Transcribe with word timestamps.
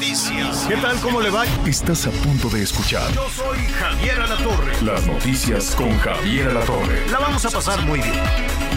noticias. 0.00 0.64
¿Qué 0.66 0.76
tal? 0.76 0.98
¿Cómo 1.00 1.20
le 1.20 1.28
va? 1.28 1.44
Estás 1.66 2.06
a 2.06 2.10
punto 2.10 2.48
de 2.48 2.62
escuchar 2.62 3.12
Yo 3.12 3.28
soy 3.28 3.58
Javier 3.58 4.18
Alatorre. 4.18 4.72
las 4.82 5.06
noticias 5.06 5.74
con 5.74 5.94
Javier 5.98 6.48
Alatorre. 6.48 7.06
La 7.10 7.18
vamos 7.18 7.44
a 7.44 7.50
pasar 7.50 7.82
muy 7.82 8.00
bien. 8.00 8.14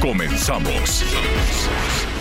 Comenzamos. 0.01 1.05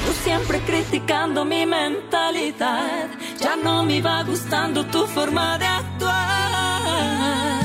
Tú 0.07 0.13
siempre 0.23 0.61
criticando 0.61 1.45
mi 1.45 1.67
mentalidad. 1.67 3.09
Ya 3.41 3.57
no 3.57 3.83
me 3.83 4.01
va 4.01 4.23
gustando 4.23 4.87
tu 4.87 5.05
forma 5.07 5.59
de 5.59 5.67
actuar. 5.67 7.65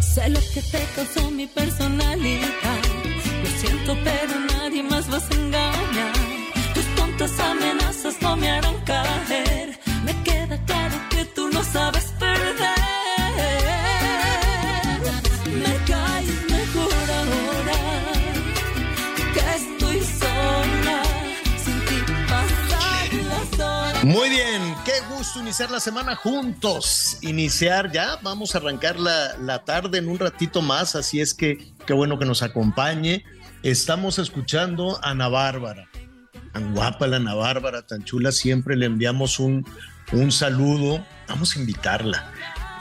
Sé 0.00 0.30
lo 0.30 0.40
que 0.54 0.62
te 0.62 0.86
causó 0.96 1.30
mi 1.30 1.46
personalidad. 1.48 2.80
Lo 3.42 3.50
siento, 3.60 3.94
pero 4.02 4.40
nadie 4.56 4.82
más 4.82 5.06
vas 5.10 5.30
a 5.30 5.34
engañar. 5.34 6.12
Tus 6.72 6.86
tontas 6.94 7.38
amenazas 7.40 8.14
no 8.22 8.36
me 8.38 8.50
harán 8.50 8.80
caer. 8.86 9.51
Sabes 11.72 12.04
perder. 12.18 12.52
Me 15.46 15.74
caes 15.86 16.30
mejor 16.50 17.10
ahora 17.20 17.80
que 19.34 19.40
estoy 19.56 20.00
sola. 20.00 21.02
Sin 21.64 21.80
ti 21.86 22.12
pasar 22.28 23.12
las 23.24 23.60
horas. 23.60 24.04
Muy 24.04 24.28
bien, 24.28 24.74
qué 24.84 24.92
gusto 25.14 25.40
iniciar 25.40 25.70
la 25.70 25.80
semana 25.80 26.14
juntos. 26.14 27.18
Iniciar 27.22 27.90
ya, 27.90 28.18
vamos 28.22 28.54
a 28.54 28.58
arrancar 28.58 29.00
la, 29.00 29.36
la 29.38 29.64
tarde 29.64 29.98
en 29.98 30.08
un 30.08 30.18
ratito 30.18 30.60
más, 30.60 30.94
así 30.94 31.20
es 31.20 31.32
que 31.34 31.72
qué 31.86 31.92
bueno 31.94 32.18
que 32.18 32.26
nos 32.26 32.42
acompañe. 32.42 33.24
Estamos 33.62 34.18
escuchando 34.18 34.98
a 35.02 35.10
Ana 35.10 35.28
Bárbara. 35.28 35.88
Tan 36.52 36.74
guapa 36.74 37.06
la 37.06 37.16
Ana 37.16 37.34
Bárbara, 37.34 37.86
tan 37.86 38.04
chula, 38.04 38.32
siempre 38.32 38.76
le 38.76 38.86
enviamos 38.86 39.38
un, 39.38 39.64
un 40.12 40.32
saludo. 40.32 41.04
Vamos 41.28 41.56
a 41.56 41.60
invitarla, 41.60 42.30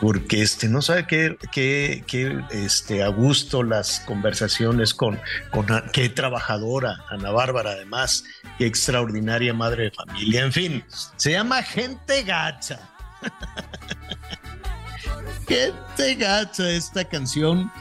porque 0.01 0.41
este, 0.41 0.67
no 0.67 0.81
sabe 0.81 1.07
qué, 1.07 1.37
qué, 1.51 2.03
qué, 2.05 2.43
este, 2.51 3.03
a 3.03 3.07
gusto 3.07 3.63
las 3.63 4.01
conversaciones 4.01 4.93
con, 4.93 5.19
con 5.52 5.67
qué 5.93 6.09
trabajadora, 6.09 7.05
Ana 7.09 7.31
Bárbara, 7.31 7.71
además, 7.71 8.25
qué 8.57 8.65
extraordinaria 8.65 9.53
madre 9.53 9.85
de 9.85 9.91
familia. 9.91 10.43
En 10.43 10.52
fin, 10.52 10.83
se 11.15 11.31
llama 11.31 11.63
Gente 11.63 12.23
Gacha. 12.23 12.79
Gente 15.47 16.15
Gacha 16.15 16.69
esta 16.69 17.05
canción. 17.05 17.71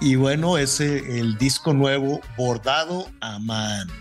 Y 0.00 0.14
bueno, 0.14 0.56
es 0.56 0.80
eh, 0.80 1.20
el 1.20 1.36
disco 1.36 1.74
nuevo 1.74 2.20
bordado 2.36 3.10
a 3.20 3.38
mano. 3.38 3.92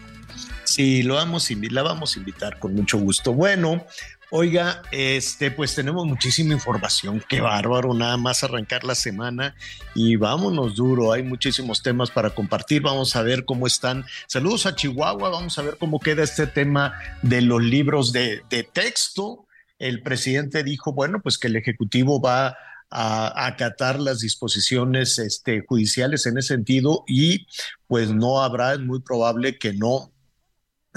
Sí, 0.63 1.03
lo 1.03 1.15
vamos, 1.15 1.49
la 1.49 1.81
vamos 1.81 2.15
a 2.15 2.19
invitar 2.19 2.59
con 2.59 2.75
mucho 2.75 2.97
gusto. 2.99 3.33
Bueno, 3.33 3.83
oiga, 4.31 4.81
este, 4.91 5.51
pues 5.51 5.75
tenemos 5.75 6.05
muchísima 6.05 6.53
información. 6.53 7.23
Qué 7.27 7.41
bárbaro, 7.41 7.93
nada 7.93 8.17
más 8.17 8.43
arrancar 8.43 8.83
la 8.83 8.95
semana 8.95 9.55
y 9.95 10.15
vámonos 10.15 10.75
duro. 10.75 11.11
Hay 11.11 11.23
muchísimos 11.23 11.81
temas 11.81 12.11
para 12.11 12.29
compartir. 12.29 12.81
Vamos 12.81 13.15
a 13.15 13.21
ver 13.21 13.45
cómo 13.45 13.67
están. 13.67 14.05
Saludos 14.27 14.65
a 14.65 14.75
Chihuahua. 14.75 15.29
Vamos 15.29 15.57
a 15.57 15.63
ver 15.63 15.77
cómo 15.77 15.99
queda 15.99 16.23
este 16.23 16.47
tema 16.47 16.93
de 17.21 17.41
los 17.41 17.61
libros 17.61 18.11
de, 18.11 18.43
de 18.49 18.63
texto. 18.63 19.45
El 19.79 20.01
presidente 20.01 20.63
dijo, 20.63 20.93
bueno, 20.93 21.21
pues 21.21 21.37
que 21.37 21.47
el 21.47 21.55
Ejecutivo 21.55 22.21
va 22.21 22.57
a 22.91 23.45
acatar 23.45 23.99
las 23.99 24.19
disposiciones 24.19 25.19
este, 25.19 25.63
judiciales 25.67 26.25
en 26.25 26.37
ese 26.37 26.55
sentido 26.55 27.03
y 27.07 27.45
pues 27.87 28.09
no 28.09 28.41
habrá, 28.41 28.73
es 28.73 28.79
muy 28.79 28.99
probable 28.99 29.59
que 29.59 29.73
no 29.73 30.11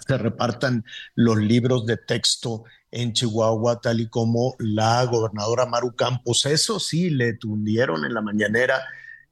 se 0.07 0.17
repartan 0.17 0.85
los 1.15 1.37
libros 1.37 1.85
de 1.85 1.99
texto 1.99 2.65
en 2.93 3.15
Chihuahua, 3.15 3.81
tal 3.81 4.01
y 4.01 4.09
como 4.09 4.55
la 4.59 5.05
gobernadora 5.07 5.67
Maru 5.67 5.97
Campos. 5.97 6.45
Eso 6.47 6.79
sí, 6.79 7.11
le 7.11 7.33
tundieron 7.33 8.05
en 8.05 8.15
la 8.15 8.21
mañanera 8.21 8.83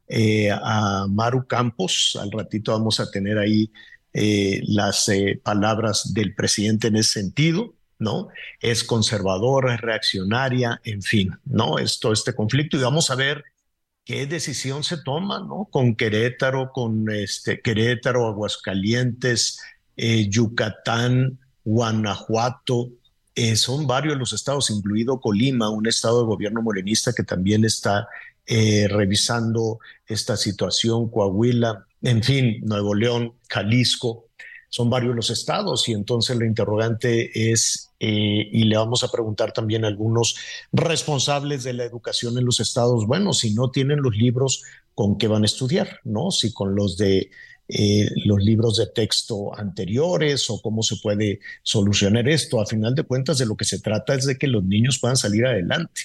eh, 0.08 0.50
a 0.50 1.06
Maru 1.08 1.46
Campos. 1.46 2.18
Al 2.20 2.32
ratito 2.32 2.72
vamos 2.72 2.98
a 2.98 3.10
tener 3.10 3.38
ahí 3.38 3.70
eh, 4.14 4.62
las 4.66 5.08
eh, 5.10 5.38
palabras 5.44 6.12
del 6.14 6.34
presidente 6.34 6.88
en 6.88 6.96
ese 6.96 7.20
sentido. 7.20 7.74
¿no? 7.98 8.28
Es 8.60 8.82
conservadora, 8.82 9.74
es 9.74 9.80
reaccionaria, 9.82 10.80
en 10.84 11.02
fin, 11.02 11.36
¿no? 11.44 11.78
Es 11.78 12.00
todo 12.00 12.14
este 12.14 12.34
conflicto 12.34 12.78
y 12.78 12.80
vamos 12.80 13.10
a 13.10 13.14
ver 13.14 13.44
qué 14.06 14.26
decisión 14.26 14.82
se 14.84 14.96
toma, 14.96 15.40
¿no? 15.40 15.68
Con 15.70 15.94
Querétaro, 15.94 16.72
con 16.72 17.10
este 17.10 17.60
Querétaro, 17.60 18.26
Aguascalientes, 18.26 19.60
Yucatán, 19.98 21.38
Guanajuato, 21.62 22.88
eh, 23.42 23.56
son 23.56 23.86
varios 23.86 24.18
los 24.18 24.34
estados, 24.34 24.68
incluido 24.68 25.18
Colima, 25.18 25.70
un 25.70 25.86
estado 25.86 26.20
de 26.20 26.26
gobierno 26.26 26.60
morenista 26.60 27.14
que 27.14 27.22
también 27.22 27.64
está 27.64 28.06
eh, 28.46 28.86
revisando 28.86 29.78
esta 30.06 30.36
situación, 30.36 31.10
Coahuila, 31.10 31.86
en 32.02 32.22
fin, 32.22 32.60
Nuevo 32.62 32.94
León, 32.94 33.32
Jalisco, 33.48 34.26
son 34.68 34.90
varios 34.90 35.16
los 35.16 35.30
estados 35.30 35.88
y 35.88 35.92
entonces 35.92 36.36
la 36.36 36.44
interrogante 36.44 37.50
es, 37.50 37.88
eh, 37.98 38.46
y 38.52 38.64
le 38.64 38.76
vamos 38.76 39.04
a 39.04 39.10
preguntar 39.10 39.54
también 39.54 39.86
a 39.86 39.88
algunos 39.88 40.36
responsables 40.70 41.64
de 41.64 41.72
la 41.72 41.84
educación 41.84 42.36
en 42.36 42.44
los 42.44 42.60
estados, 42.60 43.06
bueno, 43.06 43.32
si 43.32 43.54
no 43.54 43.70
tienen 43.70 44.02
los 44.02 44.14
libros, 44.14 44.64
¿con 44.94 45.16
qué 45.16 45.28
van 45.28 45.44
a 45.44 45.46
estudiar? 45.46 46.00
¿No? 46.04 46.30
Si 46.30 46.52
con 46.52 46.74
los 46.74 46.98
de 46.98 47.30
eh, 47.72 48.10
los 48.24 48.42
libros 48.42 48.78
de 48.78 48.88
texto 48.88 49.56
anteriores 49.56 50.50
o 50.50 50.60
cómo 50.60 50.82
se 50.82 50.96
puede 50.96 51.38
solucionar 51.62 52.28
esto. 52.28 52.60
A 52.60 52.66
final 52.66 52.96
de 52.96 53.04
cuentas, 53.04 53.38
de 53.38 53.46
lo 53.46 53.56
que 53.56 53.64
se 53.64 53.78
trata 53.78 54.14
es 54.14 54.26
de 54.26 54.36
que 54.36 54.48
los 54.48 54.64
niños 54.64 54.98
puedan 54.98 55.16
salir 55.16 55.46
adelante. 55.46 56.02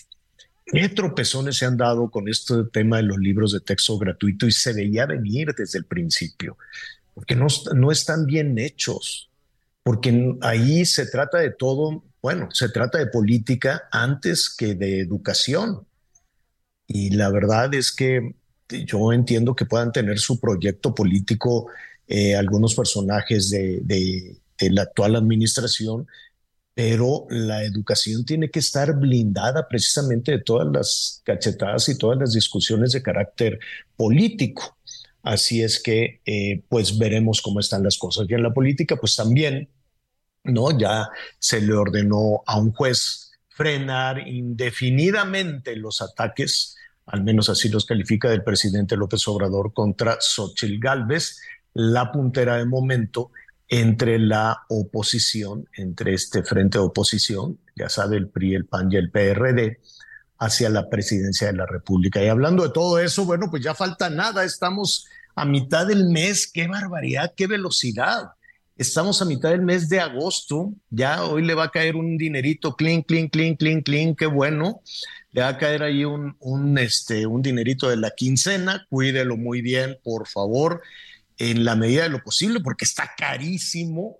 ¿Qué 0.63 0.89
tropezones 0.89 1.57
se 1.57 1.65
han 1.65 1.77
dado 1.77 2.11
con 2.11 2.29
este 2.29 2.65
tema 2.71 2.97
de 2.97 3.03
los 3.03 3.17
libros 3.17 3.51
de 3.51 3.61
texto 3.61 3.97
gratuito 3.97 4.45
y 4.45 4.51
se 4.51 4.73
veía 4.73 5.07
venir 5.07 5.55
desde 5.57 5.79
el 5.79 5.85
principio? 5.85 6.57
Porque 7.15 7.35
no, 7.35 7.47
no 7.73 7.91
están 7.91 8.27
bien 8.27 8.59
hechos, 8.59 9.31
porque 9.81 10.35
ahí 10.41 10.85
se 10.85 11.07
trata 11.07 11.39
de 11.39 11.49
todo, 11.49 12.03
bueno, 12.21 12.49
se 12.51 12.69
trata 12.69 12.99
de 12.99 13.07
política 13.07 13.87
antes 13.91 14.53
que 14.55 14.75
de 14.75 14.99
educación. 14.99 15.87
Y 16.87 17.11
la 17.11 17.31
verdad 17.31 17.73
es 17.73 17.91
que 17.91 18.35
yo 18.69 19.13
entiendo 19.13 19.55
que 19.55 19.65
puedan 19.65 19.91
tener 19.91 20.19
su 20.19 20.39
proyecto 20.39 20.93
político 20.93 21.67
eh, 22.07 22.35
algunos 22.35 22.75
personajes 22.75 23.49
de, 23.49 23.81
de, 23.83 24.69
la 24.71 24.83
actual 24.83 25.15
administración, 25.15 26.07
pero 26.73 27.25
la 27.29 27.63
educación 27.63 28.25
tiene 28.25 28.49
que 28.49 28.59
estar 28.59 28.93
blindada 28.99 29.67
precisamente 29.67 30.31
de 30.31 30.39
todas 30.39 30.67
las 30.71 31.21
cachetadas 31.25 31.89
y 31.89 31.97
todas 31.97 32.19
las 32.19 32.33
discusiones 32.33 32.91
de 32.91 33.01
carácter 33.01 33.59
político. 33.95 34.77
Así 35.23 35.63
es 35.63 35.81
que, 35.81 36.21
eh, 36.25 36.63
pues 36.69 36.97
veremos 36.99 37.41
cómo 37.41 37.59
están 37.59 37.83
las 37.83 37.97
cosas. 37.97 38.27
Y 38.29 38.35
en 38.35 38.43
la 38.43 38.53
política, 38.53 38.95
pues 38.97 39.15
también, 39.15 39.69
¿no? 40.43 40.77
Ya 40.77 41.09
se 41.39 41.61
le 41.61 41.73
ordenó 41.73 42.43
a 42.45 42.59
un 42.59 42.71
juez 42.71 43.31
frenar 43.49 44.27
indefinidamente 44.27 45.75
los 45.75 46.01
ataques, 46.01 46.74
al 47.05 47.23
menos 47.23 47.49
así 47.49 47.69
los 47.69 47.85
califica 47.85 48.29
del 48.29 48.43
presidente 48.43 48.97
López 48.97 49.27
Obrador 49.27 49.73
contra 49.73 50.17
Xochitl 50.19 50.79
Gálvez, 50.79 51.39
la 51.73 52.11
puntera 52.11 52.57
de 52.57 52.65
momento 52.65 53.31
entre 53.67 54.19
la 54.19 54.63
oposición, 54.69 55.67
entre 55.75 56.13
este 56.13 56.43
frente 56.43 56.77
de 56.77 56.83
oposición, 56.83 57.59
ya 57.75 57.89
sabe, 57.89 58.17
el 58.17 58.29
PRI, 58.29 58.55
el 58.55 58.65
PAN 58.65 58.91
y 58.91 58.95
el 58.95 59.11
PRD, 59.11 59.79
hacia 60.37 60.69
la 60.69 60.89
presidencia 60.89 61.47
de 61.47 61.53
la 61.53 61.65
República. 61.65 62.23
Y 62.23 62.27
hablando 62.27 62.63
de 62.63 62.69
todo 62.69 62.99
eso, 62.99 63.25
bueno, 63.25 63.49
pues 63.49 63.63
ya 63.63 63.73
falta 63.73 64.09
nada, 64.09 64.43
estamos 64.43 65.07
a 65.35 65.45
mitad 65.45 65.87
del 65.87 66.05
mes, 66.05 66.47
qué 66.51 66.67
barbaridad, 66.67 67.33
qué 67.35 67.47
velocidad. 67.47 68.31
Estamos 68.77 69.21
a 69.21 69.25
mitad 69.25 69.51
del 69.51 69.61
mes 69.61 69.87
de 69.87 70.01
agosto, 70.01 70.73
ya 70.89 71.23
hoy 71.23 71.43
le 71.43 71.53
va 71.53 71.65
a 71.65 71.71
caer 71.71 71.95
un 71.95 72.17
dinerito, 72.17 72.75
clean, 72.75 73.03
clean, 73.03 73.29
clean, 73.29 73.55
clean, 73.55 73.81
clean, 73.81 74.15
qué 74.15 74.25
bueno. 74.25 74.81
Le 75.31 75.41
va 75.41 75.47
a 75.49 75.57
caer 75.57 75.81
ahí 75.81 76.03
un, 76.03 76.35
un, 76.39 76.77
este, 76.77 77.25
un 77.25 77.41
dinerito 77.41 77.89
de 77.89 77.95
la 77.95 78.11
quincena, 78.11 78.85
cuídelo 78.89 79.37
muy 79.37 79.61
bien, 79.61 79.97
por 80.03 80.27
favor, 80.27 80.81
en 81.37 81.63
la 81.63 81.77
medida 81.77 82.03
de 82.03 82.09
lo 82.09 82.21
posible, 82.21 82.59
porque 82.59 82.85
está 82.85 83.11
carísimo 83.17 84.19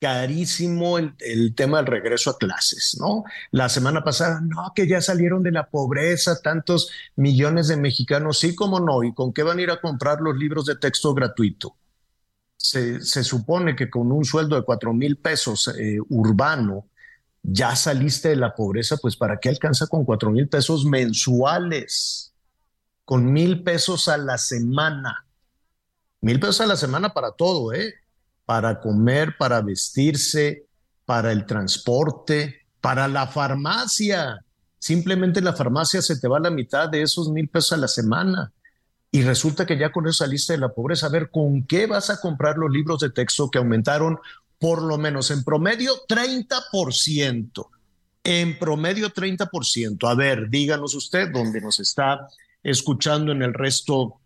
carísimo 0.00 0.98
el, 0.98 1.14
el, 1.18 1.54
tema 1.56 1.78
del 1.78 1.86
regreso 1.86 2.30
a 2.30 2.38
clases, 2.38 2.96
¿no? 3.00 3.24
La 3.50 3.68
semana 3.68 4.04
pasada, 4.04 4.40
no, 4.40 4.72
que 4.74 4.86
ya 4.86 5.00
salieron 5.00 5.42
de 5.42 5.50
la 5.50 5.70
pobreza 5.70 6.40
tantos 6.40 6.90
millones 7.16 7.66
de 7.68 7.76
mexicanos, 7.78 8.38
sí, 8.38 8.54
como 8.54 8.78
no, 8.80 9.02
¿y 9.02 9.12
con 9.12 9.32
qué 9.32 9.42
van 9.42 9.58
a 9.58 9.62
ir 9.62 9.70
a 9.70 9.80
comprar 9.80 10.20
los 10.20 10.36
libros 10.36 10.66
de 10.66 10.76
texto 10.76 11.14
gratuito? 11.14 11.76
Se, 12.58 13.00
se 13.00 13.24
supone 13.24 13.74
que 13.74 13.88
con 13.88 14.12
un 14.12 14.24
sueldo 14.24 14.56
de 14.56 14.62
cuatro 14.62 14.92
mil 14.92 15.16
pesos 15.16 15.68
eh, 15.78 15.98
urbano, 16.10 16.86
ya 17.42 17.74
saliste 17.74 18.28
de 18.28 18.36
la 18.36 18.54
pobreza, 18.54 18.98
pues 18.98 19.16
¿para 19.16 19.38
qué 19.38 19.48
alcanza 19.48 19.86
con 19.86 20.04
cuatro 20.04 20.30
mil 20.30 20.48
pesos 20.48 20.84
mensuales? 20.84 22.34
Con 23.06 23.32
mil 23.32 23.62
pesos 23.62 24.08
a 24.08 24.18
la 24.18 24.36
semana. 24.36 25.24
Mil 26.20 26.38
pesos 26.38 26.60
a 26.60 26.66
la 26.66 26.76
semana 26.76 27.14
para 27.14 27.32
todo, 27.32 27.72
¿eh? 27.72 27.94
para 28.48 28.80
comer, 28.80 29.36
para 29.36 29.60
vestirse, 29.60 30.64
para 31.04 31.32
el 31.32 31.44
transporte, 31.44 32.66
para 32.80 33.06
la 33.06 33.26
farmacia. 33.26 34.42
Simplemente 34.78 35.42
la 35.42 35.52
farmacia 35.52 36.00
se 36.00 36.18
te 36.18 36.28
va 36.28 36.40
la 36.40 36.50
mitad 36.50 36.88
de 36.88 37.02
esos 37.02 37.28
mil 37.28 37.46
pesos 37.50 37.72
a 37.72 37.76
la 37.76 37.88
semana. 37.88 38.50
Y 39.10 39.22
resulta 39.22 39.64
que 39.64 39.78
ya 39.78 39.90
con 39.90 40.06
eso 40.06 40.24
saliste 40.24 40.52
de 40.54 40.58
la 40.58 40.68
pobreza. 40.68 41.06
A 41.06 41.10
ver, 41.10 41.30
¿con 41.30 41.64
qué 41.66 41.86
vas 41.86 42.10
a 42.10 42.20
comprar 42.20 42.58
los 42.58 42.70
libros 42.70 43.00
de 43.00 43.10
texto 43.10 43.50
que 43.50 43.58
aumentaron 43.58 44.18
por 44.58 44.82
lo 44.82 44.98
menos 44.98 45.30
en 45.30 45.44
promedio 45.44 45.92
30%? 46.06 47.68
En 48.24 48.58
promedio 48.58 49.10
30%. 49.10 50.10
A 50.10 50.14
ver, 50.14 50.50
díganos 50.50 50.94
usted, 50.94 51.30
dónde 51.32 51.60
nos 51.60 51.80
está 51.80 52.28
escuchando 52.62 53.32
en 53.32 53.42
el 53.42 53.54
resto 53.54 54.20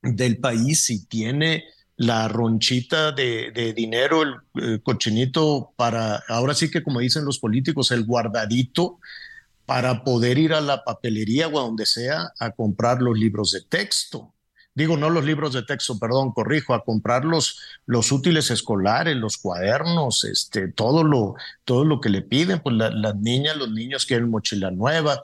del 0.00 0.38
país, 0.38 0.84
si 0.84 1.06
tiene 1.06 1.64
la 1.96 2.28
ronchita 2.28 3.12
de, 3.12 3.72
dinero, 3.76 4.22
el, 4.54 4.82
cochinito 4.82 5.72
para, 5.76 6.16
ahora 6.28 6.54
sí 6.54 6.70
que 6.70 6.82
como 6.82 7.00
dicen 7.00 7.24
los 7.24 7.38
políticos, 7.38 7.90
el 7.90 8.04
guardadito 8.04 8.98
para 9.66 10.04
poder 10.04 10.38
ir 10.38 10.52
a 10.52 10.60
la 10.60 10.84
papelería 10.84 11.48
o 11.48 11.58
a 11.58 11.62
donde 11.62 11.86
sea 11.86 12.32
a 12.38 12.50
comprar 12.50 13.00
los 13.00 13.18
libros 13.18 13.52
de 13.52 13.62
texto. 13.62 14.34
Digo, 14.74 14.96
no 14.96 15.08
los 15.08 15.24
libros 15.24 15.52
de 15.52 15.62
texto, 15.62 15.98
perdón, 15.98 16.32
corrijo, 16.32 16.74
a 16.74 16.84
comprar 16.84 17.24
los, 17.24 17.60
los 17.86 18.10
útiles 18.10 18.50
escolares, 18.50 19.16
los 19.16 19.38
cuadernos, 19.38 20.24
este, 20.24 20.68
todo 20.68 21.04
lo, 21.04 21.36
todo 21.64 21.84
lo 21.84 22.00
que 22.00 22.08
le 22.08 22.22
piden, 22.22 22.60
pues 22.60 22.74
las 22.76 23.16
niñas, 23.16 23.56
los 23.56 23.70
niños 23.70 24.04
quieren 24.04 24.30
mochila 24.30 24.72
nueva, 24.72 25.22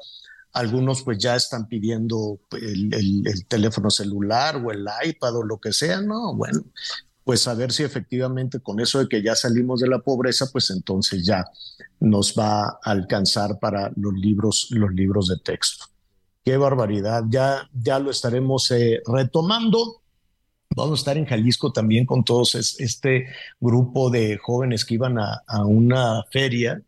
algunos 0.52 1.02
pues 1.02 1.18
ya 1.18 1.34
están 1.34 1.66
pidiendo 1.66 2.38
el, 2.52 3.44
teléfono 3.48 3.90
celular 3.90 4.56
o 4.56 4.70
el 4.70 4.86
iPad 5.04 5.36
o 5.36 5.42
lo 5.42 5.58
que 5.58 5.72
sea, 5.72 6.00
no, 6.00 6.34
bueno, 6.34 6.62
pues 7.30 7.46
a 7.46 7.54
ver 7.54 7.70
si 7.70 7.84
efectivamente 7.84 8.58
con 8.58 8.80
eso 8.80 8.98
de 8.98 9.06
que 9.06 9.22
ya 9.22 9.36
salimos 9.36 9.78
de 9.78 9.86
la 9.86 10.00
pobreza, 10.00 10.50
pues 10.50 10.68
entonces 10.70 11.24
ya 11.24 11.44
nos 12.00 12.34
va 12.36 12.64
a 12.64 12.78
alcanzar 12.82 13.60
para 13.60 13.92
los 13.94 14.14
libros, 14.14 14.66
los 14.70 14.92
libros 14.92 15.28
de 15.28 15.36
texto. 15.36 15.84
Qué 16.44 16.56
barbaridad, 16.56 17.22
ya, 17.28 17.70
ya 17.72 18.00
lo 18.00 18.10
estaremos 18.10 18.68
eh, 18.72 19.00
retomando. 19.06 20.02
Vamos 20.74 20.98
a 20.98 21.02
estar 21.02 21.18
en 21.18 21.26
Jalisco 21.26 21.72
también 21.72 22.04
con 22.04 22.24
todos 22.24 22.56
este 22.80 23.28
grupo 23.60 24.10
de 24.10 24.36
jóvenes 24.36 24.84
que 24.84 24.94
iban 24.94 25.16
a, 25.20 25.44
a 25.46 25.64
una 25.64 26.24
feria 26.32 26.82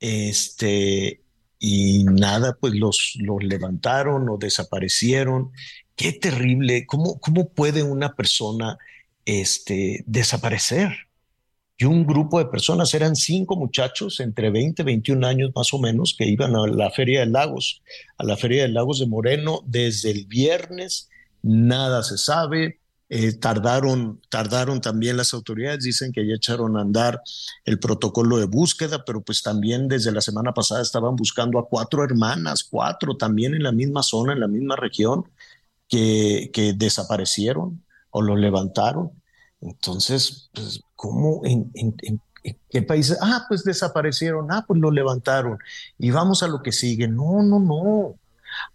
este, 0.00 1.22
y 1.60 2.02
nada, 2.02 2.56
pues 2.60 2.74
los, 2.74 3.16
los 3.20 3.40
levantaron 3.44 4.28
o 4.30 4.36
desaparecieron. 4.36 5.52
Qué 5.94 6.12
terrible, 6.12 6.86
¿cómo, 6.86 7.20
cómo 7.20 7.50
puede 7.50 7.84
una 7.84 8.16
persona 8.16 8.76
este, 9.30 10.04
desaparecer? 10.06 10.90
Y 11.76 11.86
un 11.86 12.04
grupo 12.04 12.38
de 12.38 12.44
personas, 12.44 12.92
eran 12.92 13.16
cinco 13.16 13.56
muchachos 13.56 14.20
entre 14.20 14.50
20 14.50 14.82
y 14.82 14.84
21 14.84 15.26
años 15.26 15.50
más 15.54 15.72
o 15.72 15.78
menos, 15.78 16.14
que 16.16 16.26
iban 16.26 16.54
a 16.54 16.66
la 16.66 16.90
Feria 16.90 17.20
de 17.20 17.26
Lagos, 17.26 17.82
a 18.18 18.24
la 18.24 18.36
Feria 18.36 18.62
de 18.62 18.68
Lagos 18.68 18.98
de 18.98 19.06
Moreno 19.06 19.60
desde 19.66 20.10
el 20.10 20.26
viernes, 20.26 21.08
nada 21.42 22.02
se 22.02 22.18
sabe, 22.18 22.80
eh, 23.08 23.32
tardaron, 23.32 24.20
tardaron 24.28 24.80
también 24.80 25.16
las 25.16 25.32
autoridades, 25.32 25.82
dicen 25.82 26.12
que 26.12 26.26
ya 26.26 26.34
echaron 26.34 26.76
a 26.76 26.82
andar 26.82 27.22
el 27.64 27.78
protocolo 27.78 28.36
de 28.36 28.46
búsqueda, 28.46 29.04
pero 29.04 29.22
pues 29.22 29.42
también 29.42 29.88
desde 29.88 30.12
la 30.12 30.20
semana 30.20 30.52
pasada 30.52 30.82
estaban 30.82 31.16
buscando 31.16 31.58
a 31.58 31.66
cuatro 31.66 32.04
hermanas, 32.04 32.62
cuatro 32.62 33.16
también 33.16 33.54
en 33.54 33.62
la 33.62 33.72
misma 33.72 34.02
zona, 34.02 34.34
en 34.34 34.40
la 34.40 34.48
misma 34.48 34.76
región, 34.76 35.24
que, 35.88 36.50
que 36.52 36.72
desaparecieron 36.72 37.82
o 38.10 38.22
lo 38.22 38.36
levantaron. 38.36 39.19
Entonces, 39.60 40.50
pues, 40.54 40.80
¿cómo 40.96 41.42
en, 41.44 41.70
en, 41.74 42.20
qué 42.70 42.82
países? 42.82 43.18
Ah, 43.20 43.44
pues 43.48 43.64
desaparecieron, 43.64 44.50
ah, 44.50 44.64
pues 44.66 44.80
lo 44.80 44.90
levantaron 44.90 45.58
y 45.98 46.10
vamos 46.10 46.42
a 46.42 46.48
lo 46.48 46.62
que 46.62 46.72
sigue. 46.72 47.08
No, 47.08 47.42
no, 47.42 47.58
no. 47.60 48.14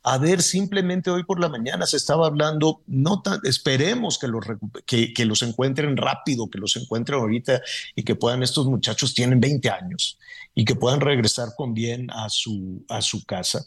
A 0.04 0.18
ver, 0.18 0.42
simplemente 0.42 1.10
hoy 1.10 1.24
por 1.24 1.40
la 1.40 1.50
mañana 1.50 1.86
se 1.86 1.98
estaba 1.98 2.28
hablando, 2.28 2.82
no 2.88 3.22
esperemos 3.44 4.18
que 4.18 4.28
los, 4.28 4.46
que, 4.86 5.14
que 5.14 5.26
los 5.26 5.42
encuentren 5.42 5.98
rápido, 5.98 6.50
que 6.50 6.60
los 6.60 6.78
encuentren 6.78 7.20
ahorita 7.20 7.62
y 7.96 8.04
que 8.04 8.16
puedan, 8.16 8.42
estos 8.42 8.68
muchachos 8.68 9.14
tienen 9.14 9.42
20 9.42 9.70
años 9.70 10.18
y 10.54 10.64
que 10.64 10.76
puedan 10.76 11.02
regresar 11.02 11.50
con 11.58 11.74
bien 11.74 12.10
a 12.12 12.30
su, 12.30 12.86
a 12.88 13.02
su 13.02 13.26
casa. 13.26 13.66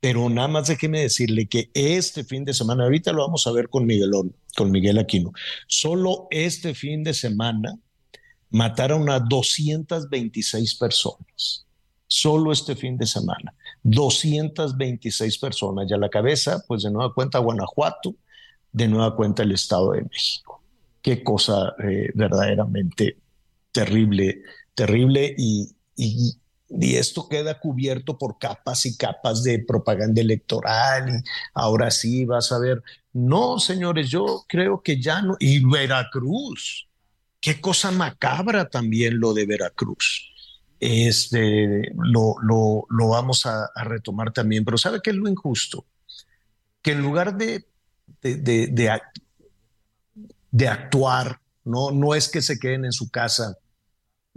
Pero 0.00 0.30
nada 0.30 0.48
más 0.48 0.68
déjeme 0.68 1.00
decirle 1.00 1.46
que 1.46 1.70
este 1.74 2.24
fin 2.24 2.44
de 2.44 2.54
semana, 2.54 2.84
ahorita 2.84 3.12
lo 3.12 3.22
vamos 3.22 3.46
a 3.46 3.52
ver 3.52 3.68
con 3.68 3.84
Miguel, 3.86 4.10
con 4.56 4.70
Miguel 4.70 4.98
Aquino, 4.98 5.32
solo 5.66 6.26
este 6.30 6.74
fin 6.74 7.04
de 7.04 7.12
semana 7.12 7.78
mataron 8.50 9.10
a 9.10 9.20
226 9.20 10.74
personas 10.76 11.66
solo 12.10 12.50
este 12.50 12.74
fin 12.74 12.98
de 12.98 13.06
semana. 13.06 13.54
226 13.84 15.38
personas 15.38 15.88
y 15.88 15.94
a 15.94 15.96
la 15.96 16.10
cabeza, 16.10 16.62
pues 16.66 16.82
de 16.82 16.90
nueva 16.90 17.14
cuenta 17.14 17.38
Guanajuato, 17.38 18.16
de 18.72 18.88
nueva 18.88 19.14
cuenta 19.14 19.44
el 19.44 19.52
Estado 19.52 19.92
de 19.92 20.02
México. 20.02 20.60
Qué 21.00 21.22
cosa 21.22 21.74
eh, 21.82 22.10
verdaderamente 22.14 23.16
terrible, 23.72 24.42
terrible 24.74 25.34
y, 25.38 25.70
y, 26.70 26.96
esto 26.96 27.28
queda 27.28 27.58
cubierto 27.58 28.18
por 28.18 28.38
capas 28.38 28.86
y 28.86 28.96
capas 28.96 29.42
de 29.42 29.58
propaganda 29.58 30.20
electoral 30.20 31.08
y 31.10 31.28
ahora 31.54 31.90
sí 31.90 32.24
vas 32.24 32.52
a 32.52 32.58
ver. 32.58 32.82
No, 33.12 33.58
señores, 33.58 34.08
yo 34.08 34.44
creo 34.48 34.82
que 34.82 35.00
ya 35.00 35.22
no. 35.22 35.36
Y 35.40 35.64
Veracruz, 35.64 36.88
qué 37.40 37.60
cosa 37.60 37.90
macabra 37.90 38.68
también 38.68 39.18
lo 39.18 39.34
de 39.34 39.46
Veracruz 39.46 40.30
este, 40.80 41.92
lo, 41.94 42.36
lo, 42.42 42.86
lo 42.88 43.08
vamos 43.08 43.44
a, 43.44 43.70
retomar 43.84 44.32
también. 44.32 44.64
Pero 44.64 44.78
¿sabe 44.78 45.00
qué 45.02 45.10
es 45.10 45.16
lo 45.16 45.28
injusto? 45.28 45.84
Que 46.82 46.92
en 46.92 47.02
lugar 47.02 47.36
de, 47.36 47.66
de, 48.22 48.36
de, 48.36 49.00
de, 50.50 50.68
actuar, 50.68 51.40
¿no? 51.64 51.90
no 51.90 52.14
es 52.14 52.28
que 52.28 52.40
se 52.40 52.58
queden 52.58 52.86
en 52.86 52.92
su 52.92 53.10
casa 53.10 53.58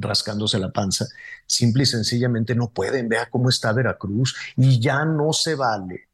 rascándose 0.03 0.60
la 0.60 0.72
panza, 0.72 1.05
simple 1.45 1.83
y 1.83 1.88
sencillamente 1.88 2.55
no 2.55 2.69
pueden. 2.72 3.10
Vea 3.10 3.29
cómo 3.29 3.50
está 3.50 3.74
Veracruz 3.74 4.36
y 4.55 4.79
ya 4.79 5.05
no 5.05 5.33
se 5.33 5.55
vale 5.55 6.10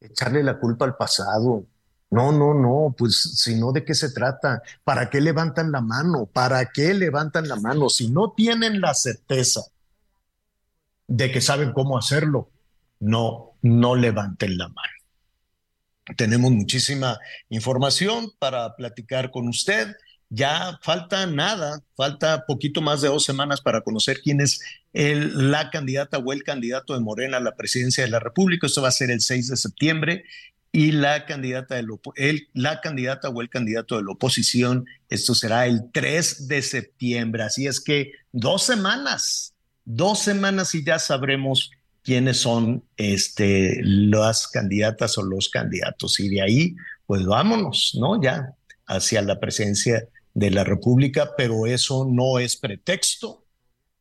echarle 0.00 0.42
la 0.42 0.58
culpa 0.58 0.84
al 0.84 0.96
pasado. 0.96 1.66
No, 2.10 2.30
no, 2.30 2.52
no, 2.52 2.94
pues 2.96 3.16
si 3.36 3.54
no, 3.54 3.72
¿de 3.72 3.84
qué 3.84 3.94
se 3.94 4.10
trata? 4.10 4.62
¿Para 4.84 5.08
qué 5.08 5.20
levantan 5.20 5.72
la 5.72 5.80
mano? 5.80 6.26
¿Para 6.26 6.66
qué 6.66 6.92
levantan 6.92 7.48
la 7.48 7.56
mano? 7.56 7.88
Si 7.88 8.10
no 8.10 8.32
tienen 8.32 8.80
la 8.80 8.92
certeza 8.92 9.62
de 11.06 11.32
que 11.32 11.40
saben 11.40 11.72
cómo 11.72 11.96
hacerlo, 11.96 12.50
no, 13.00 13.52
no 13.62 13.96
levanten 13.96 14.58
la 14.58 14.68
mano. 14.68 14.92
Tenemos 16.16 16.50
muchísima 16.50 17.18
información 17.48 18.30
para 18.38 18.76
platicar 18.76 19.30
con 19.30 19.48
usted. 19.48 19.96
Ya 20.34 20.78
falta 20.80 21.26
nada, 21.26 21.82
falta 21.94 22.46
poquito 22.46 22.80
más 22.80 23.02
de 23.02 23.08
dos 23.08 23.22
semanas 23.22 23.60
para 23.60 23.82
conocer 23.82 24.22
quién 24.22 24.40
es 24.40 24.62
la 24.94 25.68
candidata 25.68 26.16
o 26.16 26.32
el 26.32 26.42
candidato 26.42 26.94
de 26.94 27.00
Morena 27.00 27.36
a 27.36 27.40
la 27.40 27.54
presidencia 27.54 28.02
de 28.02 28.10
la 28.10 28.18
República. 28.18 28.66
Esto 28.66 28.80
va 28.80 28.88
a 28.88 28.92
ser 28.92 29.10
el 29.10 29.20
6 29.20 29.48
de 29.48 29.56
septiembre 29.58 30.24
y 30.72 30.92
la 30.92 31.26
candidata, 31.26 31.78
el, 31.78 32.48
la 32.54 32.80
candidata 32.80 33.28
o 33.28 33.42
el 33.42 33.50
candidato 33.50 33.98
de 33.98 34.04
la 34.04 34.12
oposición, 34.12 34.86
esto 35.10 35.34
será 35.34 35.66
el 35.66 35.90
3 35.92 36.48
de 36.48 36.62
septiembre. 36.62 37.42
Así 37.42 37.66
es 37.66 37.78
que 37.78 38.12
dos 38.32 38.62
semanas, 38.62 39.52
dos 39.84 40.20
semanas 40.20 40.74
y 40.74 40.82
ya 40.82 40.98
sabremos 40.98 41.72
quiénes 42.02 42.38
son 42.38 42.82
este, 42.96 43.82
las 43.82 44.48
candidatas 44.48 45.18
o 45.18 45.22
los 45.22 45.50
candidatos. 45.50 46.18
Y 46.20 46.30
de 46.30 46.40
ahí, 46.40 46.74
pues 47.04 47.26
vámonos, 47.26 47.94
¿no? 48.00 48.22
Ya 48.22 48.54
hacia 48.86 49.20
la 49.20 49.38
presencia 49.38 50.08
de 50.34 50.50
la 50.50 50.64
República, 50.64 51.32
pero 51.36 51.66
eso 51.66 52.06
no 52.10 52.38
es 52.38 52.56
pretexto 52.56 53.44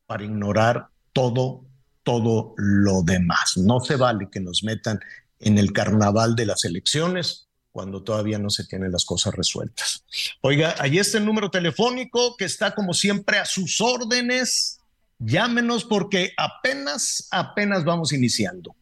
para 0.05 0.23
ignorar 0.23 0.87
todo, 1.13 1.65
todo 2.03 2.53
lo 2.57 3.01
demás. 3.03 3.57
No 3.57 3.79
se 3.79 3.95
vale 3.95 4.29
que 4.31 4.39
nos 4.39 4.63
metan 4.63 4.99
en 5.39 5.57
el 5.57 5.73
carnaval 5.73 6.35
de 6.35 6.45
las 6.45 6.63
elecciones 6.65 7.47
cuando 7.71 8.03
todavía 8.03 8.37
no 8.37 8.49
se 8.49 8.65
tienen 8.65 8.91
las 8.91 9.05
cosas 9.05 9.33
resueltas. 9.33 10.03
Oiga, 10.41 10.75
ahí 10.79 10.99
está 10.99 11.17
el 11.17 11.25
número 11.25 11.49
telefónico 11.49 12.35
que 12.35 12.45
está 12.45 12.75
como 12.75 12.93
siempre 12.93 13.37
a 13.37 13.45
sus 13.45 13.79
órdenes. 13.79 14.79
Llámenos 15.19 15.85
porque 15.85 16.33
apenas, 16.37 17.27
apenas 17.31 17.85
vamos 17.85 18.11
iniciando. 18.11 18.75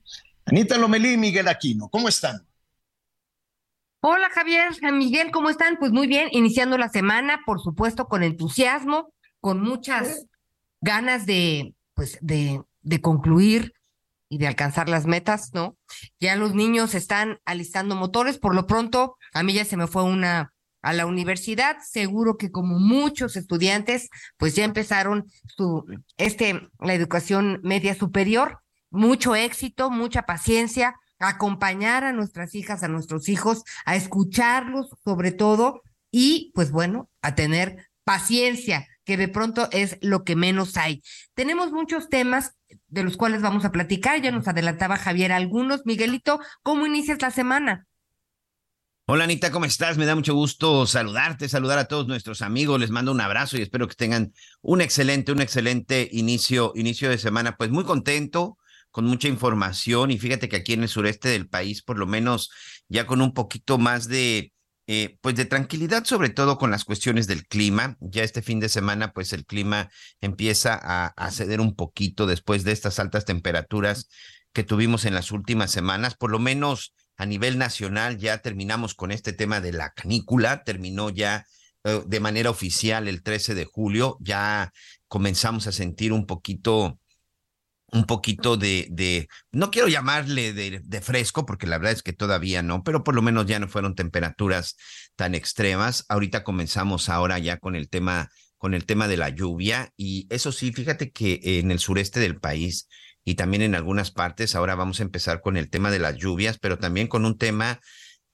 Anita 0.45 0.77
Lomelí 0.77 1.13
y 1.13 1.17
Miguel 1.17 1.47
Aquino, 1.47 1.89
¿cómo 1.89 2.09
están? 2.09 2.48
Hola 4.01 4.29
Javier, 4.29 4.69
Miguel, 4.93 5.29
¿cómo 5.29 5.49
están? 5.49 5.75
Pues 5.77 5.91
muy 5.91 6.07
bien, 6.07 6.29
iniciando 6.31 6.77
la 6.77 6.87
semana, 6.87 7.41
por 7.45 7.59
supuesto, 7.59 8.07
con 8.07 8.23
entusiasmo, 8.23 9.13
con 9.41 9.61
muchas 9.61 10.25
ganas 10.79 11.25
de, 11.25 11.73
pues, 11.95 12.17
de, 12.21 12.61
de 12.81 13.01
concluir 13.01 13.73
y 14.29 14.37
de 14.37 14.47
alcanzar 14.47 14.87
las 14.87 15.05
metas, 15.05 15.51
¿no? 15.53 15.75
Ya 16.17 16.37
los 16.37 16.55
niños 16.55 16.95
están 16.95 17.39
alistando 17.43 17.97
motores, 17.97 18.37
por 18.37 18.55
lo 18.55 18.67
pronto, 18.67 19.17
a 19.33 19.43
mí 19.43 19.53
ya 19.53 19.65
se 19.65 19.75
me 19.75 19.87
fue 19.87 20.03
una 20.03 20.53
a 20.81 20.93
la 20.93 21.05
universidad, 21.05 21.75
seguro 21.83 22.37
que 22.37 22.51
como 22.51 22.79
muchos 22.79 23.35
estudiantes, 23.35 24.07
pues 24.37 24.55
ya 24.55 24.63
empezaron 24.63 25.25
su, 25.57 25.83
este, 26.15 26.69
la 26.79 26.93
educación 26.93 27.59
media 27.63 27.95
superior, 27.95 28.59
mucho 28.89 29.35
éxito, 29.35 29.91
mucha 29.91 30.21
paciencia, 30.21 30.95
acompañar 31.19 32.03
a 32.03 32.13
nuestras 32.13 32.55
hijas, 32.55 32.83
a 32.83 32.88
nuestros 32.88 33.29
hijos, 33.29 33.63
a 33.85 33.95
escucharlos 33.95 34.89
sobre 35.03 35.31
todo 35.31 35.81
y 36.11 36.51
pues 36.55 36.71
bueno, 36.71 37.09
a 37.21 37.35
tener 37.35 37.89
paciencia, 38.03 38.88
que 39.03 39.17
de 39.17 39.27
pronto 39.27 39.67
es 39.71 39.97
lo 40.01 40.23
que 40.23 40.35
menos 40.35 40.77
hay. 40.77 41.01
Tenemos 41.33 41.71
muchos 41.71 42.09
temas 42.09 42.55
de 42.88 43.03
los 43.03 43.17
cuales 43.17 43.41
vamos 43.41 43.65
a 43.65 43.71
platicar, 43.71 44.21
ya 44.21 44.31
nos 44.31 44.47
adelantaba 44.47 44.97
Javier 44.97 45.31
algunos. 45.31 45.81
Miguelito, 45.85 46.39
¿cómo 46.61 46.85
inicias 46.85 47.21
la 47.21 47.31
semana? 47.31 47.88
Hola 49.11 49.23
Anita, 49.23 49.51
¿cómo 49.51 49.65
estás? 49.65 49.97
Me 49.97 50.05
da 50.05 50.13
mucho 50.13 50.35
gusto 50.35 50.85
saludarte, 50.85 51.49
saludar 51.49 51.79
a 51.79 51.88
todos 51.88 52.07
nuestros 52.07 52.43
amigos, 52.43 52.79
les 52.79 52.91
mando 52.91 53.11
un 53.11 53.19
abrazo 53.21 53.57
y 53.57 53.63
espero 53.63 53.88
que 53.88 53.95
tengan 53.95 54.33
un 54.61 54.81
excelente, 54.81 55.31
un 55.31 55.41
excelente 55.41 56.07
inicio, 56.11 56.73
inicio 56.75 57.09
de 57.09 57.17
semana. 57.17 57.57
Pues 57.57 57.71
muy 57.71 57.85
contento, 57.85 58.58
con 58.99 59.05
mucha 59.05 59.29
información 59.29 60.11
y 60.11 60.19
fíjate 60.19 60.49
que 60.49 60.57
aquí 60.57 60.73
en 60.73 60.83
el 60.83 60.89
sureste 60.89 61.29
del 61.29 61.47
país, 61.47 61.81
por 61.81 61.97
lo 61.97 62.05
menos 62.05 62.51
ya 62.89 63.07
con 63.07 63.21
un 63.21 63.33
poquito 63.33 63.77
más 63.77 64.09
de, 64.09 64.51
eh, 64.87 65.17
pues 65.21 65.35
de 65.35 65.45
tranquilidad, 65.45 66.03
sobre 66.03 66.27
todo 66.27 66.57
con 66.57 66.69
las 66.69 66.83
cuestiones 66.83 67.25
del 67.25 67.47
clima. 67.47 67.95
Ya 68.01 68.23
este 68.23 68.41
fin 68.41 68.59
de 68.59 68.67
semana, 68.67 69.13
pues 69.13 69.31
el 69.31 69.45
clima 69.45 69.89
empieza 70.19 70.77
a, 70.83 71.31
ceder 71.31 71.61
un 71.61 71.77
poquito 71.77 72.25
después 72.27 72.65
de 72.65 72.73
estas 72.73 72.99
altas 72.99 73.23
temperaturas 73.23 74.09
que 74.51 74.65
tuvimos 74.65 75.05
en 75.05 75.13
las 75.13 75.31
últimas 75.31 75.71
semanas, 75.71 76.15
por 76.15 76.29
lo 76.29 76.39
menos 76.39 76.93
a 77.15 77.25
nivel 77.25 77.57
nacional 77.57 78.17
ya 78.17 78.39
terminamos 78.39 78.95
con 78.95 79.13
este 79.13 79.31
tema 79.31 79.61
de 79.61 79.71
la 79.71 79.93
canícula, 79.93 80.65
terminó 80.65 81.09
ya 81.09 81.45
eh, 81.85 82.03
de 82.05 82.19
manera 82.19 82.49
oficial 82.49 83.07
el 83.07 83.23
13 83.23 83.55
de 83.55 83.63
julio, 83.63 84.17
ya 84.19 84.73
comenzamos 85.07 85.67
a 85.67 85.71
sentir 85.71 86.11
un 86.11 86.25
poquito 86.25 86.98
un 87.91 88.05
poquito 88.05 88.58
de, 88.58 88.88
de 88.91 89.27
no 89.51 89.72
quiero 89.72 89.88
llamarle 89.88 90.53
de, 90.53 90.81
de, 90.84 91.01
fresco, 91.01 91.46
porque 91.46 91.67
la 91.67 91.77
verdad 91.77 91.93
es 91.93 92.03
que 92.03 92.13
todavía 92.13 92.62
no, 92.62 92.84
pero 92.84 93.03
por 93.03 93.15
lo 93.15 93.22
menos 93.22 93.46
ya 93.46 93.60
no 93.60 93.67
fueron 93.67 93.96
temperaturas 93.96 94.75
tan 95.15 95.36
extremas. 95.36 96.05
Ahorita 96.10 96.43
comenzamos 96.43 97.10
ahora 97.10 97.39
ya 97.39 97.58
con 97.58 97.75
el 97.75 97.89
tema, 97.89 98.29
con 98.58 98.74
el 98.74 98.86
tema 98.86 99.08
de 99.08 99.17
la 99.17 99.29
lluvia. 99.29 99.91
Y 99.98 100.27
eso 100.29 100.51
sí, 100.51 100.72
fíjate 100.72 101.12
que 101.12 101.39
en 101.43 101.72
el 101.72 101.79
sureste 101.79 102.19
del 102.19 102.39
país 102.39 102.88
y 103.25 103.36
también 103.36 103.62
en 103.62 103.75
algunas 103.75 104.12
partes, 104.12 104.55
ahora 104.55 104.75
vamos 104.75 105.00
a 105.00 105.03
empezar 105.03 105.41
con 105.41 105.58
el 105.58 105.69
tema 105.69 105.91
de 105.91 106.00
las 106.00 106.15
lluvias, 106.17 106.58
pero 106.58 106.79
también 106.79 107.08
con 107.08 107.25
un 107.25 107.38
tema 107.38 107.79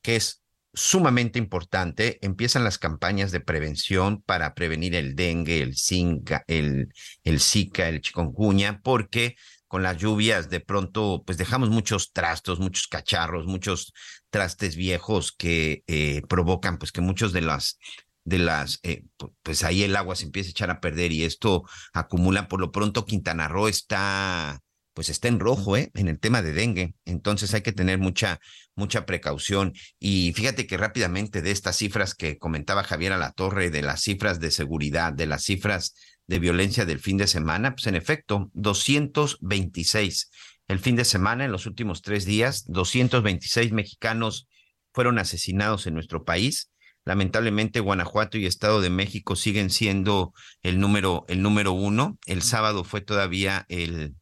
que 0.01 0.15
es 0.15 0.44
sumamente 0.75 1.39
importante. 1.39 2.19
Empiezan 2.21 2.63
las 2.63 2.77
campañas 2.77 3.31
de 3.31 3.39
prevención 3.39 4.21
para 4.21 4.53
prevenir 4.53 4.95
el 4.95 5.15
dengue, 5.15 5.61
el 5.61 5.75
Zika, 5.77 6.43
el, 6.47 6.89
el 7.23 7.39
Zika, 7.39 7.89
el 7.89 8.01
chikungunya, 8.01 8.81
porque 8.83 9.35
con 9.67 9.83
las 9.83 9.97
lluvias 9.97 10.49
de 10.49 10.59
pronto 10.59 11.23
pues 11.25 11.37
dejamos 11.37 11.69
muchos 11.69 12.11
trastos, 12.13 12.59
muchos 12.59 12.87
cacharros, 12.87 13.47
muchos 13.47 13.93
trastes 14.29 14.75
viejos 14.75 15.31
que 15.31 15.83
eh, 15.87 16.21
provocan 16.29 16.77
pues 16.77 16.91
que 16.91 17.01
muchos 17.01 17.33
de 17.33 17.41
las 17.41 17.79
de 18.25 18.39
las, 18.39 18.79
eh, 18.83 19.03
pues 19.43 19.63
ahí 19.63 19.83
el 19.83 19.95
agua 19.95 20.15
se 20.15 20.25
empieza 20.25 20.49
a 20.49 20.51
echar 20.51 20.71
a 20.71 20.81
perder 20.81 21.11
y 21.11 21.23
esto 21.23 21.63
acumula. 21.93 22.47
Por 22.47 22.59
lo 22.59 22.71
pronto 22.71 23.05
Quintana 23.05 23.47
Roo 23.47 23.67
está 23.67 24.59
pues 24.95 25.09
está 25.09 25.27
en 25.27 25.41
rojo, 25.41 25.75
¿eh? 25.75 25.91
En 25.93 26.07
el 26.07 26.19
tema 26.19 26.41
de 26.41 26.53
dengue. 26.53 26.95
Entonces 27.03 27.53
hay 27.53 27.61
que 27.61 27.73
tener 27.73 27.99
mucha, 27.99 28.39
mucha 28.75 29.05
precaución. 29.05 29.73
Y 29.99 30.31
fíjate 30.33 30.65
que 30.67 30.77
rápidamente 30.77 31.41
de 31.41 31.51
estas 31.51 31.75
cifras 31.75 32.15
que 32.15 32.37
comentaba 32.37 32.85
Javier 32.85 33.11
a 33.11 33.17
la 33.17 33.33
Torre, 33.33 33.69
de 33.69 33.81
las 33.81 34.01
cifras 34.01 34.39
de 34.39 34.51
seguridad, 34.51 35.11
de 35.11 35.25
las 35.25 35.43
cifras 35.43 35.95
de 36.27 36.39
violencia 36.39 36.85
del 36.85 36.99
fin 36.99 37.17
de 37.17 37.27
semana, 37.27 37.75
pues 37.75 37.87
en 37.87 37.95
efecto, 37.95 38.49
226. 38.53 40.31
El 40.69 40.79
fin 40.79 40.95
de 40.95 41.03
semana, 41.03 41.43
en 41.43 41.51
los 41.51 41.65
últimos 41.65 42.01
tres 42.01 42.23
días, 42.23 42.63
226 42.67 43.73
mexicanos 43.73 44.47
fueron 44.93 45.19
asesinados 45.19 45.87
en 45.87 45.93
nuestro 45.93 46.23
país. 46.23 46.71
Lamentablemente, 47.03 47.81
Guanajuato 47.81 48.37
y 48.37 48.45
Estado 48.45 48.79
de 48.79 48.89
México 48.89 49.35
siguen 49.35 49.69
siendo 49.69 50.33
el 50.61 50.79
número, 50.79 51.25
el 51.27 51.41
número 51.41 51.73
uno. 51.73 52.17
El 52.25 52.41
sábado 52.41 52.85
fue 52.85 53.01
todavía 53.01 53.65
el, 53.67 54.15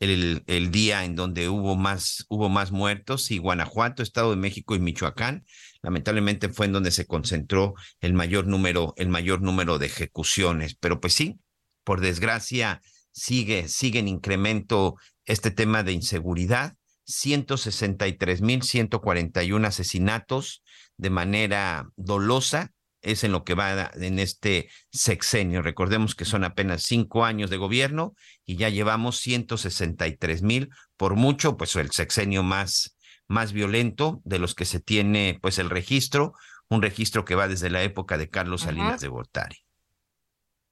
el, 0.00 0.44
el, 0.46 0.70
día 0.70 1.04
en 1.04 1.16
donde 1.16 1.48
hubo 1.48 1.76
más, 1.76 2.24
hubo 2.28 2.48
más 2.48 2.70
muertos 2.70 3.30
y 3.30 3.38
Guanajuato, 3.38 4.02
Estado 4.02 4.30
de 4.30 4.36
México 4.36 4.74
y 4.74 4.78
Michoacán, 4.78 5.44
lamentablemente 5.82 6.48
fue 6.48 6.66
en 6.66 6.72
donde 6.72 6.90
se 6.90 7.06
concentró 7.06 7.74
el 8.00 8.14
mayor 8.14 8.46
número, 8.46 8.94
el 8.96 9.08
mayor 9.08 9.42
número 9.42 9.78
de 9.78 9.86
ejecuciones. 9.86 10.74
Pero 10.74 11.00
pues 11.00 11.14
sí, 11.14 11.40
por 11.84 12.00
desgracia, 12.00 12.80
sigue, 13.12 13.68
sigue 13.68 13.98
en 13.98 14.08
incremento 14.08 14.96
este 15.24 15.50
tema 15.50 15.82
de 15.82 15.92
inseguridad. 15.92 16.74
163.141 17.06 19.66
asesinatos 19.66 20.62
de 20.98 21.10
manera 21.10 21.88
dolosa, 21.96 22.72
es 23.10 23.24
en 23.24 23.32
lo 23.32 23.44
que 23.44 23.54
va 23.54 23.90
en 23.94 24.18
este 24.18 24.68
sexenio. 24.90 25.62
Recordemos 25.62 26.14
que 26.14 26.24
son 26.24 26.44
apenas 26.44 26.82
cinco 26.82 27.24
años 27.24 27.50
de 27.50 27.56
gobierno 27.56 28.14
y 28.44 28.56
ya 28.56 28.68
llevamos 28.68 29.18
163 29.18 30.42
mil, 30.42 30.70
por 30.96 31.16
mucho, 31.16 31.56
pues 31.56 31.74
el 31.76 31.90
sexenio 31.90 32.42
más, 32.42 32.96
más 33.26 33.52
violento 33.52 34.20
de 34.24 34.38
los 34.38 34.54
que 34.54 34.64
se 34.64 34.80
tiene, 34.80 35.38
pues 35.40 35.58
el 35.58 35.70
registro, 35.70 36.34
un 36.68 36.82
registro 36.82 37.24
que 37.24 37.34
va 37.34 37.48
desde 37.48 37.70
la 37.70 37.82
época 37.82 38.18
de 38.18 38.28
Carlos 38.28 38.62
Salinas 38.62 39.00
de 39.00 39.08
Gortari. 39.08 39.56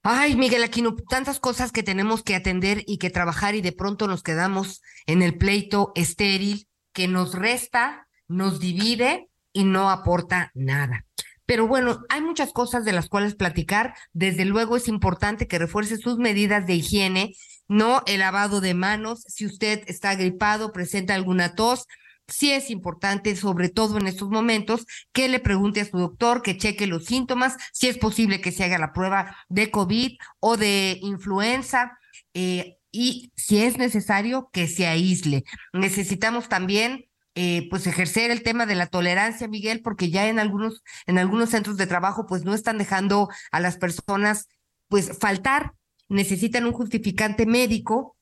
Ay, 0.03 0.35
Miguel 0.35 0.63
Aquino, 0.63 0.95
tantas 0.95 1.39
cosas 1.39 1.71
que 1.71 1.83
tenemos 1.83 2.23
que 2.23 2.35
atender 2.35 2.83
y 2.87 2.97
que 2.97 3.09
trabajar 3.09 3.55
y 3.55 3.61
de 3.61 3.73
pronto 3.73 4.07
nos 4.07 4.23
quedamos 4.23 4.81
en 5.05 5.21
el 5.21 5.37
pleito 5.37 5.91
estéril 5.95 6.67
que 6.93 7.07
nos 7.07 7.33
resta, 7.33 8.07
nos 8.27 8.59
divide 8.59 9.29
y 9.51 9.63
no 9.63 9.89
aporta 9.89 10.51
nada. 10.53 11.05
Pero 11.47 11.65
bueno, 11.65 12.03
hay 12.09 12.21
muchas 12.21 12.51
cosas 12.51 12.85
de 12.85 12.91
las 12.91 13.07
cuales 13.07 13.33
platicar. 13.33 13.95
Desde 14.13 14.45
luego 14.45 14.75
es 14.75 14.87
importante 14.87 15.47
que 15.47 15.57
refuerce 15.57 15.97
sus 15.97 16.17
medidas 16.17 16.67
de 16.67 16.75
higiene, 16.75 17.33
no 17.69 18.03
el 18.05 18.19
lavado 18.19 18.61
de 18.61 18.73
manos. 18.73 19.23
Si 19.27 19.45
usted 19.45 19.83
está 19.87 20.13
gripado, 20.15 20.73
presenta 20.73 21.15
alguna 21.15 21.55
tos, 21.55 21.87
sí 22.27 22.51
es 22.51 22.69
importante, 22.69 23.33
sobre 23.37 23.69
todo 23.69 23.97
en 23.97 24.07
estos 24.07 24.29
momentos, 24.29 24.85
que 25.13 25.29
le 25.29 25.39
pregunte 25.39 25.79
a 25.79 25.85
su 25.85 25.97
doctor, 25.97 26.41
que 26.41 26.57
cheque 26.57 26.85
los 26.85 27.05
síntomas, 27.05 27.55
si 27.71 27.87
es 27.87 27.97
posible 27.97 28.41
que 28.41 28.51
se 28.51 28.65
haga 28.65 28.77
la 28.77 28.91
prueba 28.91 29.37
de 29.47 29.71
COVID 29.71 30.17
o 30.41 30.57
de 30.57 30.99
influenza. 31.01 31.97
Eh, 32.33 32.77
y 32.91 33.31
si 33.35 33.61
es 33.61 33.77
necesario 33.77 34.49
que 34.51 34.67
se 34.67 34.87
aísle. 34.87 35.43
Necesitamos 35.71 36.49
también 36.49 37.06
eh, 37.39 37.67
pues 37.69 37.85
ejercer 37.85 38.31
el 38.31 38.41
tema 38.41 38.65
de 38.65 38.73
la 38.73 38.87
tolerancia, 38.87 39.47
Miguel, 39.47 39.83
porque 39.83 40.09
ya 40.09 40.27
en 40.27 40.39
algunos, 40.39 40.81
en 41.05 41.19
algunos 41.19 41.51
centros 41.51 41.77
de 41.77 41.85
trabajo, 41.85 42.25
pues 42.25 42.43
no 42.43 42.55
están 42.55 42.79
dejando 42.79 43.29
a 43.51 43.59
las 43.59 43.77
personas, 43.77 44.47
pues 44.87 45.15
faltar, 45.19 45.73
necesitan 46.09 46.65
un 46.65 46.73
justificante 46.73 47.45
médico, 47.45 48.17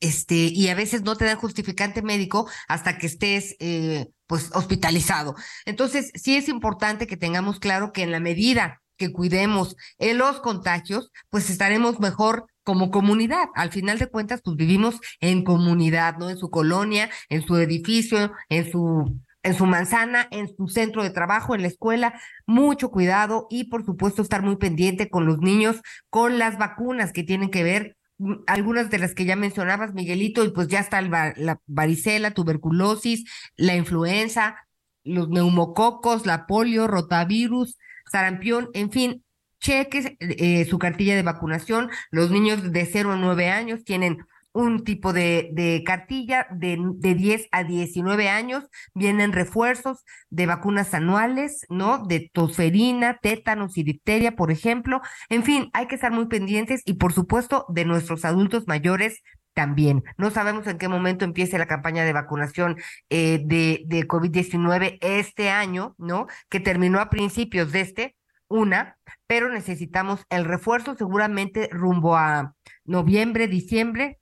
este, 0.00 0.34
y 0.34 0.68
a 0.68 0.74
veces 0.74 1.00
no 1.00 1.16
te 1.16 1.24
dan 1.24 1.38
justificante 1.38 2.02
médico 2.02 2.46
hasta 2.68 2.98
que 2.98 3.06
estés, 3.06 3.56
eh, 3.58 4.10
pues, 4.26 4.50
hospitalizado. 4.52 5.34
Entonces, 5.64 6.10
sí 6.14 6.36
es 6.36 6.50
importante 6.50 7.06
que 7.06 7.16
tengamos 7.16 7.58
claro 7.58 7.90
que 7.90 8.02
en 8.02 8.10
la 8.10 8.20
medida 8.20 8.82
que 8.98 9.12
cuidemos 9.12 9.76
en 9.96 10.18
los 10.18 10.40
contagios, 10.40 11.10
pues 11.30 11.48
estaremos 11.48 12.00
mejor 12.00 12.51
como 12.64 12.90
comunidad. 12.90 13.48
Al 13.54 13.70
final 13.70 13.98
de 13.98 14.08
cuentas, 14.08 14.40
pues 14.44 14.56
vivimos 14.56 15.00
en 15.20 15.44
comunidad, 15.44 16.16
¿no? 16.18 16.30
En 16.30 16.38
su 16.38 16.50
colonia, 16.50 17.10
en 17.28 17.42
su 17.42 17.56
edificio, 17.56 18.32
en 18.48 18.70
su 18.70 19.20
en 19.42 19.54
su 19.54 19.66
manzana, 19.66 20.28
en 20.30 20.54
su 20.56 20.68
centro 20.68 21.02
de 21.02 21.10
trabajo, 21.10 21.54
en 21.54 21.62
la 21.62 21.68
escuela, 21.68 22.20
mucho 22.46 22.90
cuidado 22.90 23.46
y 23.50 23.64
por 23.64 23.84
supuesto 23.84 24.22
estar 24.22 24.42
muy 24.42 24.56
pendiente 24.56 25.10
con 25.10 25.26
los 25.26 25.38
niños, 25.40 25.80
con 26.10 26.38
las 26.38 26.58
vacunas 26.58 27.12
que 27.12 27.24
tienen 27.24 27.50
que 27.50 27.64
ver, 27.64 27.96
mm, 28.18 28.34
algunas 28.46 28.90
de 28.90 28.98
las 28.98 29.14
que 29.14 29.24
ya 29.24 29.36
mencionabas, 29.36 29.94
Miguelito, 29.94 30.44
y 30.44 30.52
pues 30.52 30.68
ya 30.68 30.80
está 30.80 31.00
la 31.02 31.60
varicela, 31.66 32.32
tuberculosis, 32.32 33.24
la 33.56 33.74
influenza, 33.74 34.56
los 35.04 35.28
neumococos, 35.28 36.26
la 36.26 36.46
polio, 36.46 36.86
rotavirus, 36.86 37.76
sarampión, 38.10 38.68
en 38.74 38.90
fin, 38.92 39.21
cheques 39.62 40.12
eh, 40.20 40.64
su 40.66 40.78
cartilla 40.78 41.16
de 41.16 41.22
vacunación. 41.22 41.90
Los 42.10 42.30
niños 42.30 42.72
de 42.72 42.86
0 42.86 43.12
a 43.12 43.16
9 43.16 43.48
años 43.48 43.84
tienen 43.84 44.18
un 44.52 44.84
tipo 44.84 45.12
de, 45.12 45.50
de 45.52 45.82
cartilla 45.84 46.46
de, 46.50 46.78
de 46.96 47.14
10 47.14 47.48
a 47.52 47.64
19 47.64 48.28
años, 48.28 48.64
vienen 48.94 49.32
refuerzos 49.32 50.04
de 50.28 50.46
vacunas 50.46 50.92
anuales, 50.92 51.64
¿no? 51.70 52.04
De 52.06 52.30
tosferina, 52.32 53.18
tétanos 53.22 53.78
y 53.78 53.82
difteria, 53.82 54.36
por 54.36 54.50
ejemplo. 54.50 55.00
En 55.30 55.42
fin, 55.42 55.70
hay 55.72 55.86
que 55.86 55.94
estar 55.94 56.12
muy 56.12 56.26
pendientes 56.26 56.82
y, 56.84 56.94
por 56.94 57.12
supuesto, 57.14 57.64
de 57.70 57.84
nuestros 57.86 58.24
adultos 58.24 58.66
mayores 58.66 59.22
también. 59.54 60.02
No 60.16 60.30
sabemos 60.30 60.66
en 60.66 60.78
qué 60.78 60.88
momento 60.88 61.24
empiece 61.24 61.58
la 61.58 61.66
campaña 61.66 62.04
de 62.04 62.12
vacunación 62.12 62.76
eh, 63.10 63.40
de, 63.44 63.82
de 63.86 64.06
COVID-19 64.08 64.98
este 65.00 65.50
año, 65.50 65.94
¿no? 65.98 66.26
Que 66.48 66.60
terminó 66.60 67.00
a 67.00 67.10
principios 67.10 67.72
de 67.72 67.80
este, 67.80 68.16
una, 68.52 68.98
pero 69.26 69.48
necesitamos 69.48 70.20
el 70.30 70.44
refuerzo 70.44 70.94
seguramente 70.96 71.68
rumbo 71.72 72.16
a 72.16 72.54
noviembre, 72.84 73.48
diciembre, 73.48 74.20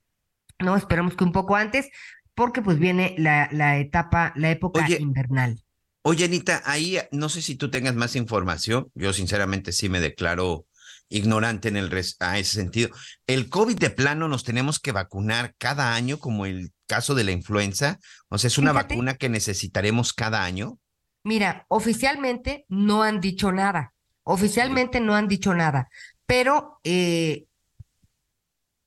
no, 0.58 0.76
esperamos 0.76 1.16
que 1.16 1.25
un 1.25 1.32
poco 1.32 1.56
antes, 1.56 1.88
porque 2.34 2.62
pues 2.62 2.78
viene 2.78 3.14
la, 3.18 3.49
la 3.52 3.78
etapa, 3.78 4.32
la 4.37 4.50
época 4.50 4.87
invernal. 4.88 5.60
Oye, 6.02 6.25
Anita, 6.25 6.62
ahí 6.64 6.99
no 7.12 7.28
sé 7.28 7.42
si 7.42 7.56
tú 7.56 7.70
tengas 7.70 7.94
más 7.94 8.16
información. 8.16 8.90
Yo 8.94 9.12
sinceramente 9.12 9.72
sí 9.72 9.88
me 9.88 10.00
declaro 10.00 10.66
ignorante 11.10 11.68
en 11.68 11.76
el 11.76 11.90
a 12.20 12.38
ese 12.38 12.54
sentido. 12.54 12.88
¿El 13.26 13.50
COVID 13.50 13.76
de 13.78 13.90
plano 13.90 14.28
nos 14.28 14.44
tenemos 14.44 14.78
que 14.78 14.92
vacunar 14.92 15.54
cada 15.58 15.94
año 15.94 16.18
como 16.18 16.46
el 16.46 16.72
caso 16.87 17.14
de 17.14 17.25
la 17.25 17.32
influenza? 17.32 17.99
O 18.28 18.38
sea, 18.38 18.49
¿es 18.49 18.58
una 18.58 18.72
vacuna 18.72 19.14
que 19.14 19.28
necesitaremos 19.28 20.14
cada 20.14 20.44
año? 20.44 20.78
Mira, 21.25 21.66
oficialmente 21.68 22.64
no 22.68 23.02
han 23.02 23.20
dicho 23.20 23.52
nada. 23.52 23.92
Oficialmente 24.22 25.00
no 25.00 25.14
han 25.14 25.28
dicho 25.28 25.54
nada. 25.54 25.88
Pero 26.26 26.80
eh, 26.84 27.46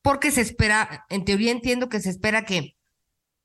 porque 0.03 0.31
se 0.31 0.41
espera, 0.41 1.05
en 1.09 1.25
teoría 1.25 1.51
entiendo 1.51 1.89
que 1.89 1.99
se 1.99 2.09
espera 2.09 2.45
que 2.45 2.75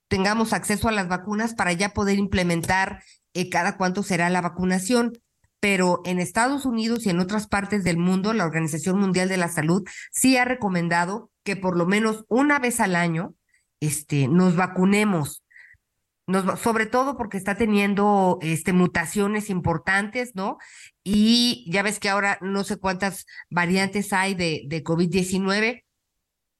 tengamos 0.08 0.52
acceso 0.52 0.88
a 0.88 0.92
las 0.92 1.08
vacunas 1.08 1.54
para 1.54 1.72
ya 1.72 1.90
poder 1.90 2.18
implementar 2.18 3.02
eh, 3.32 3.48
cada 3.48 3.76
cuánto 3.76 4.02
será 4.02 4.28
la 4.28 4.40
vacunación. 4.40 5.12
Pero 5.60 6.02
en 6.04 6.18
Estados 6.18 6.66
Unidos 6.66 7.06
y 7.06 7.10
en 7.10 7.20
otras 7.20 7.48
partes 7.48 7.82
del 7.84 7.96
mundo, 7.96 8.32
la 8.32 8.44
Organización 8.44 8.98
Mundial 8.98 9.28
de 9.28 9.36
la 9.36 9.48
Salud 9.48 9.82
sí 10.12 10.36
ha 10.36 10.44
recomendado 10.44 11.30
que 11.42 11.56
por 11.56 11.76
lo 11.76 11.86
menos 11.86 12.24
una 12.28 12.58
vez 12.58 12.80
al 12.80 12.94
año 12.94 13.34
este, 13.80 14.28
nos 14.28 14.56
vacunemos. 14.56 15.42
Nos, 16.26 16.60
sobre 16.60 16.86
todo 16.86 17.16
porque 17.16 17.38
está 17.38 17.56
teniendo 17.56 18.38
este, 18.42 18.72
mutaciones 18.72 19.48
importantes, 19.50 20.32
¿no? 20.34 20.58
Y 21.10 21.64
ya 21.72 21.82
ves 21.82 22.00
que 22.00 22.10
ahora 22.10 22.36
no 22.42 22.64
sé 22.64 22.76
cuántas 22.76 23.24
variantes 23.48 24.12
hay 24.12 24.34
de, 24.34 24.64
de 24.66 24.84
COVID-19 24.84 25.84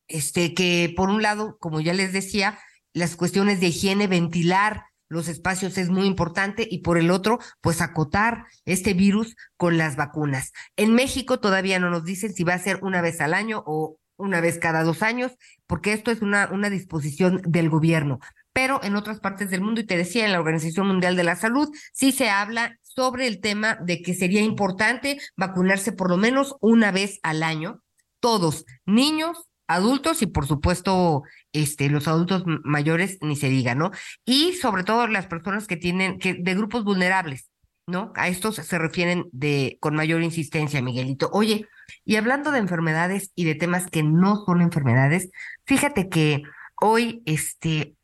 este, 0.09 0.55
que 0.55 0.93
por 0.97 1.11
un 1.11 1.21
lado, 1.21 1.59
como 1.59 1.81
ya 1.81 1.93
les 1.93 2.15
decía, 2.15 2.59
las 2.95 3.15
cuestiones 3.15 3.61
de 3.61 3.67
higiene, 3.67 4.07
ventilar 4.07 4.85
los 5.11 5.29
espacios 5.29 5.77
es 5.77 5.91
muy 5.91 6.07
importante 6.07 6.67
y 6.71 6.79
por 6.79 6.97
el 6.97 7.11
otro, 7.11 7.39
pues 7.61 7.83
acotar 7.83 8.47
este 8.65 8.95
virus 8.95 9.37
con 9.59 9.77
las 9.77 9.97
vacunas. 9.97 10.53
En 10.77 10.95
México 10.95 11.41
todavía 11.41 11.79
no 11.79 11.91
nos 11.91 12.05
dicen 12.05 12.33
si 12.33 12.43
va 12.43 12.55
a 12.55 12.59
ser 12.59 12.79
una 12.83 13.03
vez 13.03 13.21
al 13.21 13.35
año 13.35 13.63
o 13.67 13.99
una 14.17 14.41
vez 14.41 14.59
cada 14.59 14.83
dos 14.83 15.03
años, 15.03 15.33
porque 15.67 15.93
esto 15.93 16.11
es 16.11 16.23
una, 16.23 16.49
una 16.51 16.71
disposición 16.71 17.43
del 17.45 17.69
gobierno. 17.69 18.19
Pero 18.59 18.83
en 18.83 18.97
otras 18.97 19.21
partes 19.21 19.51
del 19.51 19.61
mundo, 19.61 19.81
y 19.81 19.87
te 19.87 19.97
decía, 19.97 20.25
en 20.25 20.33
la 20.33 20.41
Organización 20.41 20.89
Mundial 20.89 21.15
de 21.15 21.23
la 21.23 21.37
Salud, 21.37 21.69
sí 21.93 22.11
se 22.11 22.29
habla 22.29 22.77
sobre 22.83 23.29
el 23.29 23.41
tema 23.41 23.79
de 23.81 24.03
que 24.03 24.15
sería 24.15 24.41
importante 24.41 25.21
vacunarse 25.37 25.93
por 25.93 26.11
lo 26.11 26.17
menos 26.17 26.57
una 26.61 26.91
vez 26.91 27.21
al 27.23 27.45
año, 27.45 27.85
todos, 28.19 28.65
niños, 28.85 29.47
adultos 29.69 30.23
y 30.23 30.27
por 30.27 30.49
supuesto 30.49 31.23
este 31.53 31.89
los 31.89 32.09
adultos 32.09 32.43
mayores 32.65 33.19
ni 33.21 33.37
se 33.37 33.49
diga, 33.49 33.77
¿no? 33.77 33.93
Y 34.25 34.55
sobre 34.55 34.83
todo 34.83 35.07
las 35.07 35.29
personas 35.29 35.69
que 35.69 35.77
tienen 35.77 36.19
que 36.19 36.35
de 36.35 36.55
grupos 36.57 36.83
vulnerables, 36.83 37.53
¿no? 37.87 38.13
A 38.17 38.27
estos 38.27 38.57
se 38.57 38.77
refieren 38.77 39.27
de 39.31 39.79
con 39.79 39.95
mayor 39.95 40.21
insistencia, 40.21 40.83
Miguelito. 40.83 41.31
Oye, 41.33 41.69
y 42.05 42.17
hablando 42.17 42.51
de 42.51 42.59
enfermedades 42.59 43.31
y 43.37 43.45
de 43.45 43.55
temas 43.55 43.87
que 43.87 44.03
no 44.03 44.45
son 44.45 44.63
enfermedades, 44.63 45.31
fíjate 45.65 46.09
que 46.09 46.43
hoy 46.75 47.23
este 47.25 47.95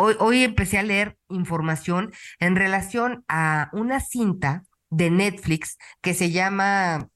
hoy 0.00 0.44
empecé 0.44 0.78
a 0.78 0.82
leer 0.82 1.16
información 1.28 2.12
en 2.38 2.56
relación 2.56 3.24
a 3.28 3.70
una 3.72 4.00
cinta 4.00 4.64
de 4.90 5.10
Netflix 5.10 5.78
que 6.00 6.14
se 6.14 6.30
llama 6.30 7.08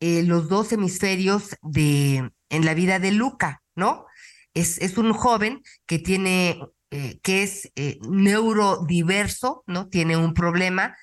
eh, 0.00 0.22
Los 0.22 0.48
dos 0.48 0.72
hemisferios 0.72 1.56
de 1.62 2.30
en 2.50 2.64
la 2.64 2.74
vida 2.74 2.98
de 2.98 3.12
Luca, 3.12 3.62
¿no? 3.74 4.06
Es, 4.54 4.78
es 4.78 4.98
un 4.98 5.12
joven 5.12 5.62
que 5.86 5.98
tiene, 6.00 6.60
eh, 6.90 7.20
que 7.22 7.44
es 7.44 7.70
eh, 7.76 7.98
neurodiverso, 8.08 9.62
¿no? 9.66 9.88
Tiene 9.88 10.16
un 10.16 10.34
problema 10.34 10.96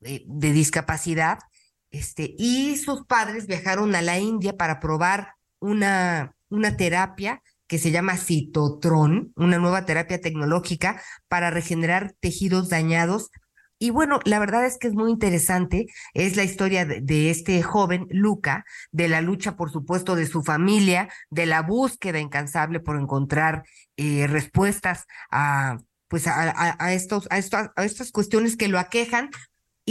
de 0.00 0.52
discapacidad, 0.52 1.38
este, 1.90 2.34
y 2.38 2.76
sus 2.76 3.04
padres 3.04 3.46
viajaron 3.46 3.94
a 3.94 4.02
la 4.02 4.18
India 4.18 4.56
para 4.56 4.78
probar 4.78 5.34
una, 5.58 6.34
una 6.48 6.76
terapia 6.76 7.42
que 7.68 7.78
se 7.78 7.90
llama 7.92 8.16
citotron, 8.16 9.32
una 9.36 9.58
nueva 9.58 9.84
terapia 9.84 10.20
tecnológica 10.20 11.00
para 11.28 11.50
regenerar 11.50 12.14
tejidos 12.18 12.70
dañados. 12.70 13.30
Y 13.78 13.90
bueno, 13.90 14.18
la 14.24 14.40
verdad 14.40 14.66
es 14.66 14.76
que 14.76 14.88
es 14.88 14.94
muy 14.94 15.12
interesante, 15.12 15.86
es 16.12 16.36
la 16.36 16.42
historia 16.42 16.84
de, 16.84 17.30
este 17.30 17.62
joven, 17.62 18.08
Luca, 18.10 18.64
de 18.90 19.06
la 19.06 19.20
lucha, 19.20 19.54
por 19.56 19.70
supuesto, 19.70 20.16
de 20.16 20.26
su 20.26 20.42
familia, 20.42 21.08
de 21.30 21.46
la 21.46 21.62
búsqueda 21.62 22.18
incansable 22.18 22.80
por 22.80 22.96
encontrar 22.98 23.62
eh, 23.96 24.26
respuestas 24.26 25.06
a, 25.30 25.78
pues 26.08 26.26
a, 26.26 26.74
a, 26.82 26.92
estos, 26.92 27.28
a, 27.30 27.36
a 27.76 27.84
estas 27.84 28.10
cuestiones 28.10 28.56
que 28.56 28.66
lo 28.66 28.80
aquejan, 28.80 29.30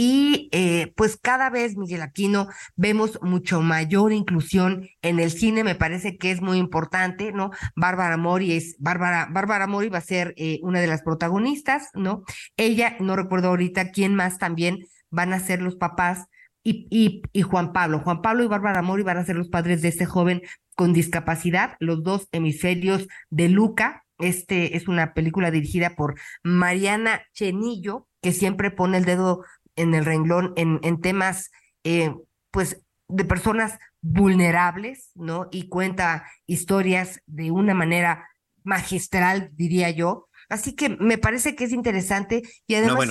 y 0.00 0.48
eh, 0.52 0.92
pues 0.94 1.18
cada 1.20 1.50
vez, 1.50 1.76
Miguel 1.76 2.02
Aquino, 2.02 2.46
vemos 2.76 3.18
mucho 3.20 3.62
mayor 3.62 4.12
inclusión 4.12 4.88
en 5.02 5.18
el 5.18 5.32
cine, 5.32 5.64
me 5.64 5.74
parece 5.74 6.18
que 6.18 6.30
es 6.30 6.40
muy 6.40 6.58
importante, 6.58 7.32
¿no? 7.32 7.50
Bárbara 7.74 8.16
Mori 8.16 8.52
es, 8.52 8.76
Bárbara, 8.78 9.26
Bárbara 9.28 9.66
Mori 9.66 9.88
va 9.88 9.98
a 9.98 10.02
ser 10.02 10.34
eh, 10.36 10.60
una 10.62 10.78
de 10.78 10.86
las 10.86 11.02
protagonistas, 11.02 11.88
¿no? 11.94 12.22
Ella, 12.56 12.96
no 13.00 13.16
recuerdo 13.16 13.48
ahorita 13.48 13.90
quién 13.90 14.14
más 14.14 14.38
también 14.38 14.86
van 15.10 15.32
a 15.32 15.40
ser 15.40 15.62
los 15.62 15.74
papás 15.74 16.26
y, 16.62 16.86
y, 16.92 17.22
y 17.32 17.42
Juan 17.42 17.72
Pablo. 17.72 17.98
Juan 17.98 18.22
Pablo 18.22 18.44
y 18.44 18.46
Bárbara 18.46 18.82
Mori 18.82 19.02
van 19.02 19.16
a 19.16 19.24
ser 19.24 19.34
los 19.34 19.48
padres 19.48 19.82
de 19.82 19.88
este 19.88 20.06
joven 20.06 20.42
con 20.76 20.92
discapacidad, 20.92 21.74
los 21.80 22.04
dos 22.04 22.28
hemisferios 22.30 23.08
de 23.30 23.48
Luca. 23.48 24.04
Este 24.20 24.76
es 24.76 24.86
una 24.86 25.12
película 25.12 25.50
dirigida 25.50 25.96
por 25.96 26.14
Mariana 26.44 27.22
Chenillo, 27.32 28.06
que 28.22 28.32
siempre 28.32 28.70
pone 28.70 28.98
el 28.98 29.04
dedo 29.04 29.44
en 29.78 29.94
el 29.94 30.04
renglón 30.04 30.52
en, 30.56 30.80
en 30.82 31.00
temas, 31.00 31.50
eh, 31.84 32.14
pues, 32.50 32.82
de 33.08 33.24
personas 33.24 33.78
vulnerables, 34.00 35.10
¿no? 35.14 35.48
Y 35.50 35.68
cuenta 35.68 36.26
historias 36.46 37.20
de 37.26 37.50
una 37.50 37.74
manera 37.74 38.28
magistral, 38.62 39.50
diría 39.54 39.90
yo. 39.90 40.28
Así 40.48 40.74
que 40.74 40.88
me 40.88 41.18
parece 41.18 41.54
que 41.54 41.64
es 41.64 41.72
interesante 41.72 42.42
y 42.66 42.74
además 42.74 43.08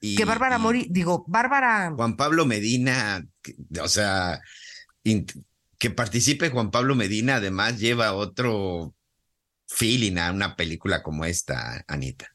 que 0.00 0.24
Bárbara 0.24 0.58
Mori, 0.58 0.86
digo, 0.90 1.24
Bárbara. 1.28 1.92
Juan 1.96 2.16
Pablo 2.16 2.44
Medina, 2.44 3.26
o 3.80 3.88
sea, 3.88 4.40
que 5.78 5.90
participe 5.90 6.50
Juan 6.50 6.70
Pablo 6.70 6.94
Medina, 6.94 7.36
además 7.36 7.78
lleva 7.80 8.12
otro 8.12 8.94
feeling 9.66 10.18
a 10.18 10.30
una 10.30 10.56
película 10.56 11.02
como 11.02 11.24
esta, 11.24 11.84
Anita. 11.88 12.28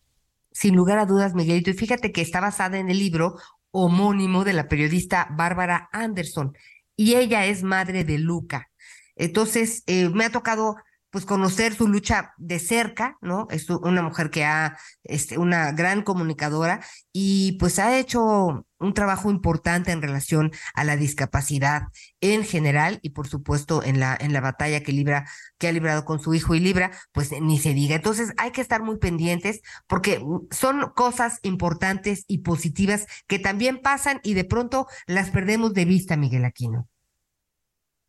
Sin 0.52 0.76
lugar 0.76 0.98
a 0.98 1.06
dudas, 1.06 1.36
Miguelito. 1.36 1.70
Y 1.70 1.74
fíjate 1.74 2.12
que 2.12 2.22
está 2.22 2.42
basada 2.42 2.80
en 2.80 2.90
el 2.90 2.98
libro 2.98 3.38
homónimo 3.72 4.44
de 4.44 4.54
la 4.54 4.68
periodista 4.68 5.28
Bárbara 5.32 5.90
Anderson 5.92 6.54
y 6.96 7.16
ella 7.16 7.46
es 7.46 7.64
madre 7.64 8.04
de 8.04 8.18
Luca. 8.18 8.70
Entonces, 9.16 9.84
eh, 9.88 10.10
me 10.10 10.26
ha 10.26 10.32
tocado 10.32 10.76
pues 11.10 11.26
conocer 11.26 11.74
su 11.76 11.88
lucha 11.88 12.34
de 12.38 12.60
cerca, 12.60 13.18
¿no? 13.22 13.48
Es 13.50 13.70
una 13.70 14.02
mujer 14.02 14.30
que 14.30 14.46
ha, 14.46 14.78
este, 15.04 15.38
una 15.38 15.72
gran 15.72 16.04
comunicadora 16.04 16.82
y 17.12 17.54
pues 17.54 17.80
ha 17.80 17.98
hecho 17.98 18.66
un 18.80 18.94
trabajo 18.94 19.30
importante 19.30 19.92
en 19.92 20.02
relación 20.02 20.52
a 20.74 20.84
la 20.84 20.96
discapacidad 20.96 21.84
en 22.22 22.44
general 22.44 23.00
y 23.02 23.10
por 23.12 23.28
supuesto 23.28 23.84
en 23.84 24.00
la, 24.00 24.18
en 24.20 24.34
la 24.34 24.42
batalla 24.42 24.82
que 24.82 24.94
libra, 24.94 25.28
que 25.58 25.68
ha 25.68 25.72
librado 25.72 26.06
con 26.06 26.20
su 26.20 26.34
hijo 26.34 26.56
y 26.56 26.60
libra, 26.60 26.92
pues 27.12 27.32
ni 27.42 27.60
se 27.60 27.74
diga. 27.74 27.96
Entonces 27.96 28.34
hay 28.38 28.52
que 28.52 28.62
estar 28.62 28.84
muy 28.84 28.98
pendientes 28.98 29.62
porque 29.88 30.24
son 30.52 30.92
cosas 30.96 31.40
importantes 31.44 32.24
y 32.28 32.40
positivas 32.40 33.06
que 33.28 33.40
también 33.40 33.82
pasan 33.82 34.20
y 34.24 34.34
de 34.34 34.46
pronto 34.46 34.88
las 35.08 35.30
perdemos 35.32 35.74
de 35.74 35.86
vista, 35.86 36.16
Miguel 36.16 36.46
Aquino. 36.46 36.88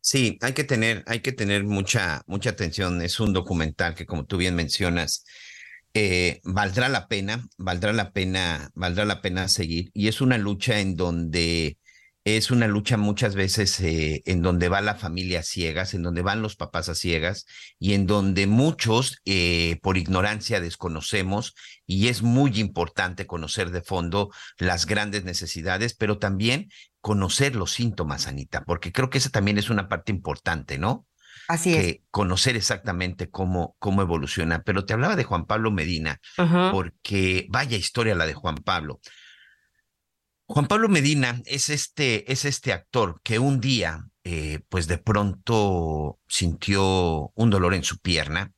Sí, 0.01 0.37
hay 0.41 0.53
que 0.53 0.63
tener, 0.63 1.03
hay 1.07 1.19
que 1.21 1.31
tener 1.31 1.63
mucha, 1.63 2.23
mucha 2.27 2.49
atención. 2.51 3.01
Es 3.01 3.19
un 3.19 3.33
documental 3.33 3.93
que, 3.95 4.05
como 4.07 4.25
tú 4.25 4.37
bien 4.37 4.55
mencionas, 4.55 5.25
eh, 5.93 6.41
valdrá 6.43 6.89
la 6.89 7.07
pena, 7.07 7.47
valdrá 7.57 7.93
la 7.93 8.11
pena, 8.11 8.71
valdrá 8.73 9.05
la 9.05 9.21
pena 9.21 9.47
seguir. 9.47 9.91
Y 9.93 10.07
es 10.07 10.21
una 10.21 10.37
lucha 10.39 10.79
en 10.79 10.95
donde 10.95 11.77
es 12.23 12.51
una 12.51 12.67
lucha 12.67 12.97
muchas 12.97 13.35
veces 13.35 13.79
eh, 13.79 14.21
en 14.25 14.41
donde 14.43 14.69
va 14.69 14.81
la 14.81 14.95
familia 14.95 15.39
a 15.39 15.43
ciegas, 15.43 15.93
en 15.95 16.03
donde 16.03 16.21
van 16.21 16.41
los 16.41 16.55
papás 16.55 16.87
a 16.89 16.95
ciegas 16.95 17.45
y 17.79 17.93
en 17.93 18.05
donde 18.05 18.45
muchos 18.45 19.21
eh, 19.25 19.79
por 19.81 19.97
ignorancia 19.97 20.61
desconocemos 20.61 21.55
y 21.87 22.09
es 22.09 22.21
muy 22.21 22.59
importante 22.59 23.25
conocer 23.25 23.71
de 23.71 23.81
fondo 23.81 24.29
las 24.57 24.85
grandes 24.85 25.23
necesidades, 25.23 25.95
pero 25.95 26.19
también 26.19 26.69
conocer 27.01 27.55
los 27.55 27.71
síntomas, 27.71 28.27
Anita, 28.27 28.63
porque 28.63 28.91
creo 28.91 29.09
que 29.09 29.17
esa 29.17 29.29
también 29.29 29.57
es 29.57 29.69
una 29.69 29.89
parte 29.89 30.11
importante, 30.11 30.77
¿no? 30.77 31.07
Así 31.47 31.73
que 31.73 31.89
es. 31.89 31.99
conocer 32.11 32.55
exactamente 32.55 33.29
cómo, 33.29 33.75
cómo 33.79 34.01
evoluciona. 34.01 34.61
Pero 34.63 34.85
te 34.85 34.93
hablaba 34.93 35.15
de 35.15 35.23
Juan 35.23 35.45
Pablo 35.45 35.71
Medina, 35.71 36.21
porque 36.71 37.47
vaya 37.49 37.75
historia 37.77 38.15
la 38.15 38.25
de 38.25 38.33
Juan 38.33 38.55
Pablo. 38.55 39.01
Juan 40.45 40.67
Pablo 40.67 40.89
Medina 40.89 41.41
es 41.45 41.69
este, 41.69 42.31
es 42.31 42.45
este 42.45 42.73
actor 42.73 43.21
que 43.23 43.39
un 43.39 43.59
día, 43.59 44.05
eh, 44.23 44.59
pues 44.69 44.87
de 44.87 44.97
pronto 44.97 46.19
sintió 46.27 47.31
un 47.35 47.49
dolor 47.49 47.73
en 47.73 47.83
su 47.83 47.99
pierna. 47.99 48.51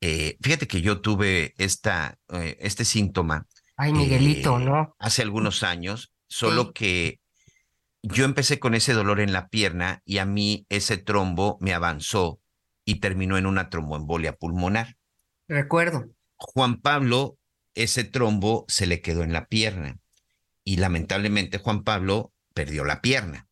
Eh, 0.00 0.36
fíjate 0.40 0.68
que 0.68 0.80
yo 0.80 1.00
tuve 1.00 1.54
esta, 1.58 2.16
eh, 2.32 2.56
este 2.60 2.84
síntoma 2.84 3.46
Ay, 3.76 3.92
Miguelito, 3.92 4.58
¿no? 4.60 4.94
hace 5.00 5.22
algunos 5.22 5.64
años, 5.64 6.12
solo 6.28 6.66
Sí. 6.66 6.72
que 6.74 7.20
yo 8.02 8.24
empecé 8.24 8.58
con 8.58 8.74
ese 8.74 8.92
dolor 8.92 9.20
en 9.20 9.32
la 9.32 9.48
pierna 9.48 10.02
y 10.04 10.18
a 10.18 10.24
mí 10.24 10.66
ese 10.68 10.96
trombo 10.96 11.58
me 11.60 11.74
avanzó 11.74 12.40
y 12.84 12.96
terminó 13.00 13.36
en 13.36 13.46
una 13.46 13.70
tromboembolia 13.70 14.34
pulmonar. 14.34 14.96
Recuerdo. 15.48 16.10
Juan 16.36 16.80
Pablo, 16.80 17.38
ese 17.74 18.04
trombo 18.04 18.64
se 18.68 18.86
le 18.86 19.00
quedó 19.00 19.22
en 19.22 19.32
la 19.32 19.46
pierna 19.46 19.98
y 20.64 20.76
lamentablemente 20.76 21.58
Juan 21.58 21.82
Pablo 21.82 22.32
perdió 22.54 22.84
la 22.84 23.00
pierna. 23.00 23.48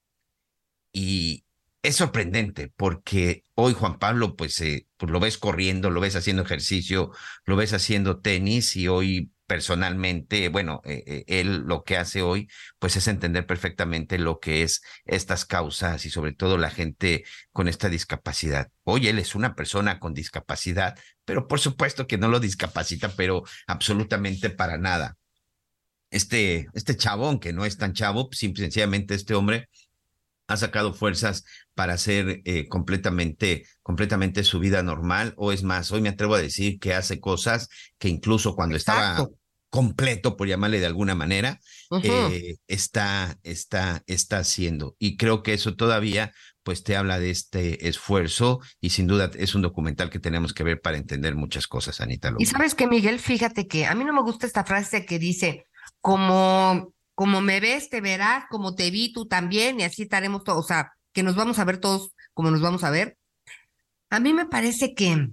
Y 0.93 1.45
es 1.83 1.97
sorprendente 1.97 2.73
porque 2.77 3.45
hoy 3.55 3.73
Juan 3.73 3.99
Pablo, 3.99 4.37
pues, 4.37 4.61
eh, 4.61 4.87
pues 4.97 5.11
lo 5.11 5.21
ves 5.21 5.39
corriendo, 5.39 5.91
lo 5.91 6.01
ves 6.01 6.17
haciendo 6.17 6.43
ejercicio, 6.43 7.11
lo 7.45 7.57
ves 7.57 7.73
haciendo 7.73 8.21
tenis 8.21 8.77
y 8.77 8.89
hoy 8.89 9.31
personalmente, 9.47 10.49
bueno, 10.49 10.83
eh, 10.85 11.03
eh, 11.07 11.25
él 11.29 11.65
lo 11.67 11.85
que 11.85 11.97
hace 11.97 12.23
hoy, 12.23 12.49
pues 12.79 12.97
es 12.97 13.09
entender 13.09 13.47
perfectamente 13.47 14.19
lo 14.19 14.41
que 14.41 14.63
es 14.63 14.83
estas 15.05 15.45
causas 15.45 16.05
y 16.05 16.11
sobre 16.11 16.33
todo 16.33 16.59
la 16.59 16.71
gente 16.71 17.25
con 17.53 17.69
esta 17.69 17.89
discapacidad. 17.89 18.69
Hoy 18.85 19.09
él 19.09 19.19
es 19.19 19.35
una 19.35 19.55
persona 19.55 19.99
con 19.99 20.15
discapacidad, 20.15 20.99
pero 21.25 21.49
por 21.49 21.61
supuesto 21.61 22.07
que 22.07 22.19
no 22.19 22.29
lo 22.29 22.41
discapacita, 22.41 23.11
pero 23.17 23.45
absolutamente 23.67 24.51
para 24.51 24.79
nada. 24.79 25.17
Este, 26.11 26.69
este 26.73 26.97
chabón, 26.97 27.41
que 27.41 27.53
no 27.53 27.65
es 27.65 27.79
tan 27.79 27.93
chavo, 27.93 28.29
sencillamente 28.33 29.15
este 29.15 29.35
hombre 29.35 29.69
ha 30.47 30.57
sacado 30.57 30.95
fuerzas 30.95 31.45
para 31.75 31.95
hacer 31.95 32.43
eh, 32.45 32.69
completamente, 32.69 33.67
completamente 33.83 34.45
su 34.45 34.59
vida 34.59 34.83
normal, 34.83 35.35
o 35.37 35.53
es 35.53 35.63
más, 35.63 35.91
hoy 35.93 36.01
me 36.01 36.09
atrevo 36.09 36.35
a 36.35 36.43
decir 36.43 36.79
que 36.79 36.95
hace 36.95 37.21
cosas 37.21 37.69
que 37.99 38.09
incluso 38.09 38.55
cuando 38.55 38.77
estaba 38.77 39.29
completo, 39.69 40.37
por 40.37 40.49
llamarle 40.49 40.81
de 40.81 40.87
alguna 40.87 41.15
manera, 41.15 41.61
eh, 42.03 42.57
está, 42.67 43.37
está, 43.43 44.03
está 44.07 44.39
haciendo. 44.39 44.97
Y 44.99 45.17
creo 45.17 45.43
que 45.43 45.53
eso 45.53 45.75
todavía, 45.75 46.33
pues 46.63 46.83
te 46.83 46.97
habla 46.97 47.19
de 47.19 47.31
este 47.31 47.89
esfuerzo 47.89 48.61
y 48.81 48.91
sin 48.91 49.07
duda 49.07 49.31
es 49.35 49.55
un 49.55 49.63
documental 49.63 50.09
que 50.09 50.19
tenemos 50.19 50.55
que 50.55 50.65
ver 50.65 50.81
para 50.81 50.97
entender 50.97 51.35
muchas 51.35 51.67
cosas, 51.67 52.01
Anita. 52.01 52.29
Y 52.29 52.33
López. 52.33 52.49
sabes 52.49 52.75
que, 52.75 52.87
Miguel, 52.87 53.19
fíjate 53.19 53.67
que 53.67 53.87
a 53.87 53.95
mí 53.95 54.05
no 54.05 54.15
me 54.15 54.23
gusta 54.23 54.47
esta 54.47 54.65
frase 54.65 55.05
que 55.05 55.19
dice, 55.19 55.67
como, 56.01 56.95
como 57.17 57.41
me 57.41 57.61
ves, 57.61 57.89
te 57.89 58.03
verás, 58.03 58.45
como 58.51 58.77
te 58.77 58.91
vi, 58.91 59.11
tú 59.13 59.27
también, 59.27 59.81
y 59.81 59.85
así 59.85 60.03
estaremos 60.03 60.45
todos, 60.45 60.65
o 60.65 60.69
sea, 60.69 60.93
que 61.15 61.23
nos 61.23 61.35
vamos 61.35 61.59
a 61.59 61.65
ver 61.65 61.79
todos 61.79 62.15
como 62.35 62.51
nos 62.51 62.61
vamos 62.61 62.85
a 62.85 62.91
ver. 62.91 63.17
A 64.11 64.21
mí 64.21 64.35
me 64.35 64.45
parece 64.45 64.95
que, 64.95 65.31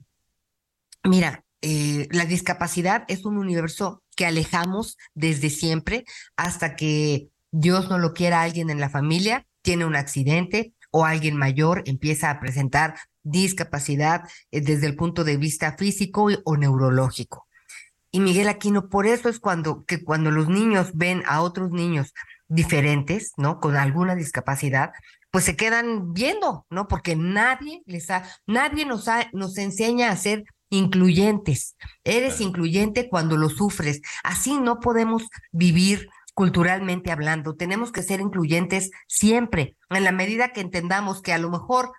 mira, 1.04 1.44
eh, 1.62 2.08
la 2.12 2.26
discapacidad 2.26 3.04
es 3.10 3.26
un 3.26 3.38
universo 3.38 4.02
que 4.16 4.26
alejamos 4.26 4.98
desde 5.14 5.50
siempre 5.50 6.06
hasta 6.38 6.78
que 6.78 7.28
Dios 7.52 7.90
no 7.90 8.00
lo 8.00 8.14
quiera 8.14 8.42
alguien 8.42 8.70
en 8.70 8.80
la 8.80 8.90
familia, 8.90 9.46
tiene 9.62 9.86
un 9.86 9.98
accidente 9.98 10.74
o 10.90 11.04
alguien 11.04 11.36
mayor 11.36 11.84
empieza 11.86 12.30
a 12.30 12.40
presentar 12.40 12.96
discapacidad 13.24 14.22
eh, 14.52 14.62
desde 14.62 14.88
el 14.88 14.96
punto 14.96 15.26
de 15.26 15.36
vista 15.36 15.76
físico 15.78 16.28
o 16.46 16.56
neurológico. 16.56 17.48
Y 18.14 18.20
Miguel 18.20 18.48
Aquino, 18.48 18.90
por 18.90 19.08
eso 19.08 19.28
es 19.28 19.40
cuando, 19.40 19.86
que 19.86 20.04
cuando 20.04 20.30
los 20.30 20.48
niños 20.48 20.92
ven 20.94 21.24
a 21.26 21.42
otros 21.42 21.72
niños 21.72 22.14
diferentes, 22.48 23.34
¿no? 23.38 23.60
Con 23.60 23.76
alguna 23.76 24.14
discapacidad, 24.14 24.92
pues 25.32 25.46
se 25.46 25.56
quedan 25.56 26.14
viendo, 26.14 26.68
¿no? 26.70 26.88
Porque 26.88 27.16
nadie 27.16 27.82
les 27.88 28.12
ha, 28.12 28.24
nadie 28.46 28.86
nos 28.86 29.08
ha, 29.08 29.28
nos 29.34 29.58
enseña 29.58 30.12
a 30.12 30.16
ser 30.16 30.44
incluyentes. 30.70 31.76
Eres 32.04 32.36
Claro. 32.36 32.50
incluyente 32.50 33.10
cuando 33.10 33.36
lo 33.36 33.50
sufres. 33.50 34.02
Así 34.24 34.60
no 34.60 34.80
podemos 34.80 35.24
vivir 35.52 36.08
culturalmente 36.36 37.12
hablando. 37.12 37.56
Tenemos 37.56 37.92
que 37.92 38.04
ser 38.04 38.22
incluyentes 38.22 38.92
siempre, 39.08 39.76
en 39.90 40.04
la 40.04 40.12
medida 40.12 40.54
que 40.54 40.62
entendamos 40.62 41.24
que 41.24 41.34
a 41.34 41.40
lo 41.40 41.50
mejor 41.50 41.94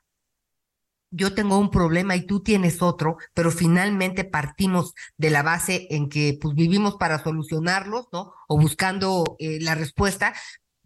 yo 1.15 1.33
tengo 1.33 1.59
un 1.59 1.71
problema 1.71 2.17
y 2.17 2.27
tú 2.27 2.41
tienes 2.41 2.83
otro, 2.83 3.17
pero 3.35 3.51
finalmente 3.51 4.25
partimos 4.25 4.95
de 5.17 5.31
la 5.31 5.43
base 5.43 5.87
en 5.91 6.09
que 6.09 6.37
pues 6.41 6.55
vivimos 6.55 6.97
para 6.97 7.23
solucionarlos, 7.23 8.09
¿no? 8.13 8.33
O 8.49 8.59
buscando 8.59 9.37
eh, 9.39 9.59
la 9.61 9.77
respuesta, 9.77 10.35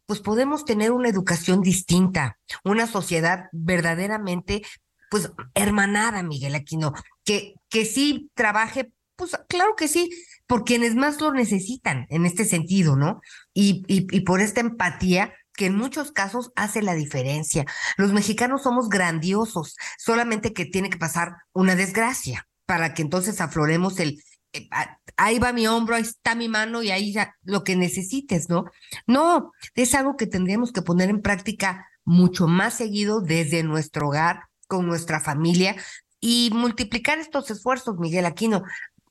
pues 0.04 0.20
podemos 0.20 0.64
tener 0.64 0.92
una 0.92 1.08
educación 1.08 1.62
distinta, 1.62 2.38
una 2.62 2.86
sociedad 2.86 3.46
verdaderamente, 3.52 4.62
pues 5.10 5.32
hermanada, 5.54 6.22
Miguel 6.22 6.54
Aquino, 6.54 6.92
que, 7.24 7.54
que 7.70 7.86
sí 7.86 8.30
trabaje, 8.34 8.92
pues 9.16 9.32
claro 9.48 9.76
que 9.76 9.88
sí, 9.88 10.10
por 10.46 10.64
quienes 10.64 10.94
más 10.94 11.20
lo 11.22 11.32
necesitan 11.32 12.06
en 12.10 12.26
este 12.26 12.44
sentido, 12.44 12.96
¿no? 12.96 13.20
Y, 13.54 13.82
y, 13.86 14.06
y 14.14 14.20
por 14.20 14.40
esta 14.40 14.60
empatía 14.60 15.32
que 15.58 15.66
en 15.66 15.76
muchos 15.76 16.12
casos 16.12 16.52
hace 16.54 16.82
la 16.82 16.94
diferencia. 16.94 17.66
Los 17.96 18.12
mexicanos 18.12 18.62
somos 18.62 18.88
grandiosos, 18.88 19.76
solamente 19.98 20.52
que 20.52 20.64
tiene 20.64 20.88
que 20.88 20.98
pasar 20.98 21.34
una 21.52 21.74
desgracia 21.74 22.46
para 22.64 22.94
que 22.94 23.02
entonces 23.02 23.40
afloremos 23.40 23.98
el, 23.98 24.22
eh, 24.52 24.68
ah, 24.70 24.98
ahí 25.16 25.40
va 25.40 25.52
mi 25.52 25.66
hombro, 25.66 25.96
ahí 25.96 26.02
está 26.02 26.36
mi 26.36 26.48
mano 26.48 26.84
y 26.84 26.92
ahí 26.92 27.12
ya 27.12 27.34
lo 27.42 27.64
que 27.64 27.74
necesites, 27.74 28.48
¿no? 28.48 28.66
No, 29.08 29.52
es 29.74 29.96
algo 29.96 30.16
que 30.16 30.28
tendríamos 30.28 30.70
que 30.70 30.82
poner 30.82 31.10
en 31.10 31.22
práctica 31.22 31.88
mucho 32.04 32.46
más 32.46 32.74
seguido 32.74 33.20
desde 33.20 33.64
nuestro 33.64 34.06
hogar, 34.08 34.42
con 34.68 34.86
nuestra 34.86 35.18
familia 35.18 35.74
y 36.20 36.50
multiplicar 36.54 37.18
estos 37.18 37.50
esfuerzos, 37.50 37.98
Miguel 37.98 38.26
Aquino. 38.26 38.62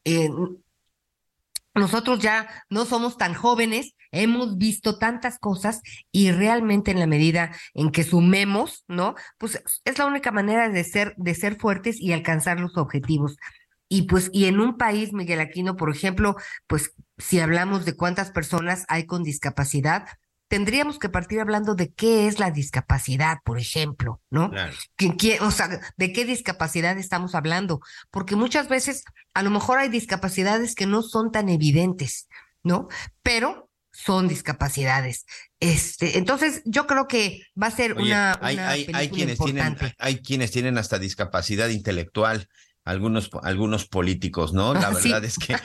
Eh, 0.06 0.30
nosotros 1.76 2.20
ya 2.20 2.48
no 2.70 2.86
somos 2.86 3.18
tan 3.18 3.34
jóvenes, 3.34 3.96
hemos 4.12 4.58
visto 4.58 4.98
tantas 4.98 5.40
cosas 5.40 5.82
y 6.12 6.32
realmente 6.32 6.92
en 6.92 7.00
la 7.00 7.08
medida 7.08 7.52
en 7.74 7.92
que 7.92 8.04
sumemos, 8.04 8.84
¿no? 8.88 9.16
Pues 9.38 9.62
es 9.86 9.98
la 9.98 10.06
única 10.06 10.32
manera 10.32 10.70
de 10.70 10.84
ser, 10.84 11.14
de 11.18 11.36
ser 11.36 11.58
fuertes 11.58 12.00
y 12.00 12.14
alcanzar 12.14 12.60
los 12.60 12.78
objetivos. 12.78 13.38
Y 13.90 14.04
pues, 14.04 14.30
y 14.34 14.46
en 14.46 14.60
un 14.60 14.78
país, 14.78 15.14
Miguel 15.14 15.40
Aquino, 15.40 15.76
por 15.78 15.90
ejemplo, 15.90 16.36
pues 16.68 16.92
si 17.18 17.40
hablamos 17.40 17.86
de 17.86 17.96
cuántas 17.96 18.32
personas 18.32 18.84
hay 18.90 19.06
con 19.06 19.24
discapacidad, 19.24 20.06
tendríamos 20.50 21.00
que 21.00 21.10
partir 21.10 21.40
hablando 21.42 21.76
de 21.76 21.92
qué 21.92 22.28
es 22.28 22.40
la 22.40 22.52
discapacidad, 22.52 23.38
por 23.44 23.60
ejemplo, 23.60 24.22
¿no? 24.30 24.50
Claro. 24.50 24.74
¿Qué- 24.96 25.16
qué- 25.18 25.40
o 25.42 25.52
sea, 25.52 25.70
¿de 25.98 26.14
qué 26.14 26.26
discapacidad 26.26 26.98
estamos 26.98 27.36
hablando? 27.36 27.80
Porque 28.12 28.36
muchas 28.36 28.68
veces 28.70 29.04
a 29.34 29.44
lo 29.44 29.50
mejor 29.50 29.80
hay 29.80 29.90
discapacidades 29.90 30.76
que 30.76 30.86
no 30.86 31.02
son 31.02 31.32
tan 31.32 31.50
evidentes, 31.50 32.28
¿no? 32.64 32.88
Pero 33.24 33.67
son 33.98 34.28
discapacidades. 34.28 35.26
Este, 35.60 36.20
entonces 36.20 36.62
yo 36.66 36.86
creo 36.86 37.08
que 37.08 37.42
va 37.62 37.68
a 37.68 37.72
ser 37.72 37.94
Oye, 37.94 38.12
una, 38.12 38.38
hay, 38.42 38.56
una 38.56 38.70
hay, 38.70 38.88
hay 38.94 39.10
quienes 39.10 39.40
tienen, 39.40 39.76
hay 39.98 40.22
quienes 40.22 40.52
tienen 40.52 40.78
hasta 40.78 41.00
discapacidad 41.00 41.70
intelectual, 41.70 42.48
algunos, 42.84 43.32
algunos 43.42 43.88
políticos, 43.88 44.54
¿no? 44.54 44.76
La 44.76 44.94
sí. 45.02 45.10
verdad 45.10 45.26
es 45.26 45.40
que, 45.40 45.56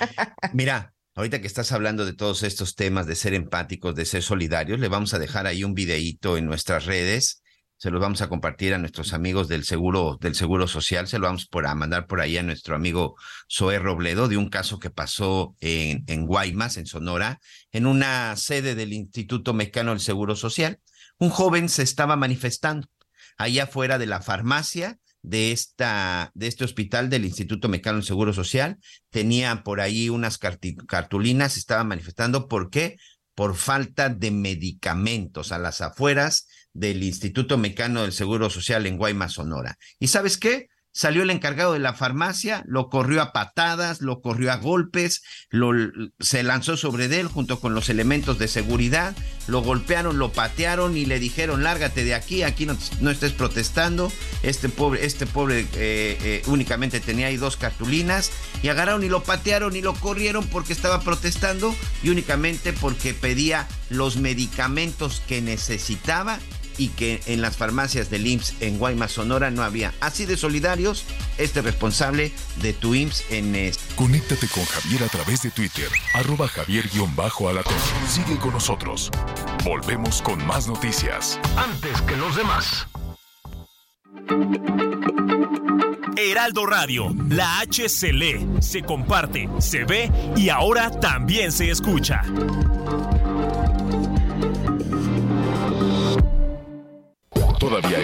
mira, 0.55 0.95
ahorita 1.15 1.43
que 1.43 1.47
estás 1.47 1.73
hablando 1.73 2.07
de 2.07 2.15
todos 2.15 2.43
estos 2.43 2.75
temas 2.75 3.07
de 3.07 3.17
ser 3.17 3.35
empáticos, 3.35 3.95
de 3.95 4.07
ser 4.07 4.23
solidarios, 4.23 4.81
le 4.81 4.89
vamos 4.89 5.13
a 5.13 5.19
dejar 5.19 5.47
ahí 5.47 5.63
un 5.63 5.75
videíto 5.75 6.39
en 6.39 6.47
nuestras 6.47 6.87
redes. 6.87 7.42
Se 7.83 7.91
los 7.91 8.01
vamos 8.01 8.23
a 8.23 8.29
compartir 8.29 8.75
a 8.75 8.79
nuestros 8.79 9.13
amigos 9.13 9.49
del 9.49 9.65
seguro, 9.65 10.17
del 10.21 10.37
seguro 10.37 10.69
social. 10.69 11.09
Se 11.09 11.19
lo 11.19 11.27
vamos 11.27 11.47
por, 11.47 11.67
a 11.67 11.75
mandar 11.75 12.07
por 12.07 12.21
ahí 12.21 12.39
a 12.39 12.45
nuestro 12.45 12.77
amigo 12.77 13.17
Zoé 13.53 13.81
Robledo 13.81 14.29
de 14.29 14.37
un 14.37 14.51
caso 14.51 14.79
que 14.79 14.89
pasó 14.89 15.57
en, 15.59 16.05
en 16.07 16.25
Guaymas, 16.25 16.77
en 16.77 16.87
Sonora, 16.87 17.41
en 17.73 17.87
una 17.87 18.37
sede 18.37 18.77
del 18.77 18.93
Instituto 18.93 19.53
Mexicano 19.53 19.91
del 19.91 19.99
Seguro 19.99 20.37
Social. 20.37 20.79
Un 21.19 21.31
joven 21.31 21.69
se 21.69 21.83
estaba 21.83 22.15
manifestando 22.15 22.87
allá 23.37 23.65
afuera 23.65 23.99
de 23.99 24.07
la 24.07 24.23
farmacia 24.23 25.01
de, 25.23 25.51
esta, 25.51 26.31
de 26.35 26.47
este 26.47 26.65
hospital 26.65 27.11
del 27.11 27.25
Instituto 27.25 27.69
Mexicano 27.69 27.97
del 27.97 28.07
Seguro 28.07 28.33
Social. 28.33 28.79
Tenía 29.11 29.65
por 29.65 29.81
ahí 29.81 30.09
unas 30.09 30.39
cartulinas, 30.39 31.57
estaba 31.57 31.83
manifestando. 31.83 32.47
¿Por 32.47 32.71
qué? 32.71 32.97
Por 33.35 33.57
falta 33.57 34.09
de 34.09 34.31
medicamentos 34.31 35.51
a 35.51 35.59
las 35.59 35.81
afueras 35.81 36.47
del 36.75 37.03
Instituto 37.03 37.59
Mexicano 37.59 38.03
del 38.03 38.13
Seguro 38.13 38.51
Social 38.51 38.87
en 38.87 38.97
Guaymas, 38.97 39.35
Sonora. 39.35 39.79
¿Y 39.99 40.09
sabes 40.09 40.39
qué? 40.39 40.69
Salió 40.95 41.23
el 41.23 41.31
encargado 41.31 41.73
de 41.73 41.79
la 41.79 41.95
farmacia, 41.95 42.63
lo 42.67 42.91
corrió 42.91 43.23
a 43.23 43.33
patadas, 43.33 44.03
lo 44.03 44.21
corrió 44.21 44.53
a 44.53 44.57
golpes, 44.57 45.23
se 46.21 46.43
lanzó 46.43 46.77
sobre 46.77 47.07
él 47.19 47.29
junto 47.29 47.61
con 47.61 47.75
los 47.75 47.89
elementos 47.89 48.39
de 48.39 48.47
seguridad, 48.47 49.17
lo 49.47 49.63
golpearon, 49.63 50.19
lo 50.19 50.33
patearon 50.33 50.95
y 50.99 51.07
le 51.07 51.19
dijeron, 51.19 51.63
lárgate 51.63 52.05
de 52.05 52.15
aquí, 52.15 52.43
aquí 52.43 52.67
no, 52.67 52.77
no 53.01 53.11
estés 53.11 53.33
protestando. 53.33 54.13
Este 54.43 54.69
pobre, 54.69 55.07
este 55.07 55.25
pobre 55.27 55.61
eh, 55.61 55.67
eh, 55.77 56.43
únicamente 56.47 57.01
tenía 57.01 57.29
ahí 57.29 57.39
dos 57.39 57.57
cartulinas 57.57 58.31
y 58.63 58.69
agarraron 58.69 59.03
y 59.03 59.09
lo 59.09 59.23
patearon 59.23 59.75
y 59.75 59.81
lo 59.81 59.95
corrieron 59.95 60.47
porque 60.47 60.75
estaba 60.75 61.01
protestando 61.01 61.75
y 62.03 62.11
únicamente 62.11 62.75
porque 62.75 63.15
pedía 63.15 63.67
los 63.89 64.19
medicamentos 64.19 65.23
que 65.27 65.41
necesitaba 65.41 66.39
y 66.79 66.89
que 66.89 67.21
en 67.27 67.41
las 67.41 67.57
farmacias 67.57 68.11
del 68.11 68.27
IMSS 68.27 68.55
en 68.61 68.79
Guaymas, 68.79 69.13
Sonora 69.13 69.51
no 69.51 69.63
había. 69.63 69.93
Así 70.01 70.27
de 70.27 70.37
solidarios, 70.37 71.05
este 71.39 71.63
responsable 71.63 72.33
de 72.61 72.73
tu 72.73 72.95
IMSS 72.95 73.25
en... 73.31 73.55
Este. 73.55 73.95
Conéctate 73.95 74.49
con 74.49 74.65
Javier 74.65 75.05
a 75.05 75.09
través 75.09 75.43
de 75.43 75.51
Twitter, 75.51 75.89
arroba 76.15 76.49
javier-alatón. 76.49 77.75
Sigue 78.09 78.39
con 78.39 78.53
nosotros. 78.53 79.11
Volvemos 79.65 80.23
con 80.23 80.45
más 80.47 80.67
noticias. 80.67 81.39
Antes 81.57 82.01
que 82.03 82.17
los 82.17 82.37
demás. 82.37 82.87
Heraldo 86.17 86.67
Radio, 86.67 87.15
la 87.29 87.61
H 87.61 87.89
se 87.89 88.13
lee, 88.13 88.47
se 88.61 88.83
comparte, 88.83 89.49
se 89.59 89.85
ve 89.85 90.11
y 90.37 90.51
ahora 90.51 90.91
también 90.91 91.53
se 91.53 91.71
escucha. 91.71 92.23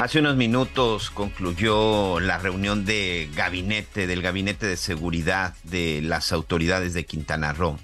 Hace 0.00 0.18
unos 0.18 0.36
minutos 0.36 1.10
concluyó 1.10 2.18
la 2.18 2.36
reunión 2.38 2.84
de 2.84 3.30
gabinete, 3.34 4.08
del 4.08 4.22
gabinete 4.22 4.66
de 4.66 4.76
seguridad 4.76 5.54
de 5.62 6.02
las 6.02 6.32
autoridades 6.32 6.94
de 6.94 7.06
Quintana 7.06 7.52
Roo. 7.52 7.78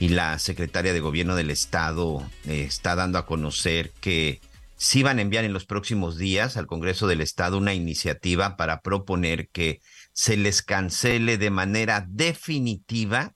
Y 0.00 0.08
la 0.08 0.38
secretaria 0.40 0.92
de 0.92 1.00
gobierno 1.00 1.36
del 1.36 1.50
estado 1.50 2.28
eh, 2.44 2.64
está 2.64 2.96
dando 2.96 3.18
a 3.18 3.24
conocer 3.24 3.92
que 4.00 4.40
sí 4.76 5.04
van 5.04 5.18
a 5.18 5.22
enviar 5.22 5.44
en 5.44 5.52
los 5.52 5.64
próximos 5.64 6.18
días 6.18 6.56
al 6.56 6.66
Congreso 6.66 7.06
del 7.06 7.20
Estado 7.20 7.56
una 7.56 7.72
iniciativa 7.72 8.56
para 8.56 8.80
proponer 8.80 9.48
que 9.48 9.80
se 10.12 10.36
les 10.36 10.60
cancele 10.60 11.38
de 11.38 11.50
manera 11.50 12.04
definitiva 12.08 13.32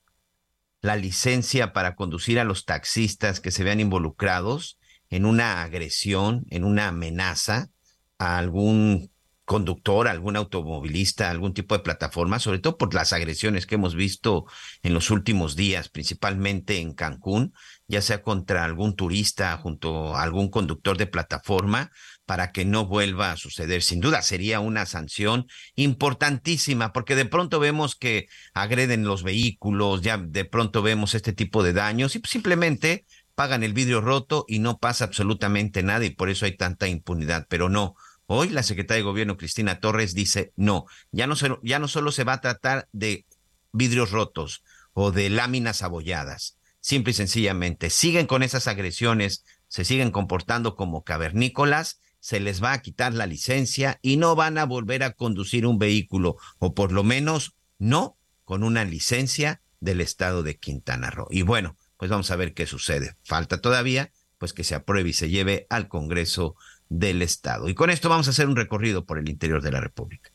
la 0.80 0.96
licencia 0.96 1.72
para 1.72 1.94
conducir 1.94 2.40
a 2.40 2.44
los 2.44 2.64
taxistas 2.64 3.38
que 3.40 3.52
se 3.52 3.62
vean 3.64 3.80
involucrados 3.80 4.76
en 5.08 5.24
una 5.24 5.62
agresión, 5.62 6.44
en 6.50 6.64
una 6.64 6.88
amenaza 6.88 7.70
a 8.18 8.38
algún 8.38 9.10
conductor, 9.48 10.06
algún 10.08 10.36
automovilista, 10.36 11.30
algún 11.30 11.54
tipo 11.54 11.74
de 11.74 11.82
plataforma, 11.82 12.38
sobre 12.38 12.58
todo 12.58 12.76
por 12.76 12.92
las 12.92 13.12
agresiones 13.12 13.66
que 13.66 13.76
hemos 13.76 13.94
visto 13.94 14.44
en 14.82 14.92
los 14.92 15.10
últimos 15.10 15.56
días, 15.56 15.88
principalmente 15.88 16.80
en 16.80 16.92
Cancún, 16.92 17.54
ya 17.88 18.02
sea 18.02 18.22
contra 18.22 18.64
algún 18.64 18.94
turista 18.94 19.56
junto 19.56 20.14
a 20.14 20.22
algún 20.22 20.50
conductor 20.50 20.98
de 20.98 21.06
plataforma, 21.06 21.90
para 22.26 22.52
que 22.52 22.66
no 22.66 22.84
vuelva 22.84 23.32
a 23.32 23.38
suceder. 23.38 23.82
Sin 23.82 24.00
duda 24.00 24.20
sería 24.20 24.60
una 24.60 24.84
sanción 24.84 25.46
importantísima, 25.76 26.92
porque 26.92 27.16
de 27.16 27.24
pronto 27.24 27.58
vemos 27.58 27.96
que 27.96 28.28
agreden 28.52 29.04
los 29.04 29.22
vehículos, 29.22 30.02
ya 30.02 30.18
de 30.18 30.44
pronto 30.44 30.82
vemos 30.82 31.14
este 31.14 31.32
tipo 31.32 31.62
de 31.62 31.72
daños 31.72 32.14
y 32.16 32.20
simplemente 32.24 33.06
pagan 33.34 33.62
el 33.62 33.72
vidrio 33.72 34.02
roto 34.02 34.44
y 34.46 34.58
no 34.58 34.76
pasa 34.76 35.04
absolutamente 35.04 35.82
nada 35.82 36.04
y 36.04 36.10
por 36.10 36.28
eso 36.28 36.44
hay 36.44 36.54
tanta 36.54 36.86
impunidad, 36.86 37.46
pero 37.48 37.70
no 37.70 37.94
Hoy 38.30 38.50
la 38.50 38.62
secretaria 38.62 38.98
de 38.98 39.08
Gobierno, 39.08 39.38
Cristina 39.38 39.80
Torres, 39.80 40.12
dice, 40.12 40.52
no, 40.54 40.84
ya 41.12 41.26
no, 41.26 41.34
ya 41.62 41.78
no 41.78 41.88
solo 41.88 42.12
se 42.12 42.24
va 42.24 42.34
a 42.34 42.40
tratar 42.42 42.86
de 42.92 43.24
vidrios 43.72 44.10
rotos 44.10 44.62
o 44.92 45.12
de 45.12 45.30
láminas 45.30 45.82
abolladas, 45.82 46.58
simple 46.78 47.12
y 47.12 47.14
sencillamente, 47.14 47.88
siguen 47.88 48.26
con 48.26 48.42
esas 48.42 48.68
agresiones, 48.68 49.44
se 49.68 49.86
siguen 49.86 50.10
comportando 50.10 50.76
como 50.76 51.04
cavernícolas, 51.04 52.00
se 52.20 52.38
les 52.38 52.62
va 52.62 52.74
a 52.74 52.82
quitar 52.82 53.14
la 53.14 53.24
licencia 53.24 53.98
y 54.02 54.18
no 54.18 54.36
van 54.36 54.58
a 54.58 54.66
volver 54.66 55.04
a 55.04 55.14
conducir 55.14 55.64
un 55.64 55.78
vehículo, 55.78 56.36
o 56.58 56.74
por 56.74 56.92
lo 56.92 57.04
menos 57.04 57.54
no 57.78 58.18
con 58.44 58.62
una 58.62 58.84
licencia 58.84 59.62
del 59.80 60.02
estado 60.02 60.42
de 60.42 60.58
Quintana 60.58 61.08
Roo. 61.08 61.28
Y 61.30 61.40
bueno, 61.40 61.78
pues 61.96 62.10
vamos 62.10 62.30
a 62.30 62.36
ver 62.36 62.52
qué 62.52 62.66
sucede. 62.66 63.16
Falta 63.24 63.62
todavía, 63.62 64.12
pues 64.36 64.52
que 64.52 64.64
se 64.64 64.74
apruebe 64.74 65.08
y 65.08 65.14
se 65.14 65.30
lleve 65.30 65.66
al 65.70 65.88
Congreso 65.88 66.56
del 66.88 67.22
Estado. 67.22 67.68
Y 67.68 67.74
con 67.74 67.90
esto 67.90 68.08
vamos 68.08 68.26
a 68.28 68.30
hacer 68.30 68.48
un 68.48 68.56
recorrido 68.56 69.04
por 69.04 69.18
el 69.18 69.28
interior 69.28 69.62
de 69.62 69.72
la 69.72 69.80
República. 69.80 70.30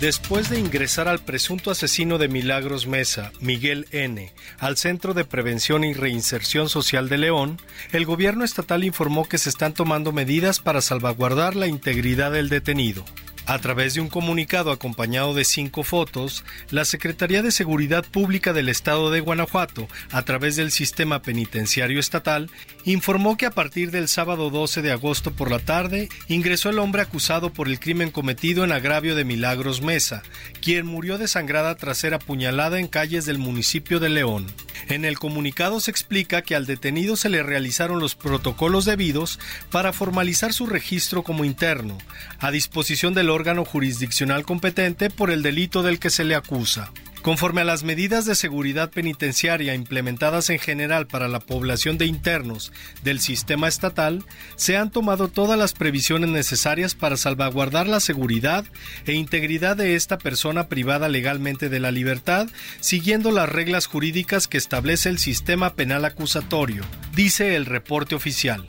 Después 0.00 0.48
de 0.48 0.58
ingresar 0.58 1.08
al 1.08 1.18
presunto 1.18 1.70
asesino 1.70 2.16
de 2.16 2.28
Milagros 2.28 2.86
Mesa, 2.86 3.32
Miguel 3.40 3.86
N., 3.90 4.32
al 4.58 4.78
Centro 4.78 5.12
de 5.12 5.26
Prevención 5.26 5.84
y 5.84 5.92
Reinserción 5.92 6.70
Social 6.70 7.10
de 7.10 7.18
León, 7.18 7.60
el 7.92 8.06
gobierno 8.06 8.42
estatal 8.42 8.82
informó 8.82 9.28
que 9.28 9.36
se 9.36 9.50
están 9.50 9.74
tomando 9.74 10.10
medidas 10.10 10.58
para 10.58 10.80
salvaguardar 10.80 11.54
la 11.54 11.66
integridad 11.66 12.32
del 12.32 12.48
detenido. 12.48 13.04
A 13.46 13.58
través 13.58 13.94
de 13.94 14.00
un 14.00 14.08
comunicado 14.08 14.70
acompañado 14.70 15.34
de 15.34 15.44
cinco 15.44 15.82
fotos, 15.82 16.44
la 16.70 16.84
Secretaría 16.84 17.42
de 17.42 17.50
Seguridad 17.50 18.04
Pública 18.04 18.52
del 18.52 18.68
Estado 18.68 19.10
de 19.10 19.20
Guanajuato, 19.20 19.88
a 20.10 20.22
través 20.22 20.56
del 20.56 20.70
Sistema 20.70 21.22
Penitenciario 21.22 21.98
Estatal, 21.98 22.50
informó 22.84 23.36
que 23.36 23.46
a 23.46 23.50
partir 23.50 23.90
del 23.90 24.08
sábado 24.08 24.50
12 24.50 24.82
de 24.82 24.92
agosto 24.92 25.32
por 25.32 25.50
la 25.50 25.58
tarde 25.58 26.08
ingresó 26.28 26.70
el 26.70 26.78
hombre 26.78 27.02
acusado 27.02 27.52
por 27.52 27.68
el 27.68 27.80
crimen 27.80 28.10
cometido 28.10 28.64
en 28.64 28.72
agravio 28.72 29.14
de 29.14 29.24
Milagros 29.24 29.82
Mesa, 29.82 30.22
quien 30.60 30.86
murió 30.86 31.18
desangrada 31.18 31.74
tras 31.74 31.98
ser 31.98 32.14
apuñalada 32.14 32.78
en 32.78 32.86
calles 32.86 33.24
del 33.26 33.38
municipio 33.38 33.98
de 33.98 34.10
León. 34.10 34.46
En 34.88 35.04
el 35.04 35.18
comunicado 35.18 35.80
se 35.80 35.90
explica 35.90 36.42
que 36.42 36.54
al 36.54 36.66
detenido 36.66 37.16
se 37.16 37.28
le 37.28 37.42
realizaron 37.42 38.00
los 38.00 38.14
protocolos 38.14 38.84
debidos 38.84 39.38
para 39.70 39.92
formalizar 39.92 40.52
su 40.52 40.66
registro 40.66 41.22
como 41.22 41.44
interno, 41.44 41.98
a 42.38 42.50
disposición 42.50 43.14
del 43.14 43.30
órgano 43.30 43.64
jurisdiccional 43.64 44.44
competente 44.44 45.10
por 45.10 45.30
el 45.30 45.42
delito 45.42 45.82
del 45.82 45.98
que 45.98 46.10
se 46.10 46.24
le 46.24 46.34
acusa. 46.34 46.90
Conforme 47.22 47.60
a 47.60 47.64
las 47.64 47.82
medidas 47.82 48.24
de 48.24 48.34
seguridad 48.34 48.90
penitenciaria 48.90 49.74
implementadas 49.74 50.48
en 50.48 50.58
general 50.58 51.06
para 51.06 51.28
la 51.28 51.38
población 51.38 51.98
de 51.98 52.06
internos 52.06 52.72
del 53.02 53.20
sistema 53.20 53.68
estatal, 53.68 54.24
se 54.56 54.78
han 54.78 54.90
tomado 54.90 55.28
todas 55.28 55.58
las 55.58 55.74
previsiones 55.74 56.30
necesarias 56.30 56.94
para 56.94 57.18
salvaguardar 57.18 57.86
la 57.86 58.00
seguridad 58.00 58.64
e 59.04 59.12
integridad 59.12 59.76
de 59.76 59.96
esta 59.96 60.16
persona 60.16 60.68
privada 60.68 61.10
legalmente 61.10 61.68
de 61.68 61.80
la 61.80 61.90
libertad, 61.90 62.48
siguiendo 62.80 63.30
las 63.32 63.50
reglas 63.50 63.86
jurídicas 63.86 64.48
que 64.48 64.56
establece 64.56 65.10
el 65.10 65.18
sistema 65.18 65.74
penal 65.74 66.06
acusatorio, 66.06 66.84
dice 67.14 67.54
el 67.54 67.66
reporte 67.66 68.14
oficial. 68.14 68.66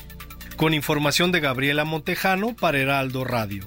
Con 0.58 0.74
información 0.74 1.32
de 1.32 1.40
Gabriela 1.40 1.86
Montejano 1.86 2.54
para 2.54 2.80
Heraldo 2.80 3.24
Radio. 3.24 3.66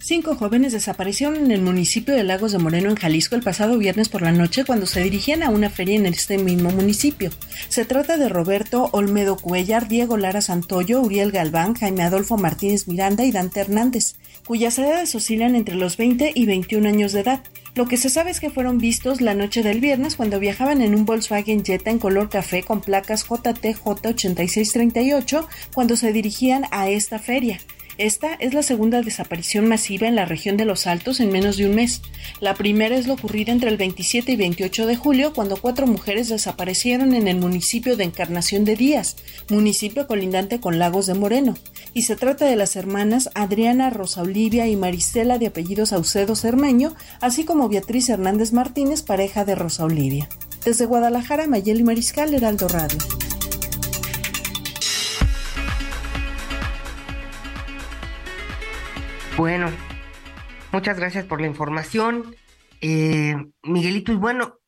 Cinco 0.00 0.36
jóvenes 0.36 0.72
desaparecieron 0.72 1.34
en 1.36 1.50
el 1.50 1.60
municipio 1.60 2.14
de 2.14 2.22
Lagos 2.22 2.52
de 2.52 2.58
Moreno, 2.58 2.88
en 2.88 2.94
Jalisco, 2.94 3.34
el 3.34 3.42
pasado 3.42 3.78
viernes 3.78 4.08
por 4.08 4.22
la 4.22 4.30
noche 4.30 4.64
cuando 4.64 4.86
se 4.86 5.02
dirigían 5.02 5.42
a 5.42 5.50
una 5.50 5.70
feria 5.70 5.96
en 5.96 6.06
este 6.06 6.38
mismo 6.38 6.70
municipio. 6.70 7.32
Se 7.68 7.84
trata 7.84 8.16
de 8.16 8.28
Roberto 8.28 8.90
Olmedo 8.92 9.36
Cuellar, 9.36 9.88
Diego 9.88 10.16
Lara 10.16 10.40
Santoyo, 10.40 11.00
Uriel 11.00 11.32
Galván, 11.32 11.74
Jaime 11.74 12.04
Adolfo 12.04 12.38
Martínez 12.38 12.86
Miranda 12.86 13.24
y 13.24 13.32
Dante 13.32 13.58
Hernández, 13.58 14.14
cuyas 14.46 14.78
edades 14.78 15.16
oscilan 15.16 15.56
entre 15.56 15.74
los 15.74 15.96
20 15.96 16.30
y 16.32 16.46
21 16.46 16.88
años 16.88 17.12
de 17.12 17.18
edad. 17.20 17.42
Lo 17.74 17.86
que 17.86 17.96
se 17.96 18.08
sabe 18.08 18.30
es 18.30 18.38
que 18.38 18.50
fueron 18.50 18.78
vistos 18.78 19.20
la 19.20 19.34
noche 19.34 19.64
del 19.64 19.80
viernes 19.80 20.14
cuando 20.14 20.38
viajaban 20.38 20.80
en 20.80 20.94
un 20.94 21.06
Volkswagen 21.06 21.64
Jetta 21.64 21.90
en 21.90 21.98
color 21.98 22.28
café 22.28 22.62
con 22.62 22.80
placas 22.80 23.26
JTJ8638 23.26 25.44
cuando 25.74 25.96
se 25.96 26.12
dirigían 26.12 26.66
a 26.70 26.88
esta 26.88 27.18
feria. 27.18 27.58
Esta 27.98 28.34
es 28.34 28.54
la 28.54 28.62
segunda 28.62 29.02
desaparición 29.02 29.66
masiva 29.66 30.06
en 30.06 30.14
la 30.14 30.24
región 30.24 30.56
de 30.56 30.64
Los 30.64 30.86
Altos 30.86 31.18
en 31.18 31.32
menos 31.32 31.56
de 31.56 31.66
un 31.66 31.74
mes. 31.74 32.00
La 32.38 32.54
primera 32.54 32.96
es 32.96 33.08
lo 33.08 33.14
ocurrida 33.14 33.50
entre 33.50 33.70
el 33.70 33.76
27 33.76 34.30
y 34.30 34.36
28 34.36 34.86
de 34.86 34.94
julio, 34.94 35.32
cuando 35.32 35.56
cuatro 35.56 35.88
mujeres 35.88 36.28
desaparecieron 36.28 37.12
en 37.12 37.26
el 37.26 37.38
municipio 37.38 37.96
de 37.96 38.04
Encarnación 38.04 38.64
de 38.64 38.76
Díaz, 38.76 39.16
municipio 39.50 40.06
colindante 40.06 40.60
con 40.60 40.78
Lagos 40.78 41.06
de 41.06 41.14
Moreno. 41.14 41.56
Y 41.92 42.02
se 42.02 42.14
trata 42.14 42.44
de 42.44 42.54
las 42.54 42.76
hermanas 42.76 43.30
Adriana 43.34 43.90
Rosa 43.90 44.22
Olivia 44.22 44.68
y 44.68 44.76
Marisela 44.76 45.38
de 45.38 45.48
apellido 45.48 45.84
Saucedo 45.84 46.36
Cermeño, 46.36 46.94
así 47.20 47.44
como 47.44 47.68
Beatriz 47.68 48.08
Hernández 48.10 48.52
Martínez, 48.52 49.02
pareja 49.02 49.44
de 49.44 49.56
Rosa 49.56 49.82
Olivia. 49.82 50.28
Desde 50.64 50.86
Guadalajara, 50.86 51.48
Mayeli 51.48 51.82
Mariscal, 51.82 52.32
Heraldo 52.32 52.68
Radio. 52.68 52.98
Bueno, 59.38 59.70
muchas 60.72 60.96
gracias 60.96 61.24
por 61.24 61.40
la 61.40 61.46
información, 61.46 62.34
eh, 62.80 63.36
Miguelito. 63.62 64.10
Y 64.10 64.16
bueno, 64.16 64.58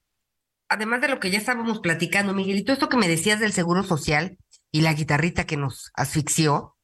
además 0.68 1.00
de 1.00 1.08
lo 1.08 1.18
que 1.18 1.32
ya 1.32 1.38
estábamos 1.38 1.80
platicando, 1.80 2.34
Miguelito, 2.34 2.72
esto 2.72 2.88
que 2.88 2.96
me 2.96 3.08
decías 3.08 3.40
del 3.40 3.52
Seguro 3.52 3.82
Social 3.82 4.38
y 4.70 4.82
la 4.82 4.94
guitarrita 4.94 5.44
que 5.44 5.56
nos 5.56 5.90
asfixió, 5.94 6.76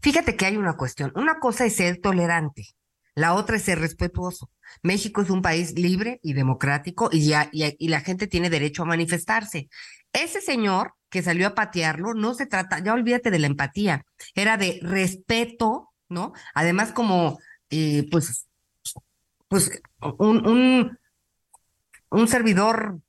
fíjate 0.00 0.34
que 0.34 0.46
hay 0.46 0.56
una 0.56 0.78
cuestión. 0.78 1.12
Una 1.14 1.40
cosa 1.40 1.66
es 1.66 1.76
ser 1.76 2.00
tolerante, 2.00 2.68
la 3.14 3.34
otra 3.34 3.56
es 3.56 3.62
ser 3.62 3.78
respetuoso. 3.78 4.50
México 4.82 5.20
es 5.20 5.28
un 5.28 5.42
país 5.42 5.78
libre 5.78 6.20
y 6.22 6.32
democrático 6.32 7.10
y, 7.12 7.26
ya, 7.28 7.50
y 7.52 7.88
la 7.88 8.00
gente 8.00 8.28
tiene 8.28 8.48
derecho 8.48 8.84
a 8.84 8.86
manifestarse. 8.86 9.68
Ese 10.14 10.40
señor 10.40 10.94
que 11.10 11.22
salió 11.22 11.48
a 11.48 11.54
patearlo, 11.54 12.14
no 12.14 12.32
se 12.32 12.46
trata, 12.46 12.78
ya 12.82 12.94
olvídate 12.94 13.30
de 13.30 13.40
la 13.40 13.46
empatía, 13.46 14.06
era 14.34 14.56
de 14.56 14.78
respeto 14.80 15.92
¿no? 16.08 16.32
Además, 16.54 16.92
como, 16.92 17.38
eh, 17.70 18.06
pues, 18.10 18.46
pues, 19.48 19.70
un, 20.18 20.98
un, 22.10 22.28
servidor 22.28 23.00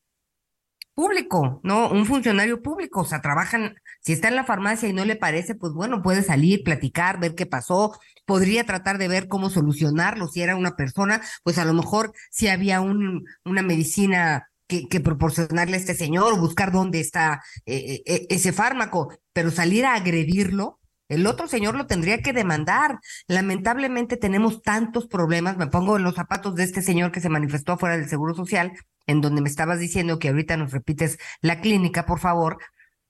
público, 0.93 1.59
¿no? 1.63 1.89
Un 1.89 2.05
funcionario 2.05 2.61
público, 2.61 3.01
o 3.01 3.05
sea, 3.05 3.21
trabajan, 3.21 3.75
si 4.01 4.13
está 4.13 4.29
en 4.29 4.35
la 4.35 4.45
farmacia 4.45 4.89
y 4.89 4.93
no 4.93 5.05
le 5.05 5.15
parece, 5.15 5.55
pues 5.55 5.73
bueno, 5.73 6.01
puede 6.01 6.23
salir, 6.23 6.63
platicar, 6.63 7.19
ver 7.19 7.35
qué 7.35 7.45
pasó, 7.45 7.97
podría 8.25 8.65
tratar 8.65 8.97
de 8.97 9.07
ver 9.07 9.27
cómo 9.27 9.49
solucionarlo, 9.49 10.27
si 10.27 10.41
era 10.41 10.55
una 10.55 10.75
persona, 10.75 11.21
pues 11.43 11.57
a 11.59 11.65
lo 11.65 11.73
mejor 11.73 12.13
si 12.31 12.47
había 12.47 12.81
un, 12.81 13.25
una 13.45 13.61
medicina 13.61 14.49
que, 14.67 14.99
proporcionarle 14.99 15.75
a 15.75 15.79
este 15.79 15.95
señor, 15.95 16.39
buscar 16.39 16.71
dónde 16.71 16.99
está 16.99 17.41
eh, 17.65 18.01
eh, 18.05 18.27
ese 18.29 18.51
fármaco, 18.51 19.13
pero 19.33 19.51
salir 19.51 19.85
a 19.85 19.95
agredirlo, 19.95 20.79
el 21.09 21.25
otro 21.27 21.47
señor 21.47 21.75
lo 21.75 21.87
tendría 21.87 22.21
que 22.21 22.33
demandar. 22.33 22.99
Lamentablemente 23.27 24.17
tenemos 24.17 24.61
tantos 24.61 25.07
problemas. 25.07 25.57
Me 25.57 25.67
pongo 25.67 25.97
en 25.97 26.03
los 26.03 26.15
zapatos 26.15 26.55
de 26.55 26.63
este 26.63 26.81
señor 26.81 27.11
que 27.11 27.21
se 27.21 27.29
manifestó 27.29 27.73
afuera 27.73 27.97
del 27.97 28.09
Seguro 28.09 28.35
Social, 28.35 28.73
en 29.05 29.21
donde 29.21 29.41
me 29.41 29.49
estabas 29.49 29.79
diciendo 29.79 30.19
que 30.19 30.29
ahorita 30.29 30.57
nos 30.57 30.71
repites 30.71 31.17
la 31.41 31.61
clínica, 31.61 32.05
por 32.05 32.19
favor. 32.19 32.57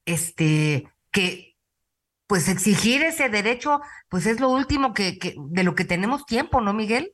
Este, 0.06 0.88
que 1.12 1.56
pues 2.28 2.50
exigir 2.50 3.04
ese 3.04 3.30
derecho, 3.30 3.80
pues 4.10 4.26
es 4.26 4.40
lo 4.40 4.50
último 4.50 4.94
que, 4.94 5.18
que 5.18 5.36
de 5.38 5.64
lo 5.64 5.76
que 5.76 5.86
tenemos 5.86 6.26
tiempo, 6.26 6.62
¿no, 6.62 6.74
Miguel? 6.74 7.14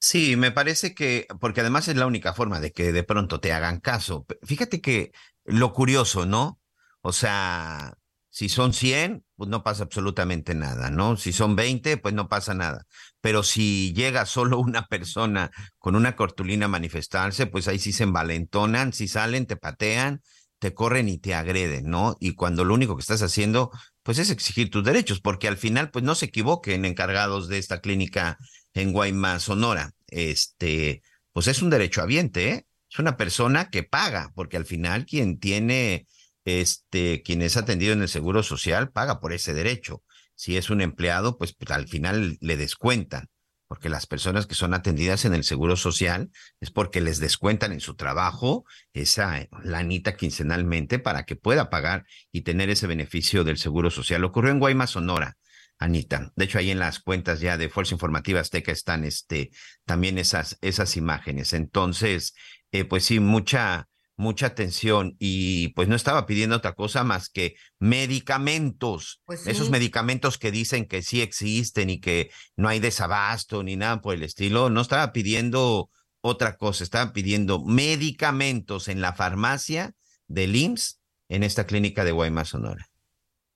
Sí, 0.00 0.36
me 0.36 0.52
parece 0.52 0.94
que, 0.94 1.26
porque 1.40 1.60
además 1.60 1.88
es 1.88 1.96
la 1.96 2.06
única 2.06 2.32
forma 2.32 2.60
de 2.60 2.72
que 2.72 2.92
de 2.92 3.02
pronto 3.02 3.40
te 3.40 3.52
hagan 3.52 3.80
caso. 3.80 4.26
Fíjate 4.42 4.80
que 4.80 5.12
lo 5.44 5.72
curioso, 5.72 6.24
¿no? 6.26 6.60
O 7.00 7.12
sea, 7.12 7.96
si 8.38 8.48
son 8.48 8.72
100, 8.72 9.24
pues 9.34 9.50
no 9.50 9.64
pasa 9.64 9.82
absolutamente 9.82 10.54
nada, 10.54 10.90
¿no? 10.90 11.16
Si 11.16 11.32
son 11.32 11.56
20, 11.56 11.96
pues 11.96 12.14
no 12.14 12.28
pasa 12.28 12.54
nada. 12.54 12.86
Pero 13.20 13.42
si 13.42 13.92
llega 13.94 14.26
solo 14.26 14.60
una 14.60 14.86
persona 14.86 15.50
con 15.80 15.96
una 15.96 16.14
cortulina 16.14 16.66
a 16.66 16.68
manifestarse, 16.68 17.46
pues 17.46 17.66
ahí 17.66 17.80
sí 17.80 17.92
se 17.92 18.04
envalentonan, 18.04 18.92
si 18.92 19.08
salen, 19.08 19.46
te 19.46 19.56
patean, 19.56 20.22
te 20.60 20.72
corren 20.72 21.08
y 21.08 21.18
te 21.18 21.34
agreden, 21.34 21.90
¿no? 21.90 22.16
Y 22.20 22.34
cuando 22.36 22.64
lo 22.64 22.74
único 22.74 22.94
que 22.94 23.00
estás 23.00 23.22
haciendo, 23.22 23.72
pues 24.04 24.20
es 24.20 24.30
exigir 24.30 24.70
tus 24.70 24.84
derechos, 24.84 25.20
porque 25.20 25.48
al 25.48 25.56
final, 25.56 25.90
pues 25.90 26.04
no 26.04 26.14
se 26.14 26.26
equivoquen 26.26 26.84
encargados 26.84 27.48
de 27.48 27.58
esta 27.58 27.80
clínica 27.80 28.38
en 28.72 28.92
Guaymas, 28.92 29.42
Sonora. 29.42 29.90
Este, 30.06 31.02
pues 31.32 31.48
es 31.48 31.60
un 31.60 31.70
derecho 31.70 32.02
habiente, 32.02 32.50
¿eh? 32.50 32.66
Es 32.88 33.00
una 33.00 33.16
persona 33.16 33.68
que 33.68 33.82
paga, 33.82 34.30
porque 34.36 34.56
al 34.56 34.64
final 34.64 35.06
quien 35.06 35.40
tiene 35.40 36.06
este, 36.48 37.22
quien 37.22 37.42
es 37.42 37.56
atendido 37.56 37.92
en 37.92 38.02
el 38.02 38.08
Seguro 38.08 38.42
Social 38.42 38.90
paga 38.90 39.20
por 39.20 39.32
ese 39.32 39.54
derecho. 39.54 40.02
Si 40.34 40.56
es 40.56 40.70
un 40.70 40.80
empleado, 40.80 41.36
pues, 41.36 41.54
pues, 41.54 41.70
al 41.70 41.88
final 41.88 42.38
le 42.40 42.56
descuentan, 42.56 43.28
porque 43.66 43.88
las 43.88 44.06
personas 44.06 44.46
que 44.46 44.54
son 44.54 44.72
atendidas 44.72 45.24
en 45.24 45.34
el 45.34 45.44
Seguro 45.44 45.76
Social 45.76 46.30
es 46.60 46.70
porque 46.70 47.00
les 47.00 47.18
descuentan 47.18 47.72
en 47.72 47.80
su 47.80 47.96
trabajo 47.96 48.64
esa 48.92 49.46
lanita 49.62 50.16
quincenalmente 50.16 50.98
para 50.98 51.24
que 51.24 51.36
pueda 51.36 51.68
pagar 51.70 52.06
y 52.32 52.42
tener 52.42 52.70
ese 52.70 52.86
beneficio 52.86 53.44
del 53.44 53.58
Seguro 53.58 53.90
Social. 53.90 54.24
Ocurrió 54.24 54.52
en 54.52 54.60
Guaymas, 54.60 54.90
Sonora. 54.90 55.36
Anita. 55.78 56.32
De 56.34 56.44
hecho, 56.44 56.58
ahí 56.58 56.70
en 56.70 56.80
las 56.80 56.98
cuentas 56.98 57.40
ya 57.40 57.56
de 57.56 57.68
Fuerza 57.68 57.94
Informativa 57.94 58.40
Azteca 58.40 58.72
están 58.72 59.04
este, 59.04 59.50
también 59.84 60.18
esas, 60.18 60.58
esas 60.60 60.96
imágenes. 60.96 61.52
Entonces, 61.52 62.34
eh, 62.72 62.84
pues 62.84 63.04
sí, 63.04 63.20
mucha, 63.20 63.88
mucha 64.18 64.46
atención 64.46 65.16
y 65.20 65.68
pues 65.68 65.88
no 65.88 65.94
estaba 65.94 66.26
pidiendo 66.26 66.56
otra 66.56 66.74
cosa 66.74 67.04
más 67.04 67.30
que 67.30 67.54
medicamentos, 67.78 69.22
pues 69.24 69.46
esos 69.46 69.70
medicamentos 69.70 70.38
que 70.38 70.50
dicen 70.50 70.86
que 70.86 71.02
sí 71.02 71.22
existen 71.22 71.88
y 71.88 72.00
que 72.00 72.30
no 72.56 72.68
hay 72.68 72.80
desabasto 72.80 73.62
ni 73.62 73.76
nada 73.76 74.00
por 74.00 74.14
el 74.14 74.24
estilo, 74.24 74.70
no 74.70 74.80
estaba 74.80 75.12
pidiendo 75.12 75.88
otra 76.20 76.56
cosa, 76.56 76.82
estaba 76.82 77.12
pidiendo 77.12 77.64
medicamentos 77.64 78.88
en 78.88 79.00
la 79.00 79.14
farmacia 79.14 79.94
del 80.26 80.56
IMSS 80.56 81.00
en 81.28 81.44
esta 81.44 81.66
clínica 81.66 82.04
de 82.04 82.10
Guaymas, 82.10 82.48
Sonora. 82.48 82.90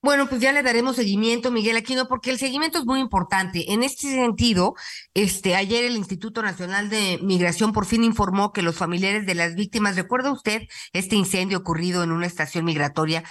Bueno, 0.02 0.28
pues 0.28 0.40
ya 0.40 0.52
le 0.52 0.64
daremos 0.64 0.96
seguimiento, 0.96 1.52
Miguel 1.52 1.76
Aquino, 1.76 2.08
porque 2.08 2.30
el 2.30 2.38
seguimiento 2.38 2.78
es 2.78 2.84
muy 2.84 2.98
importante. 2.98 3.72
En 3.72 3.84
este 3.84 4.10
sentido, 4.10 4.74
este, 5.14 5.54
ayer 5.54 5.84
el 5.84 5.94
Instituto 5.96 6.42
Nacional 6.42 6.90
de 6.90 7.20
Migración 7.22 7.72
por 7.72 7.86
fin 7.86 8.02
informó 8.02 8.52
que 8.52 8.62
los 8.62 8.76
familiares 8.76 9.26
de 9.26 9.36
las 9.36 9.54
víctimas, 9.54 9.94
¿recuerda 9.94 10.32
usted 10.32 10.62
este 10.92 11.14
incendio 11.14 11.58
ocurrido 11.58 12.02
en 12.02 12.10
una 12.10 12.26
estación 12.26 12.64
migratoria 12.64 13.22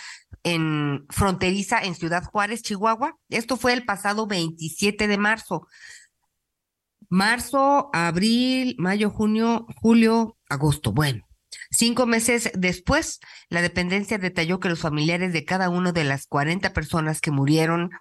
en 0.43 1.05
fronteriza 1.09 1.77
en 1.83 1.93
Ciudad 1.93 2.23
Juárez, 2.23 2.61
Chihuahua? 2.61 3.17
Esto 3.27 3.57
fue 3.57 3.73
el 3.73 3.83
pasado 3.83 4.25
27 4.25 5.07
de 5.09 5.17
marzo. 5.17 5.67
Marzo, 7.09 7.89
abril, 7.91 8.75
mayo, 8.79 9.09
junio, 9.09 9.67
julio, 9.81 10.37
agosto. 10.47 10.93
Bueno, 10.93 11.27
Cinco 11.71 12.05
meses 12.05 12.51
después, 12.53 13.21
la 13.49 13.61
dependencia 13.61 14.17
detalló 14.17 14.59
que 14.59 14.67
los 14.67 14.81
familiares 14.81 15.31
de 15.31 15.45
cada 15.45 15.69
una 15.69 15.93
de 15.93 16.03
las 16.03 16.27
40 16.27 16.73
personas 16.73 17.21
que 17.21 17.31
murieron, 17.31 17.91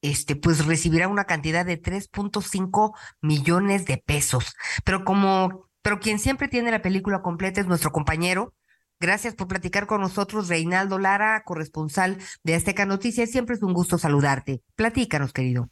este, 0.00 0.34
pues 0.34 0.64
recibirá 0.66 1.08
una 1.08 1.24
cantidad 1.24 1.66
de 1.66 1.80
3.5 1.80 2.96
millones 3.20 3.84
de 3.84 3.98
pesos. 3.98 4.56
Pero 4.82 5.04
como, 5.04 5.68
pero 5.82 6.00
quien 6.00 6.18
siempre 6.18 6.48
tiene 6.48 6.70
la 6.70 6.80
película 6.80 7.20
completa 7.20 7.60
es 7.60 7.66
nuestro 7.66 7.90
compañero. 7.90 8.54
Gracias 8.98 9.36
por 9.36 9.46
platicar 9.46 9.86
con 9.86 10.00
nosotros, 10.00 10.48
Reinaldo 10.48 10.98
Lara, 10.98 11.42
corresponsal 11.44 12.16
de 12.42 12.54
Azteca 12.54 12.86
Noticias. 12.86 13.30
Siempre 13.30 13.56
es 13.56 13.62
un 13.62 13.74
gusto 13.74 13.98
saludarte. 13.98 14.60
Platícanos, 14.74 15.34
querido. 15.34 15.68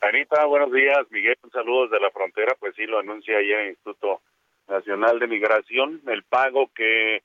Anita, 0.00 0.46
buenos 0.46 0.72
días. 0.72 0.98
Miguel, 1.10 1.36
un 1.42 1.50
saludo 1.50 1.88
desde 1.88 2.00
la 2.00 2.10
frontera. 2.12 2.56
Pues 2.58 2.74
sí, 2.76 2.86
lo 2.86 3.00
anuncia 3.00 3.36
ayer 3.36 3.58
el 3.60 3.70
Instituto 3.70 4.22
Nacional 4.68 5.18
de 5.18 5.26
Migración, 5.26 6.00
el 6.06 6.22
pago 6.24 6.70
que 6.74 7.22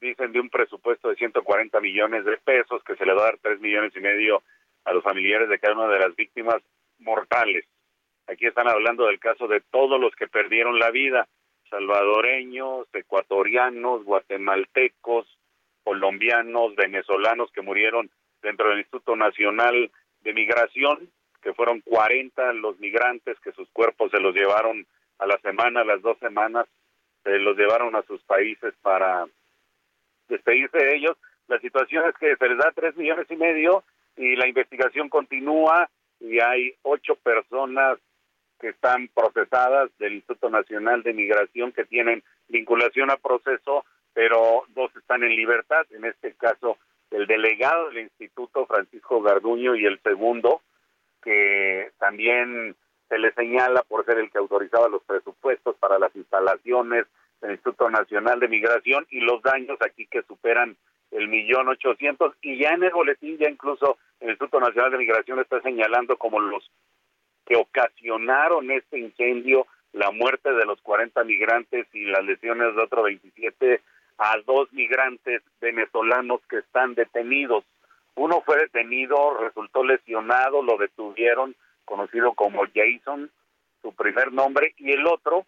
dicen 0.00 0.32
de 0.32 0.40
un 0.40 0.50
presupuesto 0.50 1.08
de 1.08 1.16
140 1.16 1.80
millones 1.80 2.24
de 2.24 2.36
pesos, 2.38 2.82
que 2.84 2.96
se 2.96 3.06
le 3.06 3.14
va 3.14 3.22
a 3.22 3.24
dar 3.26 3.38
3 3.40 3.60
millones 3.60 3.92
y 3.94 4.00
medio 4.00 4.42
a 4.84 4.92
los 4.92 5.02
familiares 5.02 5.48
de 5.48 5.58
cada 5.58 5.74
una 5.74 5.92
de 5.92 6.00
las 6.00 6.14
víctimas 6.16 6.62
mortales. 6.98 7.64
Aquí 8.26 8.46
están 8.46 8.68
hablando 8.68 9.06
del 9.06 9.18
caso 9.18 9.46
de 9.48 9.60
todos 9.60 10.00
los 10.00 10.14
que 10.16 10.28
perdieron 10.28 10.78
la 10.78 10.90
vida, 10.90 11.28
salvadoreños, 11.70 12.86
ecuatorianos, 12.92 14.04
guatemaltecos, 14.04 15.26
colombianos, 15.84 16.74
venezolanos 16.76 17.50
que 17.52 17.62
murieron 17.62 18.10
dentro 18.42 18.68
del 18.68 18.78
Instituto 18.78 19.16
Nacional 19.16 19.90
de 20.20 20.34
Migración, 20.34 21.10
que 21.42 21.54
fueron 21.54 21.80
40 21.80 22.52
los 22.54 22.78
migrantes 22.78 23.38
que 23.40 23.52
sus 23.52 23.68
cuerpos 23.70 24.10
se 24.10 24.20
los 24.20 24.34
llevaron 24.34 24.86
a 25.18 25.26
la 25.26 25.38
semana, 25.38 25.80
a 25.80 25.84
las 25.84 26.02
dos 26.02 26.18
semanas, 26.18 26.66
se 27.22 27.38
los 27.38 27.56
llevaron 27.56 27.94
a 27.96 28.02
sus 28.02 28.22
países 28.22 28.74
para 28.82 29.26
despedirse 30.28 30.78
de 30.78 30.96
ellos. 30.96 31.16
La 31.48 31.58
situación 31.60 32.08
es 32.08 32.16
que 32.16 32.36
se 32.36 32.48
les 32.48 32.58
da 32.58 32.72
tres 32.74 32.96
millones 32.96 33.26
y 33.30 33.36
medio 33.36 33.84
y 34.16 34.36
la 34.36 34.48
investigación 34.48 35.08
continúa 35.08 35.88
y 36.20 36.40
hay 36.40 36.74
ocho 36.82 37.16
personas 37.16 37.98
que 38.60 38.68
están 38.68 39.08
procesadas 39.08 39.90
del 39.98 40.14
Instituto 40.14 40.48
Nacional 40.48 41.02
de 41.02 41.12
Migración 41.12 41.72
que 41.72 41.84
tienen 41.84 42.22
vinculación 42.48 43.10
a 43.10 43.16
proceso, 43.16 43.84
pero 44.14 44.64
dos 44.68 44.94
están 44.96 45.24
en 45.24 45.34
libertad, 45.34 45.84
en 45.90 46.04
este 46.04 46.32
caso 46.34 46.78
el 47.10 47.26
delegado 47.26 47.90
del 47.90 48.04
instituto 48.04 48.66
Francisco 48.66 49.20
Garduño 49.20 49.74
y 49.74 49.84
el 49.84 50.00
segundo 50.00 50.62
que 51.22 51.90
también 51.98 52.74
se 53.12 53.18
le 53.18 53.30
señala 53.34 53.82
por 53.82 54.06
ser 54.06 54.16
el 54.16 54.30
que 54.30 54.38
autorizaba 54.38 54.88
los 54.88 55.02
presupuestos 55.02 55.76
para 55.76 55.98
las 55.98 56.16
instalaciones 56.16 57.04
del 57.42 57.50
Instituto 57.50 57.90
Nacional 57.90 58.40
de 58.40 58.48
Migración 58.48 59.06
y 59.10 59.20
los 59.20 59.42
daños 59.42 59.76
aquí 59.82 60.06
que 60.06 60.22
superan 60.22 60.78
el 61.10 61.28
millón 61.28 61.68
ochocientos 61.68 62.32
y 62.40 62.56
ya 62.56 62.70
en 62.70 62.84
el 62.84 62.90
boletín 62.90 63.36
ya 63.36 63.50
incluso 63.50 63.98
el 64.20 64.30
Instituto 64.30 64.60
Nacional 64.60 64.92
de 64.92 64.96
Migración 64.96 65.40
está 65.40 65.60
señalando 65.60 66.16
como 66.16 66.40
los 66.40 66.70
que 67.44 67.56
ocasionaron 67.56 68.70
este 68.70 68.98
incendio, 68.98 69.66
la 69.92 70.10
muerte 70.10 70.50
de 70.50 70.64
los 70.64 70.80
40 70.80 71.22
migrantes 71.24 71.86
y 71.92 72.06
las 72.06 72.24
lesiones 72.24 72.74
de 72.74 72.82
otros 72.82 73.04
27 73.04 73.82
a 74.16 74.38
dos 74.46 74.72
migrantes 74.72 75.42
venezolanos 75.60 76.40
que 76.48 76.60
están 76.60 76.94
detenidos. 76.94 77.62
Uno 78.14 78.40
fue 78.40 78.56
detenido, 78.56 79.36
resultó 79.36 79.84
lesionado, 79.84 80.62
lo 80.62 80.78
detuvieron, 80.78 81.54
conocido 81.84 82.32
como 82.34 82.62
Jason, 82.74 83.30
su 83.80 83.94
primer 83.94 84.32
nombre, 84.32 84.74
y 84.78 84.92
el 84.92 85.06
otro, 85.06 85.46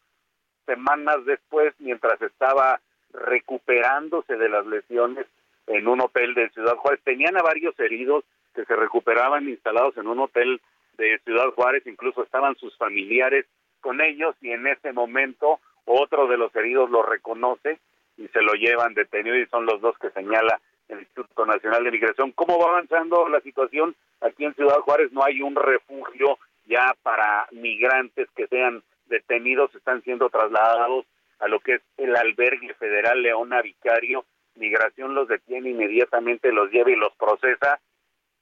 semanas 0.67 1.25
después, 1.25 1.75
mientras 1.79 2.21
estaba 2.23 2.81
recuperándose 3.13 4.37
de 4.37 4.49
las 4.49 4.67
lesiones 4.67 5.27
en 5.67 5.87
un 5.87 6.01
hotel 6.01 6.35
de 6.35 6.51
Ciudad 6.51 6.77
Juárez, 6.77 7.01
tenían 7.05 7.37
a 7.37 7.43
varios 7.43 7.79
heridos 7.79 8.25
que 8.55 8.65
se 8.65 8.77
recuperaban 8.77 9.49
instalados 9.49 9.97
en 9.97 10.07
un 10.07 10.21
hotel 10.21 10.61
de 10.97 11.19
Ciudad 11.25 11.51
Juárez, 11.51 11.87
incluso 11.87 12.23
estaban 12.23 12.55
sus 12.57 12.77
familiares 12.77 13.47
con 13.81 14.01
ellos 14.01 14.35
y 14.41 14.51
en 14.51 14.67
ese 14.67 14.93
momento 14.93 15.61
otro 15.85 16.27
de 16.29 16.39
los 16.39 16.55
heridos 16.57 16.91
lo 16.91 17.03
reconoce 17.03 17.79
y 18.17 18.29
se 18.29 18.43
lo 18.43 18.55
llevan 18.55 18.95
detenido 18.95 19.37
y 19.37 19.47
son 19.47 19.67
los 19.67 19.81
dos 19.81 19.99
que 19.99 20.11
señala 20.11 20.61
el 20.89 21.01
Instituto 21.01 21.47
Nacional 21.47 21.85
de 21.85 21.91
Migración. 21.91 22.33
¿Cómo 22.33 22.59
va 22.59 22.71
avanzando 22.71 23.29
la 23.29 23.41
situación? 23.41 23.95
Aquí 24.21 24.45
en 24.45 24.55
Ciudad 24.55 24.81
Juárez 24.81 25.13
no 25.13 25.25
hay 25.25 25.41
un 25.41 25.55
refugio 25.55 26.39
ya 26.67 26.95
para 27.03 27.47
migrantes 27.53 28.29
que 28.37 28.47
sean 28.47 28.83
detenidos, 29.07 29.75
están 29.75 30.03
siendo 30.03 30.31
trasladados 30.31 31.07
a 31.41 31.49
lo 31.49 31.61
que 31.61 31.75
es 31.75 31.83
el 31.99 32.17
albergue 32.17 32.75
federal 32.75 33.23
Leona 33.23 33.61
Vicario. 33.63 34.25
Migración 34.57 35.15
los 35.15 35.29
detiene 35.29 35.71
inmediatamente, 35.71 36.53
los 36.53 36.71
lleva 36.71 36.91
y 36.91 36.97
los 36.97 37.15
procesa 37.17 37.81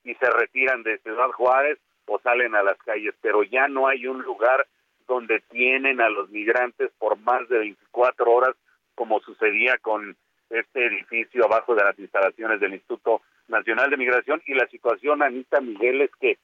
y 0.05 0.15
se 0.15 0.31
retiran 0.31 0.83
de 0.83 0.99
Ciudad 0.99 1.31
Juárez 1.31 1.79
o 2.07 2.19
salen 2.19 2.55
a 2.55 2.63
las 2.63 2.77
calles, 2.79 3.15
pero 3.21 3.43
ya 3.43 3.69
no 3.69 3.87
hay 3.87 4.07
un 4.07 4.23
lugar 4.23 4.67
donde 5.07 5.41
tienen 5.51 6.01
a 6.01 6.09
los 6.09 6.31
migrantes 6.31 6.91
por 6.99 7.19
más 7.19 7.49
de 7.49 7.59
24 7.59 8.31
horas 8.31 8.57
como 8.95 9.21
sucedía 9.21 9.79
con 9.79 10.17
este 10.53 10.87
edificio 10.87 11.45
abajo 11.45 11.75
de 11.75 11.85
las 11.85 11.99
instalaciones 11.99 12.61
del 12.61 12.75
Instituto 12.75 13.23
Nacional 13.49 13.91
de 13.91 13.97
Migración 13.97 14.43
y 14.47 14.55
la 14.55 14.67
situación, 14.69 15.23
Anita 15.23 15.61
Miguel, 15.61 16.03
es 16.03 16.11
que 16.21 16.39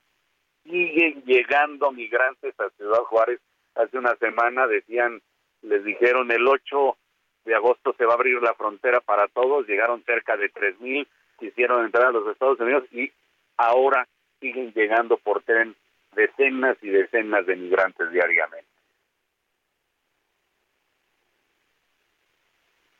siguen 0.65 1.23
llegando 1.25 1.93
migrantes 1.93 2.59
a 2.59 2.71
Ciudad 2.71 3.01
Juárez. 3.05 3.41
Hace 3.75 3.99
una 3.99 4.17
semana 4.17 4.67
decían, 4.67 5.21
les 5.63 5.85
dijeron 5.85 6.31
el 6.31 6.47
8 6.47 6.97
de 7.45 7.55
agosto 7.55 7.95
se 7.97 8.05
va 8.05 8.13
a 8.13 8.17
abrir 8.17 8.43
la 8.43 8.55
frontera 8.55 9.01
para 9.01 9.27
todos, 9.29 9.67
llegaron 9.67 10.05
cerca 10.05 10.37
de 10.37 10.53
3.000, 10.53 11.07
quisieron 11.39 11.85
entrar 11.85 12.07
a 12.07 12.13
los 12.13 12.27
Estados 12.29 12.61
Unidos 12.61 12.85
y 12.93 13.11
ahora 13.57 14.07
siguen 14.41 14.73
llegando 14.75 15.17
por 15.17 15.43
tren 15.43 15.75
decenas 16.15 16.77
y 16.83 16.89
decenas 16.89 17.47
de 17.47 17.57
migrantes 17.57 18.11
diariamente. 18.11 18.78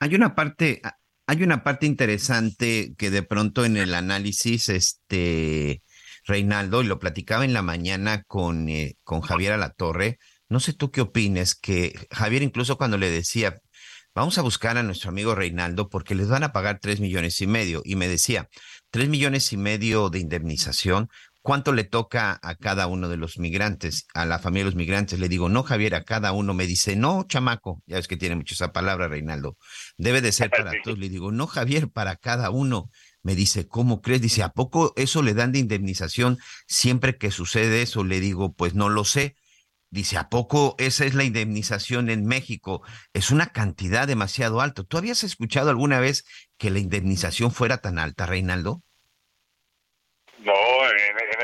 Hay 0.01 0.15
una 0.15 0.35
parte, 0.35 0.81
hay 1.27 1.43
una 1.43 1.65
parte 1.65 1.87
interesante 1.87 2.95
que 2.97 3.11
de 3.11 3.23
pronto 3.23 3.65
en 3.65 3.77
el 3.77 3.95
análisis, 3.95 4.69
este 4.69 5.83
Reinaldo, 6.25 6.83
y 6.83 6.87
lo 6.87 6.99
platicaba 6.99 7.45
en 7.45 7.53
la 7.53 7.63
mañana 7.63 8.23
con, 8.25 8.69
eh, 8.69 8.97
con 9.03 9.21
Javier 9.23 9.53
Alatorre, 9.53 10.19
no 10.49 10.61
sé 10.61 10.73
tú 10.73 10.91
qué 10.91 11.01
opines, 11.01 11.55
que 11.55 11.95
Javier 12.11 12.43
incluso 12.43 12.79
cuando 12.79 12.97
le 12.99 13.11
decía, 13.11 13.61
vamos 14.15 14.39
a 14.39 14.43
buscar 14.43 14.79
a 14.79 14.83
nuestro 14.83 15.11
amigo 15.11 15.35
Reinaldo 15.35 15.89
porque 15.89 16.15
les 16.15 16.29
van 16.29 16.43
a 16.45 16.53
pagar 16.53 16.79
tres 16.81 17.01
millones 17.01 17.41
y 17.41 17.47
medio, 17.47 17.83
y 17.85 17.97
me 17.97 18.09
decía, 18.09 18.49
tres 18.91 19.09
millones 19.09 19.53
y 19.53 19.57
medio 19.57 20.11
de 20.11 20.21
indemnización, 20.21 21.09
¿cuánto 21.49 21.73
le 21.73 21.85
toca 21.85 22.39
a 22.43 22.57
cada 22.57 22.89
uno 22.89 23.09
de 23.09 23.17
los 23.17 23.39
migrantes, 23.39 24.07
a 24.13 24.27
la 24.27 24.39
familia 24.39 24.65
de 24.65 24.71
los 24.73 24.75
migrantes? 24.75 25.19
Le 25.19 25.31
digo, 25.31 25.49
no, 25.49 25.63
Javier, 25.63 25.95
a 25.95 26.05
cada 26.05 26.33
uno. 26.33 26.53
Me 26.53 26.67
dice, 26.67 26.95
no, 26.95 27.25
chamaco, 27.27 27.83
ya 27.87 27.97
es 27.97 28.07
que 28.07 28.19
tiene 28.19 28.37
mucho 28.37 28.53
esa 28.53 28.71
palabra, 28.71 29.09
Reinaldo. 29.09 29.57
Debe 29.97 30.21
de 30.21 30.33
ser 30.33 30.51
para 30.51 30.73
todos. 30.85 30.99
Le 30.99 31.09
digo, 31.09 31.33
no, 31.33 31.47
Javier, 31.47 31.89
para 31.89 32.17
cada 32.17 32.51
uno. 32.51 32.91
Me 33.23 33.35
dice, 33.35 33.67
¿cómo 33.67 34.03
crees? 34.03 34.21
Dice, 34.21 34.43
¿a 34.43 34.51
poco 34.51 34.93
eso 34.97 35.23
le 35.23 35.33
dan 35.33 35.53
de 35.53 35.59
indemnización 35.61 36.37
siempre 36.67 37.17
que 37.17 37.31
sucede 37.31 37.81
eso? 37.81 38.05
Le 38.05 38.21
digo, 38.21 38.53
pues 38.53 38.75
no 38.75 38.91
lo 38.91 39.07
sé. 39.07 39.35
Dice, 39.89 40.19
¿a 40.19 40.29
poco 40.29 40.75
esa 40.77 41.07
es 41.07 41.15
la 41.15 41.25
indemnización 41.25 42.11
en 42.11 42.27
México? 42.27 42.83
Es 43.15 43.31
una 43.31 43.53
cantidad 43.53 44.07
demasiado 44.07 44.61
alta. 44.61 44.85
¿Tú 44.85 44.99
habías 44.99 45.25
escuchado 45.25 45.71
alguna 45.71 45.99
vez 45.99 46.27
que 46.59 46.69
la 46.69 46.79
indemnización 46.79 47.53
fuera 47.53 47.79
tan 47.79 47.99
alta, 47.99 48.27
Reinaldo? 48.27 48.83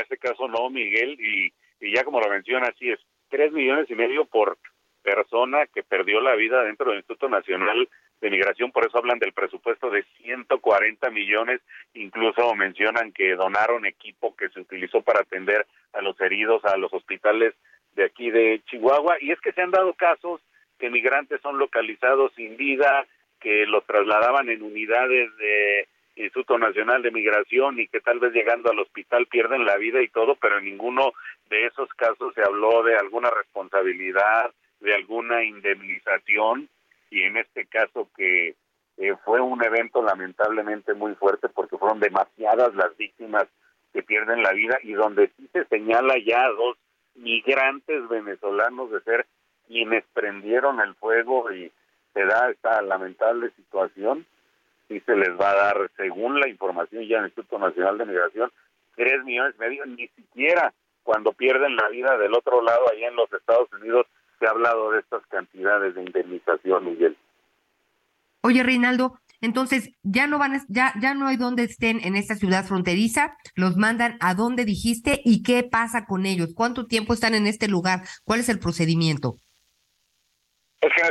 Este 0.05 0.17
caso 0.19 0.47
no, 0.47 0.69
Miguel, 0.69 1.17
y, 1.19 1.51
ya 1.91 2.03
como 2.03 2.19
lo 2.19 2.29
menciona, 2.29 2.67
así 2.67 2.91
es, 2.91 2.99
tres 3.27 3.51
millones 3.51 3.89
y 3.89 3.95
medio 3.95 4.25
por 4.25 4.55
persona 5.01 5.65
que 5.65 5.81
perdió 5.81 6.21
la 6.21 6.35
vida 6.35 6.63
dentro 6.63 6.91
del 6.91 6.99
Instituto 6.99 7.27
Nacional 7.27 7.89
de 8.21 8.29
Migración, 8.29 8.71
por 8.71 8.85
eso 8.85 8.99
hablan 8.99 9.17
del 9.17 9.33
presupuesto 9.33 9.89
de 9.89 10.03
140 10.21 11.09
millones, 11.09 11.59
incluso 11.95 12.53
mencionan 12.53 13.13
que 13.13 13.35
donaron 13.35 13.87
equipo 13.87 14.35
que 14.35 14.49
se 14.49 14.59
utilizó 14.59 15.01
para 15.01 15.21
atender 15.21 15.65
a 15.93 16.01
los 16.01 16.19
heridos 16.21 16.63
a 16.65 16.77
los 16.77 16.93
hospitales 16.93 17.55
de 17.95 18.05
aquí 18.05 18.29
de 18.29 18.61
Chihuahua, 18.67 19.17
y 19.21 19.31
es 19.31 19.41
que 19.41 19.53
se 19.53 19.61
han 19.63 19.71
dado 19.71 19.93
casos 19.93 20.39
que 20.77 20.91
migrantes 20.91 21.41
son 21.41 21.57
localizados 21.57 22.31
sin 22.35 22.57
vida, 22.57 23.07
que 23.39 23.65
los 23.65 23.83
trasladaban 23.87 24.49
en 24.49 24.61
unidades 24.61 25.35
de 25.37 25.87
Instituto 26.15 26.57
Nacional 26.57 27.01
de 27.01 27.11
Migración 27.11 27.79
y 27.79 27.87
que 27.87 27.99
tal 27.99 28.19
vez 28.19 28.33
llegando 28.33 28.71
al 28.71 28.79
hospital 28.79 29.27
pierden 29.27 29.65
la 29.65 29.75
vida 29.77 30.01
y 30.01 30.07
todo, 30.07 30.35
pero 30.35 30.57
en 30.59 30.65
ninguno 30.65 31.11
de 31.49 31.65
esos 31.65 31.89
casos 31.93 32.33
se 32.33 32.41
habló 32.41 32.83
de 32.83 32.95
alguna 32.95 33.29
responsabilidad, 33.29 34.51
de 34.79 34.93
alguna 34.93 35.43
indemnización. 35.43 36.69
Y 37.09 37.23
en 37.23 37.37
este 37.37 37.65
caso 37.65 38.09
que 38.15 38.55
eh, 38.97 39.15
fue 39.25 39.41
un 39.41 39.63
evento 39.63 40.01
lamentablemente 40.01 40.93
muy 40.93 41.15
fuerte 41.15 41.49
porque 41.49 41.77
fueron 41.77 41.99
demasiadas 41.99 42.73
las 42.75 42.95
víctimas 42.95 43.45
que 43.93 44.01
pierden 44.01 44.41
la 44.41 44.53
vida 44.53 44.77
y 44.83 44.93
donde 44.93 45.31
sí 45.37 45.49
se 45.51 45.65
señala 45.65 46.15
ya 46.17 46.45
a 46.45 46.49
dos 46.49 46.77
migrantes 47.15 48.07
venezolanos 48.07 48.91
de 48.91 49.01
ser 49.01 49.25
quienes 49.67 50.03
prendieron 50.13 50.79
el 50.79 50.95
fuego 50.95 51.51
y 51.51 51.71
se 52.13 52.25
da 52.25 52.49
esta 52.49 52.81
lamentable 52.81 53.51
situación 53.51 54.25
sí 54.87 54.99
se 55.01 55.15
les 55.15 55.31
va 55.39 55.51
a 55.51 55.55
dar, 55.55 55.91
según 55.97 56.39
la 56.39 56.47
información 56.47 57.03
ya 57.07 57.17
del 57.17 57.27
Instituto 57.27 57.59
Nacional 57.59 57.97
de 57.97 58.05
Migración, 58.05 58.51
tres 58.95 59.23
millones 59.23 59.55
y 59.57 59.59
medio, 59.59 59.85
ni 59.85 60.07
siquiera 60.09 60.73
cuando 61.03 61.33
pierden 61.33 61.75
la 61.75 61.89
vida 61.89 62.17
del 62.17 62.33
otro 62.33 62.61
lado, 62.61 62.81
allá 62.91 63.07
en 63.07 63.15
los 63.15 63.31
Estados 63.31 63.71
Unidos, 63.73 64.07
se 64.39 64.47
ha 64.47 64.49
hablado 64.49 64.91
de 64.91 64.99
estas 64.99 65.25
cantidades 65.27 65.95
de 65.95 66.03
indemnización, 66.03 66.85
Miguel. 66.85 67.17
Oye, 68.41 68.63
Reinaldo, 68.63 69.19
entonces 69.41 69.91
ya 70.03 70.27
no 70.27 70.39
van, 70.39 70.61
ya, 70.67 70.93
ya 71.01 71.13
no 71.13 71.27
hay 71.27 71.37
donde 71.37 71.63
estén 71.63 71.99
en 72.03 72.15
esta 72.15 72.35
ciudad 72.35 72.65
fronteriza, 72.65 73.37
los 73.55 73.77
mandan 73.77 74.17
a 74.19 74.33
dónde 74.33 74.65
dijiste 74.65 75.21
y 75.23 75.43
qué 75.43 75.63
pasa 75.63 76.05
con 76.05 76.25
ellos, 76.25 76.53
cuánto 76.55 76.85
tiempo 76.85 77.13
están 77.13 77.35
en 77.35 77.47
este 77.47 77.67
lugar, 77.67 78.01
cuál 78.23 78.39
es 78.39 78.49
el 78.49 78.59
procedimiento. 78.59 79.35
Es 80.81 80.91
que 80.95 81.01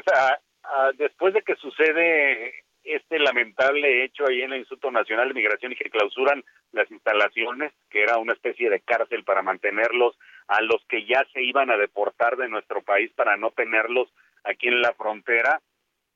después 0.99 1.35
de 1.35 1.43
que 1.43 1.55
sucede 1.57 2.64
este 2.85 3.19
lamentable 3.19 4.05
hecho 4.05 4.27
ahí 4.27 4.43
en 4.43 4.53
el 4.53 4.61
Instituto 4.61 4.91
Nacional 4.91 5.29
de 5.29 5.35
Migración 5.35 5.73
y 5.73 5.77
que 5.77 5.91
clausuran 5.91 6.45
las 6.73 6.91
instalaciones, 6.91 7.73
que 7.91 8.03
era 8.03 8.19
una 8.19 8.35
especie 8.35 8.69
de 8.69 8.81
cárcel 8.81 9.25
para 9.25 9.43
mantenerlos 9.43 10.17
a 10.49 10.61
los 10.61 10.85
que 10.87 11.05
ya 11.07 11.25
se 11.33 11.43
iban 11.43 11.71
a 11.71 11.77
deportar 11.77 12.37
de 12.37 12.49
nuestro 12.49 12.83
país 12.83 13.11
para 13.13 13.37
no 13.37 13.51
tenerlos 13.53 14.13
aquí 14.45 14.69
en 14.69 14.83
la 14.83 14.93
frontera. 14.93 15.61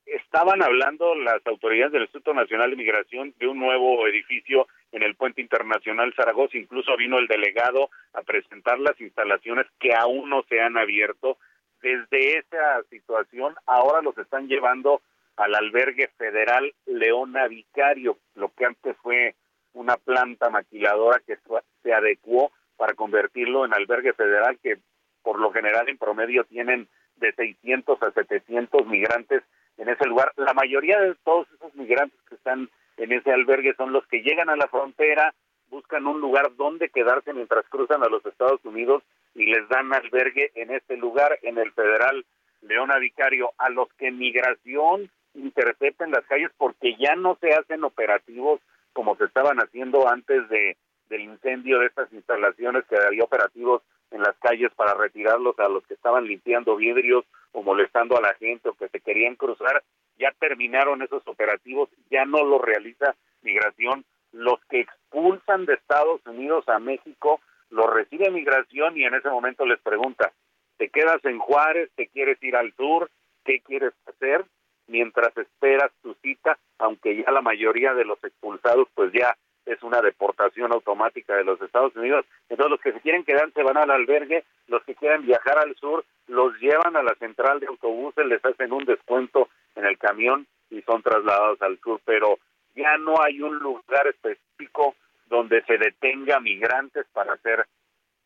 Estaban 0.05 0.63
hablando 0.63 1.15
las 1.15 1.47
autoridades 1.47 1.93
del 1.93 2.03
Instituto 2.03 2.35
Nacional 2.35 2.71
de 2.71 2.77
Migración 2.77 3.35
de 3.39 3.47
un 3.47 3.59
nuevo 3.59 4.07
edificio 4.07 4.67
en 4.93 5.03
el 5.03 5.15
puente 5.15 5.41
internacional 5.41 6.15
Zaragoza. 6.15 6.57
Incluso 6.57 6.97
vino 6.97 7.19
el 7.19 7.27
delegado 7.27 7.91
a 8.15 8.23
presentar 8.23 8.79
las 8.79 8.99
instalaciones 9.01 9.67
que 9.79 9.95
aún 9.95 10.31
no 10.31 10.43
se 10.49 10.61
han 10.61 10.77
abierto. 10.77 11.39
Desde 11.83 12.39
esa 12.39 12.83
situación, 12.91 13.55
ahora 13.67 14.03
los 14.03 14.17
están 14.19 14.49
llevando 14.49 15.03
al 15.39 15.55
albergue 15.55 16.09
federal 16.19 16.75
Leona 16.87 17.47
Vicario, 17.47 18.19
lo 18.35 18.53
que 18.55 18.67
antes 18.67 18.97
fue 19.03 19.37
una 19.73 19.97
planta 19.97 20.51
maquiladora 20.51 21.23
que 21.25 21.39
se 21.83 21.93
adecuó 21.93 22.51
para 22.77 22.95
convertirlo 22.95 23.65
en 23.65 23.73
albergue 23.73 24.13
federal 24.15 24.59
que 24.61 24.79
por 25.23 25.39
lo 25.39 25.53
general 25.53 25.89
en 25.89 25.97
promedio 25.97 26.45
tienen 26.45 26.89
de 27.17 27.33
600 27.33 28.03
a 28.03 28.11
700 28.11 28.87
migrantes 28.87 29.43
en 29.77 29.89
ese 29.89 30.07
lugar. 30.07 30.33
La 30.37 30.55
mayoría 30.55 30.99
de 31.01 31.15
todos 31.25 31.47
esos 31.55 31.73
migrantes 31.77 32.19
que 32.29 32.35
están 32.35 32.69
en 32.97 33.13
ese 33.13 33.31
albergue 33.31 33.75
son 33.77 33.93
los 33.93 34.07
que 34.09 34.23
llegan 34.23 34.51
a 34.51 34.57
la 34.57 34.67
frontera, 34.67 35.35
buscan 35.71 36.07
un 36.07 36.21
lugar 36.21 36.57
donde 36.57 36.89
quedarse 36.89 37.33
mientras 37.33 37.65
cruzan 37.69 38.03
a 38.03 38.09
los 38.09 38.27
Estados 38.27 38.65
Unidos 38.65 39.05
y 39.37 39.47
les 39.47 39.69
dan 39.69 39.93
albergue 39.93 40.51
en 40.57 40.73
este 40.73 40.97
lugar, 40.97 41.39
en 41.43 41.59
el 41.59 41.71
federal 41.73 42.25
Leona 42.63 42.99
Vicario, 42.99 43.53
a 43.59 43.71
los 43.71 43.89
que 43.95 44.11
migración 44.11 45.11
intercepta 45.39 46.05
en 46.05 46.13
las 46.13 46.25
calles 46.27 46.51
porque 46.57 46.97
ya 46.97 47.17
no 47.17 47.37
se 47.41 47.53
hacen 47.55 47.85
operativos 47.85 48.61
como 48.93 49.17
se 49.17 49.25
estaban 49.25 49.59
haciendo 49.59 50.09
antes 50.09 50.49
de 50.49 50.77
del 51.09 51.23
incendio 51.23 51.79
de 51.79 51.87
estas 51.87 52.13
instalaciones 52.13 52.85
que 52.87 52.97
había 52.97 53.25
operativos 53.25 53.83
en 54.11 54.23
las 54.23 54.37
calles 54.39 54.71
para 54.75 54.95
retirarlos 54.95 55.59
a 55.59 55.69
los 55.69 55.87
que 55.87 55.95
estaban 55.95 56.25
limpiando 56.25 56.77
vidrios 56.77 57.25
o 57.53 57.63
molestando 57.63 58.17
a 58.17 58.21
la 58.21 58.35
gente 58.35 58.69
o 58.69 58.75
que 58.75 58.89
se 58.89 59.01
querían 59.01 59.37
cruzar, 59.37 59.83
ya 60.19 60.33
terminaron 60.39 61.03
esos 61.03 61.27
operativos, 61.27 61.89
ya 62.11 62.25
no 62.25 62.45
lo 62.45 62.59
realiza 62.59 63.15
migración. 63.43 64.05
Los 64.33 64.63
que 64.69 64.81
expulsan 64.81 65.65
de 65.67 65.75
Estados 65.75 66.21
Unidos 66.27 66.69
a 66.69 66.79
México 66.79 67.41
lo 67.71 67.87
recibe 67.87 68.31
migración 68.31 68.97
y 68.97 69.05
en 69.05 69.15
ese 69.15 69.29
momento 69.29 69.65
les 69.67 69.81
pregunta, 69.81 70.33
¿te 70.77 70.89
quedas 70.89 71.25
en 71.25 71.39
Juárez? 71.39 71.91
¿Te 71.97 72.09
quieres 72.09 72.43
ir 72.43 72.57
al 72.57 72.73
sur? 72.75 73.11
¿Qué 73.45 73.61
quieres 73.61 73.93
hacer? 74.07 74.45
Mientras 74.89 75.37
esperas 75.37 75.91
tu 76.03 76.15
cita, 76.15 76.59
aunque 76.79 77.17
ya 77.17 77.31
la 77.31 77.43
mayoría 77.43 77.95
de 77.95 78.05
los 78.05 78.23
expulsados 78.25 78.89
pues 78.95 79.13
ya 79.13 79.37
es 79.67 79.83
una 79.83 80.01
deportación 80.01 80.73
automática 80.73 81.37
de 81.37 81.45
los 81.45 81.61
Estados 81.61 81.95
Unidos. 81.95 82.25
Entonces 82.49 82.71
los 82.71 82.81
que 82.81 82.93
se 82.93 83.01
quieren 83.01 83.25
quedar 83.25 83.53
se 83.53 83.63
van 83.63 83.77
al 83.77 83.91
albergue, 83.91 84.45
los 84.67 84.83
que 84.85 84.95
quieren 84.95 85.27
viajar 85.27 85.59
al 85.59 85.75
sur 85.77 86.05
los 86.27 86.59
llevan 86.59 86.97
a 86.97 87.03
la 87.03 87.15
central 87.17 87.61
de 87.61 87.67
autobuses, 87.67 88.27
les 88.27 88.45
hacen 88.45 88.73
un 88.73 88.85
descuento 88.85 89.49
en 89.77 89.87
el 89.87 89.99
camión 89.99 90.47
y 90.71 90.83
son 90.83 91.03
trasladados 91.03 91.61
al 91.63 91.79
sur, 91.81 92.01
pero 92.05 92.39
ya 92.75 92.97
no 92.99 93.21
hay 93.23 93.41
un 93.43 93.59
lugar 93.59 94.07
específico 94.07 94.95
donde 95.27 95.63
se 95.65 95.79
detenga 95.79 96.41
migrantes 96.41 97.07
para 97.13 97.37
ser 97.39 97.67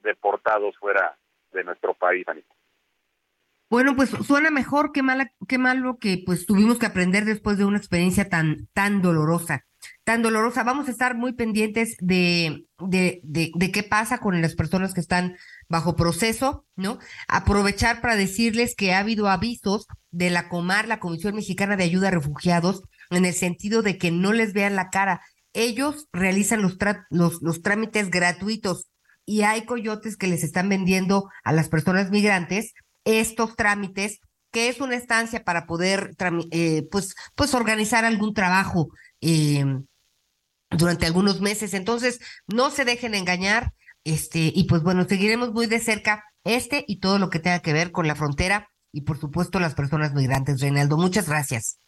deportados 0.01 0.77
fuera 0.79 1.17
de 1.53 1.65
nuestro 1.65 1.95
país, 1.95 2.27
Bueno, 3.73 3.97
pues 3.97 4.11
suena 4.11 4.51
mejor 4.51 4.93
que 4.93 5.03
mala, 5.03 5.33
qué 5.49 5.57
malo 5.57 5.97
que 5.97 6.23
pues 6.27 6.45
tuvimos 6.45 6.79
que 6.79 6.85
aprender 6.85 7.25
después 7.25 7.57
de 7.57 7.65
una 7.65 7.79
experiencia 7.79 8.29
tan, 8.29 8.69
tan 8.75 9.01
dolorosa 9.01 9.65
tan 10.05 10.21
dolorosa. 10.21 10.63
Vamos 10.63 10.89
a 10.89 10.91
estar 10.91 11.17
muy 11.17 11.33
pendientes 11.33 11.97
de, 11.99 12.67
de, 12.79 13.23
de, 13.25 13.73
qué 13.73 13.83
pasa 13.83 14.19
con 14.19 14.43
las 14.43 14.55
personas 14.55 14.93
que 14.93 15.01
están 15.01 15.39
bajo 15.71 15.97
proceso, 15.97 16.67
¿no? 16.77 16.99
Aprovechar 17.29 18.03
para 18.03 18.15
decirles 18.15 18.75
que 18.77 18.93
ha 18.93 18.99
habido 18.99 19.27
avisos 19.27 19.87
de 20.11 20.29
la 20.29 20.51
Comar, 20.51 20.87
la 20.87 21.01
Comisión 21.01 21.35
Mexicana 21.35 21.77
de 21.77 21.85
Ayuda 21.85 22.09
a 22.09 22.11
Refugiados, 22.11 22.83
en 23.09 23.25
el 23.25 23.33
sentido 23.33 23.81
de 23.81 23.97
que 23.97 24.11
no 24.11 24.35
les 24.35 24.53
vean 24.53 24.77
la 24.77 24.91
cara. 24.91 25.23
Ellos 25.55 26.09
realizan 26.13 26.61
los, 26.61 26.77
los, 27.09 27.41
los 27.41 27.63
trámites 27.63 28.11
gratuitos 28.11 28.91
y 29.25 29.43
hay 29.43 29.65
coyotes 29.65 30.19
que 30.19 30.27
les 30.27 30.45
están 30.45 30.69
vendiendo 30.69 31.31
a 31.43 31.53
las 31.53 31.71
personas 31.71 32.11
migrantes 32.11 32.75
estos 33.05 33.57
trámites 33.57 34.21
que 34.53 34.69
es 34.69 34.81
una 34.81 34.97
estancia 34.97 35.45
para 35.45 35.67
poder 35.67 36.11
eh, 36.51 36.83
pues, 36.91 37.15
pues 37.35 37.55
organizar 37.55 38.05
algún 38.05 38.35
trabajo 38.35 38.89
eh, 39.21 39.65
durante 40.71 41.07
algunos 41.07 41.41
meses. 41.41 41.75
Entonces, 41.75 42.21
no 42.47 42.71
se 42.71 42.85
dejen 42.85 43.15
engañar, 43.15 43.73
este, 44.05 44.53
y 44.55 44.67
pues 44.69 44.83
bueno, 44.83 45.05
seguiremos 45.05 45.53
muy 45.53 45.67
de 45.67 45.79
cerca 45.79 46.25
este 46.45 46.85
y 46.87 47.01
todo 47.01 47.19
lo 47.19 47.31
que 47.31 47.39
tenga 47.39 47.63
que 47.63 47.73
ver 47.73 47.93
con 47.93 48.07
la 48.07 48.17
frontera 48.17 48.69
y 48.93 49.03
por 49.03 49.17
supuesto 49.17 49.59
las 49.59 49.75
personas 49.75 50.13
migrantes. 50.13 50.61
Reinaldo, 50.61 50.97
muchas 50.97 51.29
gracias. 51.29 51.81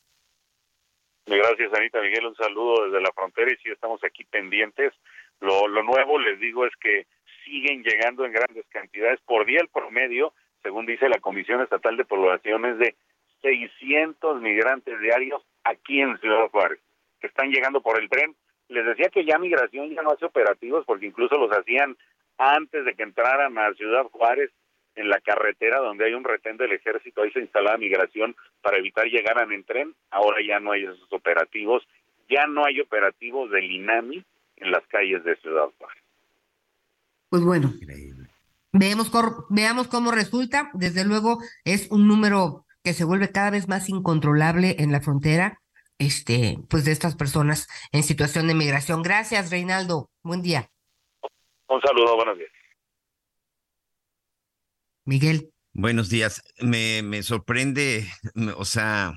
Gracias, 1.26 1.72
Anita 1.74 2.00
Miguel. 2.00 2.26
Un 2.26 2.36
saludo 2.36 2.86
desde 2.86 3.00
la 3.00 3.12
frontera 3.12 3.50
y 3.50 3.56
sí 3.56 3.70
estamos 3.70 4.02
aquí 4.04 4.24
pendientes. 4.24 4.92
Lo, 5.40 5.68
lo 5.68 5.82
nuevo, 5.82 6.18
les 6.18 6.38
digo, 6.38 6.66
es 6.66 6.72
que 6.80 7.06
siguen 7.44 7.82
llegando 7.82 8.24
en 8.24 8.32
grandes 8.32 8.64
cantidades. 8.68 9.20
Por 9.26 9.44
día 9.44 9.60
el 9.60 9.68
promedio, 9.68 10.32
según 10.64 10.86
dice 10.86 11.08
la 11.08 11.20
Comisión 11.20 11.60
Estatal 11.60 11.96
de 11.96 12.04
Poblaciones, 12.04 12.78
de 12.78 12.96
600 13.42 14.40
migrantes 14.40 14.98
diarios 14.98 15.42
aquí 15.62 16.00
en 16.00 16.18
Ciudad 16.18 16.48
Juárez 16.50 16.80
están 17.26 17.50
llegando 17.50 17.80
por 17.80 18.00
el 18.00 18.08
tren. 18.08 18.34
Les 18.68 18.84
decía 18.84 19.10
que 19.10 19.24
ya 19.24 19.38
migración 19.38 19.90
ya 19.90 20.02
no 20.02 20.10
hace 20.10 20.24
operativos 20.24 20.84
porque 20.86 21.06
incluso 21.06 21.36
los 21.36 21.50
hacían 21.50 21.96
antes 22.38 22.84
de 22.84 22.94
que 22.94 23.02
entraran 23.02 23.56
a 23.58 23.72
Ciudad 23.74 24.04
Juárez 24.04 24.50
en 24.96 25.08
la 25.08 25.20
carretera 25.20 25.80
donde 25.80 26.06
hay 26.06 26.14
un 26.14 26.24
retén 26.24 26.56
del 26.56 26.72
ejército, 26.72 27.22
ahí 27.22 27.30
se 27.32 27.40
instalaba 27.40 27.76
migración 27.76 28.34
para 28.62 28.78
evitar 28.78 29.06
llegar 29.06 29.36
en 29.52 29.64
tren, 29.64 29.94
ahora 30.10 30.38
ya 30.46 30.60
no 30.60 30.72
hay 30.72 30.84
esos 30.84 31.12
operativos, 31.12 31.86
ya 32.30 32.46
no 32.46 32.64
hay 32.64 32.80
operativos 32.80 33.50
del 33.50 33.70
INAMI 33.70 34.24
en 34.56 34.70
las 34.70 34.86
calles 34.86 35.24
de 35.24 35.36
Ciudad 35.36 35.68
Juárez. 35.78 36.02
Pues 37.28 37.42
bueno, 37.42 37.72
veamos, 38.74 39.10
veamos 39.48 39.88
cómo 39.88 40.10
resulta, 40.10 40.70
desde 40.74 41.04
luego 41.04 41.38
es 41.64 41.90
un 41.90 42.06
número 42.08 42.66
que 42.82 42.92
se 42.92 43.04
vuelve 43.04 43.30
cada 43.30 43.50
vez 43.50 43.68
más 43.68 43.88
incontrolable 43.88 44.76
en 44.80 44.92
la 44.92 45.00
frontera 45.00 45.62
este, 45.98 46.58
pues 46.68 46.84
de 46.84 46.92
estas 46.92 47.14
personas 47.14 47.68
en 47.92 48.02
situación 48.02 48.48
de 48.48 48.54
migración. 48.54 49.02
Gracias, 49.02 49.50
Reinaldo. 49.50 50.10
Buen 50.22 50.42
día. 50.42 50.70
Un 51.68 51.80
saludo, 51.80 52.16
buenos 52.16 52.36
días. 52.36 52.50
Miguel. 55.04 55.50
Buenos 55.72 56.08
días. 56.10 56.42
Me, 56.60 57.02
me 57.02 57.22
sorprende, 57.22 58.06
o 58.56 58.64
sea, 58.64 59.14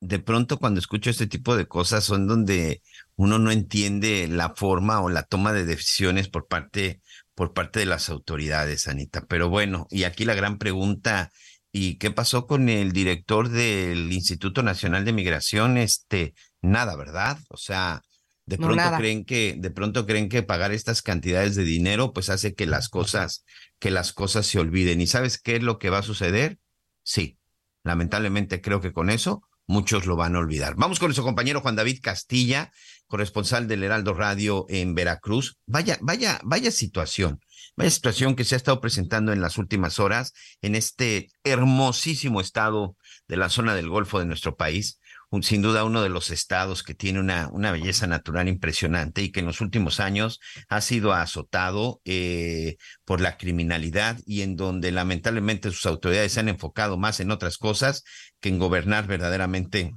de 0.00 0.18
pronto 0.18 0.58
cuando 0.58 0.80
escucho 0.80 1.10
este 1.10 1.26
tipo 1.26 1.56
de 1.56 1.66
cosas 1.66 2.04
son 2.04 2.26
donde 2.26 2.82
uno 3.16 3.38
no 3.38 3.50
entiende 3.50 4.28
la 4.28 4.54
forma 4.54 5.00
o 5.00 5.08
la 5.08 5.22
toma 5.22 5.52
de 5.52 5.64
decisiones 5.64 6.28
por 6.28 6.46
parte, 6.46 7.00
por 7.34 7.52
parte 7.52 7.80
de 7.80 7.86
las 7.86 8.08
autoridades, 8.08 8.88
Anita. 8.88 9.26
Pero 9.26 9.48
bueno, 9.48 9.86
y 9.90 10.04
aquí 10.04 10.24
la 10.24 10.34
gran 10.34 10.58
pregunta 10.58 11.30
¿Y 11.76 11.96
qué 11.96 12.12
pasó 12.12 12.46
con 12.46 12.68
el 12.68 12.92
director 12.92 13.48
del 13.48 14.12
Instituto 14.12 14.62
Nacional 14.62 15.04
de 15.04 15.12
Migración? 15.12 15.76
Este, 15.76 16.32
nada, 16.62 16.94
¿verdad? 16.94 17.36
O 17.48 17.56
sea, 17.56 18.00
de 18.46 18.58
pronto 18.58 18.84
creen 18.96 19.24
que, 19.24 19.56
de 19.58 19.70
pronto 19.72 20.06
creen 20.06 20.28
que 20.28 20.44
pagar 20.44 20.70
estas 20.70 21.02
cantidades 21.02 21.56
de 21.56 21.64
dinero, 21.64 22.12
pues 22.12 22.30
hace 22.30 22.54
que 22.54 22.66
las 22.66 22.88
cosas, 22.88 23.44
que 23.80 23.90
las 23.90 24.12
cosas 24.12 24.46
se 24.46 24.60
olviden. 24.60 25.00
¿Y 25.00 25.08
sabes 25.08 25.36
qué 25.36 25.56
es 25.56 25.64
lo 25.64 25.80
que 25.80 25.90
va 25.90 25.98
a 25.98 26.02
suceder? 26.02 26.60
Sí, 27.02 27.40
lamentablemente 27.82 28.60
creo 28.60 28.80
que 28.80 28.92
con 28.92 29.10
eso 29.10 29.42
muchos 29.66 30.06
lo 30.06 30.14
van 30.14 30.36
a 30.36 30.38
olvidar. 30.38 30.76
Vamos 30.76 31.00
con 31.00 31.08
nuestro 31.08 31.24
compañero 31.24 31.60
Juan 31.60 31.74
David 31.74 31.98
Castilla, 32.00 32.70
corresponsal 33.14 33.68
del 33.68 33.84
Heraldo 33.84 34.12
Radio 34.12 34.66
en 34.68 34.96
Veracruz. 34.96 35.56
Vaya, 35.66 35.98
vaya, 36.00 36.40
vaya 36.42 36.72
situación. 36.72 37.38
Vaya 37.76 37.88
situación 37.88 38.34
que 38.34 38.42
se 38.42 38.56
ha 38.56 38.58
estado 38.58 38.80
presentando 38.80 39.32
en 39.32 39.40
las 39.40 39.56
últimas 39.56 40.00
horas 40.00 40.32
en 40.62 40.74
este 40.74 41.28
hermosísimo 41.44 42.40
estado 42.40 42.96
de 43.28 43.36
la 43.36 43.50
zona 43.50 43.76
del 43.76 43.88
Golfo 43.88 44.18
de 44.18 44.26
nuestro 44.26 44.56
país. 44.56 44.98
sin 45.42 45.62
duda 45.62 45.84
uno 45.84 46.02
de 46.02 46.08
los 46.08 46.30
estados 46.30 46.82
que 46.82 46.96
tiene 46.96 47.20
una, 47.20 47.70
belleza 47.70 48.08
natural 48.08 48.48
impresionante 48.48 49.22
y 49.22 49.30
que 49.30 49.38
en 49.38 49.46
los 49.46 49.60
últimos 49.60 50.00
años 50.00 50.40
ha 50.68 50.80
sido 50.80 51.12
azotado 51.12 52.00
eh, 52.04 52.78
por 53.04 53.20
la 53.20 53.36
criminalidad 53.36 54.18
y 54.26 54.42
en 54.42 54.56
donde 54.56 54.90
lamentablemente 54.90 55.70
sus 55.70 55.86
autoridades 55.86 56.32
se 56.32 56.40
han 56.40 56.48
enfocado 56.48 56.98
más 56.98 57.20
en 57.20 57.30
otras 57.30 57.58
cosas 57.58 58.02
que 58.40 58.48
en 58.48 58.58
gobernar 58.58 59.06
verdaderamente 59.06 59.94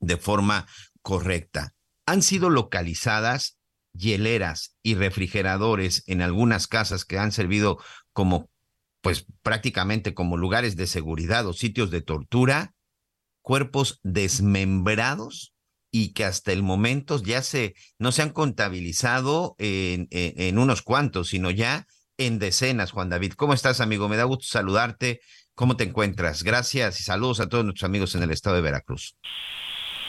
de 0.00 0.16
forma 0.16 0.66
correcta. 1.02 1.72
Han 2.12 2.20
sido 2.20 2.50
localizadas 2.50 3.58
hieleras 3.94 4.76
y 4.82 4.96
refrigeradores 4.96 6.04
en 6.06 6.20
algunas 6.20 6.66
casas 6.66 7.06
que 7.06 7.18
han 7.18 7.32
servido 7.32 7.78
como, 8.12 8.50
pues 9.00 9.24
prácticamente 9.42 10.12
como 10.12 10.36
lugares 10.36 10.76
de 10.76 10.86
seguridad 10.86 11.46
o 11.46 11.54
sitios 11.54 11.90
de 11.90 12.02
tortura, 12.02 12.74
cuerpos 13.40 13.98
desmembrados 14.02 15.54
y 15.90 16.12
que 16.12 16.26
hasta 16.26 16.52
el 16.52 16.62
momento 16.62 17.18
ya 17.22 17.40
se, 17.40 17.76
no 17.98 18.12
se 18.12 18.20
han 18.20 18.30
contabilizado 18.34 19.56
en, 19.56 20.06
en, 20.10 20.58
unos 20.58 20.82
cuantos, 20.82 21.28
sino 21.28 21.50
ya 21.50 21.86
en 22.18 22.38
decenas, 22.38 22.90
Juan 22.90 23.08
David. 23.08 23.32
¿Cómo 23.38 23.54
estás, 23.54 23.80
amigo? 23.80 24.10
Me 24.10 24.18
da 24.18 24.24
gusto 24.24 24.44
saludarte. 24.48 25.20
¿Cómo 25.54 25.78
te 25.78 25.84
encuentras? 25.84 26.42
Gracias 26.42 27.00
y 27.00 27.04
saludos 27.04 27.40
a 27.40 27.48
todos 27.48 27.64
nuestros 27.64 27.88
amigos 27.88 28.14
en 28.14 28.22
el 28.22 28.32
estado 28.32 28.56
de 28.56 28.60
Veracruz. 28.60 29.16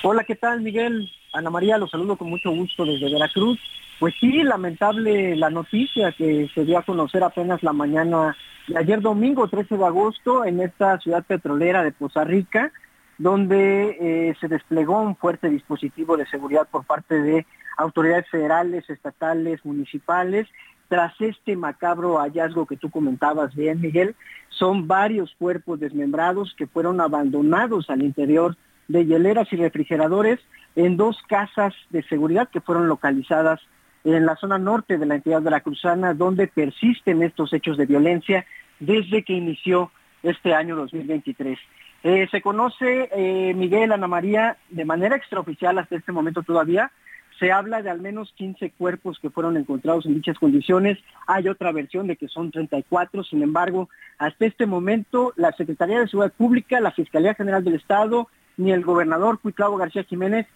Hola, 0.03 0.25
¿qué 0.25 0.35
tal, 0.35 0.59
Miguel? 0.59 1.09
Ana 1.33 1.49
María, 1.49 1.79
los 1.79 1.89
saludo 1.89 2.15
con 2.15 2.29
mucho 2.29 2.51
gusto 2.51 2.85
desde 2.85 3.11
Veracruz. 3.11 3.59
Pues 3.99 4.13
sí, 4.19 4.43
lamentable 4.43 5.35
la 5.35 5.49
noticia 5.49 6.11
que 6.11 6.49
se 6.53 6.63
dio 6.63 6.77
a 6.77 6.83
conocer 6.83 7.23
apenas 7.23 7.63
la 7.63 7.73
mañana 7.73 8.37
de 8.67 8.77
ayer 8.77 9.01
domingo 9.01 9.47
13 9.47 9.77
de 9.77 9.85
agosto 9.85 10.45
en 10.45 10.61
esta 10.61 10.99
ciudad 10.99 11.23
petrolera 11.23 11.83
de 11.83 11.91
Poza 11.91 12.23
Rica, 12.23 12.71
donde 13.17 13.97
eh, 13.99 14.35
se 14.39 14.47
desplegó 14.47 15.01
un 15.01 15.15
fuerte 15.15 15.49
dispositivo 15.49 16.17
de 16.17 16.27
seguridad 16.27 16.67
por 16.69 16.85
parte 16.85 17.19
de 17.19 17.47
autoridades 17.77 18.29
federales, 18.29 18.87
estatales, 18.89 19.65
municipales, 19.65 20.47
tras 20.87 21.19
este 21.19 21.55
macabro 21.55 22.19
hallazgo 22.19 22.67
que 22.67 22.77
tú 22.77 22.91
comentabas 22.91 23.55
bien, 23.55 23.81
Miguel, 23.81 24.15
son 24.49 24.87
varios 24.87 25.33
cuerpos 25.39 25.79
desmembrados 25.79 26.53
que 26.55 26.67
fueron 26.67 27.01
abandonados 27.01 27.89
al 27.89 28.03
interior 28.03 28.55
de 28.93 29.07
hieleras 29.07 29.51
y 29.51 29.55
refrigeradores 29.55 30.39
en 30.75 30.97
dos 30.97 31.17
casas 31.27 31.73
de 31.89 32.03
seguridad 32.03 32.47
que 32.49 32.61
fueron 32.61 32.87
localizadas 32.87 33.59
en 34.03 34.25
la 34.27 34.35
zona 34.35 34.59
norte 34.59 34.99
de 34.99 35.07
la 35.07 35.15
entidad 35.15 35.41
veracruzana, 35.41 36.13
donde 36.13 36.45
persisten 36.47 37.23
estos 37.23 37.51
hechos 37.53 37.75
de 37.75 37.87
violencia 37.87 38.45
desde 38.79 39.23
que 39.23 39.33
inició 39.33 39.91
este 40.21 40.53
año 40.53 40.75
2023. 40.75 41.57
Eh, 42.03 42.27
se 42.29 42.41
conoce, 42.43 43.09
eh, 43.11 43.55
Miguel, 43.55 43.93
Ana 43.93 44.07
María, 44.07 44.57
de 44.69 44.85
manera 44.85 45.15
extraoficial 45.15 45.79
hasta 45.79 45.95
este 45.95 46.11
momento 46.11 46.43
todavía, 46.43 46.91
se 47.39 47.51
habla 47.51 47.81
de 47.81 47.89
al 47.89 47.99
menos 47.99 48.31
15 48.37 48.73
cuerpos 48.77 49.17
que 49.19 49.31
fueron 49.31 49.57
encontrados 49.57 50.05
en 50.05 50.13
dichas 50.13 50.37
condiciones. 50.37 50.99
Hay 51.25 51.47
otra 51.47 51.71
versión 51.71 52.05
de 52.05 52.15
que 52.15 52.27
son 52.27 52.51
34. 52.51 53.23
Sin 53.23 53.41
embargo, 53.41 53.89
hasta 54.19 54.45
este 54.45 54.67
momento, 54.67 55.33
la 55.35 55.51
Secretaría 55.53 55.99
de 55.99 56.07
Seguridad 56.07 56.33
Pública, 56.37 56.79
la 56.79 56.91
Fiscalía 56.91 57.33
General 57.33 57.63
del 57.63 57.73
Estado, 57.73 58.29
ni 58.57 58.71
el 58.71 58.83
gobernador 58.83 59.39
Cuitlavo 59.39 59.77
García 59.77 60.03
Jiménez 60.03 60.47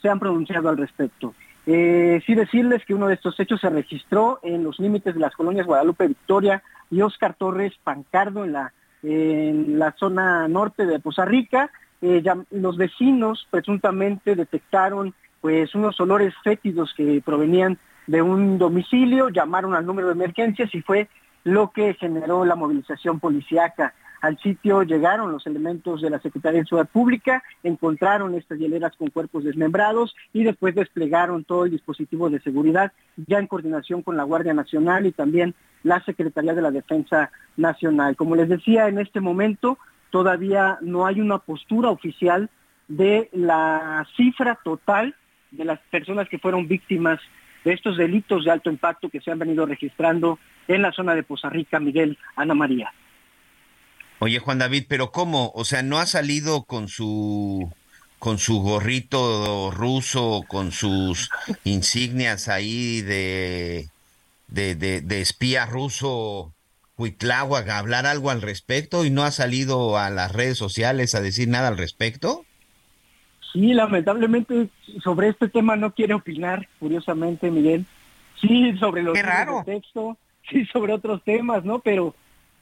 se 0.00 0.08
han 0.08 0.18
pronunciado 0.18 0.68
al 0.68 0.76
respecto. 0.76 1.34
Eh, 1.66 2.22
sí 2.24 2.34
decirles 2.34 2.84
que 2.84 2.94
uno 2.94 3.08
de 3.08 3.14
estos 3.14 3.38
hechos 3.40 3.60
se 3.60 3.70
registró 3.70 4.38
en 4.42 4.62
los 4.62 4.78
límites 4.78 5.14
de 5.14 5.20
las 5.20 5.34
colonias 5.34 5.66
Guadalupe 5.66 6.06
Victoria 6.06 6.62
y 6.90 7.00
Oscar 7.00 7.34
Torres 7.34 7.72
Pancardo 7.82 8.44
en 8.44 8.52
la, 8.52 8.72
en 9.02 9.78
la 9.78 9.92
zona 9.98 10.46
norte 10.46 10.86
de 10.86 11.00
Poza 11.00 11.24
Rica. 11.24 11.70
Eh, 12.02 12.22
los 12.50 12.76
vecinos 12.76 13.48
presuntamente 13.50 14.36
detectaron 14.36 15.12
pues 15.40 15.74
unos 15.74 15.98
olores 16.00 16.34
fétidos 16.44 16.94
que 16.96 17.20
provenían 17.24 17.78
de 18.06 18.22
un 18.22 18.58
domicilio, 18.58 19.28
llamaron 19.28 19.74
al 19.74 19.86
número 19.86 20.08
de 20.08 20.14
emergencias 20.14 20.72
y 20.74 20.82
fue 20.82 21.08
lo 21.42 21.70
que 21.70 21.94
generó 21.94 22.44
la 22.44 22.54
movilización 22.54 23.20
policiaca. 23.20 23.94
Al 24.20 24.38
sitio 24.38 24.82
llegaron 24.82 25.32
los 25.32 25.46
elementos 25.46 26.00
de 26.00 26.10
la 26.10 26.18
Secretaría 26.20 26.60
de 26.60 26.66
Seguridad 26.66 26.90
Pública, 26.90 27.42
encontraron 27.62 28.34
estas 28.34 28.58
hieleras 28.58 28.96
con 28.96 29.10
cuerpos 29.10 29.44
desmembrados 29.44 30.14
y 30.32 30.44
después 30.44 30.74
desplegaron 30.74 31.44
todo 31.44 31.64
el 31.64 31.70
dispositivo 31.70 32.30
de 32.30 32.40
seguridad 32.40 32.92
ya 33.16 33.38
en 33.38 33.46
coordinación 33.46 34.02
con 34.02 34.16
la 34.16 34.24
Guardia 34.24 34.54
Nacional 34.54 35.06
y 35.06 35.12
también 35.12 35.54
la 35.82 36.02
Secretaría 36.04 36.54
de 36.54 36.62
la 36.62 36.70
Defensa 36.70 37.30
Nacional. 37.56 38.16
Como 38.16 38.36
les 38.36 38.48
decía, 38.48 38.88
en 38.88 38.98
este 38.98 39.20
momento 39.20 39.78
todavía 40.10 40.78
no 40.80 41.06
hay 41.06 41.20
una 41.20 41.38
postura 41.38 41.90
oficial 41.90 42.50
de 42.88 43.28
la 43.32 44.06
cifra 44.16 44.58
total 44.62 45.14
de 45.50 45.64
las 45.64 45.78
personas 45.90 46.28
que 46.28 46.38
fueron 46.38 46.68
víctimas 46.68 47.20
de 47.64 47.72
estos 47.72 47.96
delitos 47.96 48.44
de 48.44 48.50
alto 48.50 48.70
impacto 48.70 49.08
que 49.08 49.20
se 49.20 49.30
han 49.30 49.38
venido 49.38 49.66
registrando 49.66 50.38
en 50.68 50.82
la 50.82 50.92
zona 50.92 51.14
de 51.14 51.22
Poza 51.22 51.50
Rica, 51.50 51.80
Miguel, 51.80 52.16
Ana 52.36 52.54
María. 52.54 52.92
Oye, 54.18 54.38
Juan 54.38 54.58
David, 54.58 54.84
pero 54.88 55.12
¿cómo? 55.12 55.52
O 55.54 55.64
sea, 55.64 55.82
¿no 55.82 55.98
ha 55.98 56.06
salido 56.06 56.64
con 56.64 56.88
su 56.88 57.70
con 58.18 58.38
su 58.38 58.60
gorrito 58.60 59.70
ruso, 59.70 60.44
con 60.48 60.72
sus 60.72 61.30
insignias 61.64 62.48
ahí 62.48 63.02
de, 63.02 63.88
de, 64.48 64.74
de, 64.74 65.20
espía 65.20 65.66
ruso 65.66 66.52
Huitláhuac 66.96 67.68
a 67.68 67.78
hablar 67.78 68.06
algo 68.06 68.30
al 68.30 68.40
respecto 68.40 69.04
y 69.04 69.10
no 69.10 69.22
ha 69.22 69.30
salido 69.30 69.98
a 69.98 70.08
las 70.08 70.32
redes 70.32 70.56
sociales 70.56 71.14
a 71.14 71.20
decir 71.20 71.48
nada 71.48 71.68
al 71.68 71.76
respecto? 71.76 72.44
Sí, 73.52 73.74
lamentablemente 73.74 74.68
sobre 75.04 75.28
este 75.28 75.48
tema 75.48 75.76
no 75.76 75.92
quiere 75.92 76.14
opinar, 76.14 76.68
curiosamente, 76.78 77.50
Miguel. 77.50 77.84
Sí, 78.40 78.76
sobre 78.78 79.02
los 79.02 79.14
Qué 79.14 79.22
raro. 79.22 79.62
de 79.66 79.74
texto, 79.74 80.16
sí, 80.50 80.64
sobre 80.66 80.94
otros 80.94 81.22
temas, 81.22 81.64
¿no? 81.64 81.80
Pero 81.80 82.14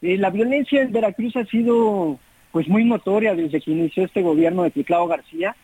eh, 0.04 0.18
la 0.18 0.28
violencia 0.28 0.82
en 0.82 0.92
Veracruz 0.92 1.34
ha 1.36 1.46
sido 1.46 2.18
pues 2.52 2.68
muy 2.68 2.84
notoria 2.84 3.34
desde 3.34 3.58
que 3.60 3.70
inició 3.70 4.04
este 4.04 4.20
gobierno 4.20 4.62
de 4.62 4.70
Ticlao 4.70 5.08
García 5.08 5.56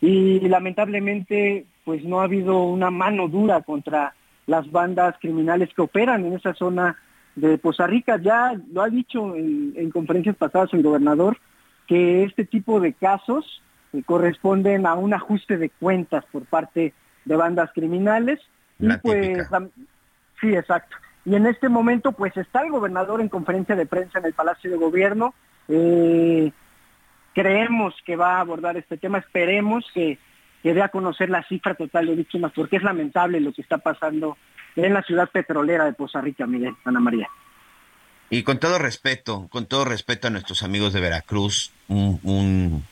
y 0.00 0.38
lamentablemente 0.40 1.66
pues 1.84 2.04
no 2.04 2.20
ha 2.20 2.24
habido 2.24 2.62
una 2.62 2.92
mano 2.92 3.26
dura 3.26 3.60
contra 3.62 4.14
las 4.46 4.70
bandas 4.70 5.16
criminales 5.20 5.70
que 5.74 5.82
operan 5.82 6.24
en 6.24 6.34
esa 6.34 6.54
zona 6.54 6.96
de 7.34 7.58
Poza 7.58 7.88
Rica. 7.88 8.20
Ya 8.22 8.54
lo 8.72 8.82
ha 8.82 8.88
dicho 8.88 9.34
en, 9.34 9.72
en 9.74 9.90
conferencias 9.90 10.36
pasadas 10.36 10.72
el 10.74 10.84
gobernador 10.84 11.38
que 11.88 12.22
este 12.22 12.44
tipo 12.44 12.78
de 12.78 12.92
casos 12.92 13.62
corresponden 14.06 14.86
a 14.86 14.94
un 14.94 15.12
ajuste 15.12 15.58
de 15.58 15.70
cuentas 15.70 16.24
por 16.30 16.44
parte 16.44 16.94
de 17.24 17.36
bandas 17.36 17.70
criminales. 17.74 18.38
y 18.78 18.86
pues, 19.02 19.38
sí, 20.40 20.54
exacto. 20.54 20.96
Y 21.24 21.34
en 21.34 21.46
este 21.46 21.68
momento, 21.68 22.12
pues 22.12 22.36
está 22.36 22.62
el 22.62 22.70
gobernador 22.70 23.20
en 23.20 23.28
conferencia 23.28 23.76
de 23.76 23.86
prensa 23.86 24.18
en 24.18 24.26
el 24.26 24.32
Palacio 24.32 24.70
de 24.70 24.76
Gobierno. 24.76 25.34
Eh, 25.68 26.52
creemos 27.34 27.94
que 28.04 28.16
va 28.16 28.36
a 28.36 28.40
abordar 28.40 28.76
este 28.76 28.96
tema, 28.96 29.18
esperemos 29.18 29.84
que, 29.94 30.18
que 30.62 30.74
dé 30.74 30.82
a 30.82 30.88
conocer 30.88 31.30
la 31.30 31.44
cifra 31.44 31.74
total 31.74 32.06
de 32.06 32.16
víctimas, 32.16 32.52
porque 32.54 32.76
es 32.76 32.82
lamentable 32.82 33.40
lo 33.40 33.52
que 33.52 33.62
está 33.62 33.78
pasando 33.78 34.36
en 34.74 34.94
la 34.94 35.02
ciudad 35.02 35.30
petrolera 35.30 35.84
de 35.84 35.92
Poza 35.92 36.20
Rica, 36.20 36.46
Miguel, 36.46 36.74
Ana 36.84 37.00
María. 37.00 37.28
Y 38.30 38.42
con 38.42 38.58
todo 38.58 38.78
respeto, 38.78 39.46
con 39.50 39.66
todo 39.66 39.84
respeto 39.84 40.28
a 40.28 40.30
nuestros 40.30 40.62
amigos 40.62 40.92
de 40.92 41.00
Veracruz, 41.00 41.70
un 41.88 42.82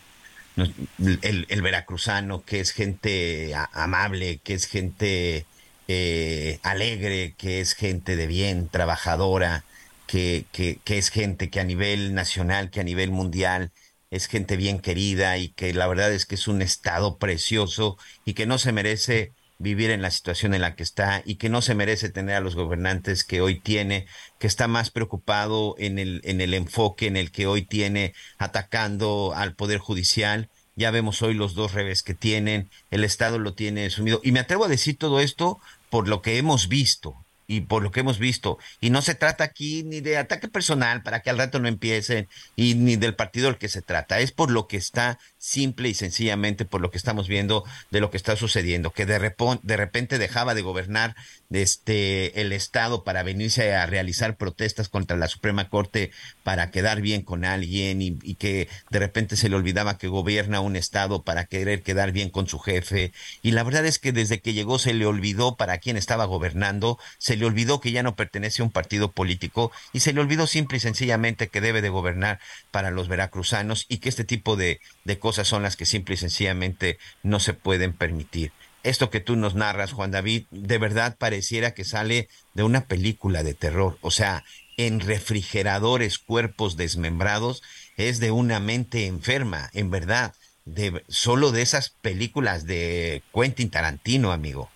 el, 0.57 1.63
veracruzano, 1.63 2.43
que 2.45 2.61
es 2.61 2.73
gente 2.73 3.53
amable, 3.73 4.41
que 4.43 4.55
es 4.55 4.67
gente 4.67 5.47
eh, 5.93 6.61
alegre, 6.63 7.35
que 7.37 7.61
es 7.61 7.75
gente 7.75 8.15
de 8.15 8.29
bien, 8.29 8.69
trabajadora, 8.69 9.65
que, 10.07 10.45
que, 10.53 10.79
que 10.85 10.99
es 10.99 11.09
gente 11.09 11.51
que 11.51 11.59
a 11.59 11.65
nivel 11.65 12.15
nacional, 12.15 12.71
que 12.71 12.79
a 12.79 12.85
nivel 12.85 13.11
mundial 13.11 13.73
es 14.11 14.27
gente 14.29 14.57
bien 14.57 14.79
querida 14.79 15.37
y 15.39 15.49
que 15.49 15.75
la 15.75 15.89
verdad 15.89 16.13
es 16.13 16.27
que 16.27 16.37
es 16.37 16.47
un 16.47 16.63
estado 16.63 17.19
precioso 17.19 17.99
y 18.25 18.35
que 18.35 18.47
no 18.47 18.59
se 18.59 18.73
merece 18.73 19.33
vivir 19.59 19.91
en 19.91 20.01
la 20.01 20.13
situación 20.13 20.55
en 20.55 20.63
la 20.63 20.77
que 20.77 20.85
está 20.85 21.23
y 21.25 21.35
que 21.35 21.49
no 21.49 21.61
se 21.61 21.75
merece 21.75 22.09
tener 22.09 22.37
a 22.37 22.41
los 22.41 22.55
gobernantes 22.55 23.25
que 23.25 23.41
hoy 23.41 23.59
tiene, 23.59 24.07
que 24.39 24.47
está 24.47 24.69
más 24.69 24.91
preocupado 24.91 25.75
en 25.79 25.99
el, 25.99 26.21
en 26.25 26.41
el 26.41 26.55
enfoque 26.55 27.09
en 27.09 27.17
el 27.17 27.33
que 27.33 27.49
hoy 27.49 27.63
tiene 27.63 28.15
atacando 28.39 29.33
al 29.35 29.55
Poder 29.57 29.79
Judicial. 29.79 30.49
Ya 30.77 30.93
vemos 30.93 31.21
hoy 31.21 31.35
los 31.35 31.55
dos 31.55 31.75
revés 31.75 32.05
que 32.05 32.15
tienen, 32.15 32.71
el 32.93 33.03
Estado 33.03 33.41
lo 33.41 33.55
tiene 33.55 33.91
sumido. 33.91 34.21
Y 34.23 34.33
me 34.33 34.41
atrevo 34.41 34.65
a 34.65 34.69
decir 34.69 34.97
todo 34.97 35.21
esto 35.21 35.61
por 35.91 36.09
lo 36.09 36.23
que 36.23 36.39
hemos 36.39 36.69
visto 36.69 37.27
y 37.51 37.63
por 37.63 37.83
lo 37.83 37.91
que 37.91 38.01
hemos 38.01 38.21
visto. 38.21 38.59
Y 38.81 38.91
no 38.91 39.03
se 39.03 39.17
trata 39.17 39.43
aquí 39.43 39.83
ni 39.83 40.01
de 40.01 40.17
ataque 40.19 40.47
personal 40.47 41.03
para 41.03 41.21
que 41.21 41.31
al 41.31 41.39
rato 41.39 41.59
no 41.59 41.67
empiecen 41.67 42.29
y 42.55 42.77
ni 42.77 42.95
del 42.95 43.17
partido 43.17 43.49
al 43.49 43.59
que 43.59 43.69
se 43.69 43.83
trata. 43.83 44.21
Es 44.21 44.31
por 44.31 44.53
lo 44.53 44.69
que 44.69 44.77
está 44.77 45.19
simple 45.37 45.89
y 45.89 45.95
sencillamente 45.95 46.65
por 46.65 46.81
lo 46.81 46.93
que 46.93 46.99
estamos 46.99 47.27
viendo 47.27 47.65
de 47.91 48.01
lo 48.01 48.13
que 48.13 48.19
está 48.19 48.37
sucediendo, 48.37 48.93
que 48.93 49.05
de, 49.05 49.35
de 49.63 49.77
repente 49.77 50.19
dejaba 50.19 50.55
de 50.55 50.63
gobernar 50.63 51.17
este, 51.51 52.41
el 52.41 52.53
Estado 52.53 53.03
para 53.03 53.25
venirse 53.25 53.75
a 53.75 53.85
realizar 53.87 54.37
protestas 54.37 54.89
contra 54.89 55.17
la 55.17 55.27
Suprema 55.27 55.69
Corte 55.69 56.13
para 56.45 56.71
quedar 56.71 57.01
bien 57.01 57.23
con 57.23 57.45
alguien 57.45 58.01
y, 58.01 58.35
que 58.37 58.69
de 58.91 58.99
repente 58.99 59.37
se 59.37 59.49
le 59.49 59.57
olvidaba 59.57 59.99
que 59.99 60.07
gobierna 60.07 60.61
un 60.61 60.77
Estado 60.77 61.25
para 61.25 61.47
querer 61.47 61.83
quedar 61.83 62.13
bien 62.13 62.31
con 62.31 62.47
su 62.47 62.61
jefe. 62.61 63.13
Y 63.43 63.51
la 63.51 63.65
verdad 63.65 63.85
es 63.87 63.99
que 63.99 64.13
desde 64.13 64.41
que 64.41 64.53
llegó 64.53 64.79
se 64.79 64.95
le 64.95 65.07
olvidó 65.07 65.57
para 65.57 65.79
quién 65.79 65.97
estaba 65.97 66.25
gobernando, 66.27 66.99
se 67.19 67.37
le 67.41 67.47
olvidó 67.47 67.81
que 67.81 67.91
ya 67.91 68.05
no 68.05 68.15
pertenece 68.15 68.63
a 68.63 68.65
un 68.65 68.71
partido 68.71 69.11
político 69.11 69.73
y 69.93 70.01
se 70.01 70.13
le 70.13 70.21
olvidó 70.21 70.47
simple 70.47 70.77
y 70.77 70.81
sencillamente 70.81 71.49
que 71.49 71.61
debe 71.61 71.83
de 71.83 71.89
gobernar 71.89 72.39
para 72.71 72.93
los 72.93 73.09
veracruzanos 73.09 73.87
y 73.89 73.99
que 73.99 74.09
este 74.09 74.25
tipo 74.25 74.55
de, 74.55 74.81
de 75.05 75.19
cosas 75.19 75.49
son 75.49 75.63
las 75.65 75.77
que 75.77 75.87
simple 75.87 76.15
y 76.15 76.19
sencillamente 76.19 76.99
no 77.25 77.41
se 77.41 77.55
pueden 77.55 77.93
permitir 77.93 78.53
esto 78.83 79.11
que 79.11 79.21
tú 79.21 79.37
nos 79.37 79.55
narras, 79.55 79.93
Juan 79.93 80.11
David, 80.11 80.45
de 80.51 80.79
verdad 80.79 81.17
pareciera 81.19 81.73
que 81.73 81.85
sale 81.85 82.29
de 82.55 82.63
una 82.63 82.87
película 82.87 83.43
de 83.43 83.55
terror. 83.55 83.99
O 84.01 84.11
sea, 84.11 84.45
en 84.77 85.01
refrigeradores, 85.01 86.19
cuerpos 86.19 86.77
desmembrados, 86.77 87.63
es 87.97 88.21
de 88.21 88.31
una 88.31 88.61
mente 88.61 89.07
enferma, 89.07 89.69
en 89.75 89.91
verdad, 89.91 90.35
de 90.65 91.05
solo 91.09 91.53
de 91.53 91.63
esas 91.63 91.91
películas 91.91 92.65
de 92.65 93.23
Quentin 93.35 93.71
Tarantino, 93.71 94.33
amigo. 94.33 94.71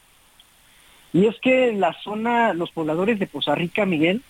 Y 1.15 1.27
es 1.27 1.39
que 1.41 1.73
la 1.73 1.93
zona, 2.03 2.53
los 2.55 2.73
pobladores 2.73 3.21
de 3.21 3.29
Poza 3.29 3.55
Rica, 3.55 3.87
Miguel, 3.87 4.21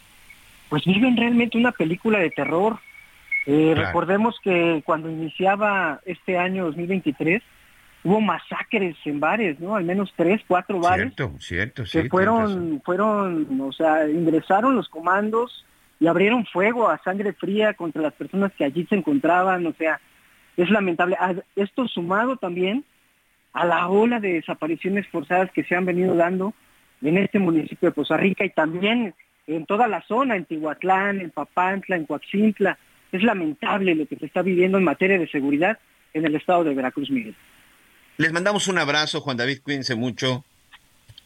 pues 0.68 0.84
viven 0.84 1.16
realmente 1.16 1.56
una 1.56 1.72
película 1.72 2.18
de 2.18 2.28
terror. 2.28 2.78
Eh, 3.46 3.72
recordemos 3.74 4.38
que 4.44 4.82
cuando 4.84 5.08
iniciaba 5.08 6.00
este 6.04 6.36
año 6.36 6.66
2023, 6.66 7.42
hubo 8.04 8.20
masacres 8.20 8.96
en 9.06 9.18
bares, 9.18 9.58
¿no? 9.60 9.76
Al 9.76 9.84
menos 9.84 10.12
tres, 10.14 10.42
cuatro 10.46 10.78
bares. 10.78 11.14
Cierto, 11.14 11.34
cierto, 11.40 11.86
sí. 11.86 12.02
Que 12.02 12.10
fueron, 12.10 12.82
fueron, 12.84 13.60
o 13.62 13.72
sea, 13.72 14.06
ingresaron 14.06 14.76
los 14.76 14.90
comandos 14.90 15.64
y 16.00 16.06
abrieron 16.06 16.44
fuego 16.44 16.90
a 16.90 17.02
sangre 17.02 17.32
fría 17.32 17.72
contra 17.72 18.02
las 18.02 18.12
personas 18.12 18.52
que 18.52 18.64
allí 18.64 18.84
se 18.90 18.96
encontraban, 18.96 19.66
o 19.66 19.72
sea, 19.72 20.02
es 20.58 20.68
lamentable. 20.68 21.16
Esto 21.56 21.88
sumado 21.88 22.36
también 22.36 22.84
a 23.54 23.64
la 23.64 23.88
ola 23.88 24.20
de 24.20 24.34
desapariciones 24.34 25.08
forzadas 25.08 25.50
que 25.50 25.64
se 25.64 25.74
han 25.74 25.86
venido 25.86 26.14
dando 26.14 26.52
en 27.04 27.18
este 27.18 27.38
municipio 27.38 27.90
de 27.90 27.94
Poza 27.94 28.16
Rica 28.16 28.44
y 28.44 28.50
también 28.50 29.14
en 29.46 29.66
toda 29.66 29.86
la 29.86 30.02
zona, 30.02 30.36
en 30.36 30.46
Tihuatlán, 30.46 31.20
en 31.20 31.30
Papantla, 31.30 31.96
en 31.96 32.06
Coaxintla. 32.06 32.78
Es 33.12 33.22
lamentable 33.22 33.94
lo 33.94 34.06
que 34.06 34.16
se 34.16 34.26
está 34.26 34.42
viviendo 34.42 34.78
en 34.78 34.84
materia 34.84 35.18
de 35.18 35.28
seguridad 35.28 35.78
en 36.14 36.24
el 36.24 36.34
estado 36.34 36.64
de 36.64 36.74
Veracruz, 36.74 37.10
Miguel. 37.10 37.34
Les 38.16 38.32
mandamos 38.32 38.68
un 38.68 38.78
abrazo, 38.78 39.20
Juan 39.20 39.36
David, 39.36 39.58
cuídense 39.62 39.94
mucho. 39.94 40.44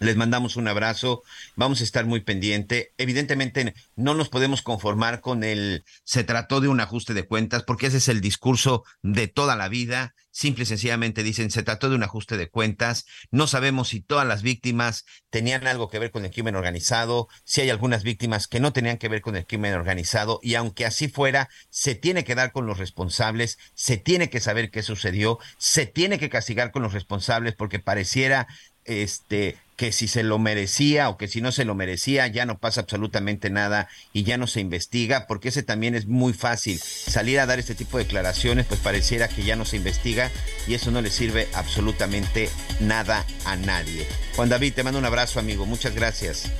Les 0.00 0.14
mandamos 0.14 0.54
un 0.56 0.68
abrazo, 0.68 1.24
vamos 1.56 1.80
a 1.80 1.84
estar 1.84 2.06
muy 2.06 2.20
pendiente. 2.20 2.92
Evidentemente 2.98 3.74
no 3.96 4.14
nos 4.14 4.28
podemos 4.28 4.62
conformar 4.62 5.20
con 5.20 5.42
el 5.42 5.84
se 6.04 6.22
trató 6.22 6.60
de 6.60 6.68
un 6.68 6.80
ajuste 6.80 7.14
de 7.14 7.26
cuentas, 7.26 7.64
porque 7.64 7.86
ese 7.86 7.96
es 7.96 8.08
el 8.08 8.20
discurso 8.20 8.84
de 9.02 9.26
toda 9.26 9.56
la 9.56 9.68
vida. 9.68 10.14
Simple 10.30 10.62
y 10.62 10.66
sencillamente 10.66 11.24
dicen 11.24 11.50
se 11.50 11.64
trató 11.64 11.90
de 11.90 11.96
un 11.96 12.04
ajuste 12.04 12.36
de 12.36 12.48
cuentas. 12.48 13.06
No 13.32 13.48
sabemos 13.48 13.88
si 13.88 14.00
todas 14.00 14.24
las 14.24 14.42
víctimas 14.42 15.04
tenían 15.30 15.66
algo 15.66 15.88
que 15.88 15.98
ver 15.98 16.12
con 16.12 16.24
el 16.24 16.30
crimen 16.30 16.54
organizado, 16.54 17.26
si 17.42 17.62
hay 17.62 17.70
algunas 17.70 18.04
víctimas 18.04 18.46
que 18.46 18.60
no 18.60 18.72
tenían 18.72 18.98
que 18.98 19.08
ver 19.08 19.20
con 19.20 19.34
el 19.34 19.46
crimen 19.46 19.74
organizado, 19.74 20.38
y 20.44 20.54
aunque 20.54 20.86
así 20.86 21.08
fuera, 21.08 21.48
se 21.70 21.96
tiene 21.96 22.22
que 22.22 22.36
dar 22.36 22.52
con 22.52 22.66
los 22.66 22.78
responsables, 22.78 23.58
se 23.74 23.96
tiene 23.96 24.30
que 24.30 24.38
saber 24.38 24.70
qué 24.70 24.84
sucedió, 24.84 25.40
se 25.56 25.86
tiene 25.86 26.20
que 26.20 26.30
castigar 26.30 26.70
con 26.70 26.82
los 26.82 26.92
responsables, 26.92 27.56
porque 27.56 27.80
pareciera 27.80 28.46
este 28.84 29.58
que 29.78 29.92
si 29.92 30.08
se 30.08 30.24
lo 30.24 30.40
merecía 30.40 31.08
o 31.08 31.16
que 31.16 31.28
si 31.28 31.40
no 31.40 31.52
se 31.52 31.64
lo 31.64 31.76
merecía 31.76 32.26
ya 32.26 32.44
no 32.44 32.58
pasa 32.58 32.80
absolutamente 32.80 33.48
nada 33.48 33.88
y 34.12 34.24
ya 34.24 34.36
no 34.36 34.48
se 34.48 34.58
investiga, 34.60 35.28
porque 35.28 35.50
ese 35.50 35.62
también 35.62 35.94
es 35.94 36.06
muy 36.06 36.32
fácil. 36.32 36.80
Salir 36.80 37.38
a 37.38 37.46
dar 37.46 37.60
este 37.60 37.76
tipo 37.76 37.96
de 37.96 38.04
declaraciones, 38.04 38.66
pues 38.66 38.80
pareciera 38.80 39.28
que 39.28 39.44
ya 39.44 39.54
no 39.54 39.64
se 39.64 39.76
investiga 39.76 40.32
y 40.66 40.74
eso 40.74 40.90
no 40.90 41.00
le 41.00 41.10
sirve 41.10 41.48
absolutamente 41.54 42.50
nada 42.80 43.24
a 43.44 43.54
nadie. 43.54 44.04
Juan 44.34 44.48
David, 44.48 44.74
te 44.74 44.82
mando 44.82 44.98
un 44.98 45.04
abrazo, 45.04 45.38
amigo. 45.38 45.64
Muchas 45.64 45.94
gracias. 45.94 46.50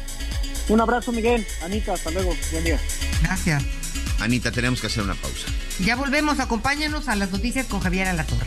Un 0.69 0.81
abrazo, 0.81 1.11
Miguel. 1.11 1.45
Anita, 1.63 1.95
hasta 1.95 2.13
luego. 2.13 2.37
Buen 2.53 2.63
día. 2.63 2.79
Gracias. 3.23 3.65
Anita, 4.21 4.53
tenemos 4.53 4.81
que 4.81 4.87
hacer 4.87 5.03
una 5.03 5.15
pausa. 5.17 5.49
Ya 5.81 5.97
volvemos. 5.97 6.39
Acompáñanos 6.39 7.09
a 7.09 7.17
las 7.17 7.33
noticias 7.33 7.67
con 7.67 7.81
Javier 7.81 8.07
Alatorre. 8.07 8.47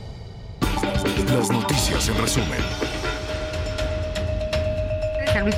Las 0.81 1.49
noticias 1.51 2.09
en 2.09 2.17
resumen. 2.17 2.59
San 5.31 5.43
Luis 5.43 5.55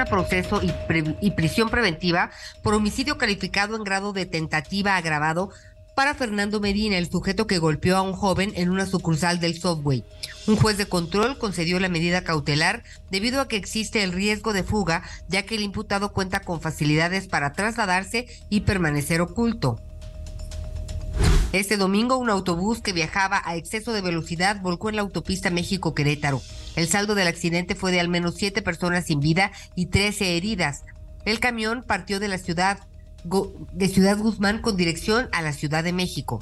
a 0.00 0.04
proceso 0.04 0.60
y, 0.62 0.70
pre- 0.86 1.16
y 1.20 1.30
prisión 1.32 1.68
preventiva 1.68 2.30
por 2.62 2.74
homicidio 2.74 3.18
calificado 3.18 3.76
en 3.76 3.82
grado 3.82 4.12
de 4.12 4.26
tentativa 4.26 4.96
agravado 4.96 5.50
para 5.96 6.14
Fernando 6.14 6.60
Medina, 6.60 6.98
el 6.98 7.10
sujeto 7.10 7.46
que 7.46 7.58
golpeó 7.58 7.96
a 7.96 8.02
un 8.02 8.12
joven 8.12 8.52
en 8.56 8.70
una 8.70 8.86
sucursal 8.86 9.40
del 9.40 9.58
Subway. 9.60 10.04
Un 10.46 10.56
juez 10.56 10.76
de 10.76 10.86
control 10.86 11.38
concedió 11.38 11.80
la 11.80 11.88
medida 11.88 12.24
cautelar 12.24 12.82
debido 13.10 13.40
a 13.40 13.48
que 13.48 13.56
existe 13.56 14.02
el 14.02 14.12
riesgo 14.12 14.52
de 14.52 14.64
fuga, 14.64 15.02
ya 15.28 15.44
que 15.44 15.54
el 15.54 15.62
imputado 15.62 16.12
cuenta 16.12 16.40
con 16.40 16.60
facilidades 16.60 17.26
para 17.28 17.52
trasladarse 17.52 18.26
y 18.50 18.60
permanecer 18.62 19.20
oculto. 19.20 19.80
Este 21.54 21.76
domingo 21.76 22.16
un 22.16 22.30
autobús 22.30 22.80
que 22.80 22.92
viajaba 22.92 23.40
a 23.44 23.54
exceso 23.54 23.92
de 23.92 24.00
velocidad 24.00 24.60
volcó 24.60 24.88
en 24.88 24.96
la 24.96 25.02
autopista 25.02 25.50
México-Querétaro. 25.50 26.42
El 26.74 26.88
saldo 26.88 27.14
del 27.14 27.28
accidente 27.28 27.76
fue 27.76 27.92
de 27.92 28.00
al 28.00 28.08
menos 28.08 28.34
siete 28.34 28.60
personas 28.60 29.06
sin 29.06 29.20
vida 29.20 29.52
y 29.76 29.86
13 29.86 30.36
heridas. 30.36 30.82
El 31.24 31.38
camión 31.38 31.84
partió 31.86 32.18
de 32.18 32.26
la 32.26 32.38
ciudad 32.38 32.80
de 33.72 33.86
Ciudad 33.86 34.18
Guzmán 34.18 34.62
con 34.62 34.76
dirección 34.76 35.28
a 35.30 35.42
la 35.42 35.52
Ciudad 35.52 35.84
de 35.84 35.92
México. 35.92 36.40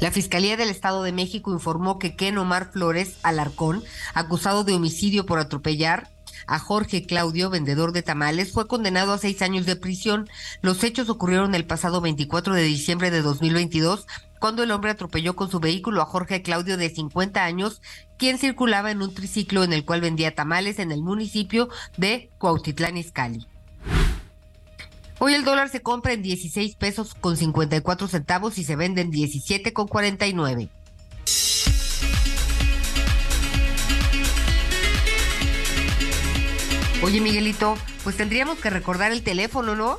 La 0.00 0.10
Fiscalía 0.10 0.56
del 0.56 0.70
Estado 0.70 1.04
de 1.04 1.12
México 1.12 1.52
informó 1.52 2.00
que 2.00 2.16
Ken 2.16 2.36
Omar 2.36 2.72
Flores 2.72 3.14
Alarcón, 3.22 3.84
acusado 4.12 4.64
de 4.64 4.72
homicidio 4.72 5.24
por 5.24 5.38
atropellar 5.38 6.08
a 6.46 6.58
Jorge 6.58 7.06
Claudio, 7.06 7.50
vendedor 7.50 7.92
de 7.92 8.02
tamales, 8.02 8.52
fue 8.52 8.66
condenado 8.66 9.12
a 9.12 9.18
seis 9.18 9.42
años 9.42 9.66
de 9.66 9.76
prisión. 9.76 10.28
Los 10.62 10.84
hechos 10.84 11.08
ocurrieron 11.08 11.54
el 11.54 11.66
pasado 11.66 12.00
24 12.00 12.54
de 12.54 12.62
diciembre 12.62 13.10
de 13.10 13.22
2022, 13.22 14.06
cuando 14.40 14.62
el 14.62 14.70
hombre 14.70 14.90
atropelló 14.90 15.36
con 15.36 15.50
su 15.50 15.60
vehículo 15.60 16.02
a 16.02 16.06
Jorge 16.06 16.42
Claudio 16.42 16.76
de 16.76 16.90
50 16.90 17.44
años, 17.44 17.82
quien 18.18 18.38
circulaba 18.38 18.90
en 18.90 19.02
un 19.02 19.14
triciclo 19.14 19.64
en 19.64 19.72
el 19.72 19.84
cual 19.84 20.00
vendía 20.00 20.34
tamales 20.34 20.78
en 20.78 20.92
el 20.92 21.02
municipio 21.02 21.68
de 21.96 22.30
Cuautitlán 22.38 22.96
Izcalli. 22.96 23.46
Hoy 25.18 25.34
el 25.34 25.44
dólar 25.44 25.68
se 25.68 25.82
compra 25.82 26.14
en 26.14 26.22
16 26.22 26.76
pesos 26.76 27.14
con 27.14 27.36
54 27.36 28.08
centavos 28.08 28.56
y 28.56 28.64
se 28.64 28.74
vende 28.74 29.02
en 29.02 29.10
17 29.10 29.74
con 29.74 29.86
49. 29.86 30.70
Oye, 37.02 37.22
Miguelito, 37.22 37.78
pues 38.04 38.18
tendríamos 38.18 38.58
que 38.58 38.68
recordar 38.68 39.10
el 39.10 39.22
teléfono, 39.22 39.74
¿no? 39.74 39.98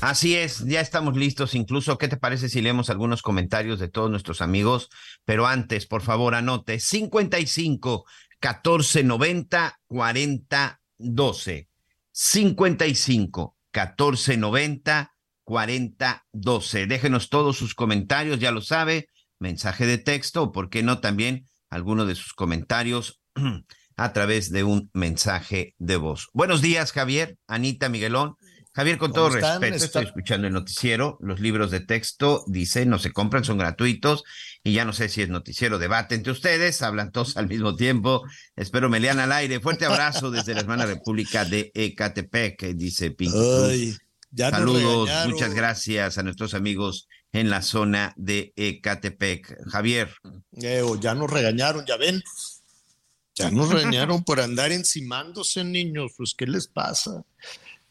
Así 0.00 0.34
es, 0.34 0.64
ya 0.64 0.80
estamos 0.80 1.14
listos. 1.14 1.54
Incluso, 1.54 1.98
¿qué 1.98 2.08
te 2.08 2.16
parece 2.16 2.48
si 2.48 2.62
leemos 2.62 2.88
algunos 2.88 3.20
comentarios 3.20 3.78
de 3.78 3.88
todos 3.88 4.10
nuestros 4.10 4.40
amigos? 4.40 4.88
Pero 5.26 5.46
antes, 5.46 5.86
por 5.86 6.00
favor, 6.00 6.34
anote 6.34 6.80
55 6.80 8.06
14 8.40 9.04
90 9.04 9.80
40 9.86 10.80
12. 10.98 11.68
55 12.12 13.56
14 13.70 14.36
90 14.38 15.14
40 15.44 16.26
12. 16.32 16.86
Déjenos 16.86 17.28
todos 17.28 17.58
sus 17.58 17.74
comentarios, 17.74 18.40
ya 18.40 18.52
lo 18.52 18.62
sabe, 18.62 19.10
mensaje 19.38 19.84
de 19.84 19.98
texto 19.98 20.44
o, 20.44 20.52
por 20.52 20.70
qué 20.70 20.82
no, 20.82 21.00
también 21.00 21.48
alguno 21.68 22.06
de 22.06 22.14
sus 22.14 22.32
comentarios 22.32 23.20
a 23.96 24.12
través 24.12 24.50
de 24.50 24.64
un 24.64 24.90
mensaje 24.92 25.74
de 25.78 25.96
voz. 25.96 26.28
Buenos 26.32 26.60
días, 26.60 26.92
Javier, 26.92 27.38
Anita, 27.46 27.88
Miguelón. 27.88 28.36
Javier, 28.72 28.98
con 28.98 29.14
todo 29.14 29.30
respeto, 29.30 29.74
estoy 29.74 30.04
escuchando 30.04 30.46
el 30.46 30.52
noticiero. 30.52 31.16
Los 31.22 31.40
libros 31.40 31.70
de 31.70 31.80
texto, 31.80 32.44
dice, 32.46 32.84
no 32.84 32.98
se 32.98 33.10
compran, 33.10 33.42
son 33.42 33.56
gratuitos. 33.56 34.22
Y 34.62 34.74
ya 34.74 34.84
no 34.84 34.92
sé 34.92 35.08
si 35.08 35.22
es 35.22 35.30
noticiero 35.30 35.78
debate 35.78 36.14
entre 36.14 36.32
ustedes, 36.32 36.82
hablan 36.82 37.10
todos 37.10 37.38
al 37.38 37.48
mismo 37.48 37.74
tiempo. 37.74 38.22
Espero 38.54 38.90
me 38.90 39.00
lean 39.00 39.18
al 39.18 39.32
aire. 39.32 39.60
Fuerte 39.60 39.86
abrazo 39.86 40.30
desde 40.30 40.52
la 40.52 40.60
hermana 40.60 40.84
República 40.84 41.46
de 41.46 41.70
Ecatepec, 41.74 42.74
dice 42.74 43.12
Pinky 43.12 43.96
Saludos, 44.36 45.08
muchas 45.26 45.54
gracias 45.54 46.18
a 46.18 46.22
nuestros 46.22 46.52
amigos 46.52 47.08
en 47.32 47.48
la 47.48 47.62
zona 47.62 48.12
de 48.16 48.52
Ecatepec. 48.56 49.56
Javier. 49.70 50.10
Eh, 50.60 50.82
ya 51.00 51.14
nos 51.14 51.30
regañaron, 51.30 51.86
ya 51.86 51.96
ven. 51.96 52.22
Ya 53.36 53.50
nos 53.50 53.70
regañaron 53.70 54.24
por 54.24 54.40
andar 54.40 54.72
encimándose, 54.72 55.62
niños. 55.62 56.12
Pues, 56.16 56.34
¿qué 56.34 56.46
les 56.46 56.66
pasa? 56.66 57.22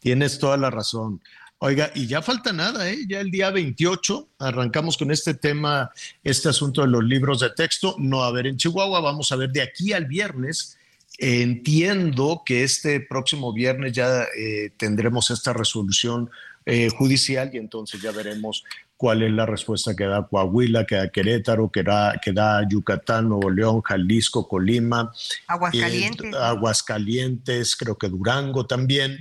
Tienes 0.00 0.38
toda 0.38 0.56
la 0.56 0.70
razón. 0.70 1.22
Oiga, 1.58 1.90
y 1.94 2.06
ya 2.06 2.20
falta 2.20 2.52
nada, 2.52 2.90
¿eh? 2.90 2.98
Ya 3.08 3.20
el 3.20 3.30
día 3.30 3.50
28 3.50 4.28
arrancamos 4.40 4.98
con 4.98 5.10
este 5.10 5.32
tema, 5.32 5.90
este 6.22 6.50
asunto 6.50 6.82
de 6.82 6.88
los 6.88 7.02
libros 7.02 7.40
de 7.40 7.50
texto. 7.50 7.94
No 7.98 8.24
a 8.24 8.32
ver 8.32 8.48
en 8.48 8.58
Chihuahua, 8.58 9.00
vamos 9.00 9.32
a 9.32 9.36
ver 9.36 9.50
de 9.50 9.62
aquí 9.62 9.92
al 9.92 10.04
viernes. 10.04 10.76
Entiendo 11.18 12.42
que 12.44 12.62
este 12.62 13.00
próximo 13.00 13.54
viernes 13.54 13.92
ya 13.92 14.24
eh, 14.36 14.72
tendremos 14.76 15.30
esta 15.30 15.54
resolución 15.54 16.28
eh, 16.66 16.90
judicial 16.90 17.50
y 17.54 17.58
entonces 17.58 18.02
ya 18.02 18.10
veremos 18.10 18.64
cuál 18.96 19.22
es 19.22 19.30
la 19.30 19.44
respuesta 19.46 19.94
que 19.94 20.04
da 20.04 20.26
Coahuila, 20.26 20.86
que 20.86 20.96
da 20.96 21.08
Querétaro, 21.08 21.70
que 21.70 21.82
da, 21.82 22.18
que 22.22 22.32
da 22.32 22.66
Yucatán, 22.68 23.28
Nuevo 23.28 23.50
León, 23.50 23.82
Jalisco, 23.82 24.48
Colima, 24.48 25.12
Aguascalientes. 25.46 26.32
eh, 26.32 26.36
Aguascalientes, 26.38 27.76
creo 27.76 27.96
que 27.96 28.08
Durango 28.08 28.66
también. 28.66 29.18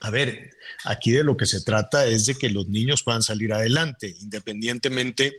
A 0.00 0.10
ver, 0.10 0.50
aquí 0.84 1.10
de 1.10 1.24
lo 1.24 1.36
que 1.36 1.46
se 1.46 1.62
trata 1.62 2.04
es 2.06 2.26
de 2.26 2.34
que 2.34 2.50
los 2.50 2.68
niños 2.68 3.02
puedan 3.02 3.22
salir 3.22 3.52
adelante, 3.52 4.14
independientemente 4.20 5.32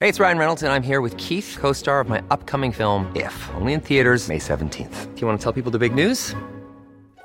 Hey, 0.00 0.08
it's 0.08 0.20
Ryan 0.20 0.38
Reynolds, 0.38 0.62
and 0.62 0.72
I'm 0.72 0.84
here 0.84 1.00
with 1.00 1.16
Keith, 1.16 1.56
co 1.58 1.72
star 1.72 2.00
of 2.00 2.08
my 2.08 2.22
upcoming 2.30 2.70
film, 2.70 3.10
If, 3.16 3.34
only 3.56 3.72
in 3.72 3.80
theaters, 3.80 4.28
May 4.28 4.38
17th. 4.38 5.12
Do 5.14 5.20
you 5.20 5.26
want 5.26 5.40
to 5.40 5.42
tell 5.42 5.52
people 5.52 5.72
the 5.72 5.78
big 5.78 5.92
news? 5.92 6.36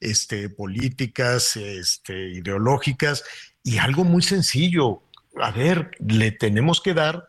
este, 0.00 0.48
políticas, 0.48 1.56
este, 1.56 2.30
ideológicas, 2.30 3.22
y 3.62 3.78
algo 3.78 4.04
muy 4.04 4.22
sencillo. 4.22 5.02
A 5.40 5.50
ver, 5.50 5.92
le 5.98 6.32
tenemos 6.32 6.80
que 6.80 6.94
dar 6.94 7.28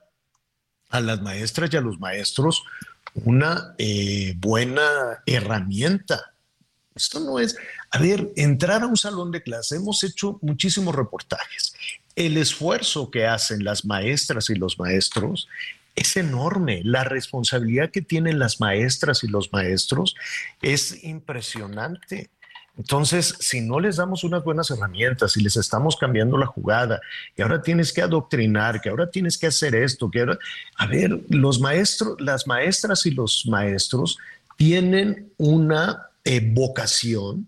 a 0.89 0.99
las 0.99 1.21
maestras 1.21 1.73
y 1.73 1.77
a 1.77 1.81
los 1.81 1.99
maestros 1.99 2.63
una 3.13 3.75
eh, 3.77 4.33
buena 4.37 5.21
herramienta. 5.25 6.33
Esto 6.95 7.19
no 7.19 7.39
es, 7.39 7.55
a 7.91 7.99
ver, 7.99 8.31
entrar 8.35 8.83
a 8.83 8.87
un 8.87 8.97
salón 8.97 9.31
de 9.31 9.41
clase, 9.41 9.77
hemos 9.77 10.03
hecho 10.03 10.39
muchísimos 10.41 10.93
reportajes. 10.93 11.73
El 12.15 12.37
esfuerzo 12.37 13.09
que 13.09 13.25
hacen 13.25 13.63
las 13.63 13.85
maestras 13.85 14.49
y 14.49 14.55
los 14.55 14.77
maestros 14.77 15.47
es 15.95 16.17
enorme. 16.17 16.81
La 16.83 17.03
responsabilidad 17.03 17.91
que 17.91 18.01
tienen 18.01 18.39
las 18.39 18.59
maestras 18.59 19.23
y 19.23 19.27
los 19.27 19.51
maestros 19.53 20.15
es 20.61 21.03
impresionante. 21.03 22.29
Entonces, 22.77 23.35
si 23.39 23.61
no 23.61 23.79
les 23.79 23.97
damos 23.97 24.23
unas 24.23 24.43
buenas 24.43 24.71
herramientas 24.71 25.35
y 25.35 25.41
les 25.41 25.57
estamos 25.57 25.97
cambiando 25.97 26.37
la 26.37 26.45
jugada, 26.45 27.01
y 27.35 27.41
ahora 27.41 27.61
tienes 27.61 27.91
que 27.91 28.01
adoctrinar, 28.01 28.81
que 28.81 28.89
ahora 28.89 29.09
tienes 29.09 29.37
que 29.37 29.47
hacer 29.47 29.75
esto, 29.75 30.09
que 30.09 30.21
ahora, 30.21 30.39
a 30.77 30.87
ver, 30.87 31.19
los 31.29 31.59
maestros, 31.59 32.19
las 32.19 32.47
maestras 32.47 33.05
y 33.05 33.11
los 33.11 33.45
maestros 33.47 34.17
tienen 34.57 35.33
una 35.37 36.09
eh, 36.23 36.39
vocación 36.53 37.45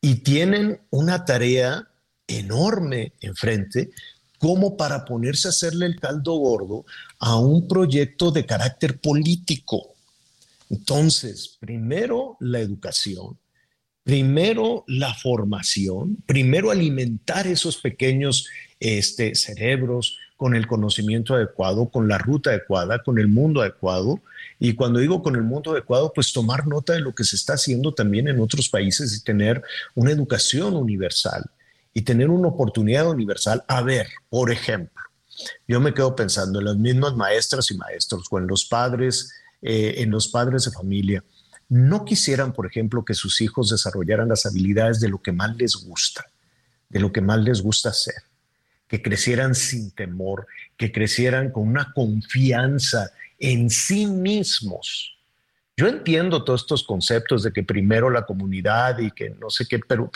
y 0.00 0.16
tienen 0.16 0.80
una 0.90 1.24
tarea 1.24 1.88
enorme 2.26 3.12
enfrente 3.20 3.90
como 4.38 4.76
para 4.76 5.04
ponerse 5.04 5.48
a 5.48 5.50
hacerle 5.50 5.86
el 5.86 5.98
caldo 5.98 6.34
gordo 6.34 6.84
a 7.18 7.38
un 7.38 7.66
proyecto 7.66 8.30
de 8.30 8.44
carácter 8.44 9.00
político. 9.00 9.94
Entonces, 10.68 11.56
primero 11.60 12.36
la 12.40 12.60
educación, 12.60 13.38
primero 14.04 14.84
la 14.86 15.14
formación, 15.14 16.18
primero 16.26 16.70
alimentar 16.70 17.46
esos 17.46 17.78
pequeños 17.78 18.46
este, 18.78 19.34
cerebros 19.34 20.18
con 20.36 20.54
el 20.54 20.66
conocimiento 20.66 21.34
adecuado, 21.34 21.88
con 21.88 22.06
la 22.06 22.18
ruta 22.18 22.50
adecuada, 22.50 23.02
con 23.02 23.18
el 23.18 23.28
mundo 23.28 23.62
adecuado. 23.62 24.20
Y 24.60 24.74
cuando 24.74 24.98
digo 24.98 25.22
con 25.22 25.36
el 25.36 25.42
mundo 25.42 25.72
adecuado, 25.72 26.12
pues 26.14 26.32
tomar 26.32 26.66
nota 26.66 26.92
de 26.92 27.00
lo 27.00 27.14
que 27.14 27.24
se 27.24 27.36
está 27.36 27.54
haciendo 27.54 27.94
también 27.94 28.28
en 28.28 28.40
otros 28.40 28.68
países 28.68 29.16
y 29.16 29.24
tener 29.24 29.62
una 29.94 30.10
educación 30.10 30.76
universal 30.76 31.50
y 31.94 32.02
tener 32.02 32.28
una 32.28 32.48
oportunidad 32.48 33.08
universal. 33.08 33.64
A 33.68 33.80
ver, 33.80 34.08
por 34.28 34.52
ejemplo, 34.52 35.02
yo 35.66 35.80
me 35.80 35.94
quedo 35.94 36.14
pensando 36.14 36.58
en 36.58 36.66
las 36.66 36.76
mismas 36.76 37.14
maestras 37.14 37.70
y 37.70 37.76
maestros, 37.76 38.26
o 38.30 38.38
en 38.38 38.46
los 38.48 38.66
padres, 38.66 39.32
eh, 39.62 39.94
en 39.98 40.10
los 40.10 40.28
padres 40.28 40.64
de 40.64 40.72
familia 40.72 41.24
no 41.68 42.04
quisieran, 42.04 42.52
por 42.52 42.66
ejemplo, 42.66 43.04
que 43.04 43.14
sus 43.14 43.40
hijos 43.40 43.70
desarrollaran 43.70 44.28
las 44.28 44.46
habilidades 44.46 45.00
de 45.00 45.08
lo 45.08 45.22
que 45.22 45.32
más 45.32 45.56
les 45.56 45.76
gusta, 45.76 46.26
de 46.88 47.00
lo 47.00 47.12
que 47.12 47.20
más 47.20 47.40
les 47.40 47.62
gusta 47.62 47.90
hacer, 47.90 48.22
que 48.88 49.02
crecieran 49.02 49.54
sin 49.54 49.90
temor, 49.90 50.46
que 50.76 50.92
crecieran 50.92 51.50
con 51.50 51.66
una 51.66 51.92
confianza 51.92 53.10
en 53.38 53.70
sí 53.70 54.06
mismos. 54.06 55.14
Yo 55.76 55.88
entiendo 55.88 56.44
todos 56.44 56.62
estos 56.62 56.84
conceptos 56.84 57.42
de 57.42 57.52
que 57.52 57.64
primero 57.64 58.08
la 58.08 58.24
comunidad 58.24 58.98
y 59.00 59.10
que 59.10 59.30
no 59.30 59.50
sé 59.50 59.66
qué, 59.66 59.80
pero 59.80 60.10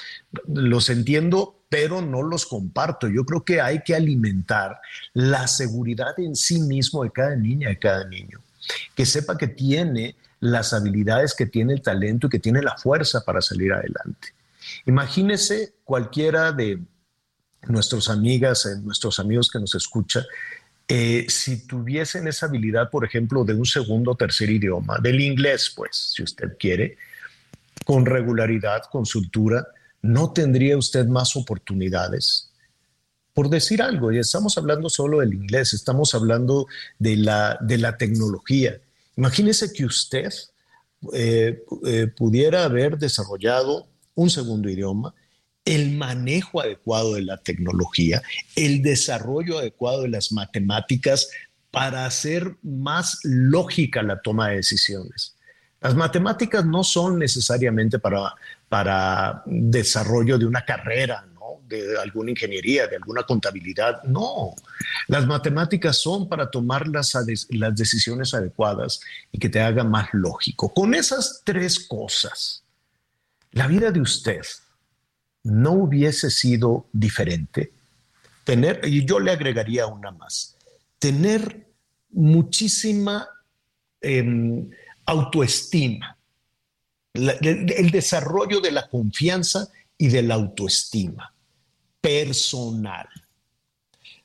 los 0.46 0.88
entiendo, 0.88 1.58
pero 1.68 2.00
no 2.00 2.22
los 2.22 2.46
comparto. 2.46 3.08
Yo 3.08 3.24
creo 3.24 3.44
que 3.44 3.60
hay 3.60 3.82
que 3.82 3.96
alimentar 3.96 4.78
la 5.14 5.48
seguridad 5.48 6.18
en 6.18 6.36
sí 6.36 6.60
mismo 6.60 7.02
de 7.02 7.10
cada 7.10 7.34
niña, 7.34 7.70
de 7.70 7.78
cada 7.78 8.04
niño, 8.04 8.40
que 8.94 9.04
sepa 9.04 9.36
que 9.36 9.48
tiene 9.48 10.14
las 10.40 10.72
habilidades 10.72 11.34
que 11.34 11.46
tiene 11.46 11.72
el 11.74 11.82
talento 11.82 12.26
y 12.26 12.30
que 12.30 12.38
tiene 12.38 12.62
la 12.62 12.76
fuerza 12.76 13.24
para 13.24 13.40
salir 13.40 13.72
adelante. 13.72 14.34
Imagínese 14.86 15.74
cualquiera 15.84 16.52
de 16.52 16.80
nuestras 17.66 18.08
amigas, 18.08 18.66
eh, 18.66 18.78
nuestros 18.82 19.18
amigos 19.18 19.50
que 19.50 19.58
nos 19.58 19.74
escucha, 19.74 20.24
eh, 20.86 21.26
si 21.28 21.66
tuviesen 21.66 22.28
esa 22.28 22.46
habilidad, 22.46 22.88
por 22.90 23.04
ejemplo, 23.04 23.44
de 23.44 23.54
un 23.54 23.66
segundo 23.66 24.12
o 24.12 24.16
tercer 24.16 24.48
idioma, 24.48 24.98
del 24.98 25.20
inglés, 25.20 25.72
pues, 25.76 26.12
si 26.14 26.22
usted 26.22 26.56
quiere, 26.58 26.96
con 27.84 28.06
regularidad, 28.06 28.82
con 28.90 29.04
soltura, 29.04 29.66
¿no 30.00 30.32
tendría 30.32 30.78
usted 30.78 31.06
más 31.06 31.36
oportunidades? 31.36 32.50
Por 33.34 33.50
decir 33.50 33.82
algo, 33.82 34.10
y 34.12 34.18
estamos 34.18 34.56
hablando 34.56 34.88
solo 34.88 35.20
del 35.20 35.34
inglés, 35.34 35.74
estamos 35.74 36.14
hablando 36.14 36.66
de 36.98 37.16
la, 37.16 37.58
de 37.60 37.78
la 37.78 37.98
tecnología. 37.98 38.80
Imagínese 39.18 39.72
que 39.72 39.84
usted 39.84 40.32
eh, 41.12 41.64
eh, 41.84 42.06
pudiera 42.06 42.62
haber 42.62 42.98
desarrollado 42.98 43.88
un 44.14 44.30
segundo 44.30 44.70
idioma, 44.70 45.12
el 45.64 45.96
manejo 45.96 46.60
adecuado 46.60 47.14
de 47.14 47.22
la 47.22 47.36
tecnología, 47.38 48.22
el 48.54 48.80
desarrollo 48.80 49.58
adecuado 49.58 50.02
de 50.02 50.10
las 50.10 50.30
matemáticas 50.30 51.28
para 51.72 52.06
hacer 52.06 52.58
más 52.62 53.18
lógica 53.24 54.04
la 54.04 54.22
toma 54.22 54.50
de 54.50 54.56
decisiones. 54.56 55.34
Las 55.80 55.96
matemáticas 55.96 56.64
no 56.64 56.84
son 56.84 57.18
necesariamente 57.18 57.98
para, 57.98 58.34
para 58.68 59.42
desarrollo 59.46 60.38
de 60.38 60.46
una 60.46 60.64
carrera, 60.64 61.26
de 61.68 61.98
alguna 62.00 62.30
ingeniería, 62.30 62.86
de 62.86 62.96
alguna 62.96 63.22
contabilidad. 63.22 64.02
No, 64.04 64.54
las 65.06 65.26
matemáticas 65.26 65.98
son 65.98 66.28
para 66.28 66.50
tomar 66.50 66.88
las, 66.88 67.16
las 67.50 67.76
decisiones 67.76 68.34
adecuadas 68.34 69.00
y 69.30 69.38
que 69.38 69.48
te 69.48 69.60
haga 69.60 69.84
más 69.84 70.08
lógico. 70.12 70.72
Con 70.72 70.94
esas 70.94 71.42
tres 71.44 71.78
cosas, 71.80 72.64
la 73.52 73.66
vida 73.66 73.90
de 73.90 74.00
usted 74.00 74.42
no 75.44 75.72
hubiese 75.72 76.30
sido 76.30 76.86
diferente. 76.92 77.72
Tener, 78.44 78.80
y 78.84 79.04
yo 79.04 79.20
le 79.20 79.30
agregaría 79.30 79.86
una 79.86 80.10
más, 80.10 80.56
tener 80.98 81.66
muchísima 82.10 83.28
em, 84.00 84.70
autoestima, 85.04 86.16
el 87.12 87.90
desarrollo 87.90 88.60
de 88.60 88.70
la 88.70 88.88
confianza 88.88 89.68
y 89.96 90.08
de 90.08 90.22
la 90.22 90.34
autoestima 90.34 91.34
personal. 92.00 93.08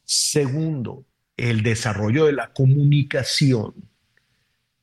Segundo, 0.04 1.06
el 1.38 1.64
desarrollo 1.64 2.26
de 2.26 2.34
la 2.34 2.54
comunicación, 2.54 3.74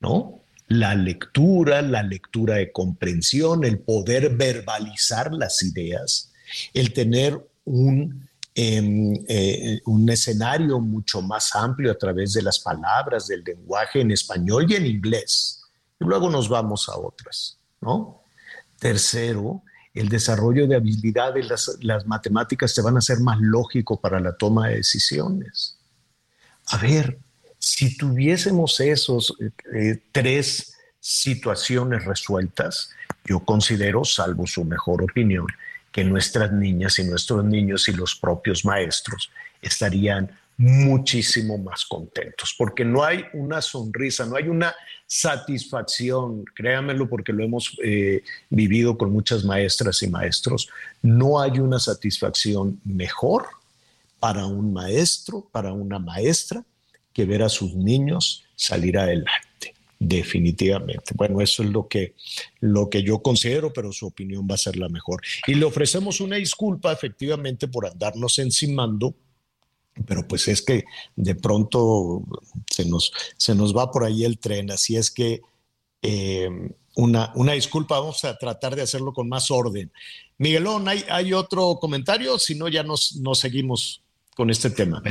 ¿no? 0.00 0.42
La 0.68 0.94
lectura, 0.94 1.82
la 1.82 2.02
lectura 2.02 2.56
de 2.56 2.72
comprensión, 2.72 3.64
el 3.64 3.80
poder 3.80 4.36
verbalizar 4.36 5.32
las 5.32 5.62
ideas, 5.62 6.32
el 6.74 6.92
tener 6.92 7.38
un, 7.64 8.28
em, 8.54 9.14
eh, 9.28 9.80
un 9.86 10.08
escenario 10.08 10.80
mucho 10.80 11.22
más 11.22 11.54
amplio 11.54 11.90
a 11.92 11.98
través 11.98 12.32
de 12.32 12.42
las 12.42 12.60
palabras, 12.60 13.26
del 13.26 13.42
lenguaje 13.44 14.00
en 14.00 14.10
español 14.10 14.66
y 14.68 14.74
en 14.74 14.86
inglés. 14.86 15.62
Y 16.00 16.04
luego 16.04 16.30
nos 16.30 16.48
vamos 16.48 16.88
a 16.88 16.96
otras, 16.96 17.58
¿no? 17.80 18.22
Tercero, 18.78 19.62
el 19.94 20.08
desarrollo 20.08 20.66
de 20.66 20.76
habilidades, 20.76 21.48
las, 21.48 21.78
las 21.80 22.06
matemáticas 22.06 22.74
te 22.74 22.82
van 22.82 22.96
a 22.96 23.00
ser 23.00 23.20
más 23.20 23.38
lógico 23.40 24.00
para 24.00 24.20
la 24.20 24.36
toma 24.36 24.68
de 24.68 24.76
decisiones. 24.76 25.76
A 26.66 26.76
ver, 26.76 27.18
si 27.58 27.96
tuviésemos 27.96 28.80
esos 28.80 29.36
eh, 29.40 29.50
eh, 29.74 30.02
tres 30.12 30.74
situaciones 30.98 32.04
resueltas, 32.04 32.90
yo 33.24 33.40
considero, 33.40 34.04
salvo 34.04 34.46
su 34.46 34.64
mejor 34.64 35.02
opinión, 35.02 35.46
que 35.92 36.04
nuestras 36.04 36.52
niñas 36.52 36.98
y 36.98 37.04
nuestros 37.04 37.44
niños 37.44 37.88
y 37.88 37.92
los 37.92 38.14
propios 38.14 38.64
maestros 38.64 39.30
estarían 39.60 40.30
muchísimo 40.60 41.56
más 41.56 41.86
contentos, 41.86 42.54
porque 42.58 42.84
no 42.84 43.02
hay 43.02 43.24
una 43.32 43.62
sonrisa, 43.62 44.26
no 44.26 44.36
hay 44.36 44.48
una 44.48 44.74
satisfacción, 45.06 46.44
créanmelo 46.54 47.08
porque 47.08 47.32
lo 47.32 47.42
hemos 47.42 47.78
eh, 47.82 48.22
vivido 48.50 48.98
con 48.98 49.10
muchas 49.10 49.42
maestras 49.42 50.02
y 50.02 50.08
maestros, 50.08 50.68
no 51.00 51.40
hay 51.40 51.60
una 51.60 51.78
satisfacción 51.78 52.78
mejor 52.84 53.46
para 54.18 54.44
un 54.44 54.74
maestro, 54.74 55.48
para 55.50 55.72
una 55.72 55.98
maestra, 55.98 56.62
que 57.14 57.24
ver 57.24 57.42
a 57.42 57.48
sus 57.48 57.74
niños 57.74 58.44
salir 58.54 58.98
adelante. 58.98 59.74
definitivamente. 59.98 61.12
Bueno, 61.14 61.40
eso 61.40 61.62
es 61.62 61.70
lo 61.70 61.86
que, 61.88 62.14
lo 62.60 62.88
que 62.88 63.02
yo 63.02 63.20
considero, 63.20 63.72
pero 63.72 63.92
su 63.92 64.06
opinión 64.06 64.46
va 64.50 64.54
a 64.56 64.58
ser 64.58 64.76
la 64.76 64.88
mejor. 64.90 65.22
Y 65.46 65.54
le 65.54 65.64
ofrecemos 65.64 66.20
una 66.20 66.36
disculpa 66.36 66.92
efectivamente 66.92 67.68
por 67.68 67.86
andarnos 67.86 68.38
encimando, 68.38 69.14
pero 70.06 70.26
pues 70.26 70.48
es 70.48 70.62
que 70.62 70.84
de 71.16 71.34
pronto 71.34 72.22
se 72.70 72.84
nos, 72.84 73.12
se 73.36 73.54
nos 73.54 73.76
va 73.76 73.90
por 73.90 74.04
ahí 74.04 74.24
el 74.24 74.38
tren, 74.38 74.70
así 74.70 74.96
es 74.96 75.10
que 75.10 75.40
eh, 76.02 76.48
una, 76.96 77.32
una 77.34 77.52
disculpa, 77.52 77.98
vamos 77.98 78.24
a 78.24 78.36
tratar 78.36 78.76
de 78.76 78.82
hacerlo 78.82 79.12
con 79.12 79.28
más 79.28 79.50
orden. 79.50 79.92
Miguelón, 80.38 80.88
¿hay, 80.88 81.04
hay 81.10 81.32
otro 81.32 81.76
comentario? 81.80 82.38
Si 82.38 82.54
no, 82.54 82.68
ya 82.68 82.82
nos, 82.82 83.16
nos 83.16 83.38
seguimos 83.38 84.02
con 84.34 84.50
este 84.50 84.70
tema. 84.70 85.02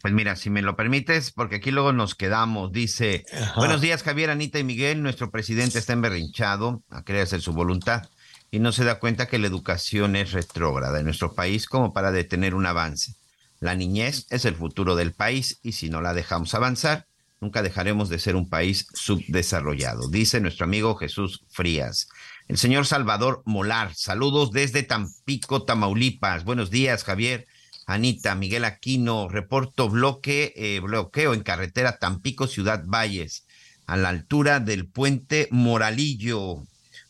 Pues 0.00 0.14
mira, 0.14 0.34
si 0.34 0.50
me 0.50 0.62
lo 0.62 0.74
permites, 0.74 1.30
porque 1.30 1.56
aquí 1.56 1.70
luego 1.70 1.92
nos 1.92 2.16
quedamos. 2.16 2.72
Dice, 2.72 3.24
buenos 3.56 3.80
días 3.80 4.02
Javier, 4.02 4.30
Anita 4.30 4.58
y 4.58 4.64
Miguel. 4.64 5.02
Nuestro 5.02 5.30
presidente 5.30 5.78
está 5.78 5.92
emberrinchado 5.92 6.82
a 6.90 7.04
querer 7.04 7.22
hacer 7.22 7.40
su 7.40 7.52
voluntad 7.52 8.08
y 8.50 8.58
no 8.58 8.72
se 8.72 8.84
da 8.84 8.98
cuenta 8.98 9.28
que 9.28 9.38
la 9.38 9.46
educación 9.46 10.16
es 10.16 10.32
retrógrada 10.32 10.98
en 10.98 11.04
nuestro 11.04 11.34
país 11.34 11.66
como 11.66 11.92
para 11.92 12.10
detener 12.10 12.54
un 12.54 12.66
avance. 12.66 13.14
La 13.62 13.76
niñez 13.76 14.26
es 14.30 14.44
el 14.44 14.56
futuro 14.56 14.96
del 14.96 15.12
país 15.12 15.60
y 15.62 15.70
si 15.70 15.88
no 15.88 16.00
la 16.00 16.14
dejamos 16.14 16.52
avanzar, 16.52 17.06
nunca 17.40 17.62
dejaremos 17.62 18.08
de 18.08 18.18
ser 18.18 18.34
un 18.34 18.48
país 18.48 18.88
subdesarrollado, 18.92 20.08
dice 20.10 20.40
nuestro 20.40 20.64
amigo 20.64 20.96
Jesús 20.96 21.44
Frías. 21.48 22.08
El 22.48 22.58
señor 22.58 22.86
Salvador 22.86 23.44
Molar, 23.46 23.94
saludos 23.94 24.50
desde 24.50 24.82
Tampico, 24.82 25.62
Tamaulipas. 25.62 26.42
Buenos 26.42 26.70
días, 26.70 27.04
Javier. 27.04 27.46
Anita, 27.86 28.34
Miguel 28.34 28.64
Aquino, 28.64 29.28
reporto 29.28 29.88
bloque, 29.88 30.52
eh, 30.56 30.80
bloqueo 30.80 31.32
en 31.32 31.44
carretera 31.44 31.98
Tampico, 31.98 32.48
Ciudad 32.48 32.82
Valles, 32.84 33.46
a 33.86 33.96
la 33.96 34.08
altura 34.08 34.58
del 34.58 34.88
puente 34.88 35.46
Moralillo, 35.52 36.64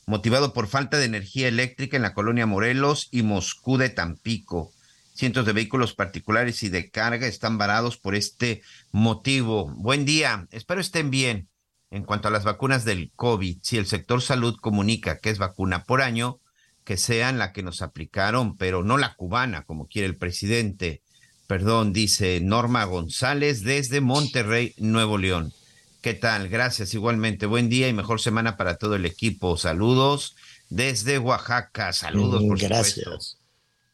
motivado 0.05 0.53
por 0.53 0.67
falta 0.67 0.99
de 0.99 1.07
energía 1.07 1.49
eléctrica 1.49 1.97
en 1.97 2.03
la 2.03 2.13
colonia 2.13 2.45
Morelos 2.45 3.09
y 3.11 3.23
Moscú 3.23 3.79
de 3.79 3.89
Tampico. 3.89 4.71
Cientos 5.15 5.45
de 5.45 5.53
vehículos 5.53 5.95
particulares 5.95 6.63
y 6.63 6.69
de 6.69 6.91
carga 6.91 7.27
están 7.27 7.59
varados 7.59 7.99
por 7.99 8.15
este 8.15 8.63
motivo. 8.91 9.71
Buen 9.77 10.05
día, 10.05 10.49
espero 10.51 10.81
estén 10.81 11.11
bien. 11.11 11.49
En 11.91 12.05
cuanto 12.05 12.29
a 12.29 12.31
las 12.31 12.45
vacunas 12.45 12.87
del 12.87 13.13
COVID, 13.15 13.59
si 13.63 13.77
el 13.77 13.87
sector 13.87 14.23
salud 14.23 14.57
comunica 14.59 15.19
que 15.19 15.29
es 15.29 15.39
vacuna 15.39 15.85
por 15.85 16.01
año, 16.01 16.41
que 16.85 16.97
sean 16.97 17.39
la 17.39 17.53
que 17.53 17.63
nos 17.63 17.83
aplicaron, 17.83 18.57
pero 18.57 18.83
no 18.83 18.97
la 18.97 19.15
cubana, 19.15 19.65
como 19.65 19.87
quiere 19.87 20.09
el 20.09 20.17
presidente. 20.17 21.03
Perdón, 21.47 21.93
dice 21.93 22.41
Norma 22.41 22.85
González 22.85 23.63
desde 23.63 24.01
Monterrey, 24.01 24.75
Nuevo 24.79 25.19
León. 25.19 25.53
¿Qué 26.01 26.15
tal? 26.15 26.49
Gracias 26.49 26.95
igualmente. 26.95 27.45
Buen 27.47 27.69
día 27.69 27.89
y 27.89 27.93
mejor 27.93 28.21
semana 28.21 28.57
para 28.57 28.77
todo 28.77 28.97
el 28.97 29.05
equipo. 29.05 29.59
Saludos 29.59 30.35
desde 30.71 31.19
Oaxaca. 31.19 31.93
Saludos, 31.93 32.43
por 32.43 32.59
Gracias. 32.59 33.42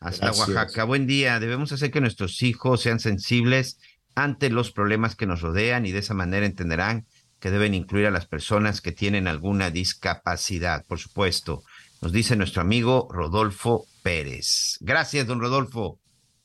Hasta 0.00 0.32
Oaxaca. 0.32 0.84
Buen 0.84 1.06
día. 1.06 1.40
Debemos 1.40 1.72
hacer 1.72 1.90
que 1.90 2.00
nuestros 2.00 2.42
hijos 2.42 2.82
sean 2.82 3.00
sensibles 3.00 3.78
ante 4.14 4.50
los 4.50 4.72
problemas 4.72 5.16
que 5.16 5.26
nos 5.26 5.40
rodean 5.40 5.86
y 5.86 5.92
de 5.92 6.00
esa 6.00 6.14
manera 6.14 6.46
entenderán 6.46 7.06
que 7.40 7.50
deben 7.50 7.74
incluir 7.74 8.06
a 8.06 8.10
las 8.10 8.26
personas 8.26 8.80
que 8.80 8.90
tienen 8.90 9.28
alguna 9.28 9.70
discapacidad, 9.70 10.84
por 10.86 10.98
supuesto 10.98 11.62
nos 12.00 12.12
dice 12.12 12.36
nuestro 12.36 12.62
amigo 12.62 13.08
Rodolfo 13.10 13.86
Pérez. 14.02 14.76
Gracias, 14.80 15.26
don 15.26 15.40
Rodolfo. 15.40 15.98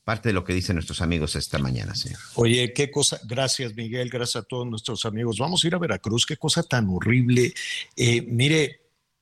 Parte 0.03 0.29
de 0.29 0.33
lo 0.33 0.43
que 0.43 0.53
dicen 0.53 0.75
nuestros 0.75 1.01
amigos 1.01 1.35
esta 1.37 1.59
mañana, 1.59 1.95
señor. 1.95 2.19
Oye, 2.35 2.73
qué 2.73 2.91
cosa, 2.91 3.21
gracias 3.23 3.73
Miguel, 3.73 4.09
gracias 4.09 4.43
a 4.43 4.45
todos 4.45 4.67
nuestros 4.67 5.05
amigos. 5.05 5.37
Vamos 5.37 5.63
a 5.63 5.67
ir 5.67 5.75
a 5.75 5.77
Veracruz, 5.77 6.25
qué 6.25 6.35
cosa 6.35 6.63
tan 6.63 6.87
horrible. 6.89 7.53
Eh, 7.95 8.21
mire, 8.23 8.81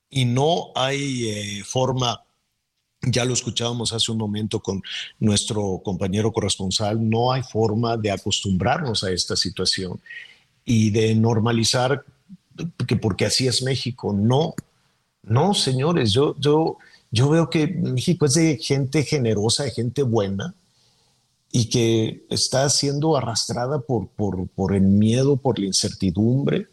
y 0.10 0.26
no 0.26 0.72
hay 0.74 1.30
eh, 1.30 1.64
forma, 1.64 2.24
ya 3.02 3.26
lo 3.26 3.34
escuchábamos 3.34 3.94
hace 3.94 4.12
un 4.12 4.18
momento 4.18 4.60
con 4.60 4.82
nuestro 5.20 5.82
compañero 5.84 6.32
corresponsal, 6.32 7.10
no 7.10 7.32
hay 7.32 7.42
forma 7.44 7.98
de 7.98 8.12
acostumbrarnos 8.12 9.04
a 9.04 9.12
esta 9.12 9.36
situación 9.36 10.00
y 10.66 10.92
de 10.92 11.16
normalizar 11.16 12.06
que 12.88 12.96
porque 12.96 13.26
así 13.26 13.48
es 13.48 13.64
México, 13.64 14.14
no, 14.14 14.54
no, 15.24 15.54
señores, 15.54 16.12
yo, 16.12 16.36
yo, 16.40 16.78
yo 17.10 17.30
veo 17.30 17.50
que 17.50 17.68
México 17.68 18.26
es 18.26 18.36
de 18.36 18.58
gente 18.58 19.04
generosa, 19.04 19.64
de 19.64 19.72
gente 19.72 20.04
buena 20.04 20.54
y 21.52 21.66
que 21.66 22.26
está 22.30 22.70
siendo 22.70 23.18
arrastrada 23.18 23.80
por, 23.80 24.08
por, 24.10 24.76
el 24.76 24.84
miedo, 24.84 25.38
por 25.38 25.60
la 25.60 25.66
incertidumbre 25.66 26.68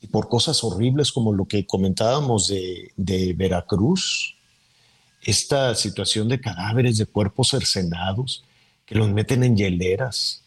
y 0.00 0.08
por 0.08 0.28
cosas 0.28 0.62
horribles 0.64 1.12
como 1.12 1.32
lo 1.32 1.46
que 1.46 1.66
comentábamos 1.66 2.48
de, 2.48 2.92
de 2.96 3.32
Veracruz, 3.32 4.36
esta 5.22 5.74
situación 5.74 6.28
de 6.28 6.40
cadáveres, 6.40 6.98
de 6.98 7.06
cuerpos 7.06 7.48
cercenados, 7.50 8.44
que 8.84 8.94
los 8.94 9.10
meten 9.10 9.44
en 9.44 9.56
hieleras, 9.56 10.42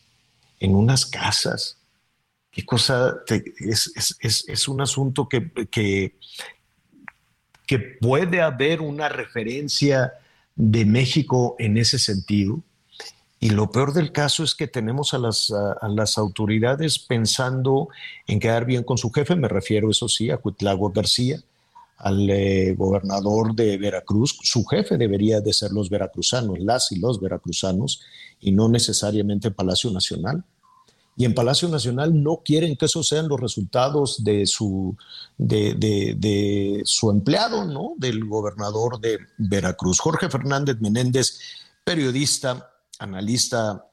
en 0.59 0.75
unas 0.75 1.05
casas. 1.05 1.77
Qué 2.51 2.65
cosa, 2.65 3.15
es, 3.27 3.91
es, 4.19 4.45
es, 4.47 4.67
un 4.67 4.81
asunto 4.81 5.27
que, 5.27 5.51
que, 5.69 6.15
que 7.65 7.79
puede 7.79 8.41
haber 8.41 8.81
una 8.81 9.09
referencia 9.09 10.13
de 10.55 10.85
México 10.85 11.55
en 11.59 11.77
ese 11.77 11.99
sentido. 11.99 12.61
Y 13.39 13.49
lo 13.49 13.69
peor 13.69 13.93
del 13.93 14.11
caso 14.11 14.43
es 14.43 14.55
que 14.55 14.67
tenemos 14.67 15.13
a 15.13 15.17
las, 15.17 15.51
a, 15.51 15.87
las 15.89 16.17
autoridades 16.17 16.97
pensando 16.97 17.89
en 18.27 18.39
quedar 18.39 18.65
bien 18.65 18.83
con 18.83 18.97
su 18.97 19.11
jefe, 19.11 19.35
me 19.35 19.49
refiero, 19.49 19.91
eso 19.91 20.07
sí, 20.07 20.31
a 20.31 20.37
Cuitlago 20.37 20.89
García, 20.89 21.41
al 21.97 22.29
eh, 22.29 22.73
gobernador 22.77 23.55
de 23.55 23.77
Veracruz. 23.77 24.37
Su 24.43 24.65
jefe 24.65 24.97
debería 24.97 25.41
de 25.41 25.53
ser 25.53 25.71
los 25.71 25.89
veracruzanos, 25.89 26.59
las 26.59 26.91
y 26.91 26.99
los 26.99 27.19
veracruzanos, 27.19 28.01
y 28.39 28.51
no 28.51 28.69
necesariamente 28.69 29.51
Palacio 29.51 29.91
Nacional 29.91 30.43
y 31.17 31.25
en 31.25 31.33
Palacio 31.33 31.69
Nacional 31.69 32.21
no 32.21 32.41
quieren 32.43 32.75
que 32.75 32.85
esos 32.85 33.07
sean 33.07 33.29
los 33.29 33.39
resultados 33.39 34.23
de 34.23 34.45
su, 34.45 34.97
de, 35.37 36.81
su 36.83 37.09
empleado, 37.09 37.63
¿no? 37.65 37.93
Del 37.97 38.25
gobernador 38.25 38.99
de 38.99 39.19
Veracruz. 39.37 39.99
Jorge 39.99 40.29
Fernández 40.29 40.77
Menéndez, 40.81 41.39
periodista, 41.85 42.69
analista 42.99 43.85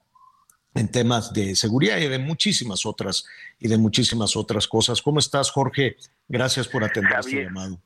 en 0.74 0.90
temas 0.90 1.32
de 1.32 1.54
seguridad 1.54 1.98
y 1.98 2.08
de 2.08 2.18
muchísimas 2.18 2.84
otras 2.86 3.24
y 3.60 3.68
de 3.68 3.78
muchísimas 3.78 4.34
otras 4.34 4.66
cosas. 4.66 5.00
¿Cómo 5.00 5.20
estás, 5.20 5.50
Jorge? 5.50 5.96
Gracias 6.26 6.66
por 6.66 6.82
atender 6.82 7.20
este 7.20 7.44
llamado. 7.44 7.78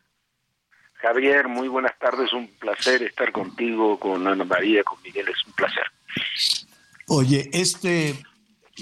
Javier, 1.00 1.48
muy 1.48 1.68
buenas 1.68 1.98
tardes, 1.98 2.32
un 2.32 2.48
placer 2.58 3.02
estar 3.02 3.32
contigo, 3.32 3.98
con 3.98 4.26
Ana 4.26 4.44
María, 4.44 4.82
con 4.82 5.00
Miguel, 5.02 5.28
es 5.28 5.46
un 5.46 5.52
placer. 5.52 5.84
Oye, 7.08 7.48
este 7.52 8.16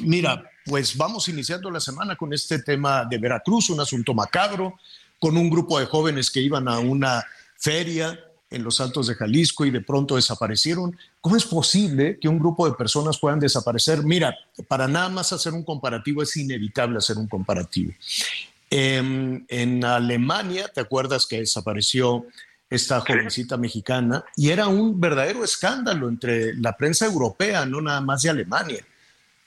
Mira, 0.03 0.51
pues 0.65 0.97
vamos 0.97 1.29
iniciando 1.29 1.71
la 1.71 1.81
semana 1.81 2.17
con 2.17 2.33
este 2.33 2.59
tema 2.59 3.05
de 3.05 3.19
Veracruz, 3.19 3.71
un 3.71 3.81
asunto 3.81 4.13
macabro, 4.13 4.75
con 5.19 5.37
un 5.37 5.49
grupo 5.49 5.79
de 5.79 5.87
jóvenes 5.87 6.31
que 6.31 6.41
iban 6.41 6.69
a 6.69 6.79
una 6.81 7.25
feria 7.57 8.19
en 8.51 8.63
los 8.63 8.81
Altos 8.81 9.07
de 9.07 9.15
Jalisco 9.15 9.65
y 9.65 9.71
de 9.71 9.81
pronto 9.81 10.17
desaparecieron. 10.17 10.97
¿Cómo 11.21 11.37
es 11.37 11.45
posible 11.45 12.19
que 12.21 12.29
un 12.29 12.39
grupo 12.39 12.69
de 12.69 12.75
personas 12.75 13.19
puedan 13.19 13.41
desaparecer? 13.41 14.03
Mira, 14.03 14.37
para 14.69 14.89
nada 14.89 15.09
más 15.09 15.33
hacer 15.33 15.53
un 15.53 15.65
comparativo, 15.65 16.23
es 16.23 16.37
inevitable 16.37 16.99
hacer 16.99 17.17
un 17.17 17.29
comparativo. 17.29 17.93
En, 18.77 19.47
en 19.49 19.85
Alemania, 19.85 20.69
¿te 20.69 20.81
acuerdas 20.81 21.27
que 21.27 21.39
desapareció 21.39 22.27
esta 22.69 23.01
jovencita 23.01 23.57
mexicana? 23.57 24.25
Y 24.37 24.51
era 24.51 24.67
un 24.67 25.01
verdadero 25.01 25.45
escándalo 25.45 26.09
entre 26.09 26.55
la 26.55 26.77
prensa 26.77 27.07
europea, 27.07 27.67
no 27.67 27.81
nada 27.81 28.01
más 28.01 28.23
de 28.23 28.31
Alemania 28.31 28.85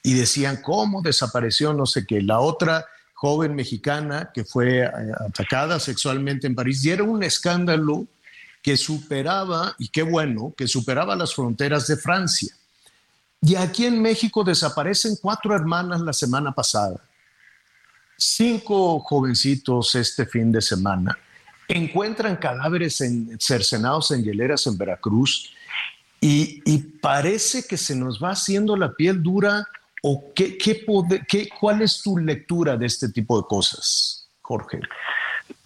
y 0.07 0.13
decían 0.13 0.61
cómo 0.61 1.01
desapareció 1.01 1.73
no 1.73 1.85
sé 1.85 2.05
qué. 2.05 2.21
La 2.21 2.39
otra 2.39 2.85
joven 3.13 3.55
mexicana 3.55 4.31
que 4.33 4.45
fue 4.45 4.79
eh, 4.79 4.91
atacada 5.19 5.81
sexualmente 5.81 6.47
en 6.47 6.55
París 6.55 6.85
y 6.85 6.91
era 6.91 7.03
un 7.03 7.23
escándalo 7.23 8.07
que 8.61 8.77
superaba, 8.77 9.75
y 9.77 9.89
qué 9.89 10.03
bueno, 10.03 10.53
que 10.57 10.67
superaba 10.67 11.15
las 11.15 11.35
fronteras 11.35 11.87
de 11.87 11.97
Francia. 11.97 12.53
Y 13.41 13.55
aquí 13.55 13.85
en 13.85 14.01
México 14.01 14.45
desaparecen 14.45 15.17
cuatro 15.21 15.53
hermanas 15.53 15.99
la 15.99 16.13
semana 16.13 16.53
pasada, 16.53 17.01
cinco 18.17 18.99
jovencitos 18.99 19.95
este 19.95 20.25
fin 20.25 20.51
de 20.51 20.61
semana, 20.61 21.17
encuentran 21.67 22.35
cadáveres 22.37 23.01
en, 23.01 23.39
cercenados 23.39 24.11
en 24.11 24.23
hieleras 24.23 24.67
en 24.67 24.77
Veracruz 24.77 25.53
y, 26.19 26.61
parece 26.99 27.65
que 27.67 27.77
se 27.77 27.95
nos 27.95 28.21
va 28.21 28.31
haciendo 28.31 28.75
la 28.75 28.93
piel 28.93 29.21
dura 29.21 29.67
¿O 30.03 30.31
qué, 30.35 30.57
qué, 30.57 31.49
cuál 31.59 31.81
es 31.81 32.01
tu 32.03 32.17
lectura 32.17 32.77
de 32.77 32.85
este 32.85 33.09
tipo 33.09 33.41
de 33.41 33.47
cosas, 33.47 34.29
Jorge? 34.41 34.79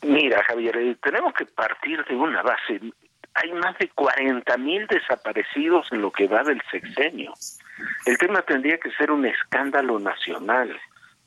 Mira, 0.03 0.43
Javier, 0.47 0.77
eh, 0.77 0.97
tenemos 1.03 1.33
que 1.33 1.45
partir 1.45 2.03
de 2.05 2.15
una 2.15 2.41
base. 2.41 2.79
Hay 3.33 3.51
más 3.53 3.77
de 3.77 3.89
40 3.89 4.57
mil 4.57 4.87
desaparecidos 4.87 5.87
en 5.91 6.01
lo 6.01 6.11
que 6.11 6.27
va 6.27 6.43
del 6.43 6.61
sexenio. 6.71 7.33
El 8.05 8.17
tema 8.17 8.41
tendría 8.41 8.77
que 8.77 8.91
ser 8.91 9.11
un 9.11 9.25
escándalo 9.25 9.99
nacional. 9.99 10.79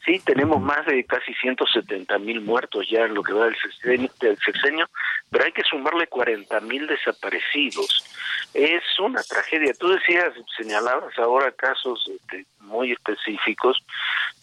Sí, 0.05 0.20
tenemos 0.20 0.61
más 0.61 0.84
de 0.84 1.02
casi 1.05 1.32
170 1.34 2.18
mil 2.18 2.42
muertos 2.42 2.86
ya 2.90 3.05
en 3.05 3.14
lo 3.14 3.22
que 3.22 3.32
va 3.32 3.46
del 3.46 4.38
sexenio, 4.44 4.86
pero 5.30 5.44
hay 5.44 5.52
que 5.52 5.62
sumarle 5.62 6.07
40 6.09 6.61
mil 6.61 6.86
desaparecidos. 6.86 8.05
Es 8.52 8.82
una 8.98 9.22
tragedia. 9.22 9.72
Tú 9.78 9.88
decías, 9.88 10.32
señalabas 10.57 11.18
ahora 11.18 11.50
casos 11.52 12.07
este, 12.14 12.44
muy 12.61 12.92
específicos, 12.92 13.82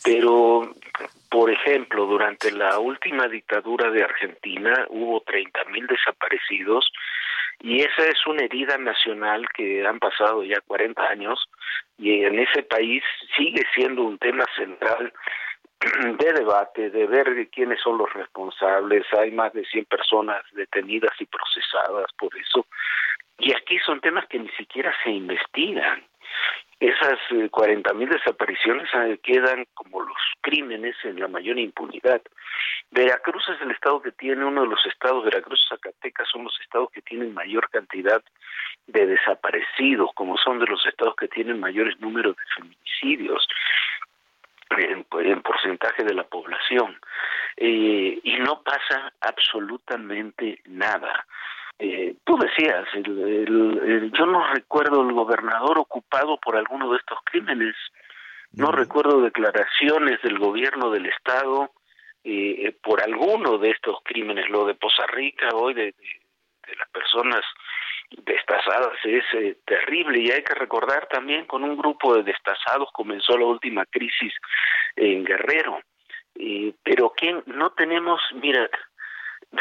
pero, 0.03 0.74
por 1.30 1.51
ejemplo, 1.51 2.07
durante 2.07 2.51
la 2.51 2.80
última 2.80 3.28
dictadura 3.28 3.91
de 3.91 4.03
Argentina 4.03 4.88
hubo 4.89 5.22
30 5.22 5.66
mil 5.66 5.86
desaparecidos 5.86 6.91
y 7.59 7.82
esa 7.82 8.05
es 8.05 8.26
una 8.26 8.43
herida 8.43 8.78
nacional 8.80 9.47
que 9.53 9.86
han 9.86 9.99
pasado 9.99 10.43
ya 10.43 10.59
40 10.62 11.03
años 11.03 11.47
y 11.99 12.24
en 12.24 12.39
ese 12.39 12.64
país 12.64 13.03
sigue 13.38 13.64
siendo 13.76 14.01
un 14.03 14.18
tema 14.18 14.45
central 14.55 15.14
de 16.20 16.34
debate, 16.34 16.90
de 16.90 17.08
ver 17.08 17.50
quiénes 17.50 17.80
son 17.82 17.98
los 17.98 18.12
responsables. 18.14 19.06
Hay 19.18 19.32
más 19.32 19.52
de 19.54 19.66
100 19.66 19.86
personas 19.86 20.44
detenidas 20.54 21.14
y 21.20 21.26
procesadas 21.26 22.12
por 22.18 22.36
eso. 22.38 22.66
Y 23.40 23.54
aquí 23.54 23.80
son 23.80 24.00
temas 24.00 24.28
que 24.28 24.40
ni 24.40 24.50
siquiera 24.50 24.94
se 25.04 25.10
investigan. 25.10 26.04
Esas 26.80 27.20
40.000 27.30 27.92
eh, 27.92 27.94
mil 27.94 28.10
desapariciones 28.10 28.90
eh, 28.94 29.20
quedan 29.22 29.66
como 29.74 30.02
los 30.02 30.18
crímenes 30.42 30.96
en 31.04 31.20
la 31.20 31.28
mayor 31.28 31.58
impunidad. 31.58 32.22
Veracruz 32.92 33.48
es 33.50 33.62
el 33.62 33.72
estado 33.72 34.02
que 34.02 34.12
tiene, 34.12 34.46
uno 34.46 34.62
de 34.62 34.68
los 34.68 34.86
estados, 34.86 35.24
Veracruz 35.24 35.62
y 35.64 35.70
Zacatecas 35.70 36.28
son 36.30 36.44
los 36.44 36.60
estados 36.60 36.90
que 36.92 37.02
tienen 37.02 37.34
mayor 37.34 37.70
cantidad 37.70 38.22
de 38.88 39.06
desaparecidos, 39.06 40.10
como 40.16 40.38
son 40.38 40.60
de 40.60 40.66
los 40.66 40.86
estados 40.86 41.16
que 41.16 41.28
tienen 41.28 41.60
mayores 41.60 42.00
números 42.00 42.36
de 42.36 42.44
feminicidios 42.56 43.48
en, 44.80 45.41
porcentaje 45.41 46.03
de 46.03 46.13
la 46.13 46.24
población 46.24 46.99
eh, 47.57 48.19
y 48.24 48.38
no 48.39 48.61
pasa 48.63 49.13
absolutamente 49.19 50.61
nada. 50.65 51.26
Eh, 51.80 52.15
tú 52.24 52.38
decías, 52.38 52.86
yo 52.93 54.26
no 54.26 54.53
recuerdo 54.53 55.01
el 55.01 55.13
gobernador 55.13 55.80
ocupado 55.80 56.38
por 56.38 56.55
alguno 56.55 56.91
de 56.91 56.97
estos 56.97 57.19
crímenes, 57.26 57.76
no 58.53 58.72
recuerdo 58.72 59.22
declaraciones 59.22 60.22
del 60.22 60.38
gobierno 60.38 60.91
del 60.91 61.07
estado 61.07 61.72
eh, 62.24 62.76
por 62.84 63.01
alguno 63.01 63.57
de 63.57 63.72
estos 63.72 63.97
crímenes, 64.03 64.49
lo 64.49 64.65
de 64.65 64.76
Poza 64.76 65.07
Rica 65.07 65.49
hoy 65.53 65.74
de, 65.74 65.86
de 65.86 66.76
las 66.78 66.89
personas 66.89 67.41
destazadas 68.26 68.93
es 69.03 69.24
eh, 69.34 69.57
terrible. 69.66 70.20
Y 70.20 70.32
hay 70.32 70.43
que 70.43 70.55
recordar 70.55 71.07
también 71.07 71.45
con 71.45 71.64
un 71.64 71.78
grupo 71.78 72.16
de 72.16 72.24
destazados 72.24 72.89
comenzó 72.93 73.38
la 73.38 73.45
última 73.45 73.86
crisis 73.86 74.34
en 74.95 75.24
Guerrero. 75.24 75.80
Pero 76.84 77.12
que 77.12 77.43
no 77.45 77.72
tenemos 77.72 78.22
mira 78.41 78.70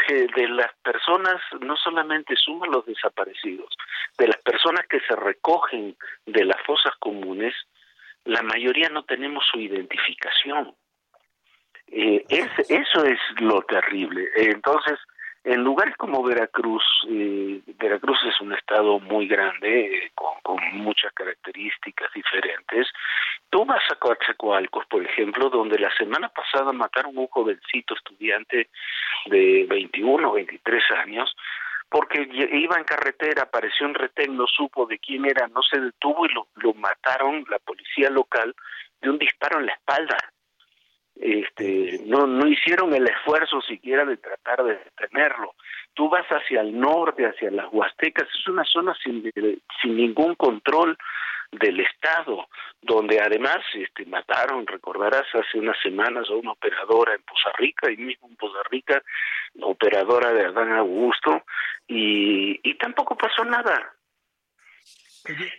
de, 0.07 0.47
las 0.47 0.73
personas 0.83 1.41
no 1.59 1.75
solamente 1.75 2.35
suman 2.37 2.71
los 2.71 2.85
desaparecidos 2.85 3.75
de 4.17 4.27
las 4.27 4.37
personas 4.37 4.87
que 4.87 5.01
se 5.01 5.15
recogen 5.15 5.97
de 6.25 6.45
las 6.45 6.61
fosas 6.63 6.93
comunes 6.99 7.53
la 8.25 8.41
mayoría 8.43 8.89
no 8.89 9.03
tenemos 9.03 9.43
su 9.51 9.59
identificación. 9.59 10.75
Eh, 11.87 12.23
eso 12.29 13.03
es 13.03 13.19
lo 13.39 13.61
terrible. 13.63 14.29
Entonces 14.35 14.99
en 15.43 15.63
lugares 15.63 15.95
como 15.97 16.23
Veracruz, 16.23 16.83
eh, 17.09 17.61
Veracruz 17.79 18.19
es 18.27 18.39
un 18.41 18.53
estado 18.53 18.99
muy 18.99 19.27
grande, 19.27 20.05
eh, 20.05 20.11
con, 20.13 20.31
muchas 20.73 21.11
características 21.13 22.11
diferentes. 22.13 22.87
Tú 23.49 23.65
vas 23.65 23.83
a 23.91 23.95
Coatzacoalcos, 23.95 24.85
por 24.87 25.03
ejemplo, 25.03 25.49
donde 25.49 25.79
la 25.79 25.93
semana 25.95 26.29
pasada 26.29 26.71
mataron 26.71 27.17
un 27.17 27.27
jovencito 27.27 27.95
estudiante 27.95 28.69
de 29.25 29.65
21 29.69 30.29
o 30.29 30.33
23 30.33 30.83
años, 31.03 31.35
porque 31.89 32.27
iba 32.53 32.77
en 32.77 32.83
carretera, 32.83 33.43
apareció 33.43 33.85
en 33.85 33.95
retén, 33.95 34.35
no 34.35 34.47
supo 34.47 34.85
de 34.85 34.99
quién 34.99 35.25
era, 35.25 35.47
no 35.47 35.61
se 35.61 35.79
detuvo 35.79 36.25
y 36.25 36.33
lo, 36.33 36.47
lo 36.55 36.73
mataron 36.73 37.45
la 37.49 37.59
policía 37.59 38.09
local 38.09 38.55
de 39.01 39.09
un 39.09 39.17
disparo 39.17 39.59
en 39.59 39.65
la 39.67 39.73
espalda 39.73 40.17
este, 41.21 42.01
no, 42.05 42.25
no 42.25 42.47
hicieron 42.47 42.93
el 42.93 43.07
esfuerzo 43.07 43.61
siquiera 43.61 44.05
de 44.05 44.17
tratar 44.17 44.63
de 44.63 44.77
detenerlo. 44.77 45.53
Tú 45.93 46.09
vas 46.09 46.25
hacia 46.27 46.61
el 46.61 46.77
norte, 46.79 47.25
hacia 47.25 47.51
las 47.51 47.67
Huastecas, 47.71 48.27
es 48.27 48.47
una 48.47 48.63
zona 48.65 48.95
sin, 49.03 49.31
sin 49.81 49.95
ningún 49.95 50.35
control 50.35 50.97
del 51.51 51.81
Estado, 51.81 52.47
donde 52.81 53.19
además 53.19 53.59
este, 53.73 54.05
mataron, 54.05 54.65
recordarás, 54.65 55.25
hace 55.33 55.59
unas 55.59 55.77
semanas 55.81 56.29
a 56.29 56.33
una 56.33 56.53
operadora 56.53 57.13
en 57.13 57.21
Poza 57.23 57.51
Rica, 57.57 57.91
y 57.91 57.97
mismo 57.97 58.27
en 58.27 58.35
Poza 58.37 58.63
Rica, 58.69 59.03
operadora 59.61 60.31
de 60.33 60.45
Adán 60.45 60.71
Augusto, 60.71 61.43
y, 61.87 62.59
y 62.63 62.73
tampoco 62.75 63.17
pasó 63.17 63.43
nada. 63.43 63.93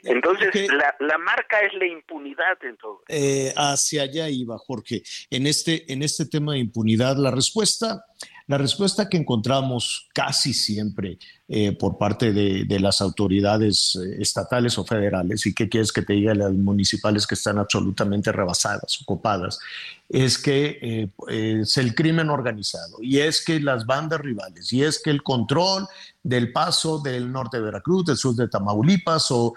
Entonces, 0.03 0.69
la, 0.73 0.95
la, 1.01 1.19
marca 1.19 1.61
es 1.61 1.73
la 1.75 1.87
impunidad 1.87 2.63
en 2.63 2.77
todo. 2.77 3.03
Eh, 3.09 3.53
hacia 3.57 4.03
allá 4.03 4.29
iba, 4.29 4.59
Jorge. 4.59 5.03
En 5.31 5.47
este, 5.47 5.93
en 5.93 6.03
este 6.03 6.27
tema 6.27 6.53
de 6.53 6.59
impunidad, 6.59 7.17
la 7.17 7.31
respuesta, 7.31 8.05
la 8.53 8.59
respuesta 8.59 9.09
que 9.09 9.16
encontramos 9.16 10.11
casi 10.12 10.53
siempre 10.53 11.18
eh, 11.48 11.72
por 11.72 11.96
parte 11.96 12.34
de, 12.34 12.80
las 12.80 13.00
autoridades 13.00 13.96
eh, 13.96 14.18
estatales 14.20 14.76
o 14.76 14.84
federales, 14.84 15.46
y 15.46 15.55
qué 15.55 15.70
quieres 15.70 15.90
que 15.90 16.03
te 16.03 16.12
diga 16.12 16.34
las 16.34 16.53
municipales 16.53 17.26
que 17.26 17.34
están 17.34 17.57
absolutamente 17.57 18.30
rebasadas, 18.30 19.00
ocupadas, 19.00 19.59
es 20.07 20.36
que 20.36 21.09
es 21.28 21.76
el 21.78 21.94
crimen 21.94 22.28
organizado, 22.28 22.98
y 23.00 23.20
es 23.20 23.42
que 23.42 23.59
las 23.59 23.86
bandas 23.86 24.20
rivales, 24.20 24.70
y 24.70 24.82
es 24.82 25.00
que 25.03 25.09
el 25.09 25.22
control 25.22 25.86
del 26.22 26.53
paso 26.53 26.98
del 26.98 27.32
norte 27.32 27.57
de 27.57 27.62
Veracruz, 27.62 28.05
del 28.05 28.18
sur 28.18 28.34
de 28.34 28.48
Tamaulipas 28.48 29.30
o, 29.30 29.55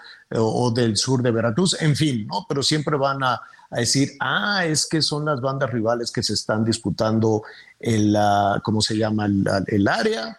del 0.74 0.96
sur 0.96 1.22
de 1.22 1.32
Veracruz, 1.32 1.76
en 1.82 1.94
fin, 1.94 2.26
¿no? 2.26 2.46
Pero 2.48 2.62
siempre 2.62 2.96
van 2.96 3.22
a, 3.22 3.42
decir, 3.70 4.12
ah, 4.20 4.64
es 4.64 4.86
que 4.86 5.02
son 5.02 5.24
las 5.24 5.40
bandas 5.40 5.70
rivales 5.70 6.10
que 6.10 6.22
se 6.22 6.34
están 6.34 6.64
disputando 6.64 7.42
el, 7.80 8.16
¿cómo 8.62 8.80
se 8.80 8.96
llama? 8.96 9.26
El, 9.66 9.88
área, 9.88 10.38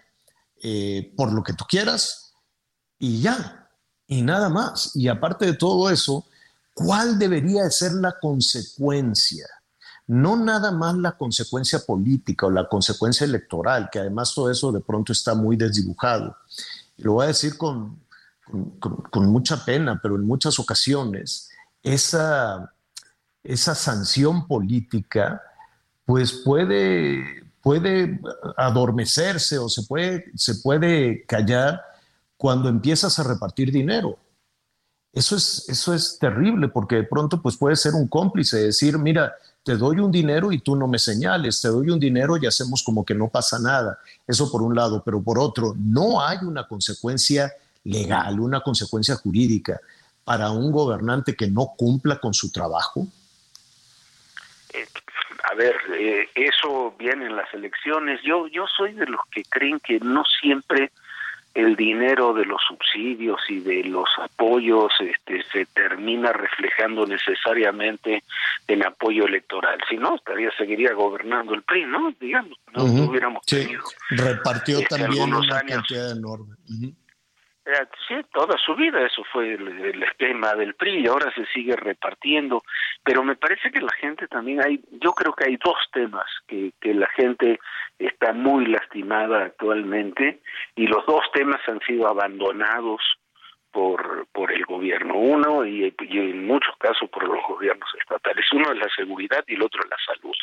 eh, 0.62 1.14
por 1.16 1.32
lo 1.34 1.44
que 1.44 1.54
tú 1.54 1.66
quieras, 1.68 2.34
y 3.00 3.22
ya, 3.22 3.70
y 4.08 4.22
nada 4.22 4.50
más. 4.50 4.96
Y 4.96 5.08
aparte 5.08 5.46
de 5.46 5.54
todo 5.54 5.90
eso, 5.90 6.26
¿cuál 6.74 7.20
debería 7.20 7.70
ser 7.70 7.94
la 7.94 8.18
consecuencia? 8.20 9.46
no 10.08 10.38
nada 10.38 10.72
más 10.72 10.96
la 10.96 11.18
consecuencia 11.18 11.80
política 11.80 12.46
o 12.46 12.50
la 12.50 12.68
consecuencia 12.68 13.26
electoral, 13.26 13.90
que 13.92 14.00
además 14.00 14.34
todo 14.34 14.50
eso 14.50 14.72
de 14.72 14.80
pronto 14.80 15.12
está 15.12 15.36
muy 15.36 15.58
desdibujado. 15.58 16.36
lo 16.98 17.14
voy 17.14 17.26
a 17.26 17.28
decir 17.28 17.58
con, 17.58 18.00
con, 18.80 19.26
mucha 19.28 19.64
pena, 19.66 20.00
pero 20.02 20.16
en 20.16 20.26
muchas 20.26 20.58
ocasiones 20.60 21.50
esa, 21.84 22.74
esa 23.48 23.76
sanción 23.76 24.46
política 24.46 25.42
pues 26.06 26.34
puede, 26.44 27.44
puede 27.62 28.20
adormecerse 28.58 29.58
o 29.58 29.70
se 29.70 29.84
puede, 29.84 30.26
se 30.36 30.56
puede 30.56 31.26
callar 31.26 31.82
cuando 32.36 32.70
empiezas 32.70 33.18
a 33.20 33.24
repartir 33.24 33.72
dinero. 33.72 34.18
Eso 35.14 35.36
es, 35.36 35.66
eso 35.68 35.94
es 35.94 36.20
terrible 36.20 36.68
porque 36.68 36.98
de 36.98 37.04
pronto 37.04 37.42
pues 37.42 37.58
puede 37.58 37.76
ser 37.76 37.94
un 37.94 38.08
cómplice, 38.08 38.58
decir, 38.58 38.98
mira, 38.98 39.34
te 39.64 39.76
doy 39.76 40.00
un 40.00 40.12
dinero 40.12 40.52
y 40.52 40.60
tú 40.60 40.76
no 40.76 40.88
me 40.88 41.00
señales, 41.00 41.62
te 41.62 41.70
doy 41.70 41.90
un 41.90 42.00
dinero 42.00 42.38
y 42.38 42.46
hacemos 42.46 42.84
como 42.84 43.04
que 43.04 43.16
no 43.16 43.30
pasa 43.30 43.60
nada. 43.60 43.98
Eso 44.26 44.52
por 44.52 44.62
un 44.62 44.76
lado, 44.76 45.02
pero 45.04 45.22
por 45.22 45.40
otro, 45.40 45.74
no 45.78 46.22
hay 46.22 46.40
una 46.42 46.68
consecuencia 46.68 47.52
legal, 47.84 48.40
una 48.40 48.62
consecuencia 48.62 49.16
jurídica 49.16 49.80
para 50.24 50.52
un 50.52 50.72
gobernante 50.72 51.36
que 51.36 51.50
no 51.50 51.74
cumpla 51.78 52.20
con 52.20 52.34
su 52.34 52.52
trabajo. 52.52 53.08
Eh, 54.74 54.86
a 55.50 55.56
ver, 55.56 55.76
eh, 55.98 56.30
eso 56.36 56.96
viene 56.98 57.26
en 57.26 57.36
las 57.36 57.54
elecciones. 57.54 58.22
Yo, 58.24 58.48
yo 58.48 58.66
soy 58.68 58.94
de 58.94 59.06
los 59.06 59.22
que 59.32 59.44
creen 59.44 59.80
que 59.80 60.00
no 60.00 60.24
siempre 60.42 60.92
el 61.58 61.76
dinero 61.76 62.34
de 62.34 62.46
los 62.46 62.62
subsidios 62.68 63.40
y 63.50 63.60
de 63.62 63.84
los 63.86 64.08
apoyos 64.22 64.92
este, 65.00 65.44
se 65.52 65.66
termina 65.66 66.32
reflejando 66.32 67.08
necesariamente 67.08 68.24
en 68.68 68.86
apoyo 68.86 69.26
electoral. 69.26 69.80
Si 69.90 69.98
no, 69.98 70.18
estaría 70.18 70.52
seguiría 70.56 70.94
gobernando 70.94 71.56
el 71.56 71.64
PRI, 71.64 71.86
¿no? 71.86 72.14
Digamos, 72.20 72.60
no, 72.74 72.84
hubiéramos 72.84 73.44
tenido. 73.44 73.84
Repartió 74.12 74.78
este, 74.78 75.00
también 75.00 75.34
una 75.34 75.62
cantidad 75.64 76.12
enorme. 76.12 76.56
Eh, 76.70 76.94
sí, 78.08 78.16
toda 78.34 78.58
su 78.58 78.76
vida 78.76 79.06
eso 79.06 79.24
fue 79.32 79.54
el, 79.54 80.04
esquema 80.04 80.54
del 80.56 80.76
PRI 80.76 81.00
y 81.00 81.08
ahora 81.08 81.32
se 81.34 81.46
sigue 81.48 81.76
repartiendo, 81.76 82.64
pero 83.04 83.24
me 83.24 83.36
parece 83.36 83.72
que 83.72 83.82
la 83.82 83.94
gente 83.94 84.28
también 84.28 84.64
hay, 84.64 84.80
yo 85.02 85.14
creo 85.14 85.34
que 85.34 85.46
hay 85.46 85.58
dos 85.58 85.78
temas 85.92 86.26
que, 86.48 86.72
que 86.80 86.94
la 86.94 87.08
gente 87.10 87.60
está 88.00 88.34
muy 88.34 88.66
lastimada 88.66 89.46
actualmente 89.46 90.40
y 90.76 90.88
los 90.88 91.06
dos 91.06 91.24
temas 91.34 91.62
han 91.68 91.80
sido 91.82 92.08
abandonados 92.08 93.02
por, 93.72 94.26
por 94.32 94.52
el 94.52 94.66
gobierno, 94.66 95.16
uno 95.16 95.66
y, 95.66 95.94
en 96.00 96.48
muchos 96.48 96.76
casos 96.80 97.10
por 97.12 97.28
los 97.28 97.44
gobiernos 97.48 97.90
estatales. 98.00 98.46
Uno 98.52 98.72
es 98.72 98.80
la 98.80 98.90
seguridad 98.96 99.44
y 99.46 99.54
el 99.54 99.62
otro 99.62 99.82
es 99.84 99.90
la 99.90 99.98
salud. 100.16 100.36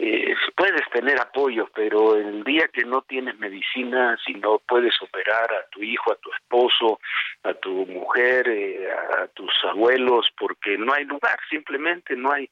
Eh, 0.00 0.32
puedes 0.56 0.88
tener 0.92 1.20
apoyo, 1.20 1.68
pero 1.74 2.14
el 2.14 2.44
día 2.44 2.68
que 2.68 2.84
no 2.84 3.02
tienes 3.02 3.36
medicina, 3.40 4.16
si 4.24 4.32
no 4.34 4.60
puedes 4.60 4.94
operar 5.02 5.52
a 5.52 5.68
tu 5.70 5.82
hijo, 5.82 6.12
a 6.12 6.16
tu 6.16 6.30
esposo, 6.34 7.00
a 7.42 7.52
tu 7.54 7.84
mujer, 7.86 8.48
eh, 8.48 8.88
a 8.92 9.26
tus 9.28 9.52
abuelos, 9.64 10.26
porque 10.38 10.78
no 10.78 10.92
hay 10.92 11.04
lugar, 11.04 11.36
simplemente 11.50 12.14
no 12.14 12.30
hay 12.30 12.48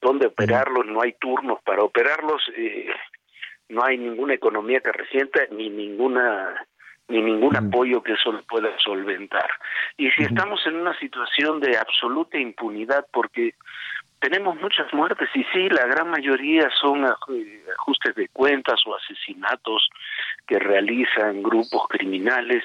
donde 0.00 0.28
operarlos, 0.28 0.86
no 0.86 1.02
hay 1.02 1.14
turnos 1.14 1.60
para 1.62 1.82
operarlos, 1.82 2.40
eh, 2.56 2.88
no 3.68 3.84
hay 3.84 3.98
ninguna 3.98 4.34
economía 4.34 4.78
que 4.78 4.92
resienta 4.92 5.40
ni 5.50 5.68
ninguna 5.68 6.66
ni 7.08 7.22
ningún 7.22 7.54
apoyo 7.54 8.02
que 8.02 8.14
eso 8.14 8.32
lo 8.32 8.42
pueda 8.42 8.76
solventar. 8.78 9.48
Y 9.96 10.10
si 10.10 10.24
estamos 10.24 10.60
en 10.66 10.76
una 10.76 10.98
situación 10.98 11.60
de 11.60 11.78
absoluta 11.78 12.36
impunidad, 12.36 13.06
porque 13.12 13.54
tenemos 14.20 14.56
muchas 14.60 14.92
muertes 14.92 15.28
y 15.34 15.44
sí, 15.52 15.68
la 15.68 15.86
gran 15.86 16.10
mayoría 16.10 16.68
son 16.80 17.04
ajustes 17.04 18.14
de 18.14 18.28
cuentas 18.28 18.80
o 18.86 18.94
asesinatos 18.96 19.88
que 20.46 20.58
realizan 20.58 21.42
grupos 21.42 21.82
criminales, 21.88 22.64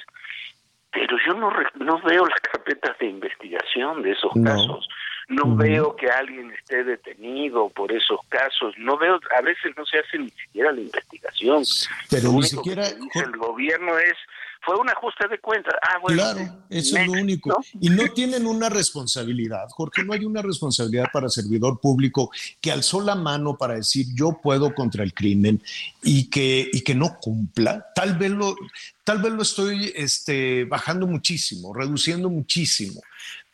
pero 0.91 1.17
yo 1.25 1.33
no, 1.33 1.51
no 1.79 2.01
veo 2.01 2.25
las 2.25 2.39
carpetas 2.39 2.97
de 2.99 3.07
investigación 3.07 4.01
de 4.01 4.11
esos 4.11 4.31
casos. 4.43 4.87
No 5.29 5.55
veo 5.55 5.95
que 5.95 6.09
alguien 6.09 6.51
esté 6.51 6.83
detenido 6.83 7.69
por 7.69 7.93
esos 7.93 8.19
casos. 8.27 8.73
No 8.77 8.97
veo, 8.97 9.17
a 9.37 9.41
veces 9.41 9.71
no 9.77 9.85
se 9.85 9.99
hace 9.99 10.19
ni 10.19 10.29
siquiera 10.29 10.73
la 10.73 10.81
investigación. 10.81 11.63
Pero 12.09 12.33
ni 12.33 12.43
siquiera. 12.43 12.83
el 12.87 13.37
gobierno 13.37 13.97
es 13.97 14.17
fue 14.63 14.75
un 14.77 14.89
ajuste 14.89 15.27
de 15.27 15.39
cuentas. 15.39 15.73
Ah, 15.81 15.97
bueno, 16.01 16.17
claro, 16.21 16.63
eso 16.69 16.97
es 16.97 17.07
lo 17.07 17.13
único. 17.13 17.63
Y 17.79 17.89
no 17.89 18.07
tienen 18.13 18.45
una 18.45 18.69
responsabilidad, 18.69 19.67
Jorge, 19.69 20.03
no 20.03 20.13
hay 20.13 20.25
una 20.25 20.41
responsabilidad 20.41 21.07
para 21.11 21.29
servidor 21.29 21.79
público 21.79 22.31
que 22.59 22.71
alzó 22.71 23.01
la 23.01 23.15
mano 23.15 23.57
para 23.57 23.75
decir 23.75 24.07
yo 24.13 24.39
puedo 24.41 24.73
contra 24.73 25.03
el 25.03 25.13
crimen 25.13 25.61
y 26.03 26.29
que, 26.29 26.69
y 26.71 26.81
que 26.81 26.95
no 26.95 27.17
cumpla. 27.19 27.87
Tal 27.95 28.17
vez 28.17 28.31
lo, 28.31 28.55
tal 29.03 29.21
vez 29.21 29.33
lo 29.33 29.41
estoy 29.41 29.91
este, 29.95 30.65
bajando 30.65 31.07
muchísimo, 31.07 31.73
reduciendo 31.73 32.29
muchísimo 32.29 33.01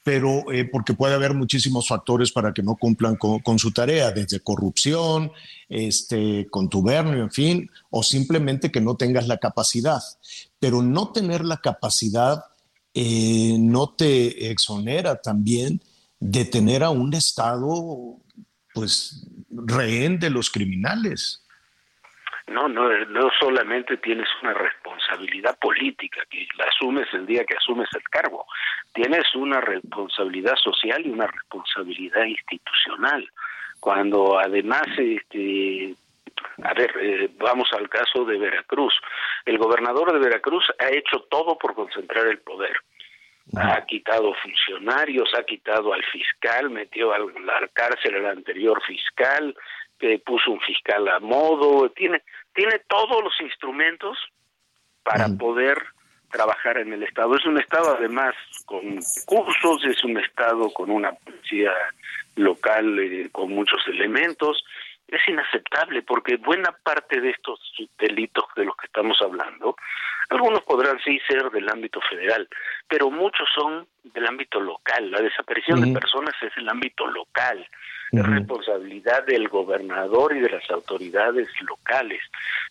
pero 0.08 0.50
eh, 0.54 0.64
porque 0.64 0.94
puede 0.94 1.16
haber 1.16 1.34
muchísimos 1.34 1.90
factores 1.90 2.32
para 2.32 2.54
que 2.54 2.64
no 2.64 2.78
cumplan 2.78 3.18
con, 3.18 3.60
su 3.60 3.74
tarea, 3.74 4.10
desde 4.12 4.40
corrupción, 4.40 5.34
este, 5.68 6.48
contubernio, 6.50 7.24
en 7.24 7.30
fin, 7.30 7.70
o 7.90 8.02
simplemente 8.04 8.72
que 8.72 8.80
no 8.80 8.96
tengas 8.96 9.28
la 9.28 9.38
capacidad. 9.38 10.00
Pero 10.60 10.82
no 10.82 11.12
tener 11.12 11.44
la 11.44 11.58
capacidad 11.58 12.42
eh, 12.94 13.58
no 13.60 13.90
te 13.90 14.50
exonera 14.50 15.22
también 15.22 15.82
de 16.22 16.46
tener 16.46 16.86
a 16.86 16.90
un 16.90 17.14
Estado, 17.14 18.16
pues, 18.74 19.28
rehén 19.50 20.20
de 20.20 20.30
los 20.30 20.50
criminales. 20.50 21.42
No, 22.48 22.70
no, 22.70 22.90
no 23.08 23.30
solamente 23.40 23.98
tienes 23.98 24.28
una 24.42 24.54
responsabilidad 24.54 25.58
política, 25.60 26.22
que 26.30 26.48
la 26.58 26.66
asumes 26.66 27.08
el 27.14 27.26
día 27.26 27.44
que 27.44 27.58
asumes 27.58 27.90
el 27.94 28.04
cargo, 28.04 28.46
tienes 28.94 29.36
una 29.36 29.60
responsabilidad 29.60 30.56
social 30.56 31.06
y 31.06 31.10
una 31.10 31.28
responsabilidad 31.28 32.24
institucional. 32.24 33.30
Cuando 33.82 34.40
además, 34.40 34.88
este, 34.98 35.94
a 36.64 36.74
ver, 36.74 36.94
eh, 37.02 37.30
vamos 37.38 37.70
al 37.74 37.90
caso 37.90 38.26
de 38.26 38.38
Veracruz. 38.38 38.94
El 39.46 39.58
gobernador 39.58 40.14
de 40.14 40.20
Veracruz 40.20 40.66
ha 40.80 40.90
hecho 40.90 41.26
todo 41.30 41.58
por 41.58 41.76
concentrar 41.76 42.28
el 42.28 42.40
poder. 42.40 42.76
Ha 43.56 43.86
quitado 43.86 44.34
funcionarios, 44.44 45.30
ha 45.38 45.44
quitado 45.44 45.94
al 45.94 46.04
fiscal, 46.04 46.70
metió 46.70 47.14
al, 47.14 47.28
la 47.46 47.68
cárcel 47.72 48.16
al 48.16 48.26
anterior 48.26 48.82
fiscal, 48.84 49.56
que 50.00 50.20
puso 50.20 50.52
un 50.52 50.60
fiscal 50.62 51.08
a 51.08 51.20
modo, 51.20 51.90
tiene, 51.90 52.22
tiene 52.54 52.80
todos 52.88 53.24
los 53.24 53.34
instrumentos 53.42 54.18
para 55.04 55.28
poder 55.30 55.78
trabajar 56.32 56.78
en 56.78 56.94
el 56.94 57.04
Estado. 57.04 57.36
Es 57.36 57.46
un 57.46 57.60
Estado 57.60 57.96
además 57.98 58.36
con 58.66 59.00
cursos, 59.26 59.84
es 59.86 60.04
un 60.04 60.18
Estado 60.18 60.72
con 60.72 60.90
una 60.90 61.14
policía 61.14 61.72
local 62.36 63.00
eh, 63.00 63.30
con 63.32 63.52
muchos 63.52 63.80
elementos. 63.88 64.64
Es 65.08 65.22
inaceptable 65.28 66.02
porque 66.02 66.38
buena 66.38 66.72
parte 66.84 67.22
de 67.22 67.30
estos 67.30 67.60
delitos 67.98 68.46
de 68.56 68.66
los 68.66 68.76
que 68.76 68.88
estamos 68.88 69.18
hablando, 69.22 69.76
algunos 70.30 70.64
podrán 70.64 71.00
sí 71.00 71.20
ser 71.28 71.50
del 71.52 71.70
ámbito 71.70 72.02
federal, 72.02 72.48
pero 72.88 73.10
muchos 73.10 73.48
son 73.56 73.88
del 74.04 74.28
ámbito 74.28 74.60
local. 74.60 75.10
La 75.12 75.22
desaparición 75.22 75.82
de 75.82 75.98
personas 75.98 76.36
es 76.42 76.52
el 76.58 76.68
ámbito 76.68 77.08
local 77.08 77.66
es 78.12 78.26
responsabilidad 78.26 79.26
del 79.26 79.48
gobernador 79.50 80.36
y 80.36 80.40
de 80.40 80.50
las 80.50 80.70
autoridades 80.70 81.50
locales. 81.62 82.22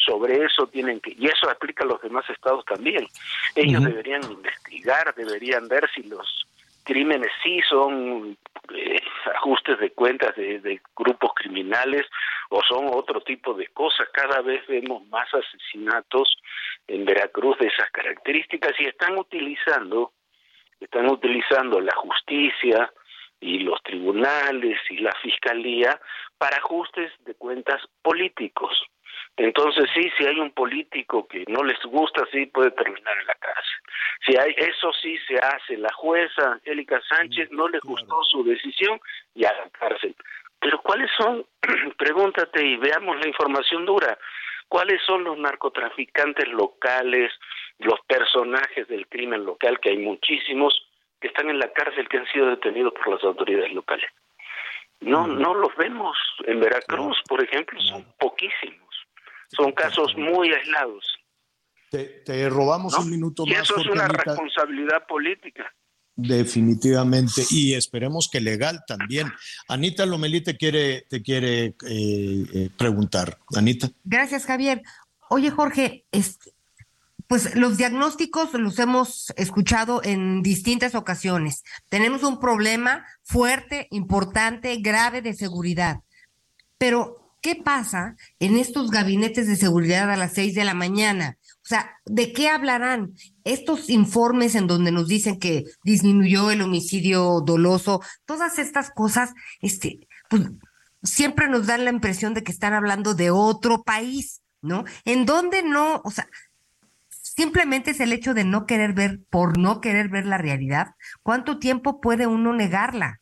Sobre 0.05 0.45
eso 0.45 0.67
tienen 0.67 1.01
que, 1.01 1.13
y 1.13 1.27
eso 1.27 1.51
aplica 1.51 1.85
a 1.85 1.89
los 1.89 2.01
demás 2.01 2.29
estados 2.31 2.65
también. 2.65 3.07
Ellos 3.55 3.85
deberían 3.85 4.23
investigar, 4.25 5.15
deberían 5.15 5.69
ver 5.69 5.89
si 5.95 6.03
los 6.05 6.47
crímenes 6.87 7.31
sí 7.43 7.61
son 7.69 8.39
eh, 8.75 9.01
ajustes 9.35 9.79
de 9.79 9.91
cuentas 9.91 10.35
de, 10.37 10.61
de, 10.61 10.81
grupos 10.97 11.33
criminales 11.35 12.07
o 12.49 12.63
son 12.63 12.87
otro 12.93 13.21
tipo 13.21 13.53
de 13.55 13.67
cosas. 13.69 14.09
Cada 14.13 14.41
vez 14.41 14.67
vemos 14.67 15.07
más 15.09 15.29
asesinatos 15.35 16.37
en 16.87 17.05
Veracruz 17.05 17.59
de 17.59 17.67
esas 17.67 17.91
características 17.91 18.73
y 18.79 18.85
están 18.87 19.19
utilizando, 19.19 20.13
están 20.81 21.11
utilizando 21.11 21.81
la 21.81 21.95
justicia, 21.97 22.91
y 23.41 23.61
los 23.61 23.83
tribunales 23.83 24.79
y 24.91 24.99
la 24.99 25.13
fiscalía 25.23 26.01
para 26.39 26.57
ajustes 26.57 27.13
de 27.25 27.35
cuentas 27.35 27.83
políticos. 28.03 28.73
Entonces 29.37 29.89
sí, 29.95 30.11
si 30.17 30.27
hay 30.27 30.41
un 30.41 30.51
político 30.51 31.27
que 31.29 31.45
no 31.49 31.63
les 31.63 31.81
gusta, 31.83 32.25
sí 32.33 32.47
puede 32.47 32.71
terminar 32.71 33.19
en 33.21 33.27
la 33.27 33.35
cárcel. 33.35 33.79
Si 34.25 34.37
hay 34.37 34.55
eso 34.57 34.93
sí 34.95 35.19
se 35.29 35.37
hace. 35.37 35.77
La 35.77 35.93
jueza 35.93 36.53
Angélica 36.53 37.01
Sánchez 37.09 37.51
no 37.51 37.69
le 37.69 37.79
gustó 37.81 38.23
su 38.25 38.45
decisión 38.45 38.99
y 39.35 39.45
a 39.45 39.53
la 39.53 39.69
cárcel. 39.71 40.15
Pero 40.61 40.81
¿cuáles 40.81 41.11
son? 41.19 41.45
Pregúntate 41.99 42.65
y 42.65 42.77
veamos 42.77 43.19
la 43.21 43.29
información 43.29 43.85
dura. 43.85 44.19
¿Cuáles 44.69 45.01
son 45.03 45.23
los 45.23 45.39
narcotraficantes 45.39 46.49
locales, 46.49 47.33
los 47.79 48.01
personajes 48.07 48.89
del 48.89 49.07
crimen 49.07 49.45
local, 49.45 49.79
que 49.81 49.91
hay 49.91 49.99
muchísimos, 49.99 50.87
que 51.21 51.29
están 51.29 51.49
en 51.51 51.59
la 51.59 51.73
cárcel 51.73 52.09
que 52.09 52.19
han 52.19 52.27
sido 52.27 52.47
detenidos 52.47 52.93
por 52.95 53.15
las 53.15 53.25
autoridades 53.25 53.73
locales. 53.73 54.11
No, 55.01 55.27
no 55.27 55.55
los 55.55 55.75
vemos. 55.77 56.17
En 56.47 56.61
Veracruz, 56.61 57.21
por 57.29 57.43
ejemplo, 57.43 57.81
son 57.81 58.05
poquísimos. 58.19 58.86
Son 59.55 59.73
casos 59.73 60.15
muy 60.17 60.51
aislados. 60.53 61.05
Te, 61.91 62.49
robamos 62.49 62.99
un 62.99 63.11
minuto 63.11 63.45
y 63.47 63.53
Eso 63.53 63.79
es 63.79 63.87
una 63.87 64.09
responsabilidad 64.09 65.07
política. 65.07 65.73
Definitivamente, 66.19 67.43
y 67.51 67.75
esperemos 67.75 68.29
que 68.33 68.41
legal 68.41 68.83
también. 68.87 69.31
Anita 69.69 70.07
Lomelí 70.07 70.41
te 70.41 70.57
quiere, 70.57 71.03
te 71.03 71.23
quiere 71.23 71.65
eh, 71.65 71.75
eh, 71.87 72.71
preguntar. 72.77 73.39
Anita. 73.55 73.91
Gracias, 74.03 74.47
Javier. 74.47 74.83
Oye, 75.29 75.51
Jorge, 75.51 76.07
este, 76.13 76.55
pues 77.27 77.55
los 77.57 77.77
diagnósticos 77.77 78.55
los 78.55 78.79
hemos 78.79 79.33
escuchado 79.37 80.03
en 80.05 80.43
distintas 80.43 80.95
ocasiones. 80.95 81.65
Tenemos 81.89 82.23
un 82.23 82.39
problema 82.39 83.05
fuerte, 83.23 83.89
importante, 83.91 84.77
grave 84.77 85.23
de 85.23 85.35
seguridad. 85.35 86.01
Pero, 86.79 87.26
¿qué 87.47 87.55
pasa 87.55 88.17
en 88.41 88.57
estos 88.57 88.91
gabinetes 88.91 89.47
de 89.47 89.55
seguridad 89.55 90.11
a 90.11 90.17
las 90.17 90.33
seis 90.33 90.57
de 90.57 90.65
la 90.65 90.75
mañana? 90.75 91.39
O 91.63 91.69
sea, 91.69 91.97
¿de 92.05 92.33
qué 92.33 92.49
hablarán? 92.49 93.13
Estos 93.45 93.89
informes 93.89 94.57
en 94.57 94.67
donde 94.67 94.91
nos 94.91 95.07
dicen 95.07 95.39
que 95.39 95.63
disminuyó 95.85 96.51
el 96.51 96.61
homicidio 96.61 97.41
doloso, 97.43 98.01
todas 98.25 98.59
estas 98.59 98.91
cosas, 98.91 99.33
este, 99.61 100.09
pues 100.29 100.43
siempre 101.05 101.47
nos 101.47 101.69
dan 101.69 101.85
la 101.85 101.93
impresión 101.93 102.35
de 102.35 102.43
que 102.43 102.51
están 102.51 102.75
hablando 102.75 103.15
de 103.15 103.31
otro 103.31 103.85
país, 103.85 104.43
¿no? 104.61 104.85
En 105.05 105.25
donde 105.25 105.63
no, 105.63 106.03
o 106.05 106.11
sea, 106.11 106.27
simplemente 107.09 107.93
es 107.93 108.01
el 108.01 108.13
hecho 108.13 108.35
de 108.35 108.43
no 108.43 108.67
querer 108.67 108.93
ver, 108.93 109.21
por 109.31 109.57
no 109.57 109.81
querer 109.81 110.09
ver 110.09 110.27
la 110.27 110.39
realidad. 110.39 110.97
¿Cuánto 111.23 111.61
tiempo 111.61 112.01
puede 112.01 112.27
uno 112.27 112.53
negarla? 112.53 113.21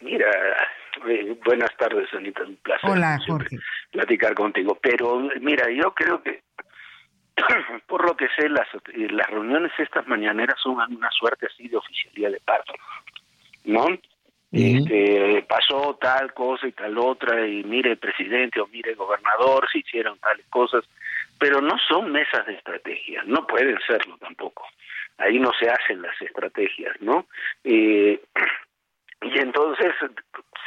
Mira, 0.00 0.26
eh, 1.08 1.36
buenas 1.44 1.74
tardes, 1.76 2.12
Anita, 2.14 2.42
un 2.44 2.56
placer. 2.56 2.90
Hola, 2.90 3.18
Jorge. 3.26 3.58
Platicar 3.90 4.34
contigo. 4.34 4.78
Pero 4.80 5.28
mira, 5.40 5.70
yo 5.70 5.92
creo 5.94 6.22
que, 6.22 6.42
por 7.86 8.04
lo 8.04 8.16
que 8.16 8.28
sé, 8.36 8.48
las, 8.48 8.68
eh, 8.92 9.08
las 9.10 9.28
reuniones 9.28 9.72
estas 9.78 10.06
mañaneras 10.06 10.56
son 10.62 10.74
una 10.74 11.10
suerte 11.10 11.46
así 11.46 11.68
de 11.68 11.76
oficialía 11.76 12.30
de 12.30 12.40
parto, 12.40 12.72
¿no? 13.64 13.86
Este, 14.52 15.46
pasó 15.48 15.96
tal 16.00 16.34
cosa 16.34 16.66
y 16.66 16.72
tal 16.72 16.98
otra, 16.98 17.46
y 17.46 17.62
mire 17.62 17.96
presidente 17.96 18.60
o 18.60 18.66
mire 18.66 18.94
gobernador, 18.94 19.68
se 19.70 19.78
hicieron 19.78 20.18
tales 20.18 20.44
cosas 20.50 20.84
pero 21.40 21.62
no 21.62 21.76
son 21.88 22.12
mesas 22.12 22.46
de 22.46 22.52
estrategia, 22.52 23.22
no 23.24 23.46
pueden 23.46 23.78
serlo 23.86 24.18
tampoco. 24.18 24.62
Ahí 25.16 25.38
no 25.38 25.50
se 25.58 25.70
hacen 25.70 26.02
las 26.02 26.20
estrategias, 26.20 26.94
¿no? 27.00 27.26
Eh, 27.64 28.20
y 29.22 29.38
entonces 29.38 29.94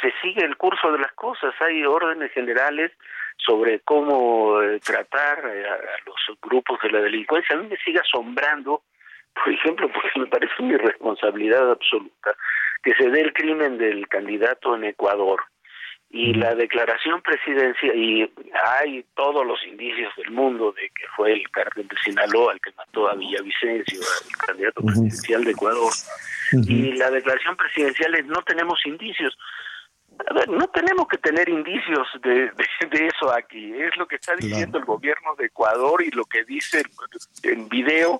se 0.02 0.14
sigue 0.22 0.44
el 0.46 0.58
curso 0.58 0.92
de 0.92 1.00
las 1.00 1.12
cosas, 1.14 1.54
hay 1.60 1.84
órdenes 1.86 2.32
generales 2.32 2.92
sobre 3.38 3.80
cómo 3.80 4.62
eh, 4.62 4.80
tratar 4.80 5.40
eh, 5.46 5.66
a, 5.68 5.78
los 6.06 6.40
grupos 6.42 6.80
de 6.84 6.92
la 6.92 7.02
delincuencia. 7.02 7.56
A 7.56 7.60
mí 7.60 7.68
me 7.68 7.78
sigue 7.78 8.00
asombrando, 8.00 8.84
por 9.34 9.52
ejemplo, 9.52 9.90
porque 9.94 10.20
me 10.20 10.28
parece 10.28 10.54
una 10.60 10.74
irresponsabilidad 10.74 11.72
absoluta, 11.72 12.36
que 12.84 12.94
se 12.96 13.10
dé 13.10 13.22
el 13.22 13.34
crimen 13.34 13.78
del 13.78 14.08
candidato 14.08 14.76
en 14.76 14.86
Ecuador 14.86 15.42
y 16.14 16.32
la 16.36 16.54
declaración 16.54 17.24
presidencial, 17.24 17.98
y 17.98 18.32
hay 18.78 19.04
todos 19.16 19.44
los 19.48 19.60
indicios 19.66 20.14
del 20.16 20.30
mundo 20.30 20.72
de 20.72 20.84
que 20.90 21.08
fue 21.16 21.34
el 21.34 21.50
cártel 21.50 21.88
de 21.88 21.96
Sinaloa 22.04 22.54
el 22.54 22.62
que 22.62 22.72
mató 22.78 23.10
a 23.10 23.16
Villavicencio, 23.16 24.00
el 24.00 24.38
candidato 24.46 24.84
presidencial 24.84 25.44
de 25.44 25.52
Ecuador, 25.52 25.92
y 26.68 26.92
la 26.98 27.10
declaración 27.10 27.58
presidencial 27.58 28.14
es 28.14 28.28
no 28.28 28.44
tenemos 28.44 28.80
indicios. 28.86 29.36
A 30.30 30.34
ver, 30.36 30.48
no 30.50 30.68
tenemos 30.68 31.08
que 31.08 31.18
tener 31.18 31.50
indicios 31.50 32.08
de, 32.22 32.52
de, 32.92 33.08
eso 33.08 33.34
aquí. 33.34 33.74
Es 33.74 33.98
lo 33.98 34.06
que 34.06 34.18
está 34.18 34.36
diciendo 34.36 34.78
el 34.78 34.86
gobierno 34.86 35.34
de 35.36 35.48
Ecuador 35.48 36.04
y 36.04 36.12
lo 36.12 36.26
que 36.26 36.44
dice 36.44 36.84
en 37.42 37.68
video, 37.70 38.20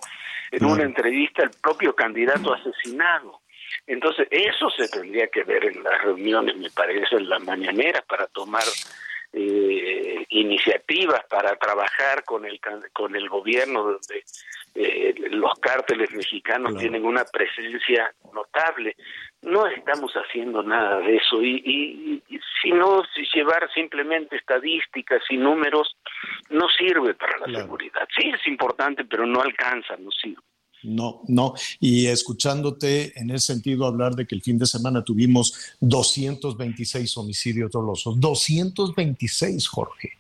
en 0.50 0.66
una 0.66 0.82
entrevista, 0.82 1.44
el 1.44 1.52
propio 1.62 1.94
candidato 1.94 2.56
asesinado. 2.56 3.43
Entonces, 3.88 4.28
eso 4.32 4.70
se 4.70 4.88
tendría 4.88 5.28
que 5.28 5.44
ver 5.44 5.66
en 5.66 5.84
las 5.84 6.02
reuniones, 6.04 6.56
me 6.58 6.70
parece, 6.70 7.16
en 7.16 7.30
las 7.30 7.44
mañaneras, 7.44 8.04
para 8.08 8.28
tomar 8.28 8.64
eh, 9.36 10.28
iniciativas 10.30 11.26
para 11.28 11.56
trabajar 11.56 12.24
con 12.24 12.46
el 12.46 12.60
con 12.94 13.16
el 13.16 13.28
gobierno 13.30 13.82
donde 13.82 14.24
eh, 14.76 15.16
los 15.32 15.54
cárteles 15.60 16.12
mexicanos 16.12 16.78
tienen 16.78 17.04
una 17.04 17.26
presencia 17.26 18.14
notable. 18.32 18.96
No 19.42 19.66
estamos 19.66 20.14
haciendo 20.14 20.62
nada 20.62 21.00
de 21.00 21.16
eso 21.16 21.42
y, 21.42 22.22
y, 22.30 22.40
si 22.62 22.72
no 22.72 23.04
si 23.16 23.26
llevar 23.34 23.68
simplemente 23.74 24.36
estadísticas 24.36 25.24
y 25.32 25.38
números 25.38 25.98
no 26.52 26.70
sirve 26.70 27.16
para 27.16 27.40
la 27.40 27.60
seguridad. 27.60 28.08
Sí 28.16 28.30
es 28.30 28.46
importante 28.46 29.04
pero 29.04 29.26
no 29.26 29.42
alcanza 29.42 29.96
no 29.98 30.12
sirve 30.12 30.44
no, 30.84 31.22
no. 31.28 31.54
Y 31.80 32.08
escuchándote 32.08 33.18
en 33.20 33.30
ese 33.32 33.54
sentido 33.54 33.86
hablar 33.86 34.16
de 34.16 34.26
que 34.26 34.36
el 34.36 34.42
fin 34.42 34.58
de 34.58 34.66
semana 34.66 35.04
tuvimos 35.04 35.54
226 35.80 37.18
homicidios 37.18 37.72
dolosos. 37.72 38.20
226, 38.20 39.68
Jorge. 39.68 40.12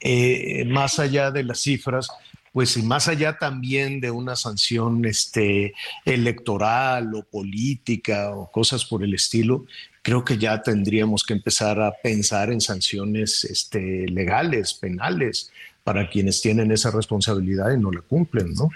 Eh, 0.00 0.64
más 0.66 0.98
allá 0.98 1.30
de 1.30 1.44
las 1.44 1.60
cifras, 1.60 2.08
pues 2.52 2.76
y 2.76 2.82
más 2.82 3.08
allá 3.08 3.38
también 3.38 4.00
de 4.00 4.10
una 4.10 4.36
sanción 4.36 5.04
este, 5.04 5.74
electoral 6.04 7.14
o 7.14 7.22
política 7.22 8.34
o 8.34 8.50
cosas 8.50 8.84
por 8.84 9.02
el 9.02 9.14
estilo, 9.14 9.64
creo 10.02 10.24
que 10.24 10.36
ya 10.36 10.62
tendríamos 10.62 11.24
que 11.24 11.32
empezar 11.32 11.80
a 11.80 11.92
pensar 12.02 12.50
en 12.50 12.60
sanciones 12.60 13.44
este, 13.44 14.06
legales, 14.08 14.74
penales, 14.74 15.50
para 15.84 16.08
quienes 16.08 16.40
tienen 16.40 16.70
esa 16.70 16.90
responsabilidad 16.90 17.72
y 17.72 17.80
no 17.80 17.90
la 17.90 18.02
cumplen, 18.02 18.54
¿no? 18.54 18.70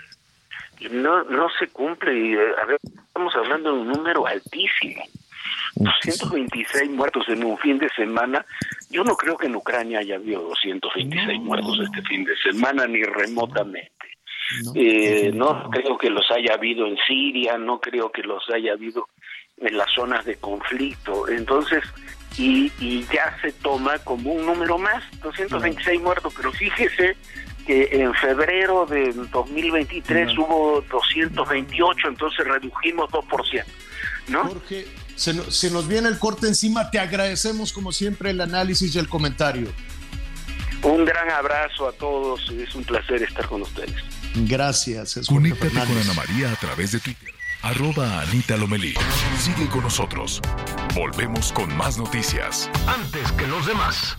No 0.91 1.25
no 1.25 1.49
se 1.59 1.69
cumple 1.69 2.19
y 2.19 2.35
eh, 2.35 2.55
a 2.63 2.67
ver, 2.67 2.79
estamos 2.83 3.35
hablando 3.35 3.73
de 3.73 3.81
un 3.81 3.89
número 3.89 4.27
altísimo. 4.27 5.03
226 5.77 6.91
muertos 6.91 7.29
en 7.29 7.45
un 7.45 7.59
fin 7.59 7.79
de 7.79 7.89
semana. 7.91 8.45
Yo 8.91 9.05
no 9.05 9.15
creo 9.15 9.37
que 9.37 9.47
en 9.47 9.57
Ucrania 9.57 9.99
haya 9.99 10.17
habido 10.17 10.43
226 10.43 11.41
muertos 11.41 11.79
este 11.81 12.03
fin 12.03 12.25
de 12.25 12.37
semana 12.39 12.87
ni 12.87 13.03
remotamente. 13.03 13.91
no, 14.65 14.73
eh, 14.75 15.31
no 15.35 15.71
creo 15.71 15.99
que 15.99 16.09
los 16.09 16.31
haya 16.31 16.55
habido 16.55 16.87
en 16.87 16.97
Siria 17.07 17.59
no 17.59 17.81
creo 17.81 18.11
que 18.11 18.23
los 18.23 18.49
haya 18.51 18.73
habido 18.73 19.09
en 19.59 19.77
las 19.77 19.91
zonas 19.93 20.25
de 20.25 20.37
conflicto. 20.37 21.29
Entonces 21.29 21.85
y, 22.39 22.73
y 22.81 23.05
ya 23.13 23.37
se 23.41 23.53
toma 23.53 23.99
como 24.01 24.33
un 24.33 24.47
número 24.47 24.79
más 24.79 25.03
226 25.23 26.01
muertos. 26.01 26.35
Pero 26.37 26.53
fíjese 26.53 27.17
que 27.67 27.89
en 27.93 28.15
febrero 28.15 28.87
del 28.87 29.29
2023 29.31 30.39
hubo 30.39 30.85
228, 30.91 32.09
entonces 32.09 32.47
redujimos 32.47 33.11
2%, 33.11 33.65
¿no? 34.29 34.45
Jorge, 34.45 34.87
se, 35.15 35.51
se, 35.51 35.71
nos 35.71 35.89
viene 35.89 36.09
el 36.09 36.19
corte 36.19 36.47
encima, 36.47 36.91
te 36.91 36.99
agradecemos 36.99 37.73
como 37.73 37.93
siempre 37.93 38.31
el 38.31 38.41
análisis 38.41 38.95
y 38.95 38.99
el 38.99 39.09
comentario. 39.09 39.69
Un 40.83 41.05
gran 41.05 41.31
abrazo 41.31 41.89
a 41.89 41.93
todos, 41.93 42.49
es 42.51 42.75
un 42.75 42.85
placer 42.85 43.23
estar 43.23 43.47
con 43.49 43.63
ustedes. 43.63 43.95
Gracias. 44.35 45.17
Es 45.17 45.27
Conéctate 45.27 45.73
con 45.73 45.99
Ana 45.99 46.15
María 46.15 46.53
a 46.53 46.57
través 46.57 46.93
de 46.93 47.01
Twitter, 47.01 47.33
arroba 47.63 48.21
Anita 48.21 48.57
Lomelí. 48.57 48.95
Sigue 49.39 49.69
con 49.69 49.83
nosotros. 49.83 50.41
Volvemos 50.95 51.53
con 51.53 51.75
más 51.77 51.99
noticias. 51.99 52.71
Antes 52.87 53.33
que 53.33 53.47
los 53.47 53.67
demás. 53.67 54.19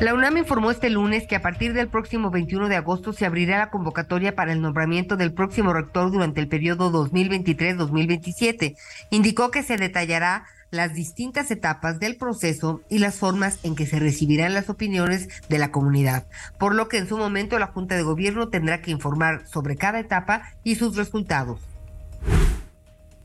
La 0.00 0.12
UNAM 0.12 0.38
informó 0.38 0.72
este 0.72 0.90
lunes 0.90 1.26
que 1.28 1.36
a 1.36 1.42
partir 1.42 1.72
del 1.72 1.88
próximo 1.88 2.30
21 2.30 2.68
de 2.68 2.74
agosto 2.74 3.12
se 3.12 3.26
abrirá 3.26 3.58
la 3.58 3.70
convocatoria 3.70 4.34
para 4.34 4.52
el 4.52 4.60
nombramiento 4.60 5.16
del 5.16 5.32
próximo 5.32 5.72
rector 5.72 6.10
durante 6.10 6.40
el 6.40 6.48
periodo 6.48 6.90
2023-2027. 6.90 8.76
Indicó 9.10 9.52
que 9.52 9.62
se 9.62 9.76
detallará 9.76 10.46
las 10.72 10.94
distintas 10.94 11.52
etapas 11.52 12.00
del 12.00 12.16
proceso 12.16 12.82
y 12.88 12.98
las 12.98 13.14
formas 13.14 13.60
en 13.62 13.76
que 13.76 13.86
se 13.86 14.00
recibirán 14.00 14.52
las 14.52 14.68
opiniones 14.68 15.28
de 15.48 15.58
la 15.58 15.70
comunidad, 15.70 16.26
por 16.58 16.74
lo 16.74 16.88
que 16.88 16.98
en 16.98 17.08
su 17.08 17.16
momento 17.16 17.56
la 17.60 17.68
Junta 17.68 17.94
de 17.94 18.02
Gobierno 18.02 18.48
tendrá 18.48 18.82
que 18.82 18.90
informar 18.90 19.46
sobre 19.46 19.76
cada 19.76 20.00
etapa 20.00 20.42
y 20.64 20.74
sus 20.74 20.96
resultados. 20.96 21.60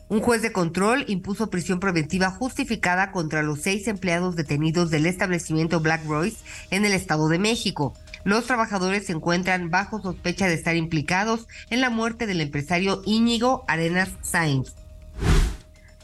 Un 0.10 0.22
juez 0.22 0.41
de 0.41 0.52
control 0.52 1.06
impuso 1.07 1.52
prisión 1.52 1.80
preventiva 1.80 2.31
justificada 2.31 3.11
contra 3.11 3.44
los 3.44 3.61
seis 3.61 3.88
empleados 3.88 4.36
detenidos 4.36 4.90
del 4.90 5.06
establecimiento 5.06 5.81
Black 5.81 6.03
Royce 6.07 6.44
en 6.72 6.84
el 6.84 6.94
Estado 6.94 7.27
de 7.30 7.38
México. 7.38 7.94
Los 8.23 8.45
trabajadores 8.45 9.06
se 9.06 9.11
encuentran 9.11 9.69
bajo 9.69 10.02
sospecha 10.02 10.48
de 10.48 10.56
estar 10.56 10.76
implicados 10.76 11.48
en 11.69 11.80
la 11.80 11.91
muerte 11.91 12.26
del 12.26 12.41
empresario 12.41 13.03
Íñigo 13.06 13.64
Arenas 13.68 14.10
Sainz. 14.23 14.73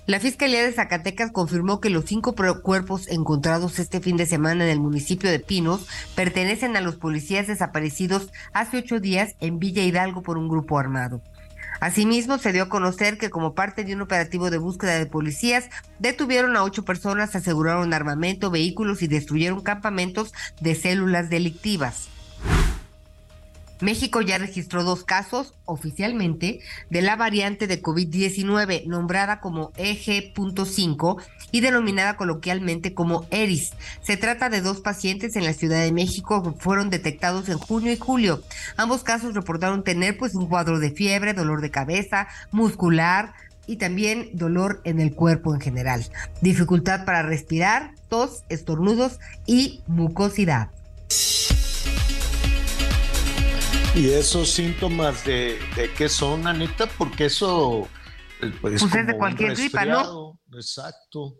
La 0.06 0.19
Fiscalía 0.19 0.64
de 0.64 0.72
Zacatecas 0.72 1.32
confirmó 1.32 1.82
que 1.82 1.90
los 1.90 2.06
cinco 2.06 2.36
cuerpos 2.61 3.07
encontrados 3.07 3.80
este 3.80 4.02
fin 4.02 4.18
de 4.18 4.27
semana 4.27 4.65
en 4.65 4.69
el 4.69 4.80
municipio 4.80 5.32
de 5.32 5.40
Pinos 5.40 5.88
pertenecen 6.14 6.77
a 6.77 6.82
los 6.82 6.95
policías 6.95 7.48
desaparecidos 7.48 8.30
hace 8.53 8.77
ocho 8.77 8.99
días 8.99 9.34
en 9.40 9.57
Villa 9.57 9.82
Hidalgo 9.82 10.22
por 10.22 10.38
un 10.38 10.48
grupo 10.48 10.77
armado. 10.77 11.22
Asimismo, 11.80 12.38
se 12.38 12.52
dio 12.52 12.64
a 12.64 12.69
conocer 12.69 13.18
que 13.18 13.30
como 13.30 13.53
parte 13.53 13.84
de 13.84 13.93
un 13.95 14.02
operativo 14.02 14.49
de 14.49 14.57
búsqueda 14.57 14.97
de 14.97 15.06
policías, 15.06 15.69
detuvieron 15.99 16.56
a 16.57 16.64
ocho 16.64 16.85
personas, 16.85 17.35
aseguraron 17.35 17.93
armamento, 17.93 18.52
vehículos 18.52 19.02
y 19.02 19.07
destruyeron 19.07 19.61
campamentos 19.61 20.34
de 20.61 20.76
células 20.76 21.30
delictivas. 21.30 22.10
México 23.81 24.22
ya 24.22 24.38
registró 24.38 24.84
dos 24.84 25.03
casos 25.03 25.53
oficialmente 25.65 26.60
de 26.89 27.02
la 27.02 27.15
variante 27.15 27.68
de 27.68 27.81
COVID-19 27.81 28.85
nombrada 28.85 29.39
como 29.39 29.72
EG.5 29.73 31.22
y 31.52 31.61
denominada 31.61 32.18
coloquialmente 32.18 32.93
como 32.93 33.26
ERIS. 33.31 33.73
Se 34.02 34.18
trata 34.18 34.49
de 34.49 34.61
dos 34.61 34.81
pacientes 34.81 35.35
en 35.35 35.45
la 35.45 35.53
Ciudad 35.53 35.81
de 35.81 35.91
México 35.91 36.43
que 36.43 36.60
fueron 36.60 36.89
detectados 36.89 37.49
en 37.49 37.57
junio 37.57 37.91
y 37.91 37.97
julio. 37.97 38.41
Ambos 38.77 39.03
casos 39.03 39.34
reportaron 39.34 39.84
tener 39.84 40.18
pues 40.18 40.35
un 40.35 40.47
cuadro 40.47 40.80
de 40.80 40.91
fiebre, 40.91 41.34
dolor 41.34 41.61
de 41.61 41.72
cabeza, 41.72 42.27
muscular, 42.52 43.34
y 43.68 43.77
también 43.77 44.30
dolor 44.34 44.81
en 44.84 44.99
el 44.99 45.14
cuerpo 45.14 45.53
en 45.53 45.61
general, 45.61 46.06
dificultad 46.41 47.06
para 47.06 47.23
respirar, 47.23 47.91
tos, 48.10 48.43
estornudos 48.49 49.19
y 49.45 49.81
mucosidad. 49.88 50.69
¿Y 53.95 54.09
esos 54.09 54.51
síntomas 54.51 55.23
de, 55.26 55.57
de 55.76 55.91
qué 55.97 56.09
son, 56.09 56.47
Anita? 56.47 56.85
Porque 56.97 57.26
eso 57.26 57.88
eh, 58.41 58.51
pues, 58.61 58.81
pues 58.81 58.95
es 58.95 59.07
de 59.07 59.17
cualquier 59.17 59.55
gripa, 59.55 59.85
¿no? 59.85 60.38
Exacto. 60.53 61.35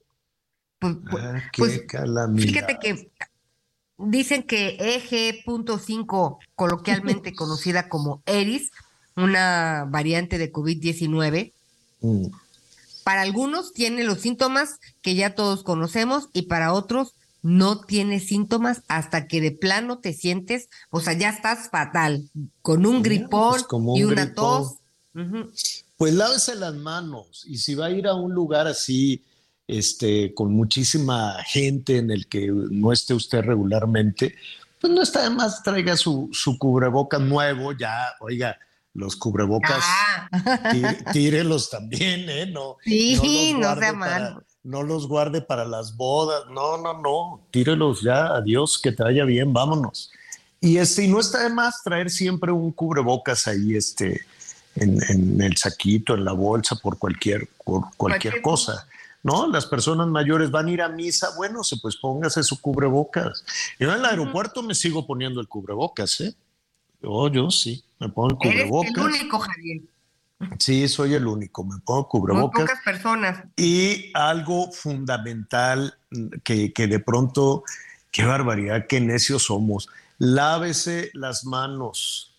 Pues, 0.80 0.96
pues, 1.10 1.24
ah, 1.24 1.44
pues 1.58 1.80
qué 1.80 1.86
calamidad. 1.86 2.48
fíjate 2.48 2.78
que 2.80 3.12
dicen 3.98 4.44
que 4.44 4.78
EG.5, 4.80 6.38
coloquialmente 6.56 7.34
conocida 7.36 7.90
como 7.90 8.24
ERIS, 8.26 8.72
una 9.16 9.86
variante 9.90 10.38
de 10.38 10.52
COVID-19, 10.52 11.52
Mm. 12.02 12.28
para 13.04 13.22
algunos 13.22 13.74
tiene 13.74 14.04
los 14.04 14.20
síntomas 14.22 14.80
que 15.02 15.16
ya 15.16 15.34
todos 15.34 15.64
conocemos 15.64 16.30
y 16.34 16.44
para 16.44 16.74
otros 16.74 17.16
no 17.48 17.82
tiene 17.82 18.20
síntomas 18.20 18.82
hasta 18.88 19.28
que 19.28 19.40
de 19.40 19.52
plano 19.52 20.00
te 20.00 20.14
sientes, 20.14 20.68
o 20.90 21.00
sea, 21.00 21.14
ya 21.14 21.30
estás 21.30 21.70
fatal, 21.70 22.28
con 22.64 22.88
un 22.88 23.04
gripón 23.04 23.52
pues 23.52 23.64
como 23.64 23.94
un 23.94 24.00
y 24.00 24.04
una 24.04 24.26
gripón. 24.26 24.64
tos. 25.14 25.54
Pues 25.96 26.14
lávese 26.16 26.56
las 26.56 26.74
manos 26.74 27.44
y 27.48 27.60
si 27.60 27.76
va 27.76 27.86
a 27.86 27.92
ir 27.92 28.08
a 28.08 28.16
un 28.16 28.34
lugar 28.34 28.66
así, 28.66 29.24
este, 29.68 30.34
con 30.34 30.54
muchísima 30.54 31.36
gente 31.46 31.98
en 31.98 32.10
el 32.10 32.28
que 32.28 32.48
no 32.52 32.92
esté 32.92 33.14
usted 33.14 33.42
regularmente, 33.42 34.34
pues 34.82 34.92
no 34.92 35.04
está 35.04 35.22
de 35.24 35.30
más, 35.30 35.62
traiga 35.62 35.96
su, 35.96 36.30
su 36.34 36.58
cubrebocas 36.58 37.22
nuevo, 37.22 37.74
ya, 37.74 38.08
oiga, 38.22 38.58
los 38.96 39.16
cubrebocas, 39.16 39.84
tí- 40.72 40.82
tírelos 41.14 41.70
también, 41.70 42.28
¿eh? 42.28 42.46
No, 42.48 42.78
Sí, 42.84 43.54
no 43.54 43.60
guarde 43.60 43.82
sea 43.82 43.94
malo. 43.94 44.45
No 44.66 44.82
los 44.82 45.08
guarde 45.08 45.42
para 45.42 45.64
las 45.64 45.96
bodas, 45.96 46.44
no, 46.50 46.78
no, 46.78 47.00
no, 47.00 47.42
tírelos 47.52 48.02
ya, 48.02 48.26
adiós, 48.36 48.80
que 48.82 48.92
te 48.92 49.04
vaya 49.04 49.24
bien, 49.24 49.54
vámonos. 49.54 50.12
Y 50.60 50.78
este, 50.78 51.04
y 51.04 51.08
no 51.08 51.20
está 51.20 51.44
de 51.44 51.52
más 51.52 51.84
traer 51.84 52.10
siempre 52.10 52.52
un 52.52 52.72
cubrebocas 52.72 53.48
ahí, 53.48 53.76
este, 53.76 54.26
en, 54.76 55.00
en 55.08 55.40
el 55.40 55.56
saquito, 55.56 56.16
en 56.16 56.26
la 56.26 56.32
bolsa, 56.32 56.76
por 56.78 56.98
cualquier, 56.98 57.48
por 57.64 57.84
cualquier 57.96 58.34
Cualquier 58.34 58.42
cosa. 58.42 58.88
¿No? 59.22 59.48
Las 59.48 59.68
personas 59.68 60.08
mayores 60.08 60.50
van 60.50 60.68
a 60.68 60.72
ir 60.72 60.82
a 60.82 60.90
misa, 60.90 61.30
bueno, 61.38 61.64
se 61.64 61.78
pues 61.78 61.96
póngase 61.98 62.44
su 62.44 62.60
cubrebocas. 62.60 63.44
Yo 63.80 63.92
en 63.92 64.00
el 64.00 64.06
aeropuerto 64.06 64.64
me 64.64 64.74
sigo 64.76 65.06
poniendo 65.06 65.42
el 65.42 65.48
cubrebocas, 65.48 66.22
¿eh? 66.22 66.36
Yo, 67.02 67.28
yo 67.30 67.52
sí, 67.52 67.84
me 68.00 68.10
pongo 68.10 68.38
el 68.42 68.50
Eres 68.50 68.70
cubrebocas. 68.70 68.92
el 68.96 69.22
único, 69.22 69.40
Javier. 69.40 69.82
Sí, 70.60 70.88
soy 70.90 71.14
el 71.14 71.28
único, 71.28 71.64
me 71.64 71.78
pongo 71.80 72.02
Muy 72.02 72.10
cubrebocas. 72.10 72.62
pocas 72.64 72.80
personas. 72.84 73.44
Y 73.56 74.12
algo 74.14 74.72
fundamental 74.72 75.98
mm, 76.12 76.28
que, 76.44 76.74
que 76.74 76.88
de 76.88 77.00
pronto, 77.00 77.64
qué 78.12 78.26
barbaridad, 78.26 78.86
qué 78.88 79.00
necios 79.00 79.44
somos. 79.44 79.88
Lávese 80.18 81.10
las 81.14 81.46
manos. 81.46 82.34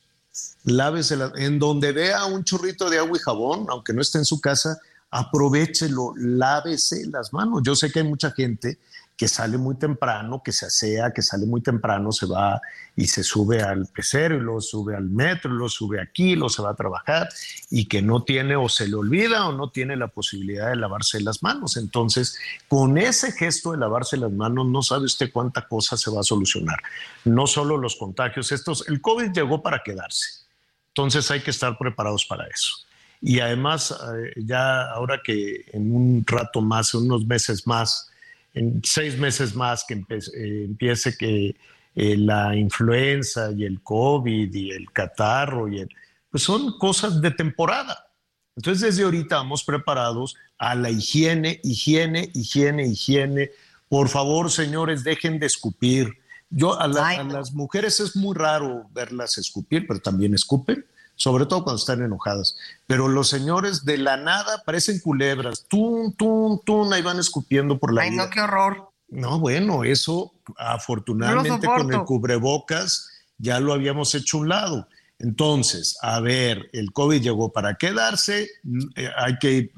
Lávese 0.64 1.16
las- 1.16 1.32
en 1.36 1.58
donde 1.58 1.92
vea 1.92 2.26
un 2.26 2.44
churrito 2.44 2.90
de 2.90 2.98
agua 2.98 3.16
y 3.16 3.20
jabón, 3.22 3.66
aunque 3.70 3.92
no 3.92 4.02
esté 4.02 4.18
en 4.18 4.24
su 4.26 4.40
casa, 4.40 4.78
aprovechelo, 5.10 6.12
lávese 6.16 7.06
las 7.06 7.32
manos. 7.32 7.62
Yo 7.64 7.74
sé 7.74 7.90
que 7.90 8.00
hay 8.00 8.08
mucha 8.08 8.30
gente 8.32 8.78
que 9.16 9.28
sale 9.28 9.56
muy 9.56 9.76
temprano, 9.76 10.42
que 10.44 10.52
se 10.52 10.66
asea, 10.66 11.10
que 11.12 11.22
sale 11.22 11.46
muy 11.46 11.62
temprano, 11.62 12.12
se 12.12 12.26
va 12.26 12.60
y 12.94 13.06
se 13.06 13.22
sube 13.22 13.62
al 13.62 13.86
pecero 13.86 14.36
y 14.36 14.40
lo 14.40 14.60
sube 14.60 14.94
al 14.94 15.08
metro, 15.08 15.54
y 15.54 15.58
lo 15.58 15.70
sube 15.70 16.00
aquí, 16.02 16.36
lo 16.36 16.50
se 16.50 16.60
va 16.60 16.70
a 16.70 16.74
trabajar 16.74 17.28
y 17.70 17.86
que 17.86 18.02
no 18.02 18.24
tiene 18.24 18.56
o 18.56 18.68
se 18.68 18.88
le 18.88 18.94
olvida 18.94 19.48
o 19.48 19.52
no 19.52 19.70
tiene 19.70 19.96
la 19.96 20.08
posibilidad 20.08 20.68
de 20.68 20.76
lavarse 20.76 21.20
las 21.20 21.42
manos. 21.42 21.78
Entonces, 21.78 22.38
con 22.68 22.98
ese 22.98 23.32
gesto 23.32 23.72
de 23.72 23.78
lavarse 23.78 24.18
las 24.18 24.32
manos, 24.32 24.66
no 24.66 24.82
sabe 24.82 25.06
usted 25.06 25.32
cuánta 25.32 25.66
cosa 25.66 25.96
se 25.96 26.10
va 26.10 26.20
a 26.20 26.24
solucionar. 26.24 26.78
No 27.24 27.46
solo 27.46 27.78
los 27.78 27.96
contagios, 27.96 28.52
estos, 28.52 28.86
el 28.86 29.00
COVID 29.00 29.32
llegó 29.32 29.62
para 29.62 29.82
quedarse. 29.82 30.44
Entonces 30.88 31.30
hay 31.30 31.40
que 31.40 31.50
estar 31.50 31.78
preparados 31.78 32.26
para 32.26 32.46
eso. 32.46 32.86
Y 33.22 33.40
además, 33.40 33.92
eh, 33.92 34.32
ya 34.44 34.90
ahora 34.90 35.22
que 35.24 35.64
en 35.72 35.94
un 35.94 36.24
rato 36.26 36.60
más, 36.60 36.92
en 36.94 37.02
unos 37.02 37.26
meses 37.26 37.66
más, 37.66 38.10
en 38.56 38.80
seis 38.84 39.16
meses 39.18 39.54
más 39.54 39.84
que 39.86 39.94
eh, 39.94 40.64
empiece 40.64 41.16
que 41.16 41.54
eh, 41.94 42.16
la 42.16 42.56
influenza 42.56 43.52
y 43.52 43.64
el 43.64 43.82
COVID 43.82 44.52
y 44.54 44.70
el 44.70 44.90
catarro, 44.92 45.68
y 45.68 45.80
el, 45.80 45.88
pues 46.30 46.42
son 46.42 46.76
cosas 46.78 47.20
de 47.20 47.30
temporada. 47.30 48.08
Entonces 48.56 48.82
desde 48.82 49.04
ahorita 49.04 49.36
vamos 49.36 49.62
preparados 49.64 50.34
a 50.58 50.74
la 50.74 50.90
higiene, 50.90 51.60
higiene, 51.62 52.30
higiene, 52.34 52.86
higiene. 52.86 53.50
Por 53.88 54.08
favor, 54.08 54.50
señores, 54.50 55.04
dejen 55.04 55.38
de 55.38 55.46
escupir. 55.46 56.08
Yo 56.48 56.78
a, 56.80 56.88
la- 56.88 57.08
a 57.10 57.24
las 57.24 57.52
mujeres 57.52 58.00
es 58.00 58.16
muy 58.16 58.34
raro 58.34 58.88
verlas 58.94 59.36
escupir, 59.38 59.86
pero 59.86 60.00
también 60.00 60.32
escupen, 60.34 60.84
sobre 61.16 61.46
todo 61.46 61.64
cuando 61.64 61.80
están 61.80 62.02
enojadas. 62.02 62.56
Pero 62.86 63.08
los 63.08 63.28
señores 63.28 63.84
de 63.84 63.98
la 63.98 64.16
nada 64.16 64.62
parecen 64.64 65.00
culebras, 65.00 65.66
tum, 65.68 66.12
tum, 66.14 66.60
tum, 66.64 66.92
ahí 66.92 67.02
van 67.02 67.18
escupiendo 67.18 67.78
por 67.78 67.92
la 67.92 68.02
Ay, 68.02 68.10
vida. 68.10 68.24
no, 68.24 68.30
qué 68.30 68.40
horror. 68.40 68.90
No, 69.08 69.38
bueno, 69.38 69.84
eso 69.84 70.34
afortunadamente 70.56 71.66
con 71.66 71.92
el 71.92 72.04
cubrebocas 72.04 73.10
ya 73.38 73.60
lo 73.60 73.72
habíamos 73.72 74.14
hecho 74.14 74.38
a 74.38 74.40
un 74.40 74.48
lado. 74.48 74.88
Entonces, 75.18 75.96
a 76.02 76.20
ver, 76.20 76.68
el 76.72 76.92
COVID 76.92 77.22
llegó 77.22 77.52
para 77.52 77.76
quedarse, 77.76 78.48
eh, 78.96 79.10
hay 79.16 79.38
que, 79.38 79.72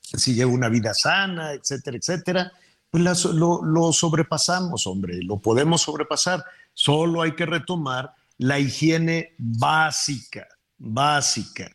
si 0.00 0.34
lleva 0.34 0.50
una 0.50 0.68
vida 0.68 0.94
sana, 0.94 1.52
etcétera, 1.52 1.96
etcétera, 1.98 2.52
pues 2.90 3.24
lo, 3.26 3.62
lo 3.64 3.92
sobrepasamos, 3.92 4.86
hombre, 4.86 5.20
lo 5.22 5.38
podemos 5.38 5.82
sobrepasar. 5.82 6.44
Solo 6.72 7.22
hay 7.22 7.34
que 7.34 7.44
retomar 7.44 8.14
la 8.38 8.58
higiene 8.58 9.34
básica, 9.38 10.46
básica. 10.78 11.70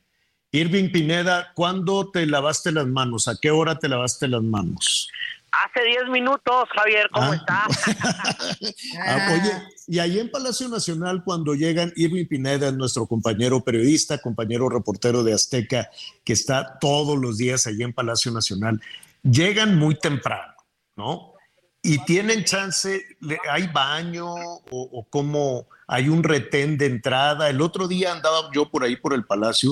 Irving 0.51 0.91
Pineda, 0.91 1.51
¿cuándo 1.53 2.09
te 2.09 2.25
lavaste 2.25 2.71
las 2.71 2.87
manos? 2.87 3.27
¿A 3.27 3.35
qué 3.39 3.51
hora 3.51 3.77
te 3.77 3.87
lavaste 3.87 4.27
las 4.27 4.41
manos? 4.41 5.09
Hace 5.51 5.83
10 5.85 6.09
minutos, 6.11 6.67
Javier, 6.75 7.09
¿cómo 7.11 7.31
Ah. 7.31 7.35
está? 7.35 7.67
Ah, 9.05 9.29
oye, 9.33 9.51
y 9.87 9.99
ahí 9.99 10.19
en 10.19 10.29
Palacio 10.29 10.67
Nacional, 10.69 11.23
cuando 11.23 11.53
llegan, 11.55 11.91
Irving 11.95 12.25
Pineda, 12.25 12.71
nuestro 12.71 13.05
compañero 13.07 13.61
periodista, 13.63 14.17
compañero 14.19 14.69
reportero 14.69 15.23
de 15.23 15.33
Azteca, 15.33 15.89
que 16.23 16.33
está 16.33 16.77
todos 16.79 17.17
los 17.17 17.37
días 17.37 17.65
allí 17.67 17.83
en 17.83 17.93
Palacio 17.93 18.31
Nacional, 18.31 18.79
llegan 19.23 19.77
muy 19.77 19.95
temprano, 19.99 20.53
¿no? 20.95 21.33
Y 21.81 22.03
tienen 22.05 22.43
chance, 22.43 23.03
hay 23.49 23.67
baño 23.67 24.27
o, 24.31 24.59
o 24.71 25.07
cómo 25.09 25.67
hay 25.89 26.07
un 26.07 26.23
retén 26.23 26.77
de 26.77 26.85
entrada. 26.85 27.49
El 27.49 27.61
otro 27.61 27.87
día 27.87 28.13
andaba 28.13 28.49
yo 28.53 28.69
por 28.69 28.83
ahí 28.83 28.95
por 28.95 29.13
el 29.13 29.25
Palacio, 29.25 29.71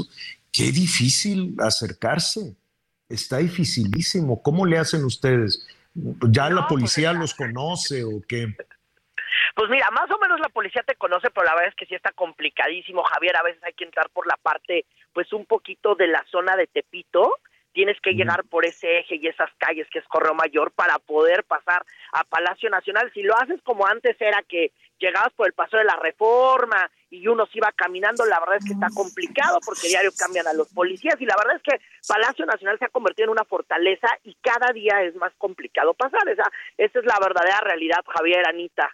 qué 0.52 0.72
difícil 0.72 1.56
acercarse. 1.60 2.56
Está 3.08 3.38
dificilísimo. 3.38 4.42
¿Cómo 4.42 4.66
le 4.66 4.80
hacen 4.80 5.06
ustedes? 5.06 5.68
¿Ya 5.94 6.50
la 6.50 6.68
policía 6.68 7.14
los 7.14 7.36
conoce 7.36 8.04
o 8.04 8.22
qué? 8.28 8.48
Pues 9.56 9.70
mira, 9.70 9.90
más 9.92 10.10
o 10.10 10.18
menos 10.18 10.40
la 10.40 10.50
policía 10.50 10.84
te 10.84 10.96
conoce, 10.96 11.30
pero 11.30 11.46
la 11.46 11.54
verdad 11.54 11.70
es 11.70 11.76
que 11.76 11.86
sí 11.86 11.94
está 11.94 12.12
complicadísimo, 12.12 13.04
Javier. 13.04 13.38
A 13.38 13.44
veces 13.44 13.64
hay 13.64 13.74
que 13.74 13.86
entrar 13.86 14.10
por 14.10 14.26
la 14.26 14.38
parte, 14.38 14.86
pues 15.14 15.32
un 15.34 15.46
poquito 15.46 15.94
de 15.96 16.08
la 16.08 16.26
zona 16.32 16.56
de 16.56 16.66
Tepito. 16.66 17.32
Tienes 17.74 18.02
que 18.02 18.14
llegar 18.14 18.44
por 18.46 18.66
ese 18.66 19.00
eje 19.00 19.18
y 19.18 19.28
esas 19.28 19.52
calles 19.60 19.88
que 19.92 20.00
es 20.00 20.06
Correo 20.06 20.34
Mayor 20.34 20.72
para 20.72 20.98
poder 20.98 21.44
pasar 21.44 21.86
a 22.12 22.24
Palacio 22.24 22.72
Nacional. 22.72 23.12
Si 23.14 23.22
lo 23.22 23.38
haces 23.38 23.62
como 23.62 23.86
antes 23.86 24.20
era 24.20 24.42
que 24.42 24.72
llegabas 25.00 25.34
por 25.34 25.48
el 25.48 25.54
paso 25.54 25.78
de 25.78 25.84
la 25.84 25.96
Reforma 25.96 26.90
y 27.10 27.28
uno 27.28 27.46
se 27.46 27.58
iba 27.58 27.72
caminando, 27.72 28.26
la 28.26 28.40
verdad 28.40 28.58
es 28.58 28.66
que 28.66 28.74
está 28.74 28.90
complicado 28.94 29.60
porque 29.66 29.88
diario 29.88 30.12
cambian 30.18 30.48
a 30.48 30.54
los 30.54 30.68
policías 30.70 31.16
y 31.20 31.26
la 31.26 31.36
verdad 31.38 31.56
es 31.56 31.64
que 31.64 31.80
Palacio 32.08 32.46
Nacional 32.46 32.78
se 32.80 32.86
ha 32.86 32.90
convertido 32.90 33.26
en 33.26 33.32
una 33.32 33.46
fortaleza 33.46 34.08
y 34.24 34.36
cada 34.42 34.74
día 34.74 35.02
es 35.04 35.16
más 35.16 35.32
complicado 35.38 35.94
pasar. 35.94 36.28
Esa, 36.28 36.50
esa 36.78 37.00
es 37.00 37.06
la 37.06 37.20
verdadera 37.20 37.62
realidad, 37.62 38.04
Javier, 38.08 38.48
Anita. 38.48 38.90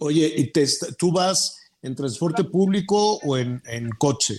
Oye, 0.00 0.32
¿y 0.36 0.52
te 0.52 0.64
tú 0.98 1.12
vas 1.12 1.70
en 1.82 1.94
transporte 1.94 2.44
público 2.44 3.18
o 3.18 3.36
en, 3.36 3.62
en 3.66 3.90
coche? 3.90 4.34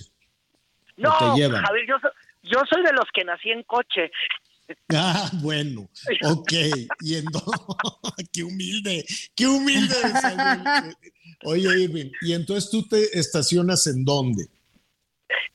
¿O 0.98 1.02
No? 1.02 1.10
Javier, 1.10 1.52
yo, 1.86 1.96
yo 2.42 2.60
soy 2.68 2.82
de 2.82 2.92
los 2.92 3.06
que 3.12 3.24
nací 3.24 3.50
en 3.50 3.62
coche. 3.62 4.10
Ah, 4.94 5.30
bueno, 5.42 5.88
ok. 6.24 6.52
Y 7.00 7.16
en 7.16 7.24
do- 7.26 7.42
qué 8.32 8.42
humilde, 8.44 9.04
qué 9.34 9.46
humilde. 9.46 9.94
Oye, 11.44 11.80
Irving, 11.80 12.10
y 12.22 12.32
entonces 12.32 12.70
tú 12.70 12.86
te 12.88 13.18
estacionas 13.18 13.86
en 13.86 14.04
dónde? 14.04 14.46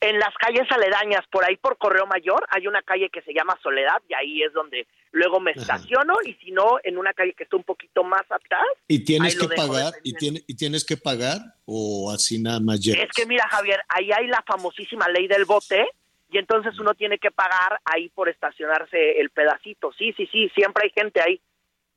En 0.00 0.18
las 0.18 0.34
calles 0.34 0.66
aledañas, 0.70 1.22
por 1.30 1.44
ahí 1.44 1.56
por 1.56 1.78
Correo 1.78 2.06
Mayor, 2.06 2.44
hay 2.50 2.66
una 2.66 2.82
calle 2.82 3.08
que 3.10 3.22
se 3.22 3.32
llama 3.32 3.58
Soledad 3.62 3.96
y 4.08 4.14
ahí 4.14 4.42
es 4.42 4.52
donde 4.52 4.86
luego 5.12 5.40
me 5.40 5.52
estaciono 5.52 6.14
y 6.26 6.34
si 6.34 6.50
no, 6.50 6.78
en 6.84 6.98
una 6.98 7.12
calle 7.14 7.34
que 7.34 7.44
está 7.44 7.56
un 7.56 7.64
poquito 7.64 8.04
más 8.04 8.22
atrás. 8.30 8.64
¿Y 8.86 9.00
tienes 9.04 9.34
que 9.36 9.48
pagar? 9.48 9.94
¿Y, 10.02 10.12
tiene, 10.14 10.42
¿Y 10.46 10.56
tienes 10.56 10.84
que 10.84 10.96
pagar 10.96 11.38
o 11.64 12.10
así 12.10 12.38
nada 12.40 12.60
más 12.60 12.80
llegas? 12.80 13.04
Es 13.04 13.10
que 13.12 13.26
mira, 13.26 13.46
Javier, 13.50 13.80
ahí 13.88 14.10
hay 14.12 14.26
la 14.26 14.42
famosísima 14.46 15.08
ley 15.08 15.26
del 15.26 15.44
bote 15.46 15.86
y 16.32 16.38
entonces 16.38 16.78
uno 16.78 16.94
tiene 16.94 17.18
que 17.18 17.30
pagar 17.30 17.78
ahí 17.84 18.08
por 18.08 18.28
estacionarse 18.28 19.20
el 19.20 19.30
pedacito. 19.30 19.92
Sí, 19.98 20.14
sí, 20.16 20.26
sí, 20.32 20.50
siempre 20.54 20.84
hay 20.84 20.90
gente 20.90 21.20
ahí. 21.20 21.40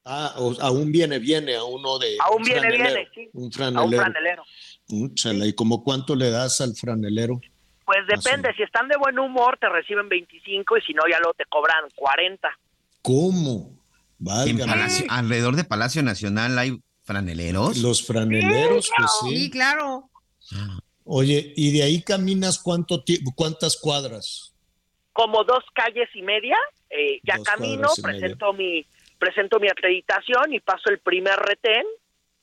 Ah, 0.04 0.36
aún 0.62 0.92
viene, 0.92 1.18
viene 1.20 1.56
a 1.56 1.64
uno 1.64 1.98
de. 1.98 2.18
Aún 2.20 2.44
viene, 2.44 2.70
viene, 2.70 3.10
sí. 3.16 3.30
Un 3.34 3.52
franelero. 3.52 4.04
A 4.04 4.94
un 4.94 5.16
franelero. 5.18 5.46
¿Y 5.48 5.54
como 5.54 5.84
cuánto 5.84 6.16
le 6.16 6.30
das 6.30 6.62
al 6.62 6.76
franelero? 6.76 7.40
Pues 7.86 8.00
depende, 8.08 8.54
si 8.56 8.64
están 8.64 8.88
de 8.88 8.98
buen 8.98 9.18
humor 9.18 9.58
te 9.60 9.70
reciben 9.70 10.10
25 10.10 10.78
y 10.78 10.82
si 10.82 10.94
no 10.94 11.04
ya 11.10 11.20
luego 11.20 11.34
te 11.36 11.46
cobran 11.46 11.86
40. 11.96 12.50
¿Cómo? 13.02 13.76
alrededor 15.10 15.56
de 15.56 15.64
Palacio 15.64 16.02
Nacional 16.04 16.58
hay 16.58 16.82
franeleros. 17.04 17.78
Los 17.78 18.06
franeleros, 18.06 18.90
pues 18.98 19.12
sí. 19.22 19.38
Sí, 19.38 19.52
claro. 19.52 20.10
Oye, 21.06 21.54
¿y 21.56 21.72
de 21.72 21.84
ahí 21.84 22.02
caminas 22.02 22.60
cuánto 22.60 23.04
cuántas 23.36 23.78
cuadras? 23.78 24.54
Como 25.14 25.44
dos 25.44 25.64
calles 25.74 26.10
y 26.16 26.22
media. 26.22 26.58
Eh, 26.90 27.20
ya 27.24 27.38
camino, 27.44 27.88
presento 28.02 28.54
mi 28.54 28.86
presento 29.18 29.60
mi 29.60 29.70
acreditación 29.70 30.54
y 30.54 30.60
paso 30.60 30.90
el 30.90 31.00
primer 31.00 31.38
retén. 31.38 31.86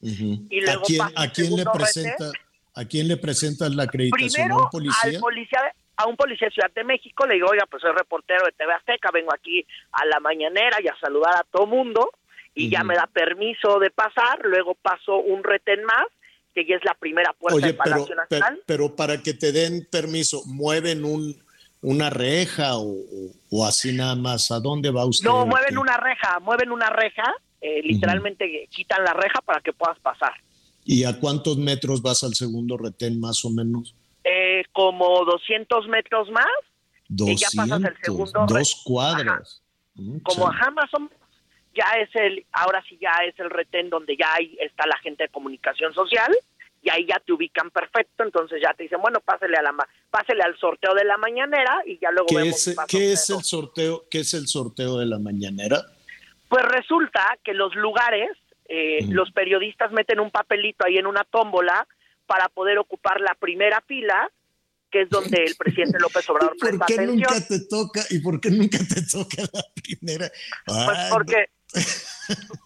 Y 0.01 0.61
luego 0.61 0.83
¿A 1.15 1.31
quién, 1.31 1.55
le 1.55 1.65
presenta, 1.65 2.31
¿A 2.75 2.85
quién 2.85 3.07
le 3.09 3.17
presentas 3.17 3.73
la 3.75 3.85
acreditación? 3.85 4.51
¿A 4.51 4.57
un 4.57 4.71
policía? 4.71 5.21
policía 5.21 5.61
a 5.97 6.07
un 6.07 6.17
policía 6.17 6.49
de 6.49 6.55
Ciudad 6.55 6.71
de 6.75 6.85
México, 6.85 7.27
le 7.27 7.35
digo, 7.35 7.49
oiga, 7.49 7.67
pues 7.67 7.83
soy 7.83 7.93
reportero 7.93 8.45
de 8.47 8.53
TV 8.53 8.73
Azteca, 8.73 9.11
vengo 9.13 9.33
aquí 9.33 9.65
a 9.93 10.07
la 10.07 10.21
mañanera 10.21 10.79
y 10.83 10.89
a 10.89 10.97
saludar 10.99 11.37
a 11.37 11.45
todo 11.45 11.67
mundo, 11.67 12.11
y 12.55 12.71
ya 12.71 12.83
me 12.83 12.95
da 12.95 13.07
permiso 13.07 13.79
de 13.79 13.91
pasar, 13.91 14.41
luego 14.43 14.75
paso 14.75 15.19
un 15.19 15.45
retén 15.45 15.85
más, 15.85 16.07
que 16.55 16.67
ya 16.67 16.77
es 16.77 16.85
la 16.85 16.95
primera 16.95 17.33
puerta 17.33 17.67
del 17.67 17.77
Palacio 17.77 18.15
Nacional. 18.15 18.61
Pero, 18.67 18.95
para 18.95 19.23
que 19.23 19.35
te 19.35 19.53
den 19.53 19.87
permiso, 19.91 20.43
¿mueven 20.47 21.05
un, 21.05 21.37
una 21.81 22.11
reja 22.11 22.77
o, 22.77 23.67
así 23.67 23.93
nada 23.93 24.15
más? 24.15 24.51
¿A 24.51 24.61
dónde 24.61 24.91
va 24.91 25.05
usted? 25.05 25.29
No, 25.29 25.47
mueven 25.47 25.79
una 25.79 25.97
reja, 25.97 26.41
mueven 26.41 26.71
una 26.71 26.91
reja, 26.91 27.35
eh, 27.61 27.83
literalmente 27.83 28.69
quitan 28.71 29.05
la 29.05 29.13
reja 29.13 29.41
para 29.43 29.61
que 29.61 29.73
puedas 29.73 29.99
pasar. 30.01 30.33
¿Y 30.85 31.05
a 31.05 31.19
cuántos 31.19 31.57
metros 31.59 32.03
vas 32.03 32.25
al 32.25 32.35
segundo 32.35 32.77
retén 32.77 33.21
más 33.21 33.45
o 33.45 33.51
menos? 33.51 33.95
Eh, 34.25 34.65
como 34.73 35.25
200 35.25 35.89
metros 35.89 36.31
más, 36.31 36.47
200, 37.09 37.33
y 37.33 37.45
ya 37.45 37.49
pasas 37.63 37.85
el 37.85 37.97
segundo 38.03 38.47
dos 38.47 38.83
cuadras. 38.85 39.63
Como 40.23 40.49
ajá, 40.49 40.71
más 40.71 40.93
o 40.95 41.01
menos, 41.01 41.22
ya 41.75 41.87
es 41.99 42.11
el, 42.15 42.45
ahora 42.53 42.83
sí 42.89 42.99
ya 43.01 43.13
es 43.27 43.39
el 43.39 43.51
retén 43.51 43.91
donde 43.91 44.17
ya 44.17 44.37
está 44.61 44.87
la 44.87 44.99
gente 44.99 45.25
de 45.25 45.29
comunicación 45.29 45.93
social, 45.95 46.33
y 46.83 46.91
ahí 46.91 47.07
ya 47.07 47.21
te 47.25 47.33
ubican 47.33 47.71
perfecto, 47.71 48.25
entonces 48.25 48.61
ya 48.61 48.75
te 48.75 48.83
dicen, 48.83 49.01
bueno, 49.01 49.21
pásele 49.21 49.57
a 49.57 49.63
la 49.63 49.73
pásele 50.11 50.43
al 50.43 50.59
sorteo 50.59 50.95
de 50.95 51.05
la 51.05 51.17
mañanera 51.17 51.81
y 51.87 51.99
ya 51.99 52.11
luego 52.11 52.27
¿Qué 52.27 52.37
vemos 52.37 52.67
es, 52.67 52.77
¿qué 52.89 53.13
es 53.13 53.31
el 53.31 53.45
sorteo? 53.45 54.05
¿Qué 54.11 54.21
es 54.21 54.35
el 54.35 54.49
sorteo 54.49 54.99
de 54.99 55.07
la 55.07 55.19
mañanera? 55.19 55.81
Pues 56.49 56.65
resulta 56.65 57.39
que 57.45 57.55
los 57.55 57.75
lugares, 57.77 58.31
eh, 58.69 58.99
los 59.09 59.31
periodistas 59.31 59.93
meten 59.93 60.19
un 60.19 60.31
papelito 60.31 60.85
ahí 60.85 60.99
en 60.99 61.07
una 61.07 61.25
tómbola 61.25 61.87
para 62.27 62.49
poder 62.49 62.79
ocupar 62.79 63.21
la 63.21 63.35
primera 63.39 63.81
fila, 63.87 64.29
que 64.91 65.03
es 65.03 65.09
donde 65.09 65.45
el 65.45 65.55
presidente 65.55 65.99
López 66.01 66.29
Obrador 66.29 66.57
¿Por 66.61 66.87
qué 66.87 66.99
nunca 67.07 67.41
te 67.47 67.61
toca 67.67 68.03
y 68.11 68.19
por 68.19 68.41
qué 68.41 68.51
nunca 68.51 68.79
te 68.79 69.03
toca 69.07 69.43
la 69.53 69.65
primera? 69.83 70.31
pues 70.67 70.99
porque 71.11 71.47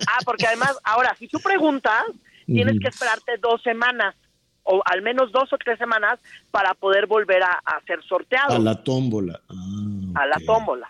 Ah, 0.07 0.19
porque 0.25 0.47
además 0.47 0.77
ahora 0.85 1.17
si 1.19 1.29
tú 1.29 1.41
preguntas, 1.41 2.05
tienes 2.45 2.79
que 2.79 2.89
esperarte 2.89 3.39
dos 3.39 3.63
semanas 3.63 4.15
o 4.63 4.83
al 4.85 5.03
menos 5.03 5.33
dos 5.33 5.53
o 5.53 5.59
tres 5.59 5.79
semanas 5.79 6.19
para 6.51 6.75
poder 6.75 7.07
volver 7.07 7.43
a, 7.43 7.61
ser 7.87 8.03
sorteado. 8.05 8.55
A 8.55 8.59
la 8.59 8.83
tómbola. 8.83 9.41
Ah, 9.49 10.23
a 10.23 10.27
la 10.27 10.39
tómbola. 10.45 10.89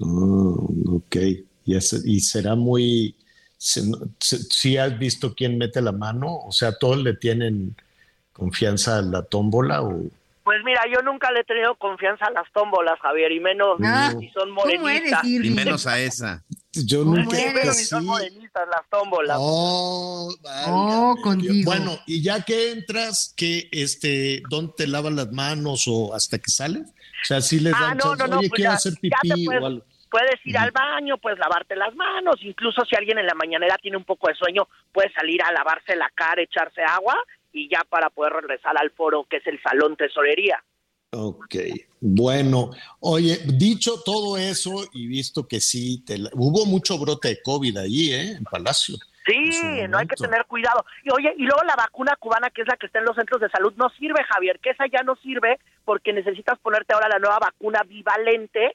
Ah, 0.00 0.54
ok. 0.86 1.16
Y, 1.64 1.76
y 1.76 2.20
será 2.20 2.56
muy 2.56 3.14
si 3.58 4.76
has 4.76 4.98
visto 4.98 5.34
quién 5.34 5.58
mete 5.58 5.82
la 5.82 5.92
mano? 5.92 6.38
O 6.46 6.52
sea, 6.52 6.72
¿todos 6.78 6.98
le 6.98 7.14
tienen 7.14 7.76
confianza 8.32 8.98
a 8.98 9.02
la 9.02 9.22
tómbola 9.22 9.82
o...? 9.82 10.04
Pues 10.48 10.64
mira, 10.64 10.80
yo 10.90 11.02
nunca 11.02 11.30
le 11.30 11.40
he 11.40 11.44
tenido 11.44 11.74
confianza 11.74 12.24
a 12.24 12.30
las 12.30 12.50
tómbolas, 12.54 12.98
Javier, 13.00 13.32
y 13.32 13.38
menos 13.38 13.76
si 14.18 14.30
son 14.30 14.50
morenistas. 14.50 15.22
Y 15.22 15.50
menos 15.50 15.86
a 15.86 16.00
esa. 16.00 16.42
Yo 16.72 17.04
nunca 17.04 17.36
he 17.36 17.70
si 17.74 17.84
son 17.84 18.06
morenistas 18.06 18.66
las 18.66 18.88
tómbolas. 18.88 19.36
Oh, 19.38 20.34
oh 20.68 21.16
contigo. 21.22 21.52
Bueno, 21.66 21.98
y 22.06 22.22
ya 22.22 22.46
que 22.46 22.72
entras, 22.72 23.34
que 23.36 23.68
este, 23.72 24.40
¿dónde 24.48 24.72
te 24.74 24.86
lavas 24.86 25.12
las 25.12 25.30
manos 25.32 25.84
o 25.86 26.14
hasta 26.14 26.38
que 26.38 26.50
sales? 26.50 26.94
O 26.94 27.26
sea, 27.26 27.42
si 27.42 27.60
les 27.60 27.74
ah, 27.74 27.88
dan 27.88 27.98
no, 27.98 28.16
no, 28.16 28.26
no, 28.26 28.38
oye, 28.38 28.48
pues 28.48 28.56
quiero 28.56 28.72
hacer 28.72 28.94
pipí 28.98 29.48
o 29.48 29.66
algo. 29.66 29.84
Puedes 30.10 30.40
ir 30.44 30.56
al 30.56 30.70
baño, 30.70 31.18
puedes 31.18 31.38
lavarte 31.38 31.76
las 31.76 31.94
manos, 31.94 32.36
incluso 32.40 32.86
si 32.86 32.96
alguien 32.96 33.18
en 33.18 33.26
la 33.26 33.34
mañanera 33.34 33.76
tiene 33.76 33.98
un 33.98 34.04
poco 34.04 34.28
de 34.28 34.34
sueño, 34.34 34.66
puede 34.92 35.12
salir 35.12 35.42
a 35.42 35.52
lavarse 35.52 35.94
la 35.94 36.10
cara, 36.14 36.40
echarse 36.40 36.80
agua 36.82 37.14
y 37.52 37.68
ya 37.68 37.84
para 37.88 38.10
poder 38.10 38.34
regresar 38.34 38.76
al 38.78 38.90
foro 38.90 39.24
que 39.28 39.38
es 39.38 39.46
el 39.46 39.60
salón 39.62 39.96
tesorería. 39.96 40.62
Ok, 41.10 41.54
bueno, 42.00 42.70
oye, 43.00 43.38
dicho 43.46 44.02
todo 44.04 44.36
eso 44.36 44.84
y 44.92 45.06
visto 45.06 45.48
que 45.48 45.58
sí, 45.58 46.04
hubo 46.34 46.66
mucho 46.66 46.98
brote 46.98 47.28
de 47.28 47.42
COVID 47.42 47.78
ahí, 47.78 48.12
¿eh? 48.12 48.32
En 48.36 48.44
Palacio. 48.44 48.96
Sí, 49.26 49.86
no 49.88 49.98
hay 49.98 50.06
que 50.06 50.16
tener 50.16 50.44
cuidado. 50.46 50.84
Y 51.04 51.10
oye, 51.12 51.34
y 51.36 51.44
luego 51.44 51.62
la 51.64 51.76
vacuna 51.76 52.16
cubana, 52.16 52.50
que 52.50 52.62
es 52.62 52.68
la 52.68 52.76
que 52.76 52.86
está 52.86 52.98
en 52.98 53.04
los 53.04 53.16
centros 53.16 53.40
de 53.40 53.50
salud, 53.50 53.74
no 53.76 53.90
sirve, 53.90 54.24
Javier, 54.24 54.58
que 54.58 54.70
esa 54.70 54.86
ya 54.86 55.02
no 55.02 55.16
sirve 55.16 55.58
porque 55.84 56.12
necesitas 56.12 56.58
ponerte 56.60 56.94
ahora 56.94 57.08
la 57.08 57.18
nueva 57.18 57.38
vacuna 57.38 57.82
bivalente, 57.86 58.74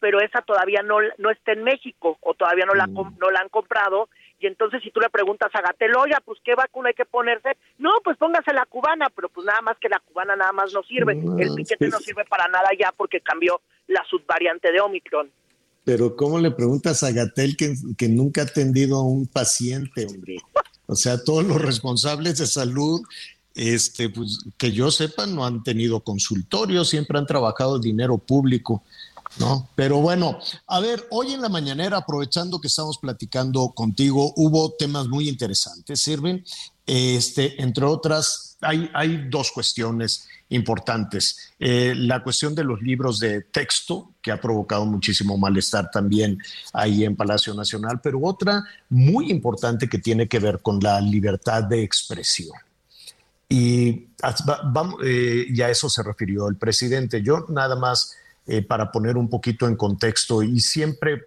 pero 0.00 0.20
esa 0.20 0.40
todavía 0.40 0.82
no, 0.82 0.96
no 1.18 1.30
está 1.30 1.52
en 1.52 1.64
México 1.64 2.16
o 2.20 2.34
todavía 2.34 2.64
no 2.64 2.74
la, 2.74 2.86
mm. 2.86 3.18
no 3.18 3.30
la 3.30 3.40
han 3.40 3.50
comprado. 3.50 4.08
Y 4.40 4.46
entonces 4.46 4.82
si 4.82 4.90
tú 4.90 5.00
le 5.00 5.10
preguntas 5.10 5.50
a 5.54 5.60
Gatel, 5.60 5.94
oye, 5.96 6.14
pues 6.24 6.40
qué 6.42 6.54
vacuna 6.54 6.88
hay 6.88 6.94
que 6.94 7.04
ponerse, 7.04 7.56
no, 7.78 7.90
pues 8.02 8.16
póngase 8.16 8.52
la 8.54 8.64
cubana, 8.64 9.08
pero 9.14 9.28
pues 9.28 9.46
nada 9.46 9.60
más 9.60 9.76
que 9.78 9.88
la 9.88 10.00
cubana 10.00 10.34
nada 10.34 10.52
más 10.52 10.72
no 10.72 10.82
sirve. 10.82 11.12
El 11.12 11.54
piquete 11.54 11.88
no 11.88 11.98
sirve 11.98 12.24
para 12.24 12.48
nada 12.48 12.70
ya 12.78 12.90
porque 12.96 13.20
cambió 13.20 13.60
la 13.86 14.02
subvariante 14.08 14.72
de 14.72 14.80
Omicron. 14.80 15.30
Pero 15.84 16.16
¿cómo 16.16 16.38
le 16.38 16.50
preguntas 16.50 17.02
a 17.02 17.12
Gatel 17.12 17.56
que, 17.56 17.74
que 17.98 18.08
nunca 18.08 18.42
ha 18.42 18.44
atendido 18.44 18.96
a 18.96 19.02
un 19.02 19.26
paciente, 19.26 20.06
hombre? 20.06 20.38
O 20.86 20.94
sea, 20.94 21.22
todos 21.22 21.44
los 21.44 21.60
responsables 21.60 22.38
de 22.38 22.46
salud 22.46 23.02
este, 23.54 24.08
pues, 24.08 24.44
que 24.56 24.72
yo 24.72 24.90
sepa, 24.90 25.26
no 25.26 25.44
han 25.44 25.62
tenido 25.62 26.00
consultorios, 26.00 26.88
siempre 26.88 27.18
han 27.18 27.26
trabajado 27.26 27.78
dinero 27.78 28.18
público. 28.18 28.82
¿No? 29.38 29.68
Pero 29.74 29.98
bueno, 29.98 30.38
a 30.66 30.80
ver, 30.80 31.06
hoy 31.10 31.32
en 31.32 31.42
la 31.42 31.48
mañanera, 31.48 31.98
aprovechando 31.98 32.60
que 32.60 32.68
estamos 32.68 32.98
platicando 32.98 33.70
contigo, 33.70 34.32
hubo 34.36 34.72
temas 34.72 35.06
muy 35.08 35.28
interesantes, 35.28 36.00
Sirven. 36.00 36.44
Este, 36.86 37.62
entre 37.62 37.84
otras, 37.84 38.56
hay, 38.60 38.90
hay 38.92 39.28
dos 39.28 39.52
cuestiones 39.52 40.26
importantes. 40.50 41.52
Eh, 41.58 41.94
la 41.96 42.22
cuestión 42.22 42.54
de 42.54 42.64
los 42.64 42.82
libros 42.82 43.20
de 43.20 43.42
texto, 43.42 44.14
que 44.20 44.32
ha 44.32 44.40
provocado 44.40 44.84
muchísimo 44.84 45.38
malestar 45.38 45.90
también 45.90 46.38
ahí 46.72 47.04
en 47.04 47.16
Palacio 47.16 47.54
Nacional, 47.54 48.00
pero 48.02 48.20
otra 48.22 48.64
muy 48.88 49.30
importante 49.30 49.88
que 49.88 49.98
tiene 49.98 50.28
que 50.28 50.40
ver 50.40 50.60
con 50.60 50.80
la 50.80 51.00
libertad 51.00 51.64
de 51.64 51.82
expresión. 51.82 52.56
Y, 53.48 54.08
eh, 55.04 55.46
y 55.48 55.62
a 55.62 55.70
eso 55.70 55.88
se 55.88 56.02
refirió 56.02 56.48
el 56.48 56.56
presidente. 56.56 57.22
Yo 57.22 57.46
nada 57.48 57.76
más 57.76 58.16
eh, 58.52 58.62
para 58.62 58.90
poner 58.90 59.16
un 59.16 59.30
poquito 59.30 59.68
en 59.68 59.76
contexto 59.76 60.42
y 60.42 60.58
siempre 60.58 61.22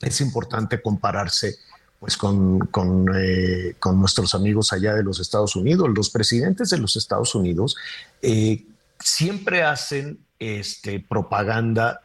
es 0.00 0.20
importante 0.20 0.80
compararse 0.80 1.56
pues 1.98 2.16
con, 2.16 2.60
con, 2.60 3.08
eh, 3.12 3.74
nuestros 3.92 4.36
amigos 4.36 4.72
allá 4.72 4.94
de 4.94 5.02
los 5.02 5.18
Estados 5.18 5.56
Unidos. 5.56 5.88
Los 5.92 6.10
presidentes 6.10 6.70
de 6.70 6.78
los 6.78 6.94
Estados 6.94 7.34
Unidos 7.34 7.76
eh, 8.22 8.64
siempre 9.00 9.64
hacen 9.64 10.20
este, 10.38 11.00
propaganda 11.00 12.02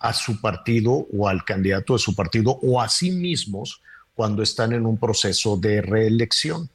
a 0.00 0.12
su 0.12 0.40
partido 0.40 1.06
o 1.16 1.28
al 1.28 1.44
candidato 1.44 1.92
de 1.92 2.00
su 2.00 2.16
partido 2.16 2.58
o 2.62 2.80
a 2.80 2.88
sí 2.88 3.12
mismos 3.12 3.82
cuando 4.16 4.42
están 4.42 4.72
en 4.72 4.84
un 4.84 4.98
proceso 4.98 5.56
de 5.56 5.80
reelección. 5.80 6.68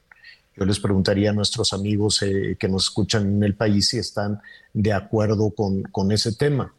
Yo 0.56 0.64
les 0.64 0.80
preguntaría 0.80 1.32
a 1.32 1.34
nuestros 1.34 1.74
amigos 1.74 2.24
que 2.58 2.70
nos 2.70 2.86
escuchan 2.86 3.24
en 3.24 3.44
el 3.44 3.56
país 3.56 3.90
si 3.90 3.98
están 3.98 4.40
de 4.74 4.94
acuerdo 4.94 5.52
con, 5.52 5.84
con 5.84 6.14
ese 6.14 6.32
tema. 6.32 6.74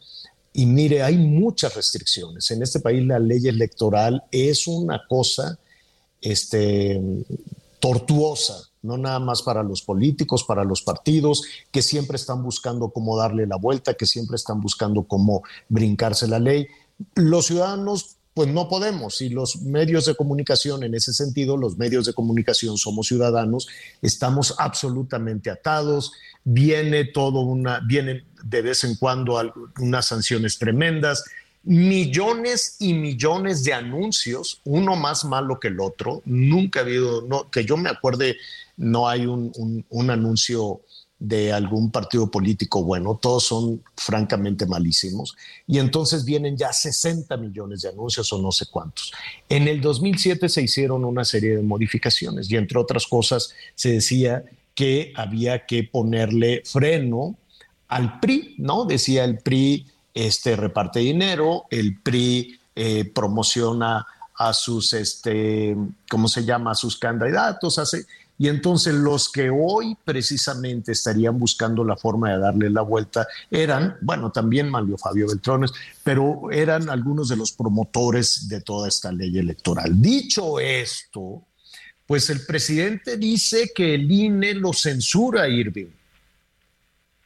Y 0.52 0.66
mire, 0.66 1.02
hay 1.02 1.16
muchas 1.16 1.74
restricciones. 1.74 2.50
En 2.50 2.62
este 2.62 2.80
país 2.80 3.04
la 3.06 3.18
ley 3.18 3.46
electoral 3.48 4.22
es 4.30 4.66
una 4.66 5.02
cosa 5.08 5.58
este, 6.20 7.00
tortuosa, 7.80 8.68
no 8.82 8.98
nada 8.98 9.18
más 9.18 9.42
para 9.42 9.62
los 9.62 9.82
políticos, 9.82 10.44
para 10.44 10.64
los 10.64 10.82
partidos, 10.82 11.42
que 11.70 11.82
siempre 11.82 12.16
están 12.16 12.42
buscando 12.42 12.90
cómo 12.90 13.16
darle 13.16 13.46
la 13.46 13.56
vuelta, 13.56 13.94
que 13.94 14.06
siempre 14.06 14.36
están 14.36 14.60
buscando 14.60 15.04
cómo 15.04 15.42
brincarse 15.68 16.28
la 16.28 16.38
ley. 16.38 16.66
Los 17.14 17.46
ciudadanos 17.46 18.16
pues 18.34 18.48
no 18.48 18.68
podemos. 18.68 19.20
Y 19.20 19.28
los 19.28 19.62
medios 19.62 20.06
de 20.06 20.14
comunicación, 20.14 20.82
en 20.82 20.94
ese 20.94 21.12
sentido, 21.12 21.56
los 21.56 21.76
medios 21.76 22.06
de 22.06 22.14
comunicación 22.14 22.78
somos 22.78 23.08
ciudadanos, 23.08 23.68
estamos 24.00 24.54
absolutamente 24.58 25.50
atados. 25.50 26.12
Viene 26.44 27.04
todo 27.04 27.40
una, 27.40 27.80
vienen 27.80 28.24
de 28.42 28.62
vez 28.62 28.84
en 28.84 28.96
cuando 28.96 29.40
unas 29.78 30.06
sanciones 30.06 30.58
tremendas. 30.58 31.24
millones 31.64 32.76
y 32.80 32.92
millones 32.92 33.62
de 33.62 33.72
anuncios, 33.72 34.60
uno 34.64 34.96
más 34.96 35.24
malo 35.24 35.60
que 35.60 35.68
el 35.68 35.78
otro. 35.78 36.20
Nunca 36.24 36.80
ha 36.80 36.82
habido, 36.82 37.48
que 37.50 37.64
yo 37.64 37.76
me 37.76 37.88
acuerde, 37.88 38.36
no 38.76 39.08
hay 39.08 39.26
un, 39.26 39.84
un 39.88 40.10
anuncio 40.10 40.80
de 41.22 41.52
algún 41.52 41.92
partido 41.92 42.28
político 42.28 42.82
bueno, 42.82 43.16
todos 43.22 43.44
son 43.44 43.80
francamente 43.96 44.66
malísimos, 44.66 45.36
y 45.68 45.78
entonces 45.78 46.24
vienen 46.24 46.56
ya 46.56 46.72
60 46.72 47.36
millones 47.36 47.82
de 47.82 47.90
anuncios 47.90 48.32
o 48.32 48.42
no 48.42 48.50
sé 48.50 48.66
cuántos. 48.66 49.12
En 49.48 49.68
el 49.68 49.80
2007 49.80 50.48
se 50.48 50.62
hicieron 50.62 51.04
una 51.04 51.24
serie 51.24 51.56
de 51.56 51.62
modificaciones 51.62 52.50
y 52.50 52.56
entre 52.56 52.76
otras 52.76 53.06
cosas 53.06 53.54
se 53.76 53.92
decía 53.92 54.44
que 54.74 55.12
había 55.16 55.66
que 55.66 55.84
ponerle 55.84 56.62
freno 56.64 57.36
al 57.88 58.20
PRI, 58.20 58.56
¿no? 58.58 58.84
Decía 58.84 59.24
el 59.24 59.38
PRI 59.38 59.86
este, 60.14 60.56
reparte 60.56 61.00
dinero, 61.00 61.64
el 61.70 62.00
PRI 62.00 62.58
eh, 62.74 63.04
promociona 63.04 64.06
a 64.36 64.52
sus, 64.52 64.92
este, 64.92 65.76
¿cómo 66.08 66.28
se 66.28 66.44
llama?, 66.44 66.72
a 66.72 66.74
sus 66.74 66.96
candidatos, 66.96 67.78
hace, 67.78 68.06
y 68.38 68.48
entonces 68.48 68.94
los 68.94 69.30
que 69.30 69.50
hoy 69.50 69.96
precisamente 70.04 70.92
estarían 70.92 71.38
buscando 71.38 71.84
la 71.84 71.96
forma 71.96 72.32
de 72.32 72.38
darle 72.38 72.70
la 72.70 72.82
vuelta 72.82 73.28
eran, 73.50 73.96
bueno, 74.00 74.32
también 74.32 74.68
Mario 74.68 74.98
Fabio 74.98 75.28
Beltrones, 75.28 75.70
pero 76.02 76.50
eran 76.50 76.90
algunos 76.90 77.28
de 77.28 77.36
los 77.36 77.52
promotores 77.52 78.48
de 78.48 78.60
toda 78.60 78.88
esta 78.88 79.12
ley 79.12 79.38
electoral. 79.38 80.00
Dicho 80.00 80.58
esto, 80.58 81.42
pues 82.12 82.28
el 82.28 82.44
presidente 82.46 83.16
dice 83.16 83.72
que 83.74 83.94
el 83.94 84.02
INE 84.12 84.52
lo 84.52 84.74
censura, 84.74 85.48
Irving. 85.48 85.88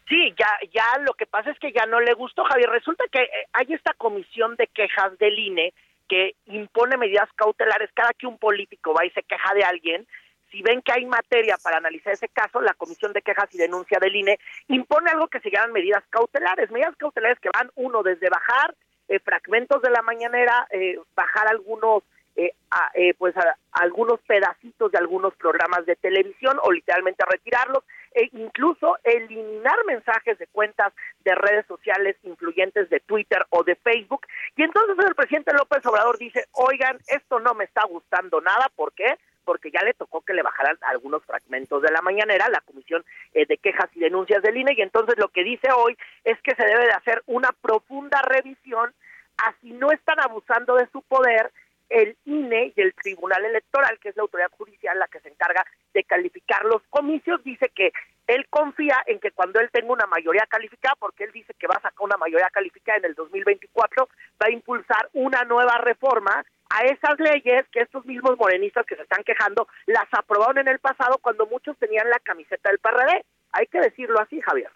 Sí, 0.09 0.33
ya, 0.39 0.47
ya 0.73 1.03
lo 1.03 1.13
que 1.15 1.27
pasa 1.27 1.51
es 1.51 1.59
que 1.59 1.73
ya 1.73 1.87
no 1.87 1.99
le 1.99 2.15
gustó, 2.15 2.45
Javier. 2.45 2.71
Resulta 2.71 3.03
que 3.11 3.23
eh, 3.23 3.49
hay 3.53 3.67
esta 3.75 3.95
comisión 3.95 4.55
de 4.55 4.69
quejas 4.69 5.19
del 5.19 5.37
INE 5.37 5.75
que 6.09 6.37
impone 6.47 6.97
medidas 6.99 7.29
cautelares 7.35 7.91
cada 7.95 8.13
que 8.13 8.29
un 8.29 8.39
político 8.39 8.95
va 8.95 9.05
y 9.05 9.11
se 9.11 9.25
queja 9.25 9.55
de 9.55 9.65
alguien. 9.65 10.07
Si 10.53 10.63
ven 10.63 10.83
que 10.83 10.93
hay 10.93 11.05
materia 11.05 11.59
para 11.61 11.79
analizar 11.79 12.13
ese 12.13 12.29
caso, 12.29 12.61
la 12.61 12.75
Comisión 12.75 13.13
de 13.13 13.23
Quejas 13.23 13.53
y 13.55 13.59
Denuncia 13.59 13.99
del 14.01 14.15
INE 14.15 14.39
impone 14.69 15.11
algo 15.11 15.27
que 15.27 15.41
se 15.41 15.51
llaman 15.51 15.73
medidas 15.73 16.05
cautelares. 16.11 16.71
Medidas 16.71 16.95
cautelares 16.97 17.41
que 17.41 17.51
van, 17.53 17.73
uno, 17.75 18.05
desde 18.05 18.29
bajar 18.29 18.73
eh, 19.09 19.19
fragmentos 19.19 19.83
de 19.83 19.91
la 19.91 20.03
mañanera, 20.03 20.69
eh, 20.71 20.97
bajar 21.17 21.49
algunos 21.49 22.05
eh, 22.37 22.53
eh, 22.95 23.15
pues 23.17 23.35
algunos 23.73 24.21
pedacitos 24.21 24.93
de 24.93 24.99
algunos 24.99 25.35
programas 25.37 25.87
de 25.87 25.97
televisión 25.97 26.59
o 26.63 26.71
literalmente 26.71 27.25
retirarlos 27.25 27.83
e 28.13 28.29
incluso 28.33 28.99
eliminar 29.05 29.77
mensajes 29.87 30.39
de 30.39 30.47
cuentas 30.49 30.93
de 31.25 31.35
redes 31.35 31.65
sociales 31.67 32.17
influyentes 32.25 32.91
de 32.91 33.01
Twitter 33.01 33.47
o 33.51 33.65
de 33.65 33.77
Facebook 33.77 34.27
y 34.55 34.65
entonces 34.65 34.97
el 35.07 35.15
presidente 35.15 35.55
López 35.55 35.85
Obrador 35.87 36.19
dice 36.19 36.45
oigan 36.53 36.99
esto 37.09 37.41
no 37.41 37.55
me 37.55 37.65
está 37.65 37.87
gustando 37.87 38.41
nada 38.43 38.71
¿por 38.77 38.93
qué? 38.93 39.19
porque 39.45 39.71
ya 39.71 39.83
le 39.83 39.95
tocó 39.95 40.21
que 40.21 40.35
le 40.35 40.43
bajaran 40.43 40.77
algunos 40.83 41.25
fragmentos 41.25 41.81
de 41.81 41.91
la 41.91 42.03
mañanera 42.03 42.51
la 42.51 42.61
comisión 42.61 43.03
eh, 43.33 43.47
de 43.47 43.57
quejas 43.57 43.89
y 43.95 44.01
denuncias 44.01 44.43
del 44.43 44.59
INE 44.59 44.75
y 44.77 44.83
entonces 44.83 45.15
lo 45.19 45.29
que 45.29 45.43
dice 45.43 45.69
hoy 45.75 45.97
es 46.25 46.39
que 46.43 46.55
se 46.55 46.65
debe 46.67 46.85
de 46.85 46.93
hacer 46.93 47.23
una 47.27 47.49
profunda 47.63 48.21
revisión 48.23 48.93
así 49.39 49.73
no 49.73 49.91
están 49.91 50.21
abusando 50.21 50.77
de 50.77 50.89
su 50.93 51.01
poder 51.03 51.51
el 51.89 52.17
INE 52.25 52.73
y 52.75 52.81
el 52.81 52.95
Tribunal 52.95 53.45
Electoral, 53.45 53.99
que 54.01 54.11
es 54.11 54.17
la 54.17 54.23
autoridad 54.23 54.51
judicial 54.51 54.99
la 54.99 55.09
que 55.09 55.21
se 55.21 55.29
encarga 55.29 55.65
de 55.95 56.05
calificar 56.05 56.65
los 56.65 56.83
comicios, 56.91 57.43
dice 57.45 57.71
que 57.75 57.93
él 58.27 58.47
confía 58.51 58.97
en 59.07 59.21
que 59.21 59.31
cuando 59.31 59.61
él 59.61 59.71
tenga 59.73 59.93
una 59.93 60.07
mayoría 60.07 60.47
calificada, 60.49 60.97
porque 60.99 61.25
él 61.25 61.31
dice 61.33 61.55
que 61.59 61.67
va 61.67 61.77
a 61.77 61.83
sacar 61.83 62.01
una 62.01 62.17
mayoría 62.17 62.51
calificada 62.53 62.99
en 62.99 63.05
el 63.07 63.15
2024, 63.15 64.09
va 64.43 64.47
a 64.47 64.51
impulsar 64.51 65.09
una 65.13 65.45
nueva 65.45 65.79
reforma 65.79 66.45
a 66.69 66.83
esas 66.83 67.19
leyes 67.19 67.65
que 67.71 67.81
estos 67.81 68.05
mismos 68.05 68.37
morenistas 68.39 68.85
que 68.87 68.97
se 68.97 69.03
están 69.03 69.23
quejando 69.23 69.69
las 69.87 70.07
aprobaron 70.13 70.59
en 70.59 70.69
el 70.69 70.81
pasado 70.81 71.19
cuando 71.19 71.47
muchos 71.47 71.77
tenían 71.79 72.11
la 72.11 72.19
camiseta 72.19 72.71
del 72.71 72.81
PRD. 72.81 73.25
Hay 73.53 73.67
que 73.69 73.81
decirlo 73.81 74.21
así, 74.21 74.41
Javier. 74.41 74.71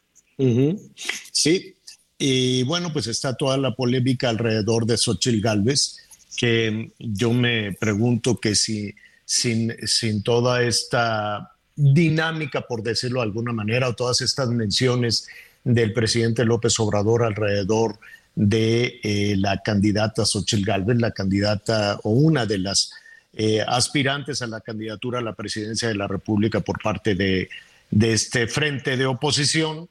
Sí, 1.32 1.76
y 2.16 2.62
bueno, 2.64 2.92
pues 2.92 3.08
está 3.08 3.36
toda 3.36 3.58
la 3.58 3.74
polémica 3.74 4.28
alrededor 4.28 4.86
de 4.86 4.96
Xochitl 4.96 5.40
Galvez 5.42 6.09
que 6.36 6.92
yo 6.98 7.32
me 7.32 7.72
pregunto 7.72 8.38
que 8.38 8.54
si 8.54 8.94
sin, 9.24 9.76
sin 9.86 10.22
toda 10.24 10.62
esta 10.62 11.52
dinámica, 11.76 12.62
por 12.62 12.82
decirlo 12.82 13.20
de 13.20 13.26
alguna 13.26 13.52
manera, 13.52 13.88
o 13.88 13.94
todas 13.94 14.20
estas 14.22 14.48
menciones 14.48 15.28
del 15.62 15.92
presidente 15.92 16.44
López 16.44 16.78
Obrador 16.80 17.22
alrededor 17.22 17.98
de 18.34 19.00
eh, 19.02 19.36
la 19.36 19.62
candidata 19.62 20.24
Xochitl 20.24 20.64
Galvez, 20.64 20.98
la 20.98 21.12
candidata 21.12 22.00
o 22.02 22.10
una 22.10 22.44
de 22.44 22.58
las 22.58 22.92
eh, 23.32 23.62
aspirantes 23.66 24.42
a 24.42 24.46
la 24.46 24.60
candidatura 24.60 25.20
a 25.20 25.22
la 25.22 25.34
presidencia 25.34 25.88
de 25.88 25.94
la 25.94 26.08
República 26.08 26.60
por 26.60 26.82
parte 26.82 27.14
de, 27.14 27.48
de 27.90 28.12
este 28.12 28.48
frente 28.48 28.96
de 28.96 29.06
oposición, 29.06 29.88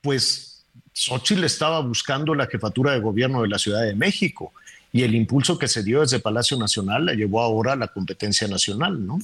pues 0.00 0.64
Xochitl 0.92 1.42
estaba 1.42 1.80
buscando 1.80 2.34
la 2.34 2.46
jefatura 2.46 2.92
de 2.92 3.00
gobierno 3.00 3.42
de 3.42 3.48
la 3.48 3.58
Ciudad 3.58 3.82
de 3.82 3.96
México 3.96 4.52
y 4.94 5.02
el 5.02 5.16
impulso 5.16 5.58
que 5.58 5.66
se 5.66 5.82
dio 5.82 6.02
desde 6.02 6.20
Palacio 6.20 6.56
Nacional 6.56 7.06
la 7.06 7.14
llevó 7.14 7.40
ahora 7.42 7.72
a 7.72 7.76
la 7.76 7.88
competencia 7.88 8.46
nacional, 8.46 9.04
¿no? 9.04 9.18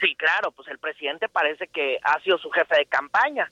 Sí, 0.00 0.14
claro, 0.16 0.52
pues 0.52 0.68
el 0.68 0.78
presidente 0.78 1.28
parece 1.28 1.66
que 1.66 1.98
ha 2.00 2.22
sido 2.22 2.38
su 2.38 2.48
jefe 2.50 2.76
de 2.76 2.86
campaña. 2.86 3.50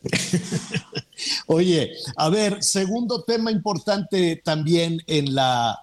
Oye, 1.48 1.92
a 2.16 2.28
ver, 2.28 2.62
segundo 2.62 3.24
tema 3.24 3.50
importante 3.50 4.40
también 4.44 5.02
en 5.08 5.34
la, 5.34 5.76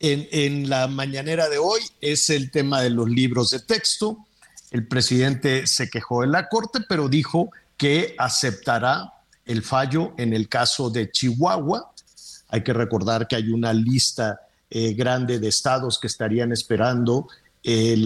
en, 0.00 0.26
en, 0.32 0.68
la 0.68 0.88
mañanera 0.88 1.48
de 1.48 1.58
hoy 1.58 1.80
es 2.00 2.30
el 2.30 2.50
tema 2.50 2.82
de 2.82 2.90
los 2.90 3.08
libros 3.08 3.50
de 3.50 3.60
texto. 3.60 4.26
El 4.72 4.88
presidente 4.88 5.68
se 5.68 5.88
quejó 5.88 6.22
de 6.22 6.26
la 6.26 6.48
Corte, 6.48 6.80
pero 6.88 7.08
dijo 7.08 7.52
que 7.76 8.16
aceptará 8.18 9.12
el 9.44 9.62
fallo 9.62 10.14
en 10.18 10.32
el 10.32 10.48
caso 10.48 10.90
de 10.90 11.12
Chihuahua 11.12 11.92
hay 12.50 12.62
que 12.62 12.72
recordar 12.72 13.28
que 13.28 13.36
hay 13.36 13.50
una 13.50 13.72
lista 13.72 14.40
eh, 14.68 14.94
grande 14.94 15.38
de 15.38 15.48
estados 15.48 15.98
que 15.98 16.06
estarían 16.06 16.52
esperando 16.52 17.28
eh, 17.62 17.96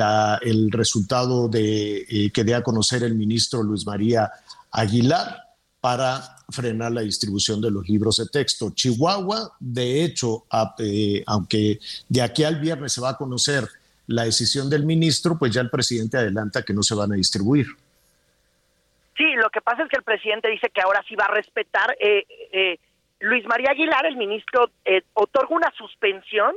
el 0.43 0.71
resultado 0.71 1.49
de, 1.49 2.07
eh, 2.09 2.31
que 2.33 2.45
dé 2.45 2.55
a 2.55 2.63
conocer 2.63 3.03
el 3.03 3.15
ministro 3.15 3.63
Luis 3.63 3.87
María 3.87 4.31
Aguilar 4.71 5.43
para 5.81 6.23
frenar 6.49 6.93
la 6.93 7.03
distribución 7.03 7.61
de 7.61 7.71
los 7.71 7.89
libros 7.89 8.17
de 8.17 8.27
texto. 8.27 8.71
Chihuahua, 8.71 9.53
de 9.61 10.05
hecho, 10.05 10.47
aunque 11.27 11.79
de 12.09 12.23
aquí 12.23 12.45
al 12.45 12.59
viernes 12.59 12.95
se 12.95 13.03
va 13.03 13.11
a 13.11 13.17
conocer 13.17 13.69
la 14.07 14.25
decisión 14.25 14.71
del 14.71 14.85
ministro, 14.85 15.39
pues 15.39 15.53
ya 15.53 15.61
el 15.61 15.71
presidente 15.71 16.17
adelanta 16.17 16.63
que 16.63 16.73
no 16.73 16.83
se 16.83 16.95
van 16.95 17.13
a 17.13 17.17
distribuir. 17.17 17.67
Sí, 19.17 19.25
lo 19.35 19.51
que 19.51 19.61
pasa 19.61 19.83
es 19.83 19.89
que 19.91 19.97
el 19.97 20.03
presidente 20.03 20.49
dice 20.49 20.71
que 20.71 20.81
ahora 20.81 21.05
sí 21.07 21.15
va 21.15 21.27
a 21.27 21.35
respetar 21.35 21.95
Luis 23.25 23.47
María 23.47 23.71
Aguilar, 23.71 24.05
el 24.05 24.17
ministro, 24.17 24.69
eh, 24.85 25.01
otorga 25.15 25.57
una 25.57 25.71
suspensión 25.71 26.55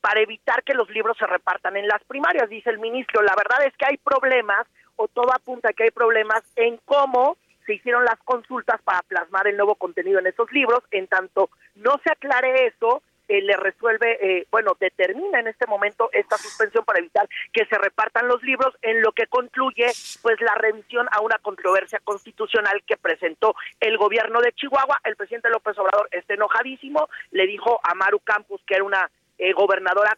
para 0.00 0.20
evitar 0.20 0.62
que 0.62 0.72
los 0.72 0.88
libros 0.90 1.16
se 1.18 1.26
repartan 1.26 1.76
en 1.76 1.88
las 1.88 2.04
primarias, 2.04 2.48
dice 2.48 2.70
el 2.70 2.78
ministro. 2.78 3.20
La 3.22 3.34
verdad 3.34 3.66
es 3.66 3.76
que 3.76 3.84
hay 3.84 3.96
problemas, 3.96 4.64
o 4.94 5.08
todo 5.08 5.34
apunta 5.34 5.70
a 5.70 5.72
que 5.72 5.82
hay 5.82 5.90
problemas 5.90 6.42
en 6.54 6.78
cómo 6.84 7.36
se 7.66 7.74
hicieron 7.74 8.04
las 8.04 8.18
consultas 8.24 8.80
para 8.82 9.02
plasmar 9.02 9.48
el 9.48 9.56
nuevo 9.56 9.74
contenido 9.74 10.20
en 10.20 10.28
esos 10.28 10.52
libros. 10.52 10.84
En 10.92 11.08
tanto 11.08 11.50
no 11.74 12.00
se 12.04 12.12
aclare 12.12 12.66
eso, 12.66 13.02
eh, 13.34 13.42
le 13.42 13.56
resuelve, 13.56 14.18
eh, 14.20 14.46
bueno, 14.50 14.76
determina 14.78 15.40
en 15.40 15.48
este 15.48 15.66
momento 15.66 16.08
esta 16.12 16.36
suspensión 16.38 16.84
para 16.84 17.00
evitar 17.00 17.28
que 17.52 17.66
se 17.66 17.78
repartan 17.78 18.28
los 18.28 18.42
libros, 18.42 18.74
en 18.82 19.02
lo 19.02 19.12
que 19.12 19.26
concluye 19.26 19.86
pues 20.22 20.40
la 20.40 20.54
revisión 20.54 21.08
a 21.10 21.20
una 21.20 21.38
controversia 21.38 22.00
constitucional 22.04 22.82
que 22.86 22.96
presentó 22.96 23.54
el 23.80 23.98
gobierno 23.98 24.40
de 24.40 24.52
Chihuahua. 24.52 25.00
El 25.04 25.16
presidente 25.16 25.50
López 25.50 25.78
Obrador 25.78 26.08
está 26.12 26.34
enojadísimo, 26.34 27.08
le 27.30 27.46
dijo 27.46 27.80
a 27.82 27.94
Maru 27.94 28.20
Campos 28.20 28.60
que 28.66 28.74
era 28.74 28.84
una 28.84 29.10
eh, 29.38 29.52
gobernadora 29.52 30.16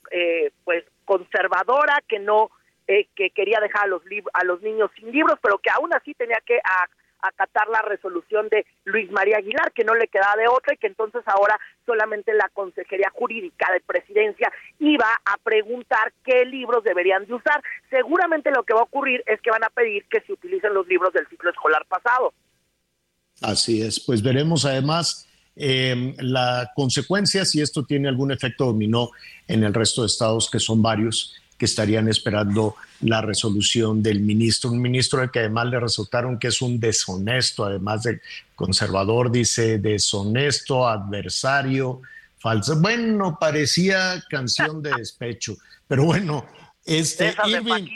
pues 0.64 0.84
conservadora, 1.04 2.02
que 2.06 2.18
no 2.18 2.50
que 2.86 3.30
quería 3.30 3.58
dejar 3.60 3.84
a 3.84 3.88
los 3.88 4.02
a 4.32 4.44
los 4.44 4.62
niños 4.62 4.90
sin 4.94 5.10
libros, 5.10 5.38
pero 5.42 5.58
que 5.58 5.70
aún 5.70 5.92
así 5.92 6.14
tenía 6.14 6.38
que 6.46 6.60
acatar 7.22 7.68
la 7.68 7.82
resolución 7.82 8.48
de 8.48 8.66
Luis 8.84 9.10
María 9.10 9.38
Aguilar, 9.38 9.72
que 9.72 9.84
no 9.84 9.94
le 9.94 10.08
quedaba 10.08 10.36
de 10.36 10.48
otra 10.48 10.74
y 10.74 10.78
que 10.78 10.86
entonces 10.86 11.22
ahora 11.26 11.58
solamente 11.84 12.32
la 12.34 12.48
Consejería 12.52 13.10
Jurídica 13.14 13.72
de 13.72 13.80
Presidencia 13.80 14.52
iba 14.78 15.08
a 15.24 15.36
preguntar 15.38 16.12
qué 16.24 16.44
libros 16.44 16.84
deberían 16.84 17.26
de 17.26 17.34
usar. 17.34 17.62
Seguramente 17.90 18.50
lo 18.50 18.64
que 18.64 18.74
va 18.74 18.80
a 18.80 18.84
ocurrir 18.84 19.22
es 19.26 19.40
que 19.40 19.50
van 19.50 19.64
a 19.64 19.70
pedir 19.70 20.04
que 20.10 20.20
se 20.20 20.32
utilicen 20.32 20.74
los 20.74 20.86
libros 20.86 21.12
del 21.12 21.26
ciclo 21.28 21.50
escolar 21.50 21.84
pasado. 21.86 22.32
Así 23.42 23.82
es, 23.82 24.00
pues 24.00 24.22
veremos 24.22 24.64
además 24.64 25.28
eh, 25.56 26.14
la 26.18 26.70
consecuencia, 26.74 27.44
si 27.44 27.60
esto 27.62 27.84
tiene 27.84 28.08
algún 28.08 28.30
efecto 28.30 28.66
dominó 28.66 29.10
en 29.48 29.64
el 29.64 29.72
resto 29.72 30.02
de 30.02 30.08
estados, 30.08 30.50
que 30.50 30.58
son 30.58 30.82
varios, 30.82 31.34
que 31.58 31.64
estarían 31.64 32.08
esperando 32.08 32.76
la 33.00 33.20
resolución 33.20 34.02
del 34.02 34.20
ministro, 34.20 34.70
un 34.70 34.80
ministro 34.80 35.20
al 35.20 35.30
que 35.30 35.40
además 35.40 35.66
le 35.66 35.80
resultaron 35.80 36.38
que 36.38 36.48
es 36.48 36.60
un 36.62 36.78
deshonesto, 36.78 37.64
además 37.64 38.02
de 38.02 38.20
conservador, 38.54 39.30
dice 39.30 39.78
deshonesto, 39.78 40.86
adversario 40.86 42.02
falsa. 42.38 42.74
Bueno, 42.74 43.38
parecía 43.40 44.22
canción 44.28 44.82
de 44.82 44.92
despecho, 44.96 45.56
pero 45.88 46.04
bueno, 46.04 46.46
este, 46.86 47.34
Irving, 47.48 47.88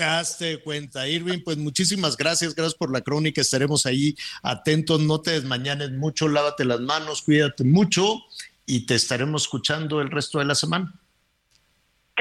hazte 0.00 0.58
cuenta, 0.62 1.08
Irving, 1.08 1.40
pues 1.44 1.56
muchísimas 1.56 2.16
gracias, 2.16 2.54
gracias 2.54 2.76
por 2.76 2.92
la 2.92 3.00
crónica, 3.00 3.40
estaremos 3.40 3.86
ahí 3.86 4.14
atentos, 4.42 5.00
no 5.00 5.20
te 5.20 5.32
desmañanes 5.32 5.90
mucho, 5.90 6.28
lávate 6.28 6.64
las 6.64 6.80
manos, 6.80 7.22
cuídate 7.22 7.64
mucho 7.64 8.22
y 8.66 8.86
te 8.86 8.94
estaremos 8.94 9.42
escuchando 9.42 10.00
el 10.00 10.12
resto 10.12 10.38
de 10.38 10.44
la 10.44 10.54
semana. 10.54 10.94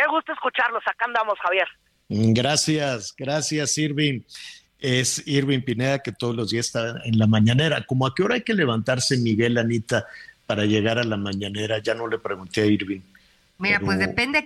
Qué 0.03 0.09
gusto 0.09 0.33
escucharlos, 0.33 0.83
acá 0.85 1.05
andamos, 1.05 1.35
Javier. 1.41 1.67
Gracias, 2.09 3.13
gracias, 3.17 3.77
Irving. 3.77 4.21
Es 4.77 5.25
Irving 5.25 5.61
Pineda 5.61 5.99
que 5.99 6.11
todos 6.11 6.35
los 6.35 6.49
días 6.49 6.65
está 6.65 6.95
en 7.05 7.17
la 7.17 7.25
mañanera. 7.25 7.85
¿Cómo 7.87 8.05
a 8.05 8.13
qué 8.13 8.23
hora 8.23 8.35
hay 8.35 8.41
que 8.41 8.53
levantarse, 8.53 9.17
Miguel, 9.17 9.57
Anita, 9.57 10.05
para 10.45 10.65
llegar 10.65 10.99
a 10.99 11.05
la 11.05 11.15
mañanera? 11.15 11.79
Ya 11.79 11.93
no 11.93 12.07
le 12.07 12.19
pregunté 12.19 12.63
a 12.63 12.65
Irving. 12.65 12.99
Mira, 13.59 13.79
pues 13.79 13.97
depende 13.97 14.43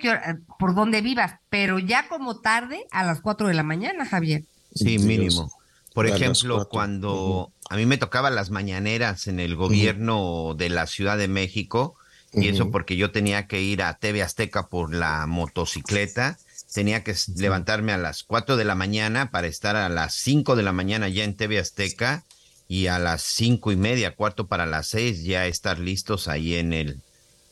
por 0.59 0.75
dónde 0.75 1.01
vivas, 1.01 1.39
pero 1.49 1.79
ya 1.79 2.07
como 2.07 2.39
tarde, 2.39 2.85
a 2.91 3.03
las 3.03 3.21
4 3.21 3.47
de 3.47 3.55
la 3.55 3.63
mañana, 3.63 4.05
Javier. 4.05 4.43
Sí, 4.75 4.99
mínimo. 4.99 5.51
Por 5.95 6.05
ejemplo, 6.05 6.67
cuando 6.69 7.51
a 7.71 7.77
mí 7.77 7.87
me 7.87 7.97
tocaban 7.97 8.35
las 8.35 8.51
mañaneras 8.51 9.25
en 9.25 9.39
el 9.39 9.55
gobierno 9.55 10.53
de 10.55 10.69
la 10.69 10.85
Ciudad 10.85 11.17
de 11.17 11.27
México, 11.27 11.95
y 12.37 12.47
eso 12.47 12.71
porque 12.71 12.95
yo 12.95 13.11
tenía 13.11 13.47
que 13.47 13.61
ir 13.61 13.81
a 13.81 13.97
TV 13.97 14.21
Azteca 14.21 14.67
por 14.67 14.93
la 14.93 15.25
motocicleta, 15.27 16.37
tenía 16.73 17.03
que 17.03 17.15
levantarme 17.35 17.93
a 17.93 17.97
las 17.97 18.23
4 18.23 18.57
de 18.57 18.65
la 18.65 18.75
mañana 18.75 19.31
para 19.31 19.47
estar 19.47 19.75
a 19.75 19.89
las 19.89 20.13
5 20.15 20.55
de 20.55 20.63
la 20.63 20.71
mañana 20.71 21.09
ya 21.09 21.23
en 21.23 21.35
TV 21.35 21.59
Azteca 21.59 22.23
y 22.67 22.87
a 22.87 22.99
las 22.99 23.21
cinco 23.21 23.71
y 23.71 23.77
media, 23.77 24.15
cuarto 24.15 24.47
para 24.47 24.65
las 24.65 24.87
seis, 24.87 25.23
ya 25.23 25.45
estar 25.45 25.79
listos 25.79 26.27
ahí 26.27 26.55
en 26.55 26.73
el 26.73 26.99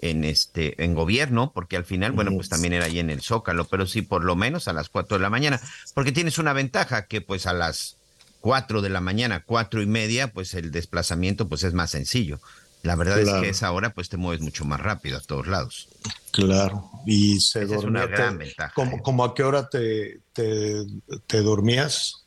en 0.01 0.25
este 0.25 0.83
en 0.83 0.93
gobierno, 0.93 1.51
porque 1.53 1.77
al 1.77 1.85
final, 1.85 2.11
bueno, 2.11 2.31
pues 2.35 2.49
también 2.49 2.73
era 2.73 2.85
ahí 2.85 2.99
en 2.99 3.09
el 3.09 3.21
Zócalo, 3.21 3.65
pero 3.65 3.87
sí 3.87 4.01
por 4.01 4.23
lo 4.23 4.35
menos 4.35 4.67
a 4.67 4.73
las 4.73 4.89
4 4.89 5.17
de 5.17 5.21
la 5.21 5.29
mañana, 5.29 5.59
porque 5.93 6.11
tienes 6.11 6.37
una 6.37 6.53
ventaja 6.53 7.05
que 7.05 7.21
pues 7.21 7.47
a 7.47 7.53
las 7.53 7.95
4 8.41 8.81
de 8.81 8.89
la 8.89 9.01
mañana, 9.01 9.43
cuatro 9.43 9.81
y 9.81 9.87
media, 9.87 10.31
pues 10.31 10.53
el 10.53 10.69
desplazamiento 10.69 11.47
pues 11.47 11.63
es 11.63 11.73
más 11.73 11.91
sencillo. 11.91 12.39
La 12.85 12.95
verdad 12.95 13.19
es 13.19 13.29
que 13.29 13.47
a 13.47 13.49
esa 13.49 13.71
hora 13.71 13.89
pues 13.93 14.09
te 14.09 14.17
mueves 14.17 14.41
mucho 14.41 14.63
más 14.63 14.79
rápido 14.79 15.17
a 15.17 15.21
todos 15.21 15.47
lados. 15.47 15.89
Claro, 16.31 16.91
y 17.05 17.39
se 17.39 17.63
Es 17.63 17.71
una 17.83 18.05
gran 18.05 18.37
ventaja. 18.37 18.73
¿Cómo, 18.75 19.23
a 19.23 19.33
qué 19.33 19.43
hora 19.43 19.67
te, 19.69 20.21
te, 20.33 20.83
te 21.25 21.41
dormías? 21.41 22.25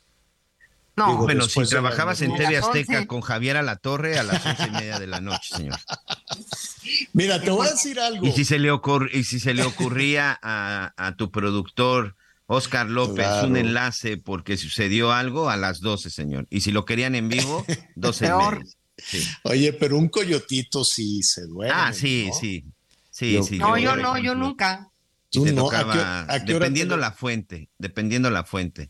No, 0.97 1.15
bueno, 1.15 1.45
si 1.45 1.63
trabajabas 1.63 2.21
en 2.21 2.35
TV 2.35 2.57
Azteca 2.57 3.07
con 3.07 3.21
Javier 3.21 3.55
a 3.55 3.61
la 3.61 3.77
Torre 3.77 4.19
a 4.19 4.23
las 4.23 4.45
once 4.45 4.67
y 4.67 4.71
media 4.71 4.99
de 4.99 5.07
la 5.07 5.21
noche, 5.21 5.55
señor. 5.55 5.79
Mira, 7.13 7.39
te 7.39 7.51
voy 7.51 7.65
a 7.65 7.71
decir 7.71 7.97
algo. 8.01 8.27
Y 8.27 8.33
si 8.33 8.43
se 8.43 8.59
le, 8.59 8.69
y 9.13 9.23
si 9.23 9.39
se 9.39 9.53
le 9.53 9.63
ocurría 9.63 10.37
a, 10.41 11.13
tu 11.17 11.31
productor 11.31 12.17
Oscar 12.47 12.89
López 12.89 13.27
un 13.43 13.55
enlace 13.55 14.17
porque 14.17 14.57
sucedió 14.57 15.13
algo 15.13 15.49
a 15.49 15.55
las 15.55 15.79
12, 15.79 16.09
señor. 16.09 16.47
Y 16.49 16.61
si 16.61 16.73
lo 16.73 16.83
querían 16.83 17.15
en 17.15 17.29
vivo, 17.29 17.65
12 17.95 18.25
y 18.25 18.29
media. 18.29 18.65
Oye, 19.43 19.73
pero 19.73 19.97
un 19.97 20.09
coyotito 20.09 20.83
sí 20.83 21.23
se 21.23 21.45
duerme. 21.45 21.75
Ah, 21.75 21.93
sí, 21.93 22.29
sí. 22.39 22.65
Sí, 23.11 23.39
sí. 23.43 23.57
No, 23.57 23.77
yo, 23.77 23.95
no, 23.95 24.17
yo 24.17 24.35
nunca. 24.35 24.89
Tú 25.31 25.45
no, 25.45 25.69
dependiendo 26.45 26.97
la 26.97 27.11
fuente, 27.11 27.69
dependiendo 27.77 28.29
la 28.29 28.43
fuente. 28.43 28.89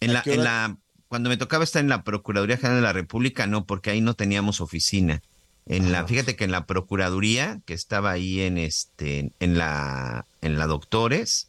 En 0.00 0.12
la, 0.12 0.22
en 0.24 0.44
la, 0.44 0.78
cuando 1.08 1.28
me 1.28 1.36
tocaba 1.36 1.64
estar 1.64 1.82
en 1.82 1.88
la 1.88 2.04
Procuraduría 2.04 2.56
General 2.56 2.76
de 2.76 2.82
la 2.82 2.92
República, 2.92 3.46
no, 3.46 3.66
porque 3.66 3.90
ahí 3.90 4.00
no 4.00 4.14
teníamos 4.14 4.60
oficina. 4.60 5.22
En 5.66 5.92
la, 5.92 6.06
fíjate 6.06 6.36
que 6.36 6.44
en 6.44 6.52
la 6.52 6.66
Procuraduría, 6.66 7.60
que 7.64 7.74
estaba 7.74 8.10
ahí 8.12 8.40
en 8.42 8.58
este, 8.58 9.32
en 9.40 9.58
la, 9.58 10.26
en 10.40 10.58
la 10.58 10.66
Doctores, 10.66 11.48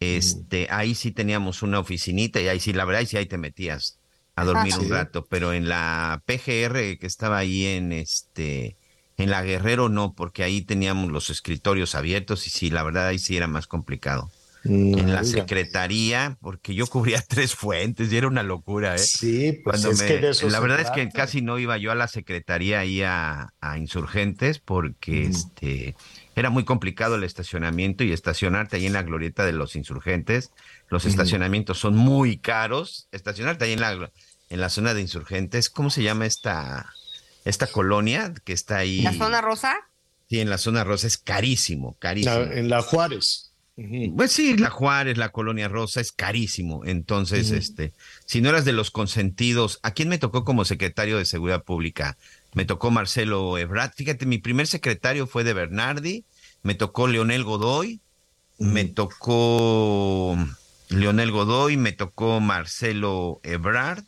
este, 0.00 0.68
ahí 0.70 0.94
sí 0.94 1.12
teníamos 1.12 1.62
una 1.62 1.78
oficinita 1.78 2.40
y 2.40 2.48
ahí 2.48 2.60
sí, 2.60 2.72
la 2.72 2.84
verdad, 2.84 3.04
sí 3.06 3.16
ahí 3.16 3.26
te 3.26 3.38
metías 3.38 3.98
a 4.36 4.44
dormir 4.44 4.74
un 4.78 4.90
rato, 4.90 5.26
pero 5.26 5.52
en 5.52 5.68
la 5.68 6.22
PGR 6.26 6.98
que 6.98 7.06
estaba 7.06 7.38
ahí 7.38 7.66
en 7.66 7.92
este, 7.92 8.76
en 9.16 9.30
la 9.30 9.42
Guerrero 9.42 9.88
no, 9.88 10.14
porque 10.14 10.42
ahí 10.42 10.62
teníamos 10.62 11.10
los 11.10 11.30
escritorios 11.30 11.94
abiertos 11.94 12.46
y 12.46 12.50
sí, 12.50 12.70
la 12.70 12.82
verdad 12.82 13.06
ahí 13.08 13.18
sí 13.18 13.36
era 13.36 13.46
más 13.46 13.66
complicado. 13.66 14.30
Mm, 14.64 14.98
en 14.98 15.12
la 15.12 15.24
secretaría, 15.24 16.38
porque 16.40 16.74
yo 16.74 16.86
cubría 16.86 17.22
tres 17.28 17.54
fuentes 17.54 18.10
y 18.10 18.16
era 18.16 18.26
una 18.26 18.42
locura, 18.42 18.94
¿eh? 18.94 18.98
Sí, 18.98 19.60
pues 19.62 19.84
es 19.84 20.02
que 20.02 20.48
La 20.48 20.58
verdad 20.58 20.80
es 20.80 20.90
que 20.90 21.06
casi 21.10 21.42
no 21.42 21.58
iba 21.58 21.76
yo 21.76 21.92
a 21.92 21.94
la 21.94 22.08
secretaría 22.08 22.80
ahí 22.80 23.02
a, 23.02 23.52
insurgentes 23.76 24.60
porque 24.60 25.24
este 25.24 25.96
era 26.34 26.50
muy 26.50 26.64
complicado 26.64 27.16
el 27.16 27.24
estacionamiento 27.24 28.04
y 28.04 28.12
estacionarte 28.12 28.76
ahí 28.76 28.86
en 28.86 28.94
la 28.94 29.02
glorieta 29.02 29.44
de 29.44 29.52
los 29.52 29.76
insurgentes. 29.76 30.50
Los 30.88 31.04
estacionamientos 31.04 31.78
son 31.78 31.96
muy 31.96 32.38
caros. 32.38 33.08
Estacionarte 33.12 33.64
ahí 33.64 33.72
en 33.72 33.80
la, 33.80 34.10
en 34.50 34.60
la 34.60 34.68
zona 34.68 34.94
de 34.94 35.00
insurgentes, 35.00 35.70
¿cómo 35.70 35.90
se 35.90 36.02
llama 36.02 36.26
esta, 36.26 36.92
esta 37.44 37.66
colonia 37.66 38.32
que 38.44 38.52
está 38.52 38.78
ahí? 38.78 39.02
¿La 39.02 39.12
zona 39.12 39.40
rosa? 39.40 39.74
Sí, 40.28 40.40
en 40.40 40.50
la 40.50 40.58
zona 40.58 40.84
rosa 40.84 41.06
es 41.06 41.18
carísimo, 41.18 41.96
carísimo. 41.98 42.36
en 42.36 42.68
la 42.68 42.82
Juárez. 42.82 43.50
Pues 44.16 44.30
sí, 44.30 44.56
la 44.56 44.70
Juárez, 44.70 45.18
la 45.18 45.30
Colonia 45.30 45.66
Rosa 45.66 46.00
es 46.00 46.12
carísimo. 46.12 46.84
Entonces, 46.84 47.50
este, 47.50 47.92
si 48.24 48.40
no 48.40 48.50
eras 48.50 48.64
de 48.64 48.72
los 48.72 48.92
consentidos, 48.92 49.80
¿a 49.82 49.90
quién 49.90 50.08
me 50.08 50.18
tocó 50.18 50.44
como 50.44 50.64
secretario 50.64 51.18
de 51.18 51.24
Seguridad 51.24 51.64
Pública? 51.64 52.16
Me 52.52 52.64
tocó 52.64 52.92
Marcelo 52.92 53.58
Ebrard. 53.58 53.90
Fíjate, 53.96 54.26
mi 54.26 54.38
primer 54.38 54.68
secretario 54.68 55.26
fue 55.26 55.42
de 55.42 55.54
Bernardi, 55.54 56.24
me 56.62 56.76
tocó 56.76 57.08
Leonel 57.08 57.42
Godoy, 57.42 57.98
me 58.58 58.84
tocó 58.84 60.38
Leonel 60.94 61.30
Godoy, 61.30 61.76
me 61.76 61.92
tocó 61.92 62.40
Marcelo 62.40 63.40
Ebrard 63.42 64.04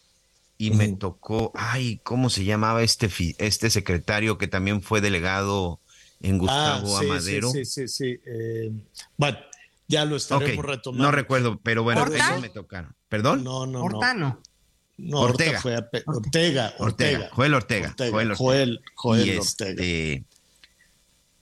y 0.59 0.71
me 0.71 0.89
tocó, 0.89 1.53
ay, 1.55 2.01
¿cómo 2.03 2.31
se 2.31 2.45
llamaba 2.45 2.83
este, 2.83 3.11
este 3.39 3.71
secretario 3.71 4.39
que 4.39 4.49
también 4.49 4.83
fue 4.83 5.01
delegado 5.01 5.81
en 6.21 6.37
ah, 6.37 6.39
Gustavo 6.81 6.99
Amadero? 6.99 7.51
Sí, 7.51 7.65
sí, 7.65 7.89
sí. 7.89 8.19
Eh, 8.27 8.73
bueno, 9.17 9.39
ya 9.89 10.05
lo 10.05 10.17
estaremos 10.17 10.65
retomando. 10.65 11.05
No 11.05 11.11
recuerdo, 11.13 11.61
pero 11.63 11.83
bueno, 11.83 12.07
ellos 12.07 12.41
me 12.41 12.49
tocaron. 12.49 12.95
¿Perdón? 13.09 13.45
No, 13.45 13.67
no, 13.67 13.87
no. 13.89 14.41
No, 14.99 15.21
Ortega. 15.21 15.61
Fue 15.61 15.77
Ortega, 16.07 16.75
Ortega, 16.79 17.29
Joel 17.33 17.55
Ortega. 17.55 17.95
Joel, 17.99 18.35
Joel, 18.35 18.81
Ortega. 18.97 19.41
Este, 19.41 20.25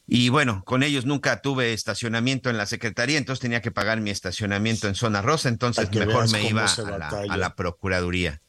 y 0.06 0.28
bueno, 0.28 0.62
con 0.64 0.82
ellos 0.82 1.06
nunca 1.06 1.40
tuve 1.40 1.72
estacionamiento 1.72 2.50
en 2.50 2.58
la 2.58 2.66
secretaría, 2.66 3.18
entonces 3.18 3.40
tenía 3.40 3.62
que 3.62 3.70
pagar 3.70 4.00
mi 4.00 4.10
estacionamiento 4.10 4.86
en 4.86 4.94
zona 4.94 5.22
rosa, 5.22 5.48
entonces 5.48 5.90
mejor 5.90 6.30
me 6.30 6.48
iba 6.48 6.66
a 6.66 7.36
la 7.36 7.54
Procuraduría. 7.54 8.42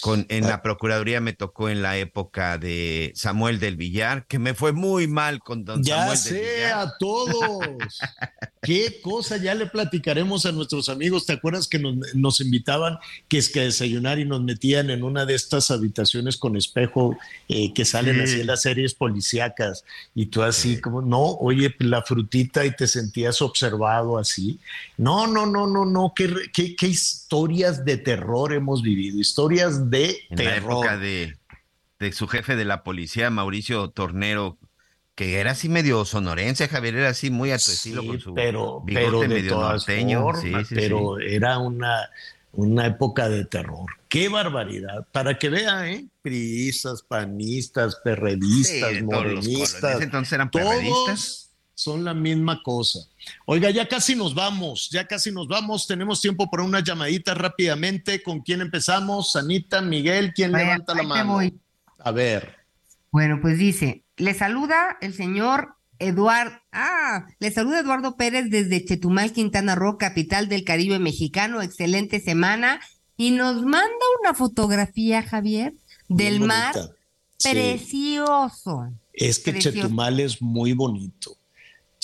Con, 0.00 0.26
en 0.28 0.46
la 0.46 0.60
Procuraduría 0.60 1.20
me 1.20 1.32
tocó 1.32 1.68
en 1.68 1.80
la 1.80 1.96
época 1.96 2.58
de 2.58 3.12
Samuel 3.14 3.58
del 3.58 3.76
Villar, 3.76 4.26
que 4.26 4.38
me 4.38 4.52
fue 4.52 4.72
muy 4.72 5.06
mal 5.06 5.40
con 5.40 5.64
don 5.64 5.82
ya 5.82 6.14
Samuel 6.16 6.22
del 6.22 6.32
Villar. 6.34 6.58
Ya 6.58 6.68
sé, 6.68 6.72
a 6.72 6.98
todos. 6.98 8.00
Qué 8.62 9.00
cosa, 9.02 9.36
ya 9.36 9.54
le 9.54 9.66
platicaremos 9.66 10.46
a 10.46 10.52
nuestros 10.52 10.88
amigos. 10.88 11.26
¿Te 11.26 11.34
acuerdas 11.34 11.68
que 11.68 11.78
nos, 11.78 12.40
invitaban 12.40 12.98
que 13.28 13.38
es 13.38 13.50
que 13.50 13.60
desayunar 13.60 14.18
y 14.18 14.24
nos 14.24 14.42
metían 14.42 14.90
en 14.90 15.02
una 15.02 15.26
de 15.26 15.34
estas 15.34 15.70
habitaciones 15.70 16.38
con 16.38 16.56
espejo 16.56 17.16
eh, 17.48 17.72
que 17.74 17.84
salen 17.84 18.20
así 18.20 18.40
en 18.40 18.46
las 18.46 18.62
series 18.62 18.94
policíacas? 18.94 19.84
Y 20.14 20.26
tú 20.26 20.42
así 20.42 20.80
como, 20.80 21.02
no, 21.02 21.22
oye, 21.22 21.74
la 21.78 22.02
frutita 22.02 22.64
y 22.64 22.74
te 22.74 22.86
sentías 22.86 23.42
observado 23.42 24.18
así. 24.18 24.58
No, 24.96 25.26
no, 25.26 25.44
no, 25.44 25.66
no, 25.66 25.84
no, 25.84 26.12
qué, 26.16 26.32
qué, 26.52 26.74
qué 26.74 26.86
historias 27.34 27.84
de 27.84 27.96
terror 27.96 28.52
hemos 28.52 28.82
vivido, 28.82 29.18
historias 29.18 29.90
de 29.90 30.16
en 30.30 30.44
la 30.44 30.56
época 30.56 30.96
de, 30.96 31.36
su 32.12 32.28
jefe 32.28 32.54
de 32.54 32.64
la 32.64 32.84
policía, 32.84 33.28
Mauricio 33.28 33.90
Tornero, 33.90 34.56
que 35.16 35.40
era 35.40 35.52
así 35.52 35.68
medio 35.68 36.04
sonorense, 36.04 36.68
Javier, 36.68 36.94
era 36.96 37.08
así 37.08 37.30
muy 37.30 37.50
a 37.50 37.58
tu 37.58 37.72
estilo 37.72 38.06
con 38.06 38.20
su 38.20 38.34
pero, 38.34 38.84
pero 38.86 39.20
de 39.20 39.28
medio 39.28 39.56
norteño. 39.56 40.24
pero 40.70 41.18
era 41.18 41.58
una, 41.58 42.08
una 42.52 42.86
época 42.86 43.28
de 43.28 43.44
terror. 43.44 43.90
¡Qué 44.08 44.28
barbaridad! 44.28 45.04
Para 45.10 45.36
que 45.36 45.48
vea, 45.48 45.90
¿eh? 45.90 46.06
Priistas, 46.22 47.02
panistas, 47.02 47.96
perredistas, 48.04 49.02
morenistas. 49.02 50.00
entonces 50.00 50.32
eran 50.34 50.50
perredistas 50.50 51.43
son 51.74 52.04
la 52.04 52.14
misma 52.14 52.62
cosa. 52.62 53.00
Oiga, 53.46 53.70
ya 53.70 53.88
casi 53.88 54.14
nos 54.14 54.34
vamos, 54.34 54.90
ya 54.90 55.06
casi 55.06 55.32
nos 55.32 55.48
vamos. 55.48 55.86
Tenemos 55.86 56.20
tiempo 56.20 56.48
para 56.50 56.62
una 56.62 56.80
llamadita 56.80 57.34
rápidamente. 57.34 58.22
¿Con 58.22 58.40
quién 58.40 58.60
empezamos? 58.60 59.36
Anita, 59.36 59.80
Miguel, 59.80 60.32
¿quién 60.34 60.52
levanta 60.52 60.94
la 60.94 61.02
mano? 61.02 61.40
A 61.98 62.10
ver. 62.10 62.56
Bueno, 63.10 63.38
pues 63.40 63.58
dice, 63.58 64.04
le 64.16 64.34
saluda 64.34 64.98
el 65.00 65.14
señor 65.14 65.76
Eduardo, 65.98 66.56
ah, 66.72 67.26
le 67.38 67.50
saluda 67.50 67.80
Eduardo 67.80 68.16
Pérez 68.16 68.50
desde 68.50 68.84
Chetumal, 68.84 69.32
Quintana 69.32 69.74
Roo, 69.74 69.98
capital 69.98 70.48
del 70.48 70.64
Caribe 70.64 70.98
mexicano. 70.98 71.62
Excelente 71.62 72.20
semana. 72.20 72.80
Y 73.16 73.30
nos 73.30 73.62
manda 73.62 74.04
una 74.20 74.34
fotografía, 74.34 75.22
Javier, 75.22 75.74
del 76.08 76.40
mar 76.40 76.74
precioso. 77.42 78.92
Es 79.12 79.38
que 79.38 79.58
Chetumal 79.58 80.18
es 80.18 80.42
muy 80.42 80.72
bonito. 80.72 81.36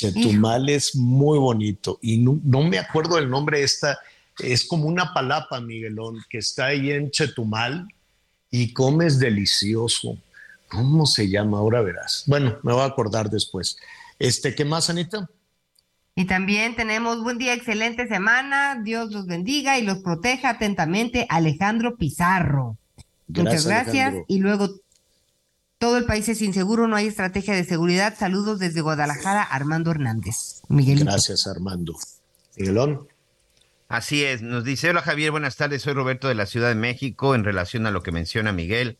Chetumal 0.00 0.68
es 0.68 0.96
muy 0.96 1.38
bonito. 1.38 1.98
Y 2.00 2.18
no, 2.18 2.62
me 2.62 2.78
acuerdo 2.78 3.18
el 3.18 3.28
nombre 3.28 3.58
de 3.58 3.64
esta. 3.64 3.98
Es 4.38 4.64
como 4.64 4.86
una 4.86 5.12
palapa, 5.12 5.60
Miguelón, 5.60 6.18
que 6.30 6.38
está 6.38 6.66
ahí 6.66 6.90
en 6.90 7.10
Chetumal 7.10 7.86
y 8.50 8.72
comes 8.72 9.18
delicioso. 9.18 10.16
¿Cómo 10.68 11.04
se 11.04 11.28
llama? 11.28 11.58
Ahora 11.58 11.82
verás. 11.82 12.24
Bueno, 12.26 12.58
me 12.62 12.72
voy 12.72 12.82
a 12.82 12.86
acordar 12.86 13.28
después. 13.28 13.76
Este, 14.18 14.54
¿qué 14.54 14.64
más, 14.64 14.88
Anita? 14.88 15.28
Y 16.14 16.24
también 16.26 16.76
tenemos 16.76 17.22
buen 17.22 17.38
día, 17.38 17.54
excelente 17.54 18.08
semana. 18.08 18.80
Dios 18.82 19.10
los 19.12 19.26
bendiga 19.26 19.78
y 19.78 19.82
los 19.82 19.98
proteja 19.98 20.50
atentamente. 20.50 21.26
Alejandro 21.28 21.96
Pizarro. 21.96 22.76
Muchas 23.28 23.66
gracias. 23.66 24.14
Y 24.28 24.38
luego, 24.38 24.70
todo 25.80 25.96
el 25.96 26.04
país 26.04 26.28
es 26.28 26.42
inseguro, 26.42 26.86
no 26.86 26.94
hay 26.94 27.06
estrategia 27.06 27.54
de 27.54 27.64
seguridad. 27.64 28.14
Saludos 28.16 28.58
desde 28.58 28.82
Guadalajara, 28.82 29.42
Armando 29.42 29.90
Hernández. 29.90 30.60
Miguel. 30.68 31.00
Gracias, 31.00 31.46
Armando. 31.46 31.94
Miguelón. 32.56 33.08
Así 33.88 34.22
es, 34.22 34.42
nos 34.42 34.62
dice, 34.62 34.90
hola 34.90 35.00
Javier, 35.00 35.30
buenas 35.30 35.56
tardes, 35.56 35.82
soy 35.82 35.94
Roberto 35.94 36.28
de 36.28 36.34
la 36.34 36.46
Ciudad 36.46 36.68
de 36.68 36.74
México 36.74 37.34
en 37.34 37.44
relación 37.44 37.86
a 37.86 37.90
lo 37.90 38.02
que 38.02 38.12
menciona 38.12 38.52
Miguel. 38.52 38.98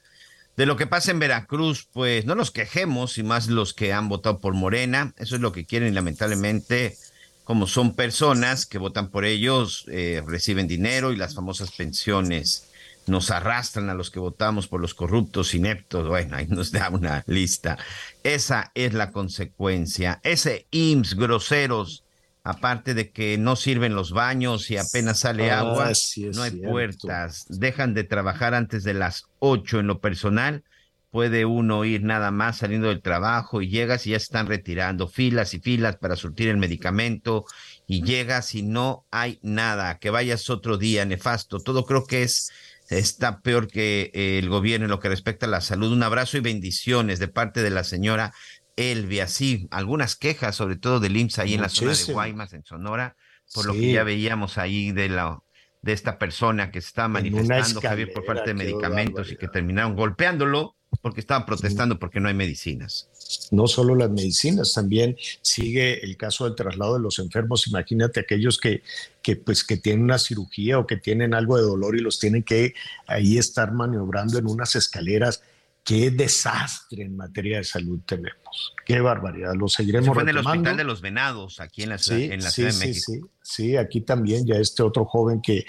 De 0.57 0.65
lo 0.65 0.77
que 0.77 0.87
pasa 0.87 1.11
en 1.11 1.19
Veracruz, 1.19 1.87
pues 1.93 2.25
no 2.25 2.35
nos 2.35 2.51
quejemos, 2.51 3.19
y 3.19 3.23
más 3.23 3.49
los 3.49 3.75
que 3.75 3.93
han 3.93 4.09
votado 4.09 4.41
por 4.41 4.55
Morena, 4.55 5.15
eso 5.19 5.37
es 5.37 5.43
lo 5.43 5.53
que 5.53 5.67
quieren 5.67 5.91
y 5.91 5.95
lamentablemente, 5.95 6.97
como 7.45 7.67
son 7.67 7.95
personas 7.95 8.65
que 8.65 8.79
votan 8.79 9.11
por 9.11 9.27
ellos, 9.27 9.85
eh, 9.89 10.23
reciben 10.27 10.67
dinero 10.67 11.13
y 11.13 11.17
las 11.17 11.35
famosas 11.35 11.73
pensiones 11.73 12.70
nos 13.07 13.31
arrastran 13.31 13.91
a 13.91 13.95
los 13.95 14.11
que 14.11 14.21
votamos 14.21 14.69
por 14.69 14.81
los 14.81 14.95
corruptos, 14.95 15.55
ineptos, 15.55 16.09
bueno, 16.09 16.37
ahí 16.37 16.47
nos 16.49 16.71
da 16.73 16.89
una 16.91 17.25
lista. 17.27 17.79
Esa 18.23 18.71
es 18.75 18.95
la 18.95 19.11
consecuencia. 19.11 20.21
Ese 20.23 20.67
IMSS 20.71 21.17
groseros, 21.17 22.05
aparte 22.45 22.95
de 22.95 23.11
que 23.11 23.37
no 23.39 23.57
sirven 23.57 23.95
los 23.95 24.13
baños 24.13 24.71
y 24.71 24.77
apenas 24.77 25.21
sale 25.21 25.51
ah, 25.51 25.61
agua, 25.61 25.93
no 26.35 26.43
hay 26.43 26.53
puertas, 26.53 27.47
dejan 27.49 27.95
de 27.95 28.05
trabajar 28.05 28.55
antes 28.55 28.85
de 28.85 28.95
las 28.95 29.25
ocho 29.39 29.81
en 29.81 29.87
lo 29.87 30.01
personal. 30.01 30.65
Puede 31.11 31.45
uno 31.45 31.85
ir 31.85 32.05
nada 32.05 32.31
más 32.31 32.59
saliendo 32.59 32.87
del 32.87 33.03
trabajo 33.03 33.63
y 33.63 33.69
llegas 33.69 34.07
y 34.07 34.11
ya 34.11 34.17
están 34.17 34.47
retirando 34.47 35.09
filas 35.09 35.55
y 35.55 35.59
filas 35.59 35.97
para 35.97 36.15
surtir 36.15 36.49
el 36.49 36.57
medicamento 36.57 37.47
y 37.89 38.05
llegas 38.05 38.55
y 38.55 38.63
no 38.63 39.05
hay 39.11 39.41
nada, 39.43 39.99
que 39.99 40.11
vayas 40.11 40.49
otro 40.51 40.79
día 40.79 41.05
nefasto. 41.05 41.59
Todo 41.59 41.85
creo 41.85 42.07
que 42.07 42.23
es 42.23 42.53
está 42.91 43.41
peor 43.41 43.69
que 43.69 44.11
eh, 44.15 44.39
el 44.39 44.49
gobierno 44.49 44.87
en 44.87 44.91
lo 44.91 45.01
que 45.01 45.09
respecta 45.09 45.47
a 45.47 45.49
la 45.49 45.61
salud. 45.61 45.93
Un 45.93 46.03
abrazo 46.03 46.37
y 46.37 46.41
bendiciones 46.41 47.19
de 47.19 47.29
parte 47.29 47.63
de 47.63 47.71
la 47.71 47.85
señora 47.85 48.33
Elvia. 48.77 49.29
Sí, 49.29 49.69
algunas 49.71 50.17
quejas, 50.17 50.57
sobre 50.57 50.77
todo 50.77 51.01
del 51.01 51.17
IMSS 51.17 51.39
ahí 51.39 51.55
en 51.55 51.63
la 51.63 51.69
zona 51.69 51.95
de 51.95 52.13
Guaymas, 52.13 52.53
en 52.53 52.65
Sonora, 52.65 53.17
por 53.55 53.67
lo 53.67 53.73
que 53.73 53.93
ya 53.93 54.05
veíamos 54.05 54.59
ahí 54.59 54.93
de 54.93 55.09
la 55.09 55.39
de 55.83 55.93
esta 55.95 56.19
persona 56.19 56.71
que 56.71 56.83
se 56.83 56.89
está 56.89 57.09
manifestando, 57.09 57.81
Javier, 57.81 58.13
por 58.13 58.27
parte 58.27 58.51
de 58.51 58.55
medicamentos 58.55 59.33
y 59.33 59.37
que 59.37 59.49
terminaron 59.49 59.97
golpeándolo 59.97 60.77
porque 61.03 61.21
estaban 61.21 61.47
protestando 61.47 61.99
porque 61.99 62.21
no 62.21 62.29
hay 62.29 62.35
medicinas. 62.35 63.09
No 63.51 63.67
solo 63.69 63.95
las 63.95 64.11
medicinas, 64.11 64.75
también 64.75 65.17
sigue 65.41 66.05
el 66.05 66.17
caso 66.17 66.45
del 66.45 66.55
traslado 66.55 66.95
de 66.95 67.01
los 67.01 67.19
enfermos. 67.19 67.67
Imagínate 67.69 68.21
aquellos 68.21 68.59
que, 68.59 68.83
que, 69.23 69.37
pues, 69.37 69.65
que 69.65 69.77
tienen 69.77 70.05
una 70.05 70.19
cirugía 70.19 70.79
o 70.79 70.87
que 70.87 70.97
tienen 70.97 71.33
algo 71.33 71.57
de 71.57 71.63
dolor 71.63 71.97
y 71.97 72.01
los 72.01 72.19
tienen 72.19 72.43
que 72.43 72.75
ahí 73.07 73.39
estar 73.39 73.73
maniobrando 73.73 74.39
en 74.39 74.47
unas 74.47 74.75
escaleras. 74.75 75.43
Qué 75.83 76.11
desastre 76.11 77.05
en 77.05 77.17
materia 77.17 77.59
de 77.59 77.65
salud 77.65 78.01
tenemos. 78.05 78.75
Qué 78.85 79.01
barbaridad. 79.01 79.55
Lo 79.55 79.69
seguiremos 79.69 80.09
Se 80.09 80.13
fue 80.13 80.25
en 80.25 80.29
el 80.29 80.39
Hospital 80.39 80.77
de 80.77 80.85
los 80.85 81.01
Venados, 81.01 81.61
aquí 81.61 81.85
en 81.85 81.89
la, 81.89 81.99
ciudad, 81.99 82.21
en 82.21 82.43
la 82.43 82.51
Ciudad 82.51 82.73
de 82.73 82.87
México. 82.87 83.03
Sí, 83.07 83.21
sí, 83.41 83.77
aquí 83.77 84.03
también 84.03 84.47
ya 84.47 84.57
este 84.57 84.83
otro 84.83 85.07
joven 85.07 85.41
que 85.41 85.65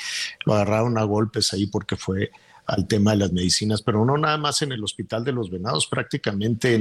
lo 0.46 0.54
agarraron 0.56 0.98
a 0.98 1.04
golpes 1.04 1.54
ahí 1.54 1.68
porque 1.68 1.96
fue 1.96 2.32
al 2.66 2.88
tema 2.88 3.12
de 3.12 3.18
las 3.18 3.32
medicinas, 3.32 3.82
pero 3.82 4.06
no 4.06 4.18
nada 4.18 4.38
más 4.38 4.62
en 4.62 4.72
el 4.72 4.84
Hospital 4.84 5.24
de 5.24 5.32
los 5.32 5.50
Venados, 5.50 5.88
prácticamente 5.88 6.76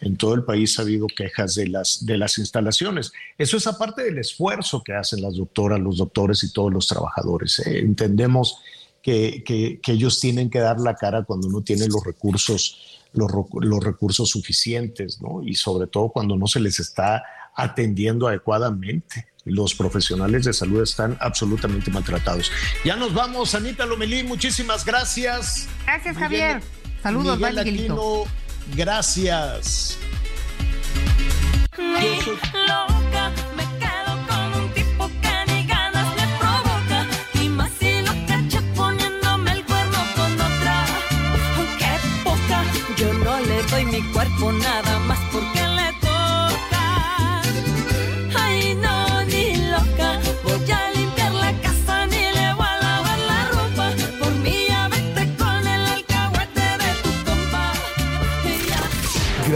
en, 0.00 0.16
todo 0.16 0.34
el 0.34 0.44
país 0.44 0.78
ha 0.78 0.82
habido 0.82 1.06
quejas 1.06 1.54
de 1.54 1.68
las, 1.68 2.04
de 2.04 2.18
las 2.18 2.38
instalaciones. 2.38 3.12
Eso 3.38 3.56
es 3.56 3.66
aparte 3.66 4.02
del 4.02 4.18
esfuerzo 4.18 4.82
que 4.82 4.94
hacen 4.94 5.22
las 5.22 5.36
doctoras, 5.36 5.78
los 5.78 5.98
doctores 5.98 6.42
y 6.42 6.52
todos 6.52 6.72
los 6.72 6.88
trabajadores. 6.88 7.58
¿eh? 7.60 7.78
Entendemos 7.78 8.58
que, 9.02 9.42
que, 9.44 9.80
ellos 9.92 10.20
tienen 10.20 10.50
que 10.50 10.58
dar 10.58 10.80
la 10.80 10.94
cara 10.94 11.24
cuando 11.24 11.48
no 11.48 11.62
tiene 11.62 11.86
los 11.86 12.04
recursos, 12.04 13.00
los, 13.12 13.30
los 13.60 13.84
recursos 13.84 14.28
suficientes, 14.28 15.20
¿no? 15.20 15.42
Y 15.42 15.54
sobre 15.54 15.86
todo 15.86 16.10
cuando 16.10 16.36
no 16.36 16.46
se 16.46 16.60
les 16.60 16.80
está 16.80 17.22
atendiendo 17.54 18.28
adecuadamente 18.28 19.29
los 19.44 19.74
profesionales 19.74 20.44
de 20.44 20.52
salud 20.52 20.82
están 20.82 21.16
absolutamente 21.20 21.90
maltratados. 21.90 22.50
Ya 22.84 22.96
nos 22.96 23.14
vamos, 23.14 23.54
Anita 23.54 23.86
Lomelí, 23.86 24.22
muchísimas 24.22 24.84
gracias. 24.84 25.68
Gracias, 25.84 26.16
Javier. 26.16 26.62
Saludos, 27.02 27.38
Miguel 27.38 27.58
Aquino, 27.58 28.24
gracias. 28.76 29.98